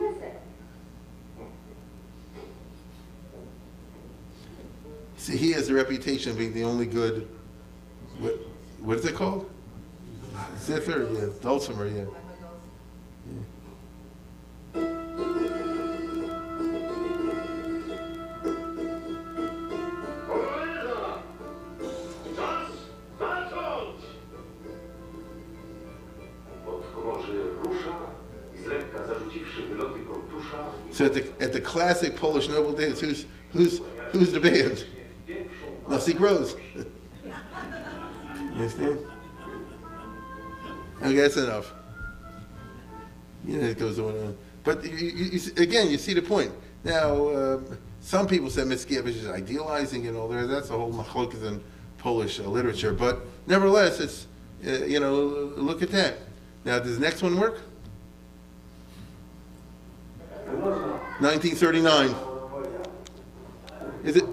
Wesele. 0.00 0.32
See, 5.16 5.36
he 5.36 5.52
has 5.52 5.68
a 5.68 5.74
reputation 5.74 6.30
of 6.30 6.38
being 6.38 6.54
the 6.54 6.64
only 6.64 6.86
good. 6.86 7.28
What, 8.18 8.34
what 8.80 8.98
is 8.98 9.04
it 9.04 9.14
called? 9.14 9.50
Zither, 10.68 11.08
yeah, 11.14 11.28
dulcimer, 11.40 11.86
yeah. 11.86 12.04
So 30.92 31.06
at 31.06 31.14
the 31.14 31.32
at 31.40 31.54
the 31.54 31.62
classic 31.62 32.14
Polish 32.14 32.48
noble 32.50 32.74
dance, 32.74 33.00
who's 33.00 33.24
who's 33.52 33.80
who's 34.10 34.32
the 34.32 34.40
band? 34.40 34.84
Lusty 35.86 36.12
Rose. 36.12 36.56
you 37.24 37.32
understand? 38.52 38.98
Okay, 41.08 41.20
that's 41.20 41.36
enough. 41.36 41.72
You 43.46 43.58
know, 43.58 43.66
it 43.68 43.78
goes 43.78 43.98
on 43.98 44.10
and 44.10 44.26
on. 44.28 44.36
But 44.62 44.84
you, 44.84 44.90
you, 44.90 45.24
you, 45.24 45.40
again, 45.56 45.90
you 45.90 45.96
see 45.96 46.12
the 46.12 46.22
point. 46.22 46.52
Now, 46.84 47.28
um, 47.34 47.78
some 48.00 48.26
people 48.26 48.50
say 48.50 48.62
Mickiewicz 48.62 49.06
is 49.06 49.26
idealizing 49.26 50.06
and 50.06 50.16
all 50.16 50.28
that. 50.28 50.46
That's 50.48 50.70
a 50.70 50.74
whole 50.74 50.92
machlokas 50.92 51.44
in 51.44 51.62
Polish 51.96 52.40
uh, 52.40 52.44
literature. 52.44 52.92
But 52.92 53.20
nevertheless, 53.46 54.00
it's, 54.00 54.26
uh, 54.66 54.84
you 54.84 55.00
know, 55.00 55.14
look 55.56 55.82
at 55.82 55.90
that. 55.90 56.18
Now, 56.64 56.78
does 56.78 56.98
the 56.98 57.00
next 57.00 57.22
one 57.22 57.38
work? 57.40 57.60
1939. 61.20 62.14
Is 64.04 64.16
it? 64.16 64.24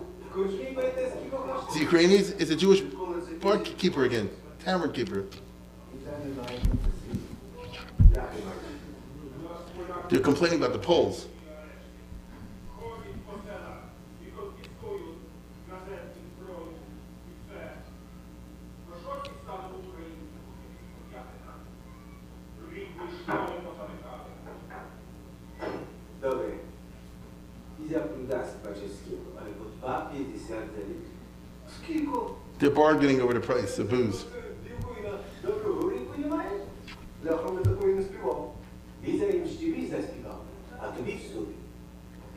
the 1.73 1.79
Ukrainians? 1.79 2.31
Is 2.31 2.49
a 2.49 2.55
Jewish 2.55 2.81
barkeeper 3.41 4.03
again? 4.03 4.29
Tavern 4.59 4.91
keeper. 4.91 5.25
They're 10.09 10.19
complaining 10.19 10.59
about 10.59 10.73
the 10.73 10.79
Poles. 10.79 11.27
Chodzić 12.77 13.17
po 13.25 13.33
celach 13.45 13.81
i 14.21 14.31
konfiskują 14.31 15.07
następnych 15.69 16.25
zbroi 16.33 16.73
i 17.29 17.33
fe. 17.49 17.69
Proszowski 18.87 19.29
stanu 19.43 19.67
Ukrainy. 19.79 20.25
Lingwy 22.73 23.05
szkoły 23.23 23.57
pozamykane. 23.67 24.31
Dobry. 26.21 26.51
Widzę 27.79 27.99
Prudasa 27.99 28.57
Paczewskiego, 28.63 29.25
ale 29.39 29.49
po 29.49 29.65
dwa 29.65 30.09
pięćdziesiąt 30.13 30.71
Z 31.67 31.87
kilku. 31.87 32.19
They're 32.59 32.75
bargaining 32.75 33.21
over 33.21 33.41
the 33.41 33.53
price, 33.53 33.75
the 33.75 33.83
booze. 33.83 34.34
Dla 37.24 37.32
ochrony 37.34 37.62
takої 37.62 37.94
не 37.94 38.02
співав. 38.02 38.54
Widzę 39.04 39.30
im 39.30 39.46
ściwi 39.48 39.86
zaśpiewał, 39.88 40.38
a 40.82 40.86
tu 40.88 41.04
widz 41.04 41.32
tu. 41.32 41.46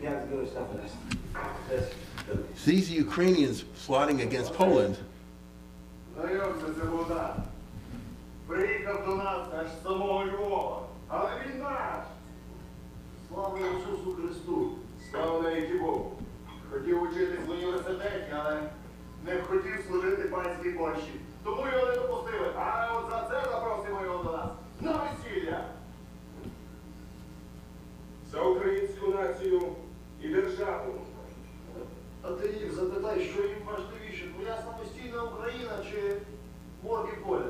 Piąt 0.02 0.30
grosz 0.30 0.54
na 0.54 0.62
flash. 0.66 0.94
Dobry. 2.28 2.44
So 2.56 2.72
these 2.72 2.92
are 2.92 3.02
Ukrainians 3.10 3.64
plotting 3.86 4.22
against 4.22 4.52
Poland. 4.58 4.96
Ну 6.18 6.34
як 6.36 6.56
це 6.60 6.66
це 6.82 6.88
вода? 6.88 7.36
Приїхав 8.48 9.06
до 9.06 9.16
нас 9.16 9.48
аж 9.60 9.68
з 9.80 9.84
самого 9.84 10.26
Львова. 10.26 10.82
Але 11.08 11.32
він 11.46 11.60
наш. 11.62 12.06
Слава 13.30 13.58
Ісусу 13.60 14.16
Христу! 14.16 14.72
Слава 15.12 15.42
навіки 15.42 15.78
Богу! 15.78 16.12
Хотів 16.72 17.02
учитись 17.04 17.46
в 17.48 17.52
університеті, 17.52 18.34
але 18.34 18.60
не 19.26 19.42
хотів 19.42 19.74
служити 19.88 20.22
панській 20.22 20.70
Польщі. 20.72 21.12
Тому 21.44 21.58
його 21.74 21.86
не 21.88 21.94
допустили. 21.96 22.48
А 22.58 22.94
от 22.98 23.10
за 23.10 23.28
це 23.30 23.50
запросимо 23.52 24.04
його 24.04 24.24
до 24.24 24.32
нас. 24.32 24.50
На 24.81 24.93
весілля! 24.93 25.65
За 28.33 28.41
українську 28.43 29.07
націю 29.11 29.63
і 30.23 30.29
державу. 30.29 30.93
А 32.23 32.31
ти 32.31 32.49
їх 32.49 32.73
запитай, 32.75 33.21
що 33.25 33.43
їм 33.43 33.57
важливіше, 33.67 34.27
твоя 34.35 34.63
самостійна 34.63 35.23
Україна 35.23 35.71
чи 35.91 36.17
морги 36.83 37.13
поля? 37.27 37.45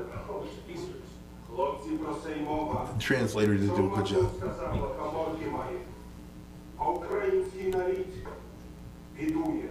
Хлопці 1.55 1.89
про 1.89 2.13
це 2.13 2.31
й 2.31 2.41
мова. 2.41 2.87
Translator 2.99 3.57
did 3.59 3.75
do 3.75 3.75
a 3.75 3.95
good 3.95 4.07
job. 4.13 4.27
сказала, 4.37 4.87
каморки 4.97 5.45
має. 5.45 5.77
А 6.77 6.89
український 6.89 7.67
нарід 7.67 8.07
бідує. 9.19 9.69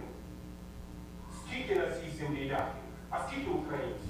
Скільки 1.45 1.75
на 1.75 1.85
цій 1.91 2.17
землі 2.19 2.49
ляхів, 2.51 2.83
а 3.09 3.27
скільки 3.27 3.49
українців? 3.49 4.08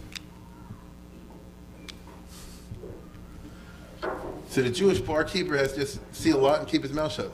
So 4.49 4.63
the 4.63 4.71
Jewish 4.71 4.99
barkeeper 4.99 5.55
has 5.55 5.73
to 5.73 5.81
just 5.81 5.99
see 6.13 6.31
a 6.31 6.37
lot 6.37 6.59
and 6.59 6.67
keep 6.67 6.81
his 6.81 6.91
mouth 6.91 7.11
shut. 7.11 7.31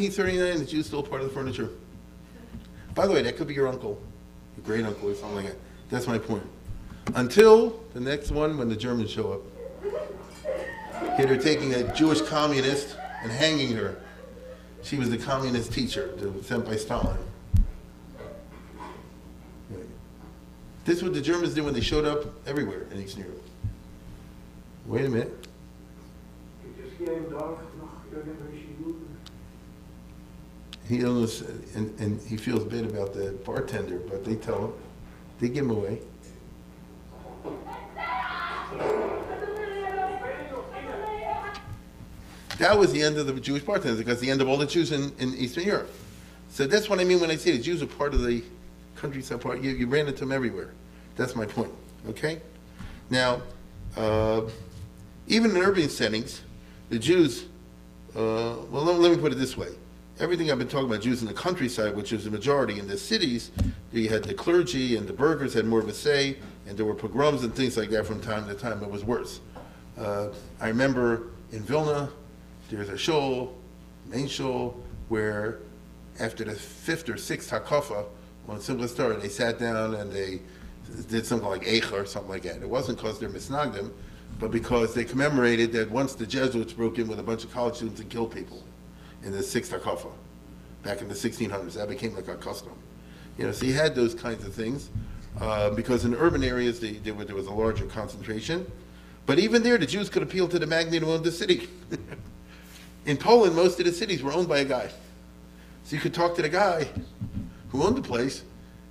1939, 0.00 0.64
the 0.64 0.64
Jews 0.64 0.86
still 0.86 1.02
part 1.02 1.20
of 1.20 1.28
the 1.28 1.34
furniture. 1.34 1.68
By 2.94 3.06
the 3.06 3.12
way, 3.12 3.20
that 3.20 3.36
could 3.36 3.46
be 3.46 3.52
your 3.52 3.68
uncle, 3.68 4.00
your 4.56 4.64
great 4.64 4.86
uncle 4.86 5.10
or 5.10 5.14
something 5.14 5.36
like 5.36 5.46
that. 5.48 5.56
That's 5.90 6.06
my 6.06 6.16
point. 6.16 6.42
Until 7.14 7.78
the 7.92 8.00
next 8.00 8.30
one, 8.30 8.56
when 8.56 8.70
the 8.70 8.76
Germans 8.76 9.10
show 9.10 9.32
up. 9.32 9.40
Here 11.18 11.26
they're 11.26 11.36
taking 11.36 11.74
a 11.74 11.94
Jewish 11.94 12.22
communist 12.22 12.96
and 13.22 13.30
hanging 13.30 13.76
her. 13.76 14.00
She 14.82 14.96
was 14.96 15.10
the 15.10 15.18
communist 15.18 15.70
teacher 15.72 16.14
sent 16.42 16.64
by 16.64 16.76
Stalin. 16.76 17.18
This 20.86 20.96
is 20.96 21.02
what 21.02 21.12
the 21.12 21.20
Germans 21.20 21.52
did 21.52 21.64
when 21.64 21.74
they 21.74 21.82
showed 21.82 22.06
up 22.06 22.24
everywhere 22.46 22.86
in 22.90 23.02
Eastern 23.02 23.24
Europe. 23.24 23.44
Wait 24.86 25.04
a 25.04 25.08
minute. 25.10 25.30
Przecież 26.62 27.00
ja 27.00 27.12
im 27.12 27.30
dał, 27.30 27.58
no, 27.78 27.88
ja 28.12 28.24
wiem, 28.24 28.36
że 28.52 28.58
się 28.58 28.68
lubię. 28.80 29.10
He 30.90 30.98
knows, 30.98 31.42
and, 31.76 32.00
and 32.00 32.20
he 32.22 32.36
feels 32.36 32.64
bad 32.64 32.84
about 32.84 33.14
the 33.14 33.30
bartender, 33.44 34.00
but 34.10 34.24
they 34.24 34.34
tell 34.34 34.66
him, 34.66 34.72
they 35.38 35.48
give 35.48 35.64
him 35.64 35.70
away. 35.70 36.00
That 42.58 42.76
was 42.76 42.92
the 42.92 43.00
end 43.00 43.18
of 43.18 43.28
the 43.28 43.40
Jewish 43.40 43.62
bartenders, 43.62 43.98
because 43.98 44.18
the 44.18 44.28
end 44.28 44.42
of 44.42 44.48
all 44.48 44.56
the 44.56 44.66
Jews 44.66 44.90
in, 44.90 45.12
in 45.20 45.32
Eastern 45.36 45.64
Europe. 45.64 45.94
So 46.50 46.66
that's 46.66 46.90
what 46.90 46.98
I 46.98 47.04
mean 47.04 47.20
when 47.20 47.30
I 47.30 47.36
say 47.36 47.52
the 47.52 47.62
Jews 47.62 47.82
are 47.82 47.86
part 47.86 48.12
of 48.12 48.24
the 48.24 48.42
countryside 48.96 49.40
part. 49.40 49.60
You, 49.62 49.70
you 49.70 49.86
ran 49.86 50.08
into 50.08 50.20
them 50.20 50.32
everywhere. 50.32 50.72
That's 51.14 51.36
my 51.36 51.46
point. 51.46 51.72
Okay? 52.08 52.40
Now, 53.10 53.42
uh, 53.96 54.42
even 55.28 55.52
in 55.52 55.58
urban 55.58 55.88
settings, 55.88 56.42
the 56.88 56.98
Jews, 56.98 57.44
uh, 58.16 58.56
well, 58.70 58.82
let, 58.82 58.98
let 58.98 59.12
me 59.12 59.18
put 59.18 59.30
it 59.30 59.36
this 59.36 59.56
way. 59.56 59.68
Everything 60.20 60.50
I've 60.50 60.58
been 60.58 60.68
talking 60.68 60.86
about 60.86 61.00
Jews 61.00 61.22
in 61.22 61.28
the 61.28 61.32
countryside, 61.32 61.96
which 61.96 62.12
is 62.12 62.24
the 62.24 62.30
majority 62.30 62.78
in 62.78 62.86
the 62.86 62.98
cities, 62.98 63.50
you 63.90 64.10
had 64.10 64.22
the 64.22 64.34
clergy 64.34 64.96
and 64.96 65.08
the 65.08 65.14
burghers 65.14 65.54
had 65.54 65.64
more 65.64 65.80
of 65.80 65.88
a 65.88 65.94
say, 65.94 66.36
and 66.66 66.76
there 66.76 66.84
were 66.84 66.94
pogroms 66.94 67.42
and 67.42 67.54
things 67.54 67.78
like 67.78 67.88
that 67.88 68.04
from 68.04 68.20
time 68.20 68.46
to 68.46 68.52
time. 68.52 68.82
It 68.82 68.90
was 68.90 69.02
worse. 69.02 69.40
Uh, 69.96 70.28
I 70.60 70.68
remember 70.68 71.28
in 71.52 71.62
Vilna, 71.62 72.10
there's 72.68 72.90
a 72.90 72.98
shul, 72.98 73.56
main 74.08 74.28
shul, 74.28 74.78
where 75.08 75.60
after 76.18 76.44
the 76.44 76.54
fifth 76.54 77.08
or 77.08 77.16
sixth 77.16 77.50
hakafa, 77.50 78.04
on 78.46 78.58
Simchas 78.58 78.94
Torah, 78.94 79.16
they 79.16 79.28
sat 79.30 79.58
down 79.58 79.94
and 79.94 80.12
they 80.12 80.40
did 81.08 81.24
something 81.24 81.48
like 81.48 81.62
Eicha 81.62 81.92
or 81.92 82.04
something 82.04 82.30
like 82.30 82.42
that. 82.42 82.56
It 82.56 82.68
wasn't 82.68 82.98
because 82.98 83.18
they're 83.18 83.30
misnagdim, 83.30 83.90
but 84.38 84.50
because 84.50 84.92
they 84.92 85.04
commemorated 85.04 85.72
that 85.72 85.90
once 85.90 86.14
the 86.14 86.26
Jesuits 86.26 86.74
broke 86.74 86.98
in 86.98 87.08
with 87.08 87.20
a 87.20 87.22
bunch 87.22 87.42
of 87.42 87.50
college 87.54 87.76
students 87.76 88.02
and 88.02 88.10
killed 88.10 88.34
people 88.34 88.62
in 89.22 89.32
the 89.32 89.42
sixth 89.42 89.72
hakafa, 89.72 90.10
back 90.82 91.00
in 91.00 91.08
the 91.08 91.14
1600s. 91.14 91.74
That 91.74 91.88
became 91.88 92.14
like 92.14 92.28
a 92.28 92.36
custom. 92.36 92.72
You 93.38 93.46
know, 93.46 93.52
so 93.52 93.66
you 93.66 93.72
had 93.72 93.94
those 93.94 94.14
kinds 94.14 94.44
of 94.44 94.54
things, 94.54 94.90
uh, 95.40 95.70
because 95.70 96.04
in 96.04 96.14
urban 96.14 96.42
areas, 96.42 96.80
they, 96.80 96.92
there 96.92 97.14
was 97.14 97.26
there 97.26 97.36
was 97.36 97.46
a 97.46 97.52
larger 97.52 97.86
concentration. 97.86 98.70
But 99.26 99.38
even 99.38 99.62
there, 99.62 99.78
the 99.78 99.86
Jews 99.86 100.08
could 100.08 100.22
appeal 100.22 100.48
to 100.48 100.58
the 100.58 100.66
magnate 100.66 101.02
who 101.02 101.12
owned 101.12 101.24
the 101.24 101.30
city. 101.30 101.68
In 103.06 103.16
Poland, 103.16 103.54
most 103.54 103.78
of 103.78 103.86
the 103.86 103.92
cities 103.92 104.22
were 104.22 104.32
owned 104.32 104.48
by 104.48 104.58
a 104.58 104.64
guy. 104.64 104.88
So 105.84 105.96
you 105.96 106.02
could 106.02 106.12
talk 106.12 106.34
to 106.36 106.42
the 106.42 106.48
guy 106.48 106.88
who 107.70 107.82
owned 107.82 107.96
the 107.96 108.02
place 108.02 108.42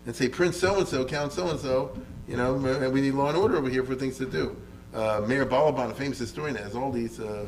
and 0.05 0.15
say, 0.15 0.29
Prince 0.29 0.57
so-and-so, 0.57 1.05
Count 1.05 1.31
so-and-so, 1.33 1.95
you 2.27 2.37
know, 2.37 2.55
"Uh, 2.55 2.89
we 2.89 3.01
need 3.01 3.13
law 3.13 3.29
and 3.29 3.37
order 3.37 3.57
over 3.57 3.69
here 3.69 3.83
for 3.83 3.95
things 3.95 4.17
to 4.17 4.25
do. 4.25 4.55
Uh, 4.93 5.21
Meir 5.27 5.45
Balaban, 5.45 5.91
a 5.91 5.93
famous 5.93 6.17
historian, 6.17 6.55
has 6.55 6.75
all 6.75 6.91
these 6.91 7.19
uh, 7.19 7.45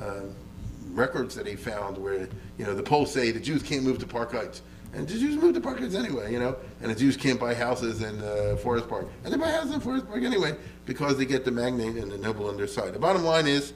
uh, 0.00 0.20
records 0.92 1.34
that 1.34 1.46
he 1.46 1.56
found 1.56 1.98
where, 1.98 2.28
you 2.58 2.64
know, 2.64 2.74
the 2.74 2.82
polls 2.82 3.12
say 3.12 3.30
the 3.30 3.40
Jews 3.40 3.62
can't 3.62 3.82
move 3.82 3.98
to 3.98 4.06
Park 4.06 4.32
Heights. 4.32 4.62
And 4.94 5.08
the 5.08 5.18
Jews 5.18 5.36
move 5.36 5.54
to 5.54 5.60
Park 5.60 5.80
Heights 5.80 5.94
anyway, 5.94 6.32
you 6.32 6.38
know, 6.38 6.56
and 6.82 6.90
the 6.90 6.94
Jews 6.94 7.16
can't 7.16 7.40
buy 7.40 7.54
houses 7.54 8.02
in 8.02 8.20
uh, 8.20 8.56
Forest 8.56 8.88
Park. 8.88 9.08
And 9.24 9.32
they 9.32 9.38
buy 9.38 9.50
houses 9.50 9.72
in 9.72 9.80
Forest 9.80 10.06
Park 10.06 10.22
anyway 10.22 10.56
because 10.84 11.16
they 11.16 11.24
get 11.24 11.44
the 11.44 11.50
magnate 11.50 11.96
and 11.96 12.12
the 12.12 12.18
noble 12.18 12.48
on 12.48 12.56
their 12.56 12.66
side. 12.66 12.92
The 12.92 12.98
bottom 12.98 13.24
line 13.24 13.46
is, 13.46 13.72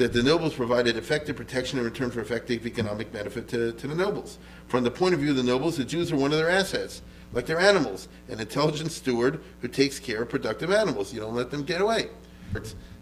that 0.00 0.14
the 0.14 0.22
nobles 0.22 0.54
provided 0.54 0.96
effective 0.96 1.36
protection 1.36 1.78
in 1.78 1.84
return 1.84 2.10
for 2.10 2.20
effective 2.20 2.66
economic 2.66 3.12
benefit 3.12 3.46
to, 3.48 3.72
to 3.72 3.86
the 3.86 3.94
nobles. 3.94 4.38
From 4.66 4.82
the 4.82 4.90
point 4.90 5.12
of 5.12 5.20
view 5.20 5.30
of 5.30 5.36
the 5.36 5.42
nobles, 5.42 5.76
the 5.76 5.84
Jews 5.84 6.10
are 6.10 6.16
one 6.16 6.32
of 6.32 6.38
their 6.38 6.48
assets, 6.48 7.02
like 7.34 7.44
their 7.44 7.60
animals, 7.60 8.08
an 8.28 8.40
intelligent 8.40 8.92
steward 8.92 9.42
who 9.60 9.68
takes 9.68 9.98
care 9.98 10.22
of 10.22 10.30
productive 10.30 10.72
animals. 10.72 11.12
You 11.12 11.20
don't 11.20 11.34
let 11.34 11.50
them 11.50 11.64
get 11.64 11.82
away. 11.82 12.08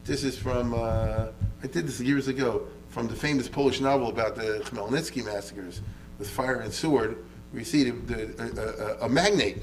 This 0.04 0.24
is 0.24 0.36
from, 0.36 0.74
uh, 0.74 1.28
I 1.62 1.66
did 1.68 1.86
this 1.86 2.00
years 2.00 2.26
ago, 2.26 2.66
from 2.98 3.06
the 3.06 3.14
famous 3.14 3.48
Polish 3.48 3.80
novel 3.80 4.08
about 4.08 4.34
the 4.34 4.60
Khmelnytsky 4.64 5.24
massacres 5.24 5.82
with 6.18 6.28
fire 6.28 6.62
and 6.62 6.72
sword. 6.72 7.24
We 7.52 7.62
see 7.62 7.90
the, 7.90 8.96
a, 9.00 9.04
a, 9.04 9.06
a 9.06 9.08
magnate, 9.08 9.62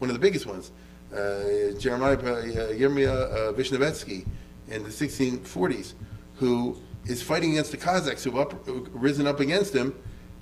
one 0.00 0.10
of 0.10 0.14
the 0.14 0.20
biggest 0.20 0.44
ones, 0.44 0.70
uh, 1.10 1.72
Jeremiah 1.78 2.18
uh, 2.18 2.18
uh, 2.18 3.52
Vishnevetsky 3.54 4.26
in 4.68 4.82
the 4.82 4.90
1640s 4.90 5.94
who 6.34 6.76
is 7.06 7.22
fighting 7.22 7.52
against 7.52 7.70
the 7.70 7.78
Cossacks 7.78 8.22
who've 8.22 8.36
up, 8.36 8.52
risen 8.92 9.26
up 9.26 9.40
against 9.40 9.74
him, 9.74 9.94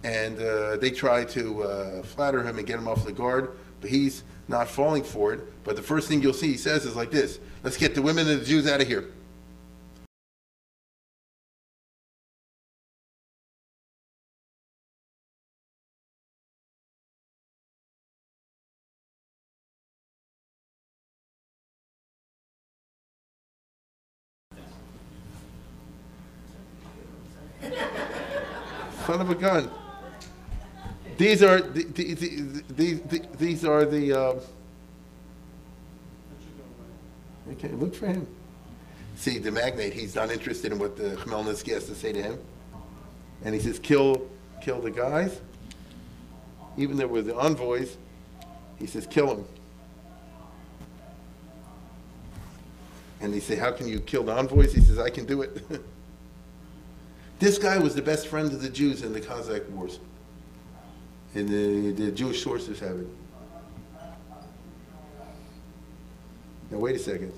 and 0.03 0.41
uh, 0.41 0.79
they 0.79 0.91
try 0.91 1.25
to 1.27 1.63
uh, 1.63 2.03
flatter 2.03 2.43
him 2.43 2.59
and 2.59 2.67
get 2.67 2.77
him 2.77 2.89
off 2.89 3.05
the 3.05 3.13
guard, 3.13 3.57
but 3.81 3.89
he's 3.89 4.25
not 4.49 4.67
falling 4.67 5.05
for 5.05 5.33
it. 5.33 5.63
But 5.63 5.77
the 5.77 5.83
first 5.83 6.09
thing 6.09 6.21
you'll 6.21 6.33
see 6.33 6.49
he 6.49 6.57
says 6.57 6.87
is 6.87 6.97
like 6.97 7.13
this 7.13 7.39
Let's 7.63 7.77
get 7.77 7.95
the 7.95 8.03
women 8.03 8.27
and 8.27 8.41
the 8.41 8.45
Jews 8.45 8.67
out 8.67 8.81
of 8.81 8.89
here. 8.89 9.13
Of 29.23 29.31
a 29.31 29.35
gun. 29.35 29.71
These 31.17 31.43
are 31.43 31.61
the, 31.61 31.85
the, 31.85 32.15
the, 32.15 32.63
the, 32.75 32.93
the- 32.95 33.27
these 33.39 33.65
are 33.65 33.85
the. 33.85 34.13
Uh, 34.13 34.41
okay, 37.53 37.69
look 37.69 37.95
for 37.95 38.07
him. 38.07 38.27
See, 39.17 39.39
the 39.39 39.51
magnate, 39.53 39.93
he's 39.93 40.15
not 40.15 40.31
interested 40.31 40.73
in 40.73 40.79
what 40.79 40.97
the 40.97 41.17
Khmelnytsky 41.17 41.73
has 41.73 41.87
to 41.87 41.95
say 41.95 42.13
to 42.13 42.21
him, 42.23 42.39
and 43.45 43.55
he 43.55 43.61
says, 43.61 43.79
"Kill, 43.79 44.27
kill 44.61 44.81
the 44.81 44.91
guys." 44.91 45.41
Even 46.77 46.97
though 46.97 47.07
we're 47.07 47.23
the 47.23 47.37
envoys, 47.37 47.97
he 48.79 48.87
says, 48.87 49.07
"Kill 49.07 49.29
them." 49.29 49.45
And 53.21 53.33
they 53.33 53.41
say, 53.41 53.55
"How 53.55 53.71
can 53.71 53.87
you 53.87 54.01
kill 54.01 54.25
the 54.25 54.33
envoys?" 54.33 54.73
He 54.73 54.81
says, 54.81 54.99
"I 54.99 55.11
can 55.11 55.25
do 55.27 55.43
it." 55.43 55.63
This 57.43 57.59
guy 57.59 57.77
was 57.77 57.97
the 57.97 58.03
best 58.03 58.29
friend 58.29 58.53
of 58.53 58.63
the 58.63 58.69
Jews 58.69 59.03
in 59.03 59.13
the 59.13 59.21
Cossack 59.21 59.69
Wars. 59.71 59.99
And 61.35 61.49
the, 61.49 61.91
the 61.91 62.13
Jewish 62.13 62.41
sources 62.41 62.79
have 62.79 63.01
it. 63.01 63.09
Now, 66.71 66.79
wait 66.79 66.95
a 66.95 67.01
second. 67.01 67.33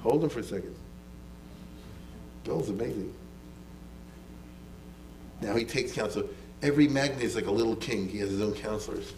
Hold 0.00 0.24
him 0.24 0.30
for 0.30 0.40
a 0.40 0.42
second. 0.42 0.74
Bill's 2.44 2.70
amazing. 2.70 3.12
Now 5.42 5.54
he 5.54 5.66
takes 5.66 5.92
counsel. 5.92 6.26
Every 6.62 6.88
magnate 6.88 7.24
is 7.24 7.36
like 7.36 7.46
a 7.46 7.52
little 7.52 7.76
king. 7.76 8.08
He 8.08 8.20
has 8.20 8.30
his 8.30 8.40
own 8.40 8.54
counselors. 8.54 9.12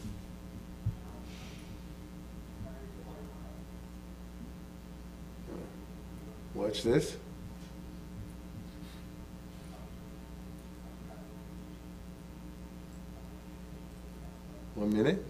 Watch 6.54 6.82
this. 6.82 7.16
One 14.76 14.92
minute. 14.92 15.24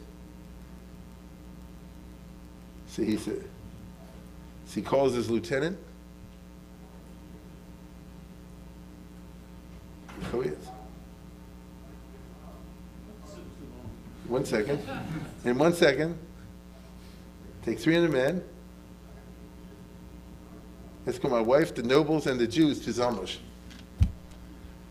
See, 2.89 3.05
he 3.05 3.16
said, 3.16 3.44
he 4.77 4.82
calls 4.82 5.14
his 5.14 5.31
lieutenant. 5.31 5.78
Who 10.31 10.43
he 10.43 10.51
is? 10.51 10.68
One 14.28 14.44
second. 14.44 14.86
In 15.44 15.56
one 15.56 15.73
second, 15.73 16.18
take 17.64 17.78
300 17.78 18.12
men. 18.12 18.44
Let's 21.06 21.18
go, 21.18 21.28
my 21.28 21.40
wife, 21.40 21.74
the 21.74 21.85
nobles, 21.85 22.27
and 22.27 22.39
the 22.39 22.47
Jews 22.47 22.81
to 22.81 22.90
Zamosh. 22.90 23.36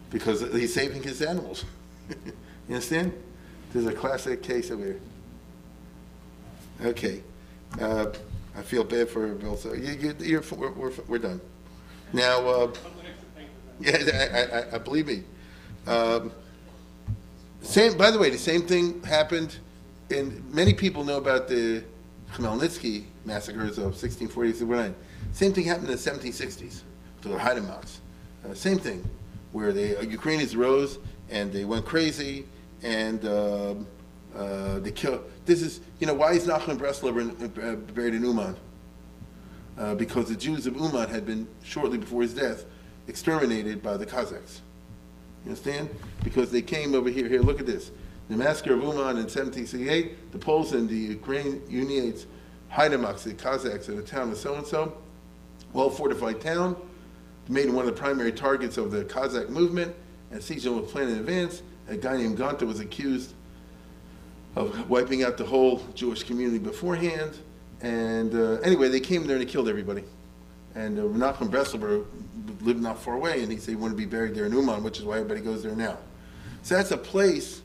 Because 0.09 0.41
he's 0.53 0.73
saving 0.73 1.03
his 1.03 1.21
animals. 1.21 1.65
you 2.09 2.15
understand? 2.69 3.13
There's 3.75 3.87
a 3.87 3.93
classic 3.93 4.41
case 4.41 4.69
of 4.69 4.79
here. 4.79 5.01
Okay. 6.81 7.21
Uh, 7.81 8.05
I 8.57 8.61
feel 8.61 8.85
bad 8.85 9.09
for 9.09 9.27
Bill. 9.33 9.57
So 9.57 9.73
you, 9.73 9.91
you, 9.91 10.15
you're, 10.21 10.43
we're, 10.55 10.71
we're, 10.71 10.91
we're 11.09 11.17
done. 11.17 11.41
Now, 12.13 12.39
uh, 12.47 12.73
yeah, 13.81 13.97
I, 14.31 14.59
I, 14.59 14.75
I 14.75 14.77
believe 14.77 15.07
me. 15.07 15.23
Um, 15.87 16.31
same. 17.63 17.97
By 17.97 18.11
the 18.11 18.17
way, 18.17 18.29
the 18.29 18.37
same 18.37 18.61
thing 18.61 19.03
happened, 19.03 19.57
and 20.09 20.49
many 20.53 20.73
people 20.73 21.03
know 21.03 21.17
about 21.17 21.49
the 21.49 21.83
Khmelnytsky 22.31 23.03
massacres 23.25 23.77
of 23.77 23.87
1649. 23.87 24.95
Same 25.33 25.51
thing 25.51 25.65
happened 25.65 25.89
in 25.89 25.97
the 25.97 26.01
1760s 26.01 26.79
to 27.23 27.27
the 27.27 27.35
Haidamaks. 27.35 27.97
Uh, 28.49 28.53
same 28.53 28.79
thing, 28.79 29.03
where 29.51 29.73
the 29.73 29.97
Ukrainians 30.09 30.55
rose 30.55 30.97
and 31.29 31.51
they 31.51 31.65
went 31.65 31.83
crazy 31.85 32.45
and 32.85 33.25
um, 33.25 33.87
uh, 34.35 34.79
they 34.79 34.91
kill. 34.91 35.23
This 35.45 35.61
is, 35.61 35.81
you 35.99 36.05
know, 36.05 36.13
why 36.13 36.33
is 36.33 36.45
Nachman 36.45 36.77
Breslau 36.77 37.09
uh, 37.09 37.75
buried 37.75 38.13
in 38.13 38.23
Uman? 38.23 38.55
Uh, 39.77 39.95
because 39.95 40.29
the 40.29 40.35
Jews 40.35 40.67
of 40.67 40.75
Uman 40.77 41.09
had 41.09 41.25
been, 41.25 41.47
shortly 41.63 41.97
before 41.97 42.21
his 42.21 42.33
death, 42.33 42.65
exterminated 43.07 43.81
by 43.81 43.97
the 43.97 44.05
Cossacks. 44.05 44.61
You 45.43 45.49
understand? 45.49 45.89
Because 46.23 46.51
they 46.51 46.61
came 46.61 46.93
over 46.95 47.09
here. 47.09 47.27
Here, 47.27 47.41
look 47.41 47.59
at 47.59 47.65
this. 47.65 47.91
The 48.29 48.37
massacre 48.37 48.73
of 48.73 48.79
Uman 48.79 49.17
in 49.17 49.27
1768, 49.27 50.31
the 50.31 50.37
Poles 50.37 50.73
and 50.73 50.87
the 50.87 50.95
Ukraine 50.95 51.61
Uniates 51.67 52.27
Haidamaks, 52.71 53.23
the 53.23 53.33
Cossacks 53.33 53.89
in 53.89 53.95
the 53.95 54.03
town 54.03 54.31
of 54.31 54.37
so-and-so, 54.37 54.95
well-fortified 55.73 56.39
town, 56.39 56.75
made 57.49 57.69
one 57.69 57.87
of 57.87 57.93
the 57.93 57.99
primary 57.99 58.31
targets 58.31 58.77
of 58.77 58.91
the 58.91 59.03
Cossack 59.05 59.49
movement, 59.49 59.93
and 60.31 60.41
siege 60.41 60.65
was 60.65 60.91
planned 60.91 61.11
in 61.11 61.17
advance. 61.17 61.61
A 61.87 61.95
guy 61.95 62.17
named 62.17 62.37
Gonta 62.37 62.63
was 62.63 62.79
accused 62.79 63.33
of 64.55 64.89
wiping 64.89 65.23
out 65.23 65.37
the 65.37 65.45
whole 65.45 65.83
Jewish 65.93 66.23
community 66.23 66.59
beforehand. 66.59 67.37
And 67.81 68.33
uh, 68.33 68.61
anyway, 68.61 68.89
they 68.89 68.99
came 68.99 69.27
there 69.27 69.37
and 69.37 69.45
they 69.45 69.51
killed 69.51 69.69
everybody. 69.69 70.03
And 70.75 70.99
uh, 70.99 71.03
Menachem 71.03 71.49
Breslover 71.49 72.05
lived 72.61 72.81
not 72.81 73.01
far 73.01 73.15
away, 73.15 73.41
and 73.41 73.51
he 73.51 73.57
said 73.57 73.69
he 73.69 73.75
wanted 73.75 73.93
to 73.93 73.97
be 73.97 74.05
buried 74.05 74.35
there 74.35 74.45
in 74.45 74.53
Uman, 74.53 74.83
which 74.83 74.99
is 74.99 75.05
why 75.05 75.17
everybody 75.17 75.41
goes 75.41 75.63
there 75.63 75.75
now. 75.75 75.97
So 76.63 76.75
that's 76.75 76.91
a 76.91 76.97
place 76.97 77.61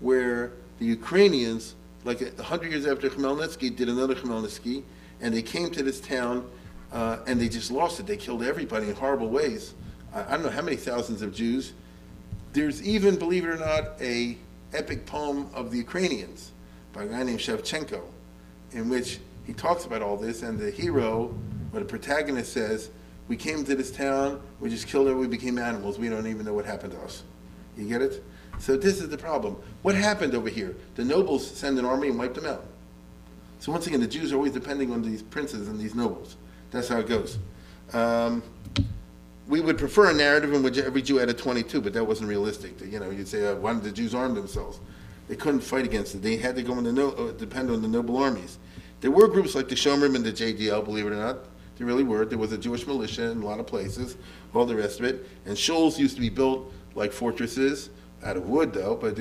where 0.00 0.52
the 0.78 0.86
Ukrainians, 0.86 1.74
like 2.04 2.20
a 2.22 2.42
hundred 2.42 2.70
years 2.70 2.86
after 2.86 3.10
Khmelnytsky, 3.10 3.74
did 3.74 3.88
another 3.88 4.14
Khmelnytsky, 4.14 4.82
and 5.20 5.34
they 5.34 5.42
came 5.42 5.70
to 5.70 5.82
this 5.82 6.00
town, 6.00 6.48
uh, 6.92 7.18
and 7.26 7.40
they 7.40 7.48
just 7.48 7.70
lost 7.70 8.00
it. 8.00 8.06
They 8.06 8.16
killed 8.16 8.42
everybody 8.42 8.88
in 8.88 8.94
horrible 8.94 9.28
ways. 9.28 9.74
I, 10.14 10.24
I 10.24 10.30
don't 10.30 10.42
know 10.42 10.50
how 10.50 10.62
many 10.62 10.76
thousands 10.76 11.20
of 11.20 11.34
Jews. 11.34 11.72
There's 12.54 12.80
even, 12.84 13.16
believe 13.16 13.44
it 13.44 13.48
or 13.48 13.56
not, 13.56 14.00
a 14.00 14.38
epic 14.72 15.06
poem 15.06 15.50
of 15.52 15.72
the 15.72 15.76
Ukrainians 15.76 16.52
by 16.92 17.02
a 17.02 17.06
guy 17.06 17.24
named 17.24 17.40
Shevchenko, 17.40 18.00
in 18.70 18.88
which 18.88 19.18
he 19.44 19.52
talks 19.52 19.86
about 19.86 20.02
all 20.02 20.16
this, 20.16 20.42
and 20.42 20.56
the 20.56 20.70
hero, 20.70 21.36
or 21.72 21.80
the 21.80 21.84
protagonist 21.84 22.52
says, 22.52 22.90
we 23.26 23.36
came 23.36 23.64
to 23.64 23.74
this 23.74 23.90
town, 23.90 24.40
we 24.60 24.70
just 24.70 24.86
killed 24.86 25.08
her, 25.08 25.16
we 25.16 25.26
became 25.26 25.58
animals, 25.58 25.98
we 25.98 26.08
don't 26.08 26.28
even 26.28 26.46
know 26.46 26.54
what 26.54 26.64
happened 26.64 26.92
to 26.92 27.00
us. 27.00 27.24
You 27.76 27.88
get 27.88 28.00
it? 28.00 28.22
So 28.60 28.76
this 28.76 29.00
is 29.00 29.08
the 29.08 29.18
problem. 29.18 29.56
What 29.82 29.96
happened 29.96 30.36
over 30.36 30.48
here? 30.48 30.76
The 30.94 31.04
nobles 31.04 31.44
send 31.44 31.76
an 31.80 31.84
army 31.84 32.08
and 32.08 32.18
wipe 32.18 32.34
them 32.34 32.46
out. 32.46 32.64
So 33.58 33.72
once 33.72 33.88
again, 33.88 34.00
the 34.00 34.06
Jews 34.06 34.32
are 34.32 34.36
always 34.36 34.52
depending 34.52 34.92
on 34.92 35.02
these 35.02 35.22
princes 35.22 35.66
and 35.66 35.80
these 35.80 35.96
nobles. 35.96 36.36
That's 36.70 36.86
how 36.86 36.98
it 36.98 37.08
goes. 37.08 37.38
Um, 37.92 38.44
we 39.46 39.60
would 39.60 39.78
prefer 39.78 40.10
a 40.10 40.14
narrative 40.14 40.52
in 40.52 40.62
which 40.62 40.78
every 40.78 41.02
Jew 41.02 41.16
had 41.16 41.28
a 41.28 41.34
22, 41.34 41.80
but 41.80 41.92
that 41.92 42.04
wasn't 42.04 42.28
realistic. 42.28 42.80
You 42.80 43.00
know, 43.00 43.10
you'd 43.10 43.28
say, 43.28 43.46
uh, 43.46 43.56
why 43.56 43.74
did 43.74 43.82
the 43.82 43.92
Jews 43.92 44.14
arm 44.14 44.34
themselves? 44.34 44.80
They 45.28 45.36
couldn't 45.36 45.60
fight 45.60 45.84
against 45.84 46.14
it. 46.14 46.22
They 46.22 46.36
had 46.36 46.56
to 46.56 46.62
go 46.62 46.76
in 46.78 46.84
the 46.84 46.92
no, 46.92 47.10
uh, 47.12 47.32
depend 47.32 47.70
on 47.70 47.82
the 47.82 47.88
noble 47.88 48.16
armies. 48.16 48.58
There 49.00 49.10
were 49.10 49.28
groups 49.28 49.54
like 49.54 49.68
the 49.68 49.74
Shomrim 49.74 50.16
and 50.16 50.24
the 50.24 50.32
JDL, 50.32 50.84
believe 50.84 51.06
it 51.06 51.12
or 51.12 51.16
not. 51.16 51.44
There 51.76 51.86
really 51.86 52.04
were. 52.04 52.24
There 52.24 52.38
was 52.38 52.52
a 52.52 52.58
Jewish 52.58 52.86
militia 52.86 53.30
in 53.30 53.42
a 53.42 53.46
lot 53.46 53.60
of 53.60 53.66
places, 53.66 54.16
all 54.54 54.64
the 54.64 54.76
rest 54.76 55.00
of 55.00 55.06
it. 55.06 55.26
And 55.44 55.56
shuls 55.56 55.98
used 55.98 56.14
to 56.14 56.20
be 56.20 56.30
built 56.30 56.72
like 56.94 57.12
fortresses, 57.12 57.90
out 58.24 58.36
of 58.36 58.48
wood 58.48 58.72
though, 58.72 58.96
but 58.96 59.14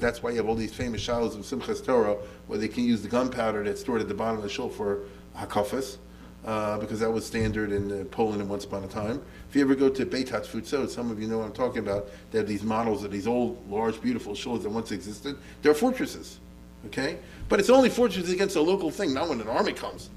that's 0.00 0.22
why 0.22 0.30
you 0.30 0.36
have 0.36 0.48
all 0.48 0.54
these 0.54 0.72
famous 0.72 1.04
shilas 1.04 1.34
of 1.34 1.40
Simchas 1.40 1.84
Torah, 1.84 2.16
where 2.46 2.58
they 2.58 2.68
can 2.68 2.84
use 2.84 3.02
the 3.02 3.08
gunpowder 3.08 3.64
that's 3.64 3.80
stored 3.80 4.00
at 4.00 4.08
the 4.08 4.14
bottom 4.14 4.36
of 4.36 4.42
the 4.42 4.48
shul 4.48 4.68
for 4.68 5.00
hakafas 5.36 5.96
uh, 6.44 6.78
because 6.78 7.00
that 7.00 7.10
was 7.10 7.24
standard 7.24 7.70
in 7.70 7.92
uh, 7.92 8.04
Poland 8.10 8.40
and 8.40 8.50
once 8.50 8.64
upon 8.64 8.82
a 8.84 8.88
time. 8.88 9.22
If 9.48 9.56
you 9.56 9.62
ever 9.62 9.74
go 9.74 9.88
to 9.88 10.04
Beit 10.04 10.28
HaTfutso, 10.28 10.88
some 10.88 11.10
of 11.10 11.20
you 11.20 11.28
know 11.28 11.38
what 11.38 11.46
I'm 11.46 11.52
talking 11.52 11.78
about. 11.78 12.08
They 12.30 12.38
have 12.38 12.48
these 12.48 12.62
models 12.62 13.04
of 13.04 13.12
these 13.12 13.26
old, 13.26 13.58
large, 13.70 14.00
beautiful 14.00 14.34
shuls 14.34 14.62
that 14.62 14.70
once 14.70 14.90
existed. 14.90 15.36
They're 15.62 15.74
fortresses, 15.74 16.40
okay? 16.86 17.18
But 17.48 17.60
it's 17.60 17.70
only 17.70 17.90
fortresses 17.90 18.32
against 18.32 18.56
a 18.56 18.60
local 18.60 18.90
thing, 18.90 19.14
not 19.14 19.28
when 19.28 19.40
an 19.40 19.48
army 19.48 19.72
comes. 19.72 20.10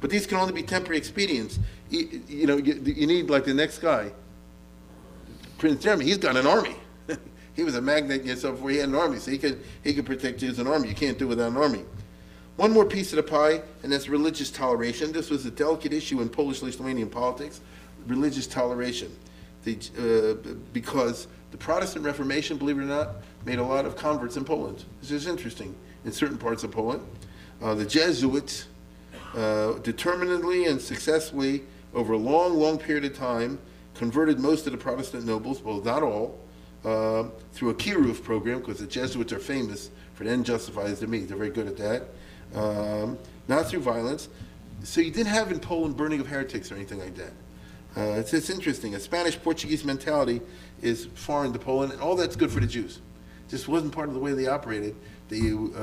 But 0.00 0.10
these 0.10 0.26
can 0.26 0.38
only 0.38 0.52
be 0.52 0.62
temporary 0.62 0.98
expedients. 0.98 1.58
You, 1.90 2.22
you 2.28 2.46
know, 2.46 2.56
you, 2.56 2.74
you 2.84 3.06
need 3.06 3.30
like 3.30 3.44
the 3.44 3.54
next 3.54 3.78
guy, 3.78 4.12
Prince 5.58 5.82
Jeremy. 5.82 6.04
He's 6.04 6.18
got 6.18 6.36
an 6.36 6.46
army. 6.46 6.76
he 7.54 7.64
was 7.64 7.74
a 7.74 7.82
magnate 7.82 8.24
yourself 8.24 8.56
before 8.56 8.70
he 8.70 8.76
had 8.78 8.88
an 8.88 8.94
army, 8.94 9.18
so 9.18 9.30
he 9.30 9.38
could 9.38 9.62
he 9.82 9.94
could 9.94 10.06
protect 10.06 10.42
you 10.42 10.50
as 10.50 10.58
an 10.58 10.66
army. 10.66 10.88
You 10.88 10.94
can't 10.94 11.18
do 11.18 11.26
it 11.26 11.28
without 11.28 11.50
an 11.50 11.56
army. 11.56 11.84
One 12.56 12.72
more 12.72 12.86
piece 12.86 13.12
of 13.12 13.16
the 13.16 13.22
pie, 13.22 13.60
and 13.82 13.92
that's 13.92 14.08
religious 14.08 14.50
toleration. 14.50 15.12
This 15.12 15.28
was 15.28 15.44
a 15.44 15.50
delicate 15.50 15.92
issue 15.92 16.22
in 16.22 16.30
Polish-Lithuanian 16.30 17.10
politics, 17.10 17.60
religious 18.06 18.46
toleration. 18.46 19.14
The, 19.64 19.76
uh, 19.98 20.54
because 20.72 21.28
the 21.50 21.58
Protestant 21.58 22.04
Reformation, 22.04 22.56
believe 22.56 22.78
it 22.78 22.82
or 22.82 22.86
not, 22.86 23.16
made 23.44 23.58
a 23.58 23.62
lot 23.62 23.84
of 23.84 23.94
converts 23.94 24.38
in 24.38 24.44
Poland. 24.44 24.84
This 25.02 25.10
is 25.10 25.26
interesting 25.26 25.74
in 26.06 26.12
certain 26.12 26.38
parts 26.38 26.64
of 26.64 26.70
Poland. 26.70 27.02
Uh, 27.60 27.74
the 27.74 27.84
Jesuits, 27.84 28.68
uh, 29.34 29.74
determinedly 29.82 30.64
and 30.64 30.80
successfully, 30.80 31.62
over 31.92 32.14
a 32.14 32.18
long, 32.18 32.54
long 32.54 32.78
period 32.78 33.04
of 33.04 33.14
time, 33.14 33.58
converted 33.94 34.40
most 34.40 34.66
of 34.66 34.72
the 34.72 34.78
Protestant 34.78 35.26
nobles, 35.26 35.62
well, 35.62 35.82
not 35.82 36.02
all, 36.02 36.38
uh, 36.86 37.24
through 37.52 37.68
a 37.70 37.74
Kiruv 37.74 38.22
program, 38.22 38.60
because 38.60 38.78
the 38.78 38.86
Jesuits 38.86 39.32
are 39.32 39.38
famous 39.38 39.90
for 40.14 40.24
the 40.24 40.30
end 40.30 40.46
justifies 40.46 41.00
the 41.00 41.06
means. 41.06 41.28
They're 41.28 41.36
very 41.36 41.50
good 41.50 41.66
at 41.66 41.76
that 41.76 42.08
um, 42.54 43.18
not 43.48 43.66
through 43.66 43.80
violence. 43.80 44.28
So 44.82 45.00
you 45.00 45.10
didn't 45.10 45.32
have 45.32 45.50
in 45.50 45.58
Poland 45.58 45.96
burning 45.96 46.20
of 46.20 46.26
heretics 46.26 46.70
or 46.70 46.76
anything 46.76 46.98
like 46.98 47.16
that. 47.16 47.32
Uh, 47.96 48.18
it's, 48.18 48.34
it's 48.34 48.50
interesting. 48.50 48.94
A 48.94 49.00
Spanish 49.00 49.40
Portuguese 49.40 49.84
mentality 49.84 50.40
is 50.82 51.06
foreign 51.14 51.52
to 51.52 51.58
Poland, 51.58 51.92
and 51.92 52.00
all 52.00 52.14
that's 52.14 52.36
good 52.36 52.50
for 52.50 52.60
the 52.60 52.66
Jews. 52.66 53.00
Just 53.48 53.68
wasn't 53.68 53.92
part 53.92 54.08
of 54.08 54.14
the 54.14 54.20
way 54.20 54.32
they 54.32 54.46
operated. 54.46 54.94
They, 55.28 55.52
uh, 55.52 55.80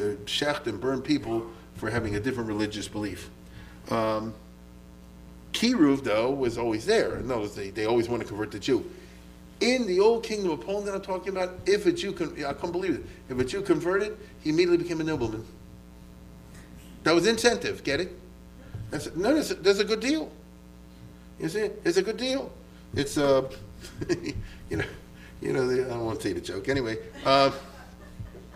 uh, 0.00 0.66
and 0.66 0.80
burned 0.80 1.04
people 1.04 1.46
for 1.76 1.88
having 1.88 2.16
a 2.16 2.20
different 2.20 2.48
religious 2.48 2.88
belief. 2.88 3.30
Um, 3.90 4.34
Kiruv, 5.52 6.02
though, 6.02 6.30
was 6.30 6.58
always 6.58 6.84
there. 6.84 7.20
Notice 7.20 7.54
they, 7.54 7.70
they 7.70 7.86
always 7.86 8.08
want 8.08 8.22
to 8.22 8.28
convert 8.28 8.50
the 8.50 8.58
Jew. 8.58 8.84
In 9.60 9.86
the 9.86 10.00
old 10.00 10.24
kingdom 10.24 10.50
of 10.50 10.60
Poland 10.60 10.88
that 10.88 10.94
I'm 10.94 11.02
talking 11.02 11.30
about, 11.30 11.58
if 11.66 11.86
a 11.86 11.92
Jew, 11.92 12.12
con- 12.12 12.34
I 12.44 12.52
can't 12.52 12.72
believe 12.72 12.96
it, 12.96 13.04
if 13.28 13.38
a 13.38 13.44
Jew 13.44 13.62
converted, 13.62 14.16
he 14.40 14.50
immediately 14.50 14.78
became 14.78 15.00
a 15.00 15.04
nobleman. 15.04 15.44
That 17.04 17.14
was 17.14 17.26
incentive, 17.26 17.84
get 17.84 18.00
it? 18.00 18.18
That's, 18.90 19.14
no, 19.14 19.34
that's 19.34 19.50
a, 19.50 19.54
that's 19.54 19.78
a 19.78 19.84
good 19.84 20.00
deal. 20.00 20.30
You 21.38 21.48
see, 21.48 21.70
it's 21.84 21.96
a 21.96 22.02
good 22.02 22.16
deal. 22.16 22.52
It's, 22.94 23.18
uh, 23.18 23.50
you 24.70 24.76
know, 24.76 24.84
you 25.40 25.52
know, 25.52 25.66
the, 25.66 25.84
I 25.84 25.88
don't 25.88 26.06
want 26.06 26.20
to 26.20 26.28
say 26.28 26.32
the 26.32 26.40
joke. 26.40 26.68
Anyway, 26.68 26.98
uh, 27.24 27.50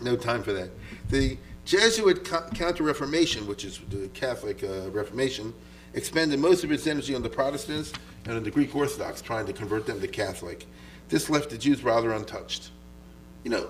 no 0.01 0.17
time 0.17 0.43
for 0.43 0.53
that. 0.53 0.71
The 1.11 1.37
Jesuit 1.65 2.25
Counter-Reformation, 2.25 3.47
which 3.47 3.65
is 3.65 3.79
the 3.91 4.09
Catholic 4.09 4.65
uh, 4.65 4.91
Reformation, 4.91 5.53
expended 5.95 6.39
most 6.39 6.65
of 6.65 6.73
its 6.73 6.87
energy 6.87 7.15
on 7.15 7.23
the 7.23 7.29
Protestants 7.29 7.93
and 8.25 8.37
on 8.37 8.43
the 8.43 8.51
Greek 8.51 8.75
Orthodox, 8.75 9.21
trying 9.21 9.47
to 9.47 9.53
convert 9.53 9.87
them 9.87 10.01
to 10.01 10.09
Catholic. 10.09 10.67
This 11.09 11.31
left 11.31 11.51
the 11.51 11.59
Jews 11.59 11.83
rather 11.83 12.13
untouched. 12.13 12.71
You 13.45 13.51
know, 13.51 13.69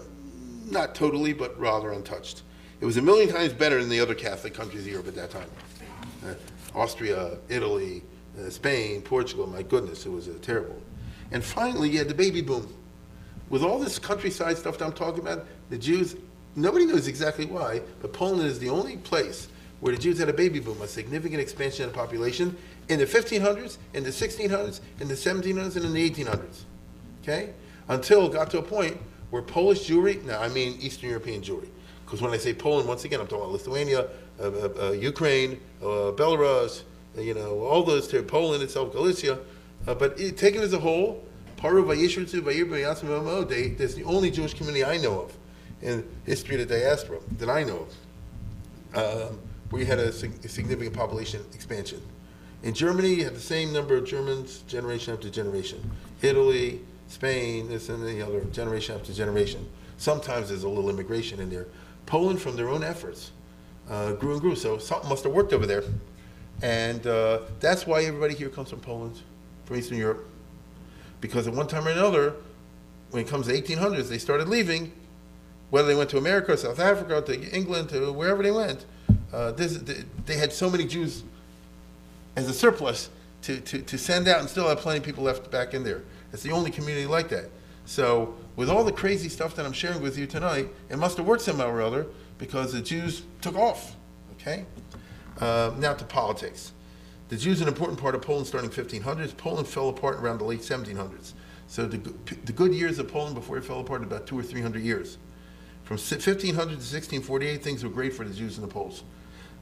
not 0.71 0.95
totally, 0.95 1.33
but 1.33 1.59
rather 1.59 1.93
untouched. 1.93 2.43
It 2.81 2.85
was 2.85 2.97
a 2.97 3.03
million 3.03 3.29
times 3.29 3.53
better 3.53 3.81
than 3.81 3.89
the 3.89 4.01
other 4.01 4.15
Catholic 4.15 4.55
countries 4.55 4.83
of 4.83 4.89
Europe 4.89 5.09
at 5.09 5.15
that 5.15 5.31
time. 5.31 5.51
Uh, 6.25 6.35
Austria, 6.75 7.39
Italy, 7.49 8.03
uh, 8.39 8.51
Spain, 8.51 9.03
Portugal, 9.03 9.47
my 9.47 9.63
goodness, 9.63 10.07
it 10.07 10.11
was 10.11 10.29
uh, 10.29 10.35
terrible. 10.43 10.81
And 11.33 11.43
finally, 11.43 11.91
you 11.91 11.99
had 11.99 12.09
the 12.09 12.15
baby 12.15 12.41
boom. 12.41 12.73
With 13.51 13.63
all 13.63 13.79
this 13.79 13.99
countryside 13.99 14.59
stuff 14.59 14.79
that 14.79 14.85
I'm 14.85 14.93
talking 14.93 15.21
about, 15.21 15.47
the 15.71 15.79
Jews, 15.79 16.17
nobody 16.55 16.87
knows 16.87 17.09
exactly 17.09 17.47
why, 17.47 17.83
but 18.01 18.13
Poland 18.13 18.47
is 18.47 18.59
the 18.59 18.69
only 18.69 18.97
place 18.99 19.49
where 19.81 19.95
the 19.95 20.01
Jews 20.01 20.19
had 20.19 20.29
a 20.29 20.33
baby 20.33 20.61
boom, 20.61 20.81
a 20.83 20.89
significant 20.89 21.41
expansion 21.41 21.85
of 21.85 21.93
the 21.93 21.99
population 21.99 22.57
in 22.89 22.99
the 22.99 23.07
1500s, 23.07 23.79
in 23.95 24.03
the 24.03 24.11
1600s, 24.11 24.81
in 25.01 25.09
the 25.09 25.15
1700s, 25.15 25.77
and 25.77 25.85
in 25.85 25.93
the 25.93 26.11
1800s. 26.11 26.65
Okay? 27.29 27.53
Until 27.89 28.27
it 28.27 28.33
got 28.33 28.51
to 28.51 28.59
a 28.59 28.63
point 28.63 28.97
where 29.31 29.43
Polish 29.43 29.89
Jewry, 29.89 30.25
now 30.25 30.41
I 30.41 30.49
mean 30.49 30.79
Eastern 30.81 31.11
European 31.11 31.43
Jewry, 31.43 31.69
because 32.05 32.23
when 32.23 32.33
I 32.33 32.39
say 32.39 32.55
Poland, 32.55 32.89
once 32.89 33.05
again, 33.05 33.21
I'm 33.21 33.27
talking 33.27 33.45
about 33.45 33.53
Lithuania, 33.53 34.09
uh, 34.41 34.43
uh, 34.43 34.69
uh 34.81 34.91
Ukraine, 34.93 35.61
uh, 35.83 36.13
Belarus, 36.13 36.83
uh, 37.17 37.21
you 37.21 37.35
know, 37.35 37.61
all 37.61 37.83
those, 37.83 38.09
to 38.09 38.23
Poland 38.23 38.63
itself, 38.63 38.93
Galicia. 38.93 39.39
Uh, 39.87 39.95
but 39.95 40.19
it, 40.19 40.39
taken 40.39 40.63
as 40.63 40.73
a 40.73 40.79
whole, 40.79 41.23
Paru 41.57 41.85
Vayishritzu 41.85 42.41
Vayir 42.41 43.77
that's 43.77 43.95
the 43.95 44.05
only 44.05 44.31
Jewish 44.31 44.55
community 44.55 44.85
I 44.85 44.97
know 44.97 45.23
of 45.23 45.37
in 45.83 46.09
history 46.25 46.61
of 46.61 46.69
the 46.69 46.79
diaspora 46.79 47.19
that 47.39 47.51
I 47.51 47.63
know 47.63 47.87
of, 48.95 49.31
um, 49.31 49.39
you 49.79 49.85
had 49.85 49.99
a, 49.99 50.13
sig- 50.13 50.45
a 50.45 50.49
significant 50.49 50.97
population 50.97 51.45
expansion. 51.53 52.01
In 52.63 52.75
Germany, 52.75 53.15
you 53.15 53.25
had 53.25 53.35
the 53.35 53.41
same 53.41 53.73
number 53.73 53.97
of 53.97 54.05
Germans 54.05 54.63
generation 54.63 55.15
after 55.15 55.31
generation. 55.31 55.79
Italy, 56.23 56.81
Spain, 57.09 57.69
this 57.69 57.89
and 57.89 58.07
the 58.07 58.23
other, 58.23 58.45
generation 58.45 58.95
after 58.95 59.13
generation. 59.13 59.67
Sometimes 59.97 60.51
there's 60.51 60.63
a 60.63 60.69
little 60.69 60.91
immigration 60.91 61.41
in 61.41 61.51
there. 61.51 61.67
Poland, 62.07 62.41
from 62.41 62.57
their 62.57 62.69
own 62.69 62.85
efforts, 62.85 63.33
uh, 63.91 64.13
grew 64.13 64.33
and 64.33 64.41
grew. 64.41 64.55
So 64.55 64.79
something 64.79 65.09
must 65.09 65.25
have 65.25 65.33
worked 65.33 65.53
over 65.53 65.67
there. 65.67 65.83
And 66.63 67.07
uh, 67.07 67.41
that's 67.61 67.87
why 67.87 68.05
everybody 68.05 68.35
here 68.35 68.49
comes 68.49 68.71
from 68.71 68.81
Poland, 68.81 69.21
from 69.65 69.77
Eastern 69.77 69.99
Europe. 69.99 70.29
Because 71.21 71.47
at 71.47 71.55
one 71.55 71.67
time 71.67 71.87
or 71.87 71.91
another, 71.91 72.35
when 73.11 73.25
it 73.25 73.29
comes 73.29 73.47
to 73.47 73.53
1800s, 73.53 74.09
they 74.09 74.19
started 74.19 74.49
leaving, 74.49 74.93
whether 75.71 75.89
they 75.89 75.95
went 75.95 76.11
to 76.11 76.19
America, 76.19 76.53
or 76.53 76.57
South 76.57 76.79
Africa, 76.79 77.17
or 77.17 77.23
to 77.23 77.57
England, 77.57 77.89
to 77.91 78.13
wherever 78.13 78.43
they 78.43 78.51
went. 78.51 78.85
Uh, 79.33 79.53
this, 79.53 79.79
they 80.27 80.37
had 80.37 80.53
so 80.53 80.71
many 80.71 80.85
Jews 80.85 81.23
as 82.37 82.49
a 82.49 82.55
surplus 82.55 83.11
to, 83.43 83.61
to, 83.61 83.81
to 83.83 83.99
send 83.99 84.29
out 84.29 84.41
and 84.41 84.49
still 84.49 84.69
have 84.69 84.79
plenty 84.79 84.99
of 84.99 85.05
people 85.05 85.25
left 85.25 85.51
back 85.51 85.75
in 85.75 85.85
there. 85.85 86.03
It's 86.33 86.43
the 86.43 86.53
only 86.53 86.71
community 86.71 87.07
like 87.07 87.29
that. 87.31 87.51
So 87.85 88.35
with 88.57 88.69
all 88.69 88.85
the 88.85 88.93
crazy 88.93 89.29
stuff 89.29 89.55
that 89.57 89.65
I'm 89.65 89.73
sharing 89.73 90.03
with 90.03 90.19
you 90.19 90.27
tonight, 90.27 90.69
it 90.91 90.99
must 90.99 91.17
have 91.17 91.27
worked 91.27 91.43
somehow 91.43 91.69
or 91.69 91.81
other 91.81 92.07
because 92.37 92.73
the 92.73 92.81
Jews 92.81 93.23
took 93.41 93.57
off. 93.57 93.97
Okay. 94.33 94.65
Uh, 95.41 95.73
now 95.79 95.95
to 95.95 96.05
politics. 96.05 96.73
The 97.29 97.37
Jews 97.37 97.61
are 97.61 97.65
an 97.65 97.69
important 97.69 97.99
part 97.99 98.15
of 98.15 98.23
Poland 98.23 98.47
starting 98.47 98.71
1500s. 98.71 99.37
Poland 99.37 99.69
fell 99.69 99.89
apart 99.89 100.17
around 100.17 100.39
the 100.39 100.45
late 100.45 100.61
1700s. 100.61 101.33
So 101.67 101.87
the, 101.87 101.99
the 102.45 102.53
good 102.53 102.73
years 102.73 102.99
of 102.99 103.09
Poland 103.09 103.35
before 103.35 103.59
it 103.59 103.65
fell 103.65 103.81
apart 103.81 104.03
about 104.03 104.27
two 104.27 104.39
or 104.39 104.43
three 104.43 104.63
hundred 104.63 104.83
years. 104.83 105.19
From 105.85 105.97
1500 105.97 106.53
to 106.53 106.61
1648, 106.75 107.63
things 107.63 107.85
were 107.85 107.91
great 107.91 108.15
for 108.15 108.25
the 108.25 108.35
Jews 108.35 108.59
and 108.59 108.67
the 108.67 108.73
Poles. 108.73 109.05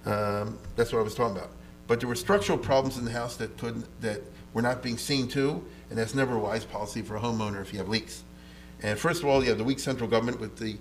Um, 0.04 0.58
that's 0.76 0.92
what 0.92 1.00
I 1.00 1.02
was 1.02 1.14
talking 1.14 1.36
about. 1.36 1.50
But 1.86 2.00
there 2.00 2.08
were 2.08 2.16
structural 2.16 2.58
problems 2.58 2.98
in 2.98 3.04
the 3.04 3.12
house 3.12 3.36
that 3.36 3.56
couldn't, 3.58 3.86
that 4.00 4.22
were 4.52 4.62
not 4.62 4.82
being 4.82 4.98
seen 4.98 5.28
to, 5.28 5.64
and 5.90 5.98
that's 5.98 6.14
never 6.14 6.34
a 6.34 6.38
wise 6.38 6.64
policy 6.64 7.02
for 7.02 7.16
a 7.16 7.20
homeowner 7.20 7.60
if 7.60 7.72
you 7.72 7.78
have 7.78 7.88
leaks. 7.88 8.24
And 8.82 8.98
first 8.98 9.22
of 9.22 9.28
all, 9.28 9.42
you 9.42 9.48
have 9.50 9.58
the 9.58 9.64
weak 9.64 9.78
central 9.78 10.08
government 10.08 10.40
with 10.40 10.56
the 10.58 10.76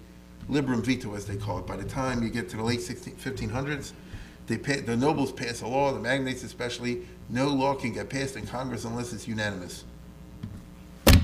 liberum 0.50 0.84
veto, 0.84 1.16
as 1.16 1.26
they 1.26 1.38
call 1.38 1.60
it. 1.60 1.68
By 1.68 1.76
the 1.78 1.88
time 1.88 2.24
you 2.24 2.30
get 2.30 2.50
to 2.50 2.58
the 2.58 2.64
late 2.64 2.82
16, 2.82 3.16
1500s, 3.16 3.94
they 4.48 4.58
pa 4.58 4.74
the 4.86 4.96
nobles 4.96 5.32
pass 5.32 5.62
a 5.62 5.68
law, 5.68 5.92
the 5.92 6.00
magnates 6.00 6.44
especially, 6.44 7.08
no 7.30 7.48
law 7.48 7.74
can 7.74 7.94
get 7.94 8.10
passed 8.10 8.36
in 8.36 8.46
Congress 8.46 8.86
unless 8.86 9.12
it's 9.12 9.28
unanimous. 9.28 9.86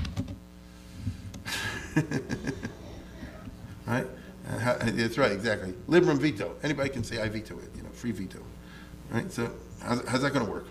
right? 3.86 4.06
Uh, 4.48 4.58
how, 4.58 4.74
that's 4.74 5.18
right, 5.18 5.32
exactly. 5.32 5.72
Liberum 5.88 6.18
veto. 6.18 6.56
Anybody 6.62 6.88
can 6.90 7.04
say 7.04 7.20
I 7.20 7.28
veto 7.28 7.58
it. 7.58 7.70
You 7.76 7.82
know, 7.82 7.90
free 7.90 8.12
veto. 8.12 8.40
Right? 9.10 9.30
So 9.30 9.52
how's, 9.82 10.08
how's 10.08 10.22
that 10.22 10.32
going 10.32 10.46
to 10.46 10.52
work? 10.52 10.66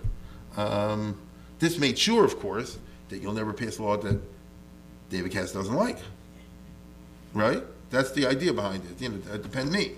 Um, 0.58 1.20
this 1.60 1.78
made 1.78 1.98
sure, 1.98 2.26
of 2.26 2.40
course, 2.40 2.78
that 3.10 3.22
you'll 3.22 3.34
never 3.34 3.54
pass 3.54 3.78
a 3.78 3.84
law 3.84 3.98
that 3.98 4.20
David 5.10 5.32
Katz 5.32 5.52
doesn't 5.52 5.76
like. 5.76 5.98
Right? 7.34 7.64
That's 7.90 8.12
the 8.12 8.26
idea 8.26 8.54
behind 8.54 8.84
it. 8.86 9.02
You 9.02 9.10
know, 9.10 9.18
that 9.20 9.44
depend 9.44 9.72
me. 9.72 9.94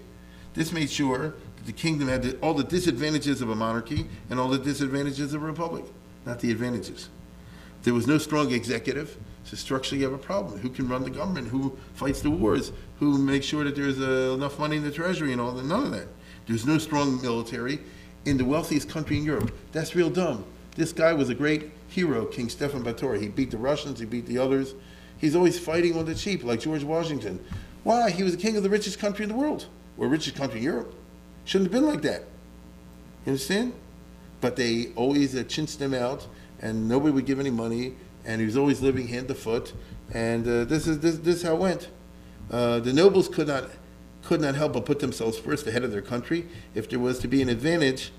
This 0.53 0.71
made 0.71 0.89
sure 0.89 1.33
that 1.57 1.65
the 1.65 1.71
kingdom 1.71 2.07
had 2.07 2.23
the, 2.23 2.37
all 2.37 2.53
the 2.53 2.63
disadvantages 2.63 3.41
of 3.41 3.49
a 3.49 3.55
monarchy 3.55 4.07
and 4.29 4.39
all 4.39 4.49
the 4.49 4.57
disadvantages 4.57 5.33
of 5.33 5.43
a 5.43 5.45
republic, 5.45 5.85
not 6.25 6.39
the 6.39 6.51
advantages. 6.51 7.09
There 7.83 7.93
was 7.93 8.07
no 8.07 8.17
strong 8.17 8.51
executive, 8.51 9.17
so 9.43 9.55
structurally 9.57 10.01
you 10.01 10.09
have 10.09 10.19
a 10.19 10.23
problem. 10.23 10.59
Who 10.59 10.69
can 10.69 10.87
run 10.87 11.03
the 11.03 11.09
government? 11.09 11.49
Who 11.49 11.77
fights 11.95 12.21
the 12.21 12.31
wars? 12.31 12.71
Who 12.99 13.17
makes 13.17 13.45
sure 13.45 13.63
that 13.63 13.75
there's 13.75 13.99
uh, 13.99 14.33
enough 14.33 14.57
money 14.59 14.77
in 14.77 14.83
the 14.83 14.91
treasury 14.91 15.31
and 15.31 15.41
all 15.41 15.51
that? 15.51 15.65
None 15.65 15.85
of 15.85 15.91
that. 15.91 16.07
There's 16.47 16.65
no 16.65 16.77
strong 16.77 17.21
military 17.21 17.79
in 18.25 18.37
the 18.37 18.45
wealthiest 18.45 18.89
country 18.89 19.17
in 19.17 19.23
Europe. 19.23 19.55
That's 19.71 19.95
real 19.95 20.09
dumb. 20.09 20.45
This 20.75 20.91
guy 20.91 21.13
was 21.13 21.29
a 21.29 21.35
great 21.35 21.71
hero, 21.87 22.25
King 22.25 22.49
Stefan 22.49 22.83
Batory. 22.83 23.21
He 23.21 23.27
beat 23.27 23.51
the 23.51 23.57
Russians, 23.57 23.99
he 23.99 24.05
beat 24.05 24.25
the 24.25 24.37
others. 24.37 24.73
He's 25.17 25.35
always 25.35 25.59
fighting 25.59 25.97
on 25.97 26.05
the 26.05 26.15
cheap, 26.15 26.43
like 26.43 26.61
George 26.61 26.83
Washington. 26.83 27.39
Why? 27.83 28.09
He 28.09 28.23
was 28.23 28.35
the 28.35 28.41
king 28.41 28.57
of 28.57 28.63
the 28.63 28.69
richest 28.69 28.99
country 28.99 29.23
in 29.23 29.29
the 29.29 29.35
world, 29.35 29.67
or 29.97 30.07
richest 30.07 30.35
country 30.35 30.59
in 30.59 30.63
Europe. 30.63 30.95
Shouldn't 31.45 31.71
have 31.71 31.81
been 31.81 31.89
like 31.89 32.01
that. 32.01 32.21
You 33.25 33.31
understand? 33.31 33.73
But 34.41 34.55
they 34.55 34.87
always 34.95 35.35
uh, 35.35 35.43
him 35.79 35.93
out, 35.93 36.27
and 36.59 36.89
nobody 36.89 37.13
would 37.13 37.25
give 37.25 37.39
any 37.39 37.51
money, 37.51 37.95
and 38.25 38.39
he 38.39 38.45
was 38.45 38.57
always 38.57 38.81
living 38.81 39.07
hand 39.07 39.27
to 39.27 39.35
foot. 39.35 39.73
And 40.13 40.47
uh, 40.47 40.65
this 40.65 40.87
is 40.87 40.99
this, 40.99 41.17
this 41.17 41.37
is 41.37 41.43
how 41.43 41.53
it 41.55 41.59
went. 41.59 41.89
Uh, 42.51 42.79
the 42.79 42.93
nobles 42.93 43.27
could 43.27 43.47
not 43.47 43.65
could 44.23 44.41
not 44.41 44.55
help 44.55 44.73
but 44.73 44.85
put 44.85 44.99
themselves 44.99 45.37
first 45.37 45.67
ahead 45.67 45.83
of 45.83 45.91
their 45.91 46.01
country. 46.01 46.47
If 46.75 46.89
there 46.89 46.99
was 46.99 47.19
to 47.19 47.27
be 47.27 47.41
an 47.41 47.49
advantage, 47.49 48.11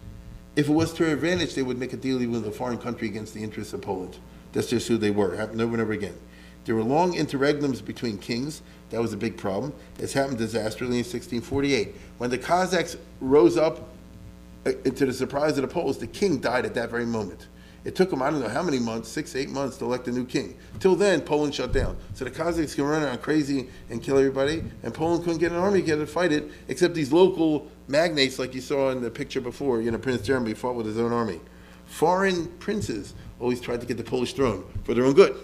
if 0.56 0.68
it 0.68 0.72
was 0.72 0.92
to 0.94 1.04
their 1.04 1.14
advantage, 1.14 1.54
they 1.54 1.62
would 1.62 1.78
make 1.78 1.92
a 1.92 1.96
deal 1.96 2.18
with 2.28 2.46
a 2.46 2.50
foreign 2.50 2.78
country 2.78 3.08
against 3.08 3.34
the 3.34 3.42
interests 3.42 3.72
of 3.72 3.82
Poland. 3.82 4.18
That's 4.52 4.68
just 4.68 4.86
who 4.86 4.96
they 4.96 5.10
were. 5.10 5.34
Happened 5.34 5.60
over 5.60 5.72
and 5.72 5.82
over 5.82 5.92
again. 5.92 6.16
There 6.64 6.74
were 6.74 6.82
long 6.82 7.14
interregnums 7.14 7.84
between 7.84 8.18
kings. 8.18 8.62
That 8.90 9.00
was 9.00 9.12
a 9.12 9.16
big 9.16 9.36
problem. 9.36 9.74
It's 9.98 10.12
happened 10.12 10.38
disastrously 10.38 10.98
in 10.98 11.04
1648. 11.04 11.94
When 12.18 12.30
the 12.30 12.38
Cossacks 12.38 12.96
rose 13.20 13.56
up, 13.56 13.88
uh, 14.64 14.72
to 14.72 15.06
the 15.06 15.12
surprise 15.12 15.58
of 15.58 15.62
the 15.62 15.68
Poles, 15.68 15.98
the 15.98 16.06
king 16.06 16.38
died 16.38 16.64
at 16.64 16.74
that 16.74 16.90
very 16.90 17.04
moment. 17.04 17.48
It 17.84 17.94
took 17.94 18.08
them, 18.08 18.22
I 18.22 18.30
don't 18.30 18.40
know 18.40 18.48
how 18.48 18.62
many 18.62 18.78
months, 18.78 19.10
six, 19.10 19.36
eight 19.36 19.50
months 19.50 19.76
to 19.78 19.84
elect 19.84 20.08
a 20.08 20.12
new 20.12 20.24
king. 20.24 20.56
Till 20.80 20.96
then, 20.96 21.20
Poland 21.20 21.54
shut 21.54 21.72
down. 21.72 21.98
So 22.14 22.24
the 22.24 22.30
Cossacks 22.30 22.74
can 22.74 22.84
run 22.84 23.02
around 23.02 23.20
crazy 23.20 23.68
and 23.90 24.02
kill 24.02 24.16
everybody, 24.16 24.64
and 24.82 24.94
Poland 24.94 25.22
couldn't 25.22 25.38
get 25.38 25.52
an 25.52 25.58
army 25.58 25.80
together 25.80 26.06
to 26.06 26.10
fight 26.10 26.32
it, 26.32 26.50
except 26.68 26.94
these 26.94 27.12
local 27.12 27.70
magnates, 27.86 28.38
like 28.38 28.54
you 28.54 28.62
saw 28.62 28.90
in 28.90 29.02
the 29.02 29.10
picture 29.10 29.40
before. 29.40 29.82
You 29.82 29.90
know, 29.90 29.98
Prince 29.98 30.22
Jeremy 30.22 30.54
fought 30.54 30.76
with 30.76 30.86
his 30.86 30.98
own 30.98 31.12
army. 31.12 31.40
Foreign 31.84 32.46
princes 32.58 33.12
always 33.38 33.60
tried 33.60 33.80
to 33.82 33.86
get 33.86 33.98
the 33.98 34.04
Polish 34.04 34.32
throne 34.32 34.64
for 34.84 34.94
their 34.94 35.04
own 35.04 35.12
good. 35.12 35.36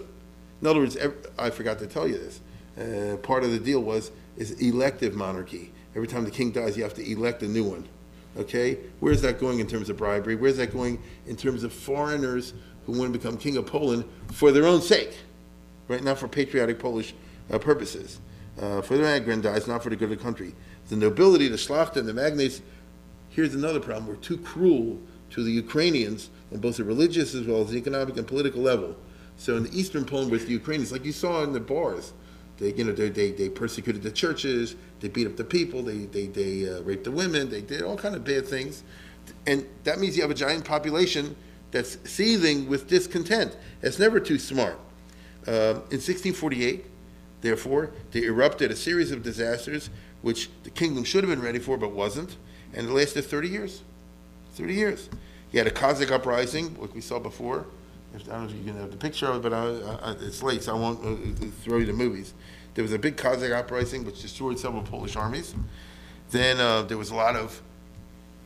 In 0.61 0.67
other 0.67 0.79
words, 0.79 0.97
ev 0.97 1.13
I 1.37 1.51
forgot 1.51 1.77
to 1.79 1.87
tell 1.87 2.07
you 2.07 2.17
this. 2.17 2.41
Uh, 2.77 3.17
part 3.17 3.43
of 3.43 3.51
the 3.51 3.59
deal 3.59 3.81
was 3.81 4.11
is 4.37 4.51
elective 4.61 5.13
monarchy. 5.13 5.71
Every 5.95 6.07
time 6.07 6.23
the 6.23 6.31
king 6.31 6.51
dies, 6.51 6.75
you 6.77 6.83
have 6.83 6.93
to 6.95 7.11
elect 7.11 7.43
a 7.43 7.47
new 7.47 7.63
one. 7.63 7.87
Okay, 8.37 8.77
where's 9.01 9.21
that 9.21 9.39
going 9.39 9.59
in 9.59 9.67
terms 9.67 9.89
of 9.89 9.97
bribery? 9.97 10.35
Where's 10.35 10.57
that 10.57 10.71
going 10.71 11.01
in 11.27 11.35
terms 11.35 11.63
of 11.63 11.73
foreigners 11.73 12.53
who 12.85 12.93
want 12.93 13.11
to 13.11 13.19
become 13.19 13.37
king 13.37 13.57
of 13.57 13.65
Poland 13.65 14.05
for 14.31 14.51
their 14.51 14.65
own 14.65 14.81
sake, 14.81 15.13
right? 15.87 16.03
Not 16.03 16.17
for 16.17 16.27
patriotic 16.27 16.79
Polish 16.79 17.13
uh, 17.51 17.57
purposes, 17.57 18.19
uh, 18.59 18.81
for 18.81 18.97
their 18.97 19.15
aggrandized, 19.15 19.67
not 19.67 19.83
for 19.83 19.89
the 19.89 19.95
good 19.95 20.11
of 20.11 20.17
the 20.17 20.23
country. 20.23 20.55
The 20.89 20.95
nobility, 20.95 21.47
the 21.47 21.57
Schlachten, 21.57 22.05
the 22.05 22.13
magnates. 22.13 22.61
Here's 23.29 23.53
another 23.53 23.79
problem: 23.81 24.07
we're 24.07 24.15
too 24.15 24.37
cruel 24.37 24.99
to 25.31 25.43
the 25.43 25.51
Ukrainians 25.51 26.29
on 26.53 26.59
both 26.59 26.77
the 26.77 26.83
religious 26.83 27.35
as 27.35 27.45
well 27.45 27.61
as 27.61 27.71
the 27.71 27.77
economic 27.77 28.17
and 28.17 28.27
political 28.27 28.61
level. 28.61 28.95
So 29.37 29.57
in 29.57 29.63
the 29.63 29.77
eastern 29.77 30.05
Poland 30.05 30.31
with 30.31 30.45
the 30.45 30.51
Ukrainians, 30.51 30.91
like 30.91 31.03
you 31.05 31.11
saw 31.11 31.43
in 31.43 31.53
the 31.53 31.59
bars, 31.59 32.13
they, 32.61 32.71
you 32.73 32.83
know, 32.83 32.91
they, 32.91 33.09
they, 33.09 33.31
they 33.31 33.49
persecuted 33.49 34.03
the 34.03 34.11
churches, 34.11 34.75
they 34.99 35.07
beat 35.07 35.25
up 35.25 35.35
the 35.35 35.43
people, 35.43 35.81
they, 35.81 36.05
they, 36.05 36.27
they 36.27 36.69
uh, 36.69 36.81
raped 36.83 37.05
the 37.05 37.11
women, 37.11 37.49
they 37.49 37.61
did 37.61 37.81
all 37.81 37.97
kind 37.97 38.15
of 38.15 38.23
bad 38.23 38.47
things. 38.47 38.83
And 39.47 39.65
that 39.83 39.99
means 39.99 40.15
you 40.15 40.21
have 40.21 40.29
a 40.29 40.35
giant 40.35 40.63
population 40.63 41.35
that's 41.71 41.97
seething 42.09 42.69
with 42.69 42.87
discontent. 42.87 43.57
It's 43.81 43.97
never 43.97 44.19
too 44.19 44.37
smart. 44.37 44.79
Uh, 45.47 45.81
in 45.89 45.97
1648, 45.97 46.85
therefore, 47.41 47.91
they 48.11 48.23
erupted 48.25 48.69
a 48.69 48.75
series 48.75 49.11
of 49.11 49.23
disasters 49.23 49.89
which 50.21 50.49
the 50.61 50.69
kingdom 50.69 51.03
should 51.03 51.23
have 51.23 51.31
been 51.31 51.41
ready 51.41 51.57
for 51.57 51.77
but 51.77 51.91
wasn't, 51.93 52.37
and 52.75 52.87
it 52.89 52.91
lasted 52.91 53.23
30 53.23 53.47
years. 53.47 53.81
30 54.53 54.73
years. 54.75 55.09
You 55.51 55.57
had 55.57 55.65
a 55.65 55.71
Cossack 55.71 56.11
uprising, 56.11 56.79
like 56.79 56.93
we 56.93 57.01
saw 57.01 57.17
before. 57.17 57.65
I 58.13 58.17
don't 58.17 58.27
know 58.27 58.49
if 58.49 58.55
you 58.55 58.63
can 58.63 58.77
have 58.77 58.91
the 58.91 58.97
picture 58.97 59.27
of 59.27 59.37
it, 59.37 59.49
but 59.49 59.53
I, 59.53 60.09
I, 60.09 60.11
it's 60.21 60.43
late, 60.43 60.63
so 60.63 60.75
I 60.75 60.79
won't 60.79 60.99
uh, 61.05 61.45
throw 61.63 61.77
you 61.77 61.85
the 61.85 61.93
movies. 61.93 62.33
There 62.73 62.83
was 62.83 62.93
a 62.93 62.99
big 62.99 63.17
Cossack 63.17 63.51
uprising 63.51 64.05
which 64.05 64.21
destroyed 64.21 64.59
several 64.59 64.83
Polish 64.83 65.15
armies. 65.15 65.55
Then 66.29 66.59
uh, 66.59 66.83
there 66.83 66.97
was 66.97 67.11
a 67.11 67.15
lot 67.15 67.35
of 67.35 67.61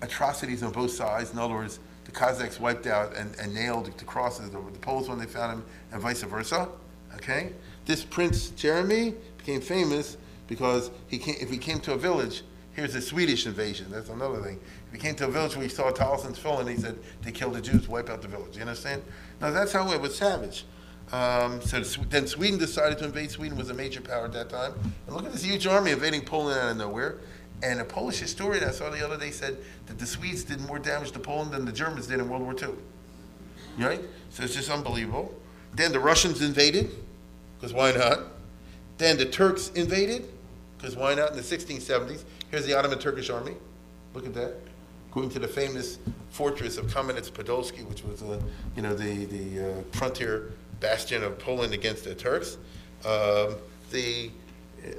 atrocities 0.01 0.63
on 0.63 0.71
both 0.71 0.91
sides. 0.91 1.31
In 1.31 1.39
other 1.39 1.53
words, 1.53 1.79
the 2.05 2.11
Cossacks 2.11 2.59
wiped 2.59 2.87
out 2.87 3.15
and, 3.15 3.35
and 3.39 3.53
nailed 3.53 3.85
the 3.97 4.05
crosses 4.05 4.53
over 4.53 4.69
the 4.71 4.79
Poles 4.79 5.09
when 5.09 5.17
they 5.17 5.25
found 5.25 5.53
him, 5.53 5.65
and 5.91 6.01
vice 6.01 6.21
versa. 6.23 6.69
Okay, 7.15 7.53
this 7.85 8.03
Prince 8.03 8.49
Jeremy 8.49 9.15
became 9.37 9.61
famous 9.61 10.17
because 10.47 10.91
he 11.07 11.17
came, 11.17 11.35
if 11.39 11.49
he 11.49 11.57
came 11.57 11.79
to 11.81 11.93
a 11.93 11.97
village, 11.97 12.43
here's 12.73 12.93
a 12.93 13.01
Swedish 13.01 13.45
invasion. 13.45 13.87
That's 13.89 14.09
another 14.09 14.41
thing. 14.41 14.59
He 14.95 15.01
came 15.01 15.15
to 15.15 15.27
a 15.27 15.29
village 15.29 15.57
where 15.57 15.63
he 15.63 15.69
saw 15.69 15.91
Tolson's 15.91 16.39
full, 16.39 16.59
and 16.59 16.69
he 16.69 16.77
said 16.77 16.97
they 17.21 17.33
killed 17.33 17.55
the 17.55 17.61
Jews, 17.61 17.85
wipe 17.85 18.09
out 18.09 18.21
the 18.21 18.29
village. 18.29 18.55
You 18.55 18.61
understand? 18.61 19.03
Now 19.41 19.51
that's 19.51 19.73
how 19.73 19.91
it 19.91 19.99
was 19.99 20.15
savage. 20.15 20.63
Um, 21.11 21.59
so 21.61 21.81
then 22.09 22.27
Sweden 22.27 22.57
decided 22.57 22.97
to 22.99 23.05
invade. 23.05 23.29
Sweden 23.29 23.57
was 23.57 23.69
a 23.69 23.73
major 23.73 23.99
power 23.99 24.23
at 24.23 24.31
that 24.31 24.49
time. 24.49 24.73
And 25.05 25.15
look 25.15 25.25
at 25.25 25.33
this 25.33 25.43
huge 25.43 25.67
army 25.67 25.91
invading 25.91 26.21
Poland 26.21 26.57
out 26.57 26.71
of 26.71 26.77
nowhere. 26.77 27.17
And 27.61 27.81
a 27.81 27.83
Polish 27.83 28.19
historian 28.19 28.63
I 28.63 28.71
saw 28.71 28.89
the 28.89 29.03
other 29.03 29.17
day 29.17 29.31
said 29.31 29.57
that 29.87 29.99
the 29.99 30.05
Swedes 30.05 30.45
did 30.45 30.61
more 30.61 30.79
damage 30.79 31.11
to 31.11 31.19
Poland 31.19 31.51
than 31.51 31.65
the 31.65 31.73
Germans 31.73 32.07
did 32.07 32.21
in 32.21 32.29
World 32.29 32.43
War 32.43 32.55
II. 32.57 32.75
Right? 33.77 34.01
So 34.29 34.43
it's 34.43 34.55
just 34.55 34.71
unbelievable. 34.71 35.35
Then 35.73 35.91
the 35.91 35.99
Russians 35.99 36.41
invaded, 36.41 36.89
because 37.57 37.73
why 37.73 37.91
not? 37.91 38.19
Then 38.97 39.17
the 39.17 39.25
Turks 39.25 39.71
invaded, 39.71 40.29
because 40.77 40.95
why 40.95 41.15
not 41.15 41.31
in 41.31 41.35
the 41.35 41.43
1670s? 41.43 42.23
Here's 42.49 42.65
the 42.65 42.77
Ottoman 42.77 42.99
Turkish 42.99 43.29
army. 43.29 43.55
Look 44.13 44.25
at 44.25 44.33
that. 44.35 44.55
Going 45.15 45.29
to 45.29 45.39
the 45.39 45.47
famous 45.47 45.97
fortress 46.29 46.77
of 46.77 46.87
Kamenets 46.87 47.31
Podolski, 47.31 47.87
which 47.87 48.03
was, 48.03 48.21
uh, 48.21 48.37
you 48.75 48.81
know, 48.81 48.93
the, 48.93 49.23
the 49.23 49.69
uh, 49.69 49.81
frontier 49.93 50.51
bastion 50.81 51.23
of 51.23 51.39
Poland 51.39 51.73
against 51.73 52.03
the 52.03 52.13
Turks. 52.13 52.57
Um, 53.05 53.55
the, 53.91 54.29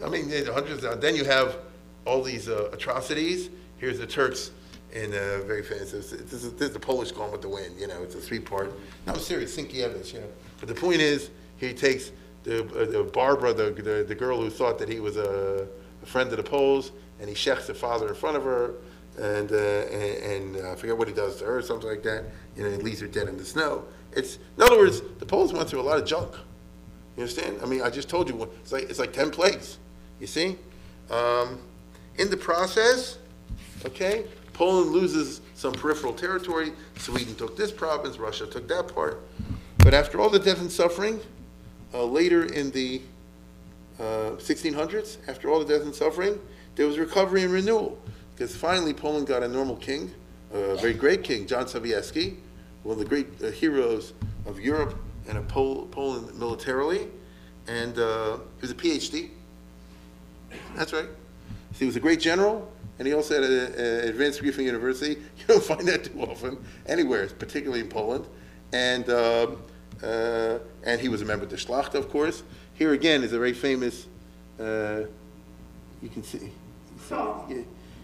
I 0.02 0.08
mean, 0.08 0.30
the 0.30 0.50
hundreds. 0.54 0.84
Of, 0.84 1.02
then 1.02 1.16
you 1.16 1.26
have 1.26 1.58
all 2.06 2.22
these 2.22 2.48
uh, 2.48 2.70
atrocities. 2.72 3.50
Here's 3.76 3.98
the 3.98 4.06
Turks 4.06 4.52
in 4.94 5.12
a 5.12 5.42
very 5.42 5.62
famous. 5.62 5.92
This 5.92 6.12
is, 6.12 6.30
this 6.30 6.44
is 6.44 6.72
the 6.72 6.80
Polish 6.80 7.12
going 7.12 7.30
with 7.30 7.42
the 7.42 7.50
wind. 7.50 7.78
You 7.78 7.86
know, 7.86 8.02
it's 8.02 8.14
a 8.14 8.18
three-part. 8.18 8.72
No, 9.06 9.12
I'm 9.12 9.18
serious. 9.18 9.54
Sienkiewicz. 9.54 10.14
You 10.14 10.20
know, 10.20 10.28
but 10.60 10.68
the 10.70 10.74
point 10.74 11.02
is, 11.02 11.28
he 11.58 11.74
takes 11.74 12.10
the, 12.44 12.64
uh, 12.64 12.86
the 12.86 13.04
Barbara, 13.12 13.52
the, 13.52 13.70
the, 13.70 14.02
the 14.08 14.14
girl 14.14 14.40
who 14.40 14.48
thought 14.48 14.78
that 14.78 14.88
he 14.88 14.98
was 14.98 15.18
a, 15.18 15.68
a 16.02 16.06
friend 16.06 16.30
of 16.30 16.38
the 16.38 16.42
Poles, 16.42 16.92
and 17.20 17.28
he 17.28 17.34
shechs 17.34 17.66
the 17.66 17.74
father 17.74 18.08
in 18.08 18.14
front 18.14 18.38
of 18.38 18.44
her, 18.44 18.76
and 19.18 19.52
uh, 19.52 19.56
and, 19.56 20.56
and 20.56 20.64
uh, 20.64 20.72
I 20.72 20.74
forget 20.76 20.96
what 20.96 21.08
he 21.08 21.14
does 21.14 21.38
to 21.38 21.44
her, 21.44 21.62
something 21.62 21.88
like 21.88 22.02
that. 22.02 22.24
You 22.56 22.64
know, 22.64 22.70
he 22.70 22.76
leaves 22.76 23.00
her 23.00 23.06
dead 23.06 23.28
in 23.28 23.36
the 23.36 23.44
snow. 23.44 23.84
It's 24.12 24.38
in 24.56 24.62
other 24.62 24.78
words, 24.78 25.02
the 25.18 25.26
Poles 25.26 25.52
went 25.52 25.68
through 25.68 25.80
a 25.80 25.82
lot 25.82 25.98
of 25.98 26.06
junk. 26.06 26.32
You 27.16 27.22
understand? 27.22 27.60
I 27.62 27.66
mean, 27.66 27.80
I 27.80 27.88
just 27.88 28.10
told 28.10 28.28
you, 28.28 28.42
it's 28.60 28.72
like, 28.72 28.84
it's 28.84 28.98
like 28.98 29.12
10 29.12 29.30
plagues, 29.30 29.78
you 30.20 30.26
see? 30.26 30.58
Um, 31.10 31.60
in 32.18 32.28
the 32.28 32.36
process, 32.36 33.18
okay, 33.86 34.26
Poland 34.52 34.90
loses 34.90 35.40
some 35.54 35.72
peripheral 35.72 36.12
territory, 36.12 36.72
Sweden 36.98 37.34
took 37.34 37.56
this 37.56 37.72
province, 37.72 38.18
Russia 38.18 38.46
took 38.46 38.68
that 38.68 38.88
part. 38.94 39.22
But 39.78 39.94
after 39.94 40.20
all 40.20 40.28
the 40.28 40.38
death 40.38 40.60
and 40.60 40.70
suffering, 40.70 41.20
uh, 41.94 42.04
later 42.04 42.44
in 42.44 42.70
the 42.70 43.00
uh, 43.98 44.36
1600s, 44.36 45.16
after 45.26 45.48
all 45.48 45.58
the 45.58 45.64
death 45.64 45.86
and 45.86 45.94
suffering, 45.94 46.38
there 46.74 46.86
was 46.86 46.98
recovery 46.98 47.44
and 47.44 47.52
renewal. 47.52 47.98
Because 48.36 48.54
finally 48.54 48.92
Poland 48.92 49.26
got 49.26 49.42
a 49.42 49.48
normal 49.48 49.76
king, 49.76 50.12
a 50.52 50.76
very 50.76 50.92
great 50.92 51.24
king, 51.24 51.46
John 51.46 51.64
Sobieski, 51.64 52.36
one 52.82 52.92
of 52.92 52.98
the 52.98 53.08
great 53.08 53.28
uh, 53.42 53.50
heroes 53.50 54.12
of 54.44 54.60
Europe 54.60 54.94
and 55.26 55.38
of 55.38 55.48
Pol- 55.48 55.88
Poland 55.90 56.38
militarily. 56.38 57.08
And 57.66 57.98
uh, 57.98 58.36
he 58.56 58.60
was 58.60 58.70
a 58.70 58.74
PhD. 58.74 59.30
That's 60.76 60.92
right. 60.92 61.08
So 61.72 61.78
he 61.78 61.86
was 61.86 61.96
a 61.96 62.00
great 62.00 62.20
general, 62.20 62.70
and 62.98 63.08
he 63.08 63.14
also 63.14 63.40
had 63.40 63.50
an 63.50 64.08
advanced 64.08 64.38
degree 64.38 64.52
from 64.52 64.64
university. 64.64 65.16
You 65.38 65.54
don't 65.54 65.62
find 65.62 65.88
that 65.88 66.04
too 66.04 66.20
often 66.20 66.58
anywhere, 66.86 67.26
particularly 67.28 67.80
in 67.80 67.88
Poland. 67.88 68.26
And 68.72 69.08
um, 69.08 69.62
uh, 70.02 70.58
and 70.84 71.00
he 71.00 71.08
was 71.08 71.22
a 71.22 71.24
member 71.24 71.44
of 71.44 71.50
the 71.50 71.56
Schlacht, 71.56 71.94
of 71.94 72.10
course. 72.10 72.42
Here 72.74 72.92
again 72.92 73.22
is 73.22 73.32
a 73.32 73.38
very 73.38 73.54
famous. 73.54 74.06
Uh, 74.60 75.02
you 76.02 76.08
can 76.10 76.22
see. 76.22 76.50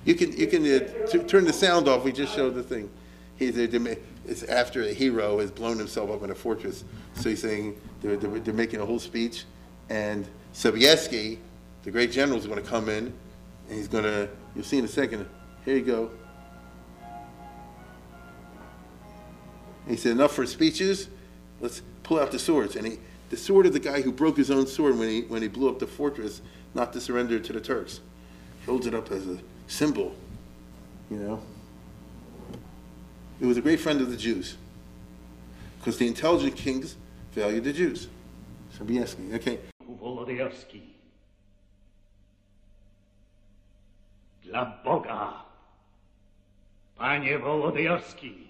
You 0.05 0.15
can 0.15 0.33
you 0.37 0.47
can 0.47 0.63
uh, 0.65 1.07
t- 1.07 1.19
turn 1.21 1.45
the 1.45 1.53
sound 1.53 1.89
off. 1.89 2.05
We 2.05 2.13
just 2.13 2.35
showed 2.35 2.55
the 2.55 2.63
thing. 2.63 2.91
He's 3.37 3.59
a, 3.59 3.97
it's 4.27 4.43
after 4.45 4.83
a 4.83 4.93
hero 4.93 5.39
has 5.39 5.51
blown 5.51 5.79
himself 5.79 6.11
up 6.11 6.23
in 6.23 6.31
a 6.31 6.35
fortress. 6.35 6.85
So 7.15 7.29
he's 7.29 7.43
saying 7.43 7.81
they're, 8.01 8.17
they're, 8.17 8.39
they're 8.41 8.55
making 8.55 8.81
a 8.81 8.87
whole 8.87 8.99
speech, 8.99 9.45
and 9.89 10.27
Sobieski, 10.55 11.39
the 11.83 11.91
great 11.91 12.13
general, 12.13 12.39
is 12.39 12.47
going 12.47 12.63
to 12.63 12.69
come 12.69 12.89
in, 12.89 13.07
and 13.69 13.77
he's 13.77 13.89
going 13.89 14.05
to. 14.05 14.29
You'll 14.55 14.65
see 14.65 14.79
in 14.79 14.85
a 14.85 14.89
second. 14.89 15.27
Here 15.65 15.77
you 15.77 15.83
go. 15.83 16.11
He 19.89 19.97
said, 19.97 20.13
"Enough 20.13 20.33
for 20.33 20.47
speeches. 20.47 21.09
Let's 21.61 21.83
pull 22.03 22.19
out 22.19 22.31
the 22.33 22.39
swords." 22.39 22.77
And 22.77 22.87
he, 22.87 22.99
the 23.31 23.37
sword 23.37 23.67
of 23.67 23.73
the 23.73 23.81
guy 23.81 24.03
who 24.03 24.13
broke 24.13 24.37
his 24.37 24.51
own 24.51 24.67
sword 24.67 24.99
when 24.99 25.09
he 25.09 25.23
when 25.23 25.43
he 25.43 25.49
blew 25.49 25.69
up 25.69 25.79
the 25.79 25.87
fortress, 25.87 26.43
not 26.75 26.93
to 26.93 27.01
surrender 27.01 27.39
to 27.39 27.53
the 27.53 27.61
Turks. 27.61 28.01
He 28.61 28.67
holds 28.67 28.87
it 28.87 28.95
up 28.95 29.11
as 29.11 29.27
a 29.27 29.39
symbol. 29.67 30.15
You 31.11 31.17
know. 31.19 31.43
He 33.39 33.47
was 33.47 33.57
a 33.57 33.61
great 33.61 33.81
friend 33.81 34.01
of 34.01 34.11
the 34.11 34.17
Jews, 34.17 34.57
because 35.79 35.99
the 35.99 36.07
intelligent 36.07 36.57
kings 36.57 36.97
valued 37.33 37.65
the 37.65 37.73
Jews. 37.73 38.09
Sobieski. 38.79 39.35
Okay. 39.35 39.59
Wolodyjowski. 40.01 40.81
Dla 44.45 44.83
Boga, 44.85 45.33
Panie 46.97 47.39
Wolodyjowski, 47.39 48.47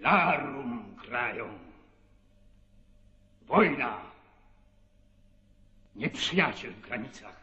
larum 0.00 0.96
krają. 0.96 1.48
Wojna, 3.48 4.00
nieprzyjaciel 5.96 6.72
w 6.72 6.80
granicach, 6.80 7.36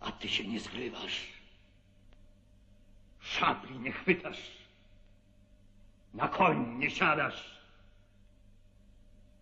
a 0.00 0.12
ty 0.12 0.28
się 0.28 0.46
nie 0.48 0.60
zgrywasz. 0.60 1.26
Szabli 3.20 3.78
nie 3.78 3.92
chwytasz, 3.92 4.50
na 6.14 6.28
koń 6.28 6.78
nie 6.78 6.90
siadasz. 6.90 7.60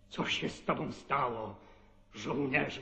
Co 0.09 0.25
się 0.25 0.49
z 0.49 0.65
tobą 0.65 0.91
stało, 0.91 1.55
żołnierzu? 2.13 2.81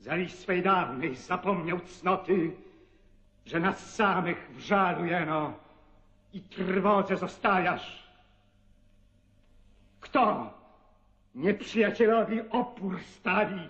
Zaś 0.00 0.34
swej 0.34 0.62
dawnej 0.62 1.16
zapomniał 1.16 1.80
cnoty, 1.80 2.56
że 3.46 3.60
nas 3.60 3.94
samych 3.94 4.50
w 4.54 4.60
żalu 4.60 5.04
jeno 5.04 5.52
i 6.32 6.40
trwodze 6.40 7.16
zostawiasz. 7.16 8.10
Kto 10.00 10.52
nieprzyjacielowi 11.34 12.40
opór 12.50 13.00
stawi? 13.02 13.68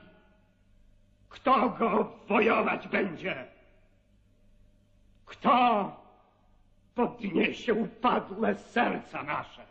Kto 1.30 1.68
go 1.70 2.12
wojować 2.28 2.88
będzie? 2.88 3.46
Kto 5.26 5.96
podniesie 6.94 7.74
upadłe 7.74 8.54
serca 8.54 9.22
nasze? 9.22 9.69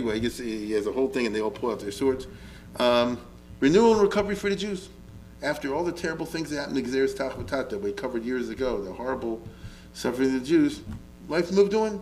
Anyway, 0.00 0.14
he, 0.14 0.20
gets, 0.20 0.38
he 0.38 0.72
has 0.72 0.86
a 0.86 0.92
whole 0.92 1.08
thing, 1.08 1.26
and 1.26 1.34
they 1.34 1.42
all 1.42 1.50
pull 1.50 1.70
out 1.70 1.78
their 1.78 1.92
swords. 1.92 2.26
Um, 2.76 3.20
renewal 3.60 3.92
and 3.92 4.00
recovery 4.00 4.34
for 4.34 4.48
the 4.48 4.56
Jews. 4.56 4.88
After 5.42 5.74
all 5.74 5.84
the 5.84 5.92
terrible 5.92 6.24
things 6.24 6.48
that 6.48 6.56
happened 6.56 6.76
to 6.76 6.82
Gezeres 6.82 7.14
Tachvatat 7.14 7.68
that 7.68 7.78
we 7.78 7.92
covered 7.92 8.24
years 8.24 8.48
ago, 8.48 8.82
the 8.82 8.94
horrible 8.94 9.46
suffering 9.92 10.34
of 10.34 10.40
the 10.40 10.46
Jews, 10.46 10.80
life 11.28 11.52
moved 11.52 11.74
on. 11.74 12.00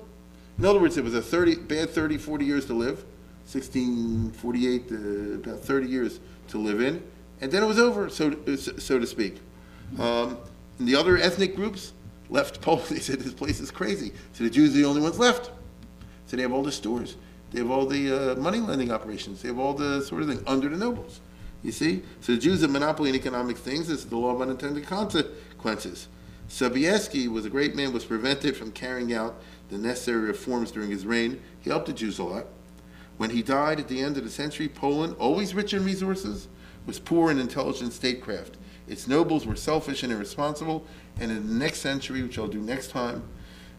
In 0.59 0.65
other 0.65 0.79
words, 0.79 0.97
it 0.97 1.03
was 1.03 1.15
a 1.15 1.20
30, 1.23 1.57
bad 1.57 1.91
30, 1.91 2.19
40 2.19 2.45
years 2.45 2.66
to 2.66 2.73
live, 2.75 3.05
1648, 3.51 4.93
uh, 4.93 5.51
about 5.51 5.65
30 5.65 5.89
years 5.89 6.20
to 6.49 6.59
live 6.59 6.81
in, 6.81 7.03
and 7.41 7.51
then 7.51 7.65
it 7.65 7.66
was 7.66 7.81
over, 7.81 8.09
so, 8.09 8.31
so 8.55 9.01
to 9.01 9.07
speak. 9.09 9.41
Um, 9.99 10.39
and 10.79 10.87
the 10.87 10.95
other 10.95 11.16
ethnic 11.16 11.57
groups 11.57 11.95
left 12.31 12.61
Poland. 12.61 12.87
They 12.91 13.01
said 13.01 13.19
this 13.19 13.35
place 13.35 13.59
is 13.59 13.73
crazy. 13.73 14.12
So 14.35 14.45
the 14.45 14.51
Jews 14.51 14.70
are 14.70 14.79
the 14.79 14.85
only 14.85 15.01
ones 15.01 15.19
left. 15.19 15.51
So 16.27 16.37
they 16.37 16.43
have 16.43 16.53
all 16.53 16.62
the 16.62 16.70
stores. 16.70 17.16
They 17.51 17.61
have 17.61 17.70
all 17.70 17.87
the 17.87 18.33
uh, 18.33 18.35
money 18.37 18.59
lending 18.59 18.91
operations. 18.91 19.43
They 19.43 19.49
have 19.49 19.59
all 19.59 19.75
the 19.75 20.03
sort 20.03 20.23
of 20.23 20.29
thing 20.29 20.43
under 20.47 20.69
the 20.69 20.77
nobles. 20.77 21.20
You 21.62 21.73
see? 21.73 22.03
So 22.20 22.33
the 22.33 22.39
Jews 22.39 22.61
have 22.61 22.70
monopoly 22.70 23.11
in 23.11 23.16
economic 23.16 23.57
things. 23.57 23.89
This 23.89 24.01
is 24.01 24.07
the 24.07 24.16
law 24.16 24.35
of 24.35 24.43
unintended 24.43 24.87
consequences. 24.87 26.09
Sobieski 26.49 27.29
was 27.29 27.45
a 27.45 27.51
great 27.51 27.75
man, 27.75 27.93
was 27.93 28.05
prevented 28.05 28.57
from 28.57 28.73
carrying 28.73 29.12
out 29.12 29.43
the 29.69 29.79
necessary 29.79 30.20
reforms 30.20 30.70
during 30.70 30.91
his 30.91 31.05
reign. 31.05 31.41
He 31.61 31.70
helped 31.70 31.87
the 31.87 31.93
Jews 31.93 32.19
a 32.19 32.25
lot. 32.25 32.47
When 33.19 33.31
he 33.31 33.43
died 33.43 33.81
at 33.81 33.89
the 33.89 34.01
end 34.01 34.16
of 34.16 34.25
the 34.25 34.31
century, 34.31 34.69
Poland, 34.69 35.16
always 35.19 35.55
rich 35.55 35.75
in 35.75 35.85
resources, 35.85 36.49
was 36.87 36.99
poor 36.99 37.31
in 37.31 37.39
intelligent 37.39 37.93
statecraft. 37.93 38.57
Its 38.87 39.07
nobles 39.07 39.47
were 39.47 39.57
selfish 39.57 40.03
and 40.03 40.12
irresponsible, 40.12 40.87
and 41.20 41.31
in 41.31 41.47
the 41.47 41.55
next 41.55 41.81
century, 41.81 42.23
which 42.23 42.39
I'll 42.39 42.47
do 42.47 42.61
next 42.61 42.91
time, 42.91 43.25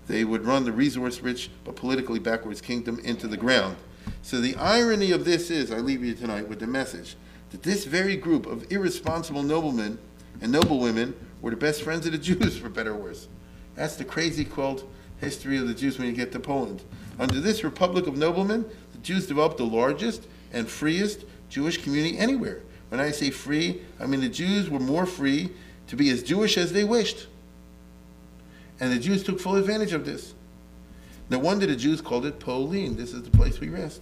they 0.10 0.26
would 0.26 0.44
run 0.44 0.66
the 0.66 0.72
resource 0.72 1.22
rich 1.22 1.52
but 1.64 1.76
politically 1.76 2.18
backwards 2.18 2.62
kingdom 2.62 3.00
into 3.04 3.28
the 3.28 3.38
ground. 3.38 3.78
So 4.24 4.42
the 4.42 4.56
irony 4.56 5.12
of 5.12 5.24
this 5.24 5.52
is, 5.52 5.72
I 5.72 5.78
leave 5.78 6.04
you 6.04 6.16
tonight 6.16 6.50
with 6.50 6.60
the 6.60 6.68
message 6.68 7.16
that 7.52 7.62
this 7.62 7.86
very 7.86 8.18
group 8.18 8.48
of 8.48 8.70
irresponsible 8.72 9.44
noblemen 9.44 10.00
and 10.42 10.52
noblewomen 10.52 11.14
were 11.42 11.52
the 11.52 11.58
best 11.58 11.84
friends 11.84 12.08
of 12.08 12.12
the 12.12 12.18
Jews, 12.18 12.58
for 12.58 12.70
better 12.70 12.94
or 12.94 12.98
worse. 12.98 13.28
That's 13.76 13.96
the 13.98 14.04
crazy 14.04 14.44
quilt 14.44 14.84
history 15.22 15.58
of 15.58 15.68
the 15.68 15.76
Jews 15.76 16.00
when 16.00 16.08
you 16.08 16.14
get 16.14 16.32
to 16.32 16.40
Poland. 16.40 16.84
Under 17.20 17.40
this 17.40 17.64
republic 17.64 18.08
of 18.08 18.18
noblemen, 18.18 18.66
the 18.92 18.98
Jews 19.00 19.28
developed 19.28 19.58
the 19.58 19.66
largest 19.66 20.28
and 20.52 20.68
freest 20.68 21.26
Jewish 21.50 21.84
community 21.84 22.18
anywhere. 22.18 22.64
When 22.90 23.00
I 23.00 23.12
say 23.12 23.30
free, 23.30 23.84
I 24.00 24.08
mean 24.08 24.22
the 24.22 24.30
Jews 24.30 24.72
were 24.72 24.80
more 24.80 25.06
free 25.06 25.52
to 25.88 25.96
be 25.96 26.10
as 26.10 26.24
Jewish 26.24 26.58
as 26.58 26.74
they 26.74 26.84
wished. 26.84 27.28
And 28.80 28.92
the 28.92 29.00
Jews 29.00 29.24
took 29.24 29.40
full 29.40 29.56
advantage 29.56 29.94
of 29.94 30.06
this. 30.06 30.34
No 31.30 31.40
wonder 31.40 31.66
the 31.66 31.76
Jews 31.76 32.02
called 32.02 32.26
it 32.26 32.40
Polin. 32.40 32.96
This 32.96 33.14
is 33.14 33.24
the 33.24 33.32
place 33.32 33.60
we 33.60 33.70
rest. 33.70 34.02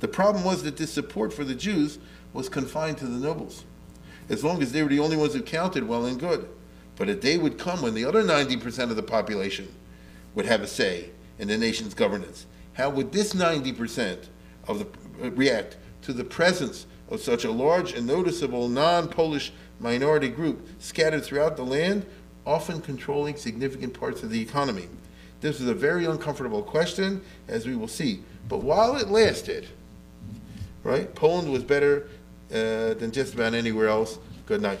The 0.00 0.08
problem 0.08 0.44
was 0.44 0.62
that 0.62 0.76
this 0.76 0.92
support 0.92 1.32
for 1.32 1.44
the 1.44 1.54
Jews 1.54 1.98
was 2.32 2.48
confined 2.48 2.98
to 2.98 3.06
the 3.06 3.18
nobles. 3.18 3.64
As 4.28 4.44
long 4.44 4.62
as 4.62 4.72
they 4.72 4.82
were 4.82 4.88
the 4.88 5.00
only 5.00 5.16
ones 5.16 5.34
who 5.34 5.42
counted, 5.42 5.86
well 5.86 6.06
and 6.06 6.18
good. 6.18 6.48
But 6.96 7.08
a 7.08 7.14
day 7.14 7.38
would 7.38 7.58
come 7.58 7.82
when 7.82 7.94
the 7.94 8.04
other 8.04 8.22
90% 8.22 8.90
of 8.90 8.96
the 8.96 9.02
population 9.02 9.74
would 10.34 10.46
have 10.46 10.62
a 10.62 10.66
say 10.66 11.10
in 11.38 11.48
the 11.48 11.58
nation's 11.58 11.94
governance. 11.94 12.46
How 12.74 12.90
would 12.90 13.12
this 13.12 13.34
90% 13.34 14.26
of 14.68 14.78
the 14.78 15.26
uh, 15.26 15.30
react 15.30 15.76
to 16.02 16.12
the 16.12 16.24
presence 16.24 16.86
of 17.08 17.20
such 17.20 17.44
a 17.44 17.50
large 17.50 17.92
and 17.92 18.06
noticeable 18.06 18.68
non-Polish 18.68 19.52
minority 19.80 20.28
group 20.28 20.66
scattered 20.78 21.24
throughout 21.24 21.56
the 21.56 21.64
land, 21.64 22.06
often 22.46 22.80
controlling 22.80 23.36
significant 23.36 23.98
parts 23.98 24.22
of 24.22 24.30
the 24.30 24.40
economy? 24.40 24.88
This 25.40 25.60
was 25.60 25.68
a 25.68 25.74
very 25.74 26.06
uncomfortable 26.06 26.62
question, 26.62 27.20
as 27.48 27.66
we 27.66 27.76
will 27.76 27.88
see. 27.88 28.22
But 28.48 28.58
while 28.58 28.96
it 28.96 29.08
lasted, 29.08 29.66
right, 30.82 31.14
Poland 31.14 31.50
was 31.50 31.62
better 31.62 32.08
uh, 32.50 32.94
than 32.94 33.10
just 33.12 33.34
about 33.34 33.54
anywhere 33.54 33.88
else. 33.88 34.18
Good 34.46 34.62
night. 34.62 34.80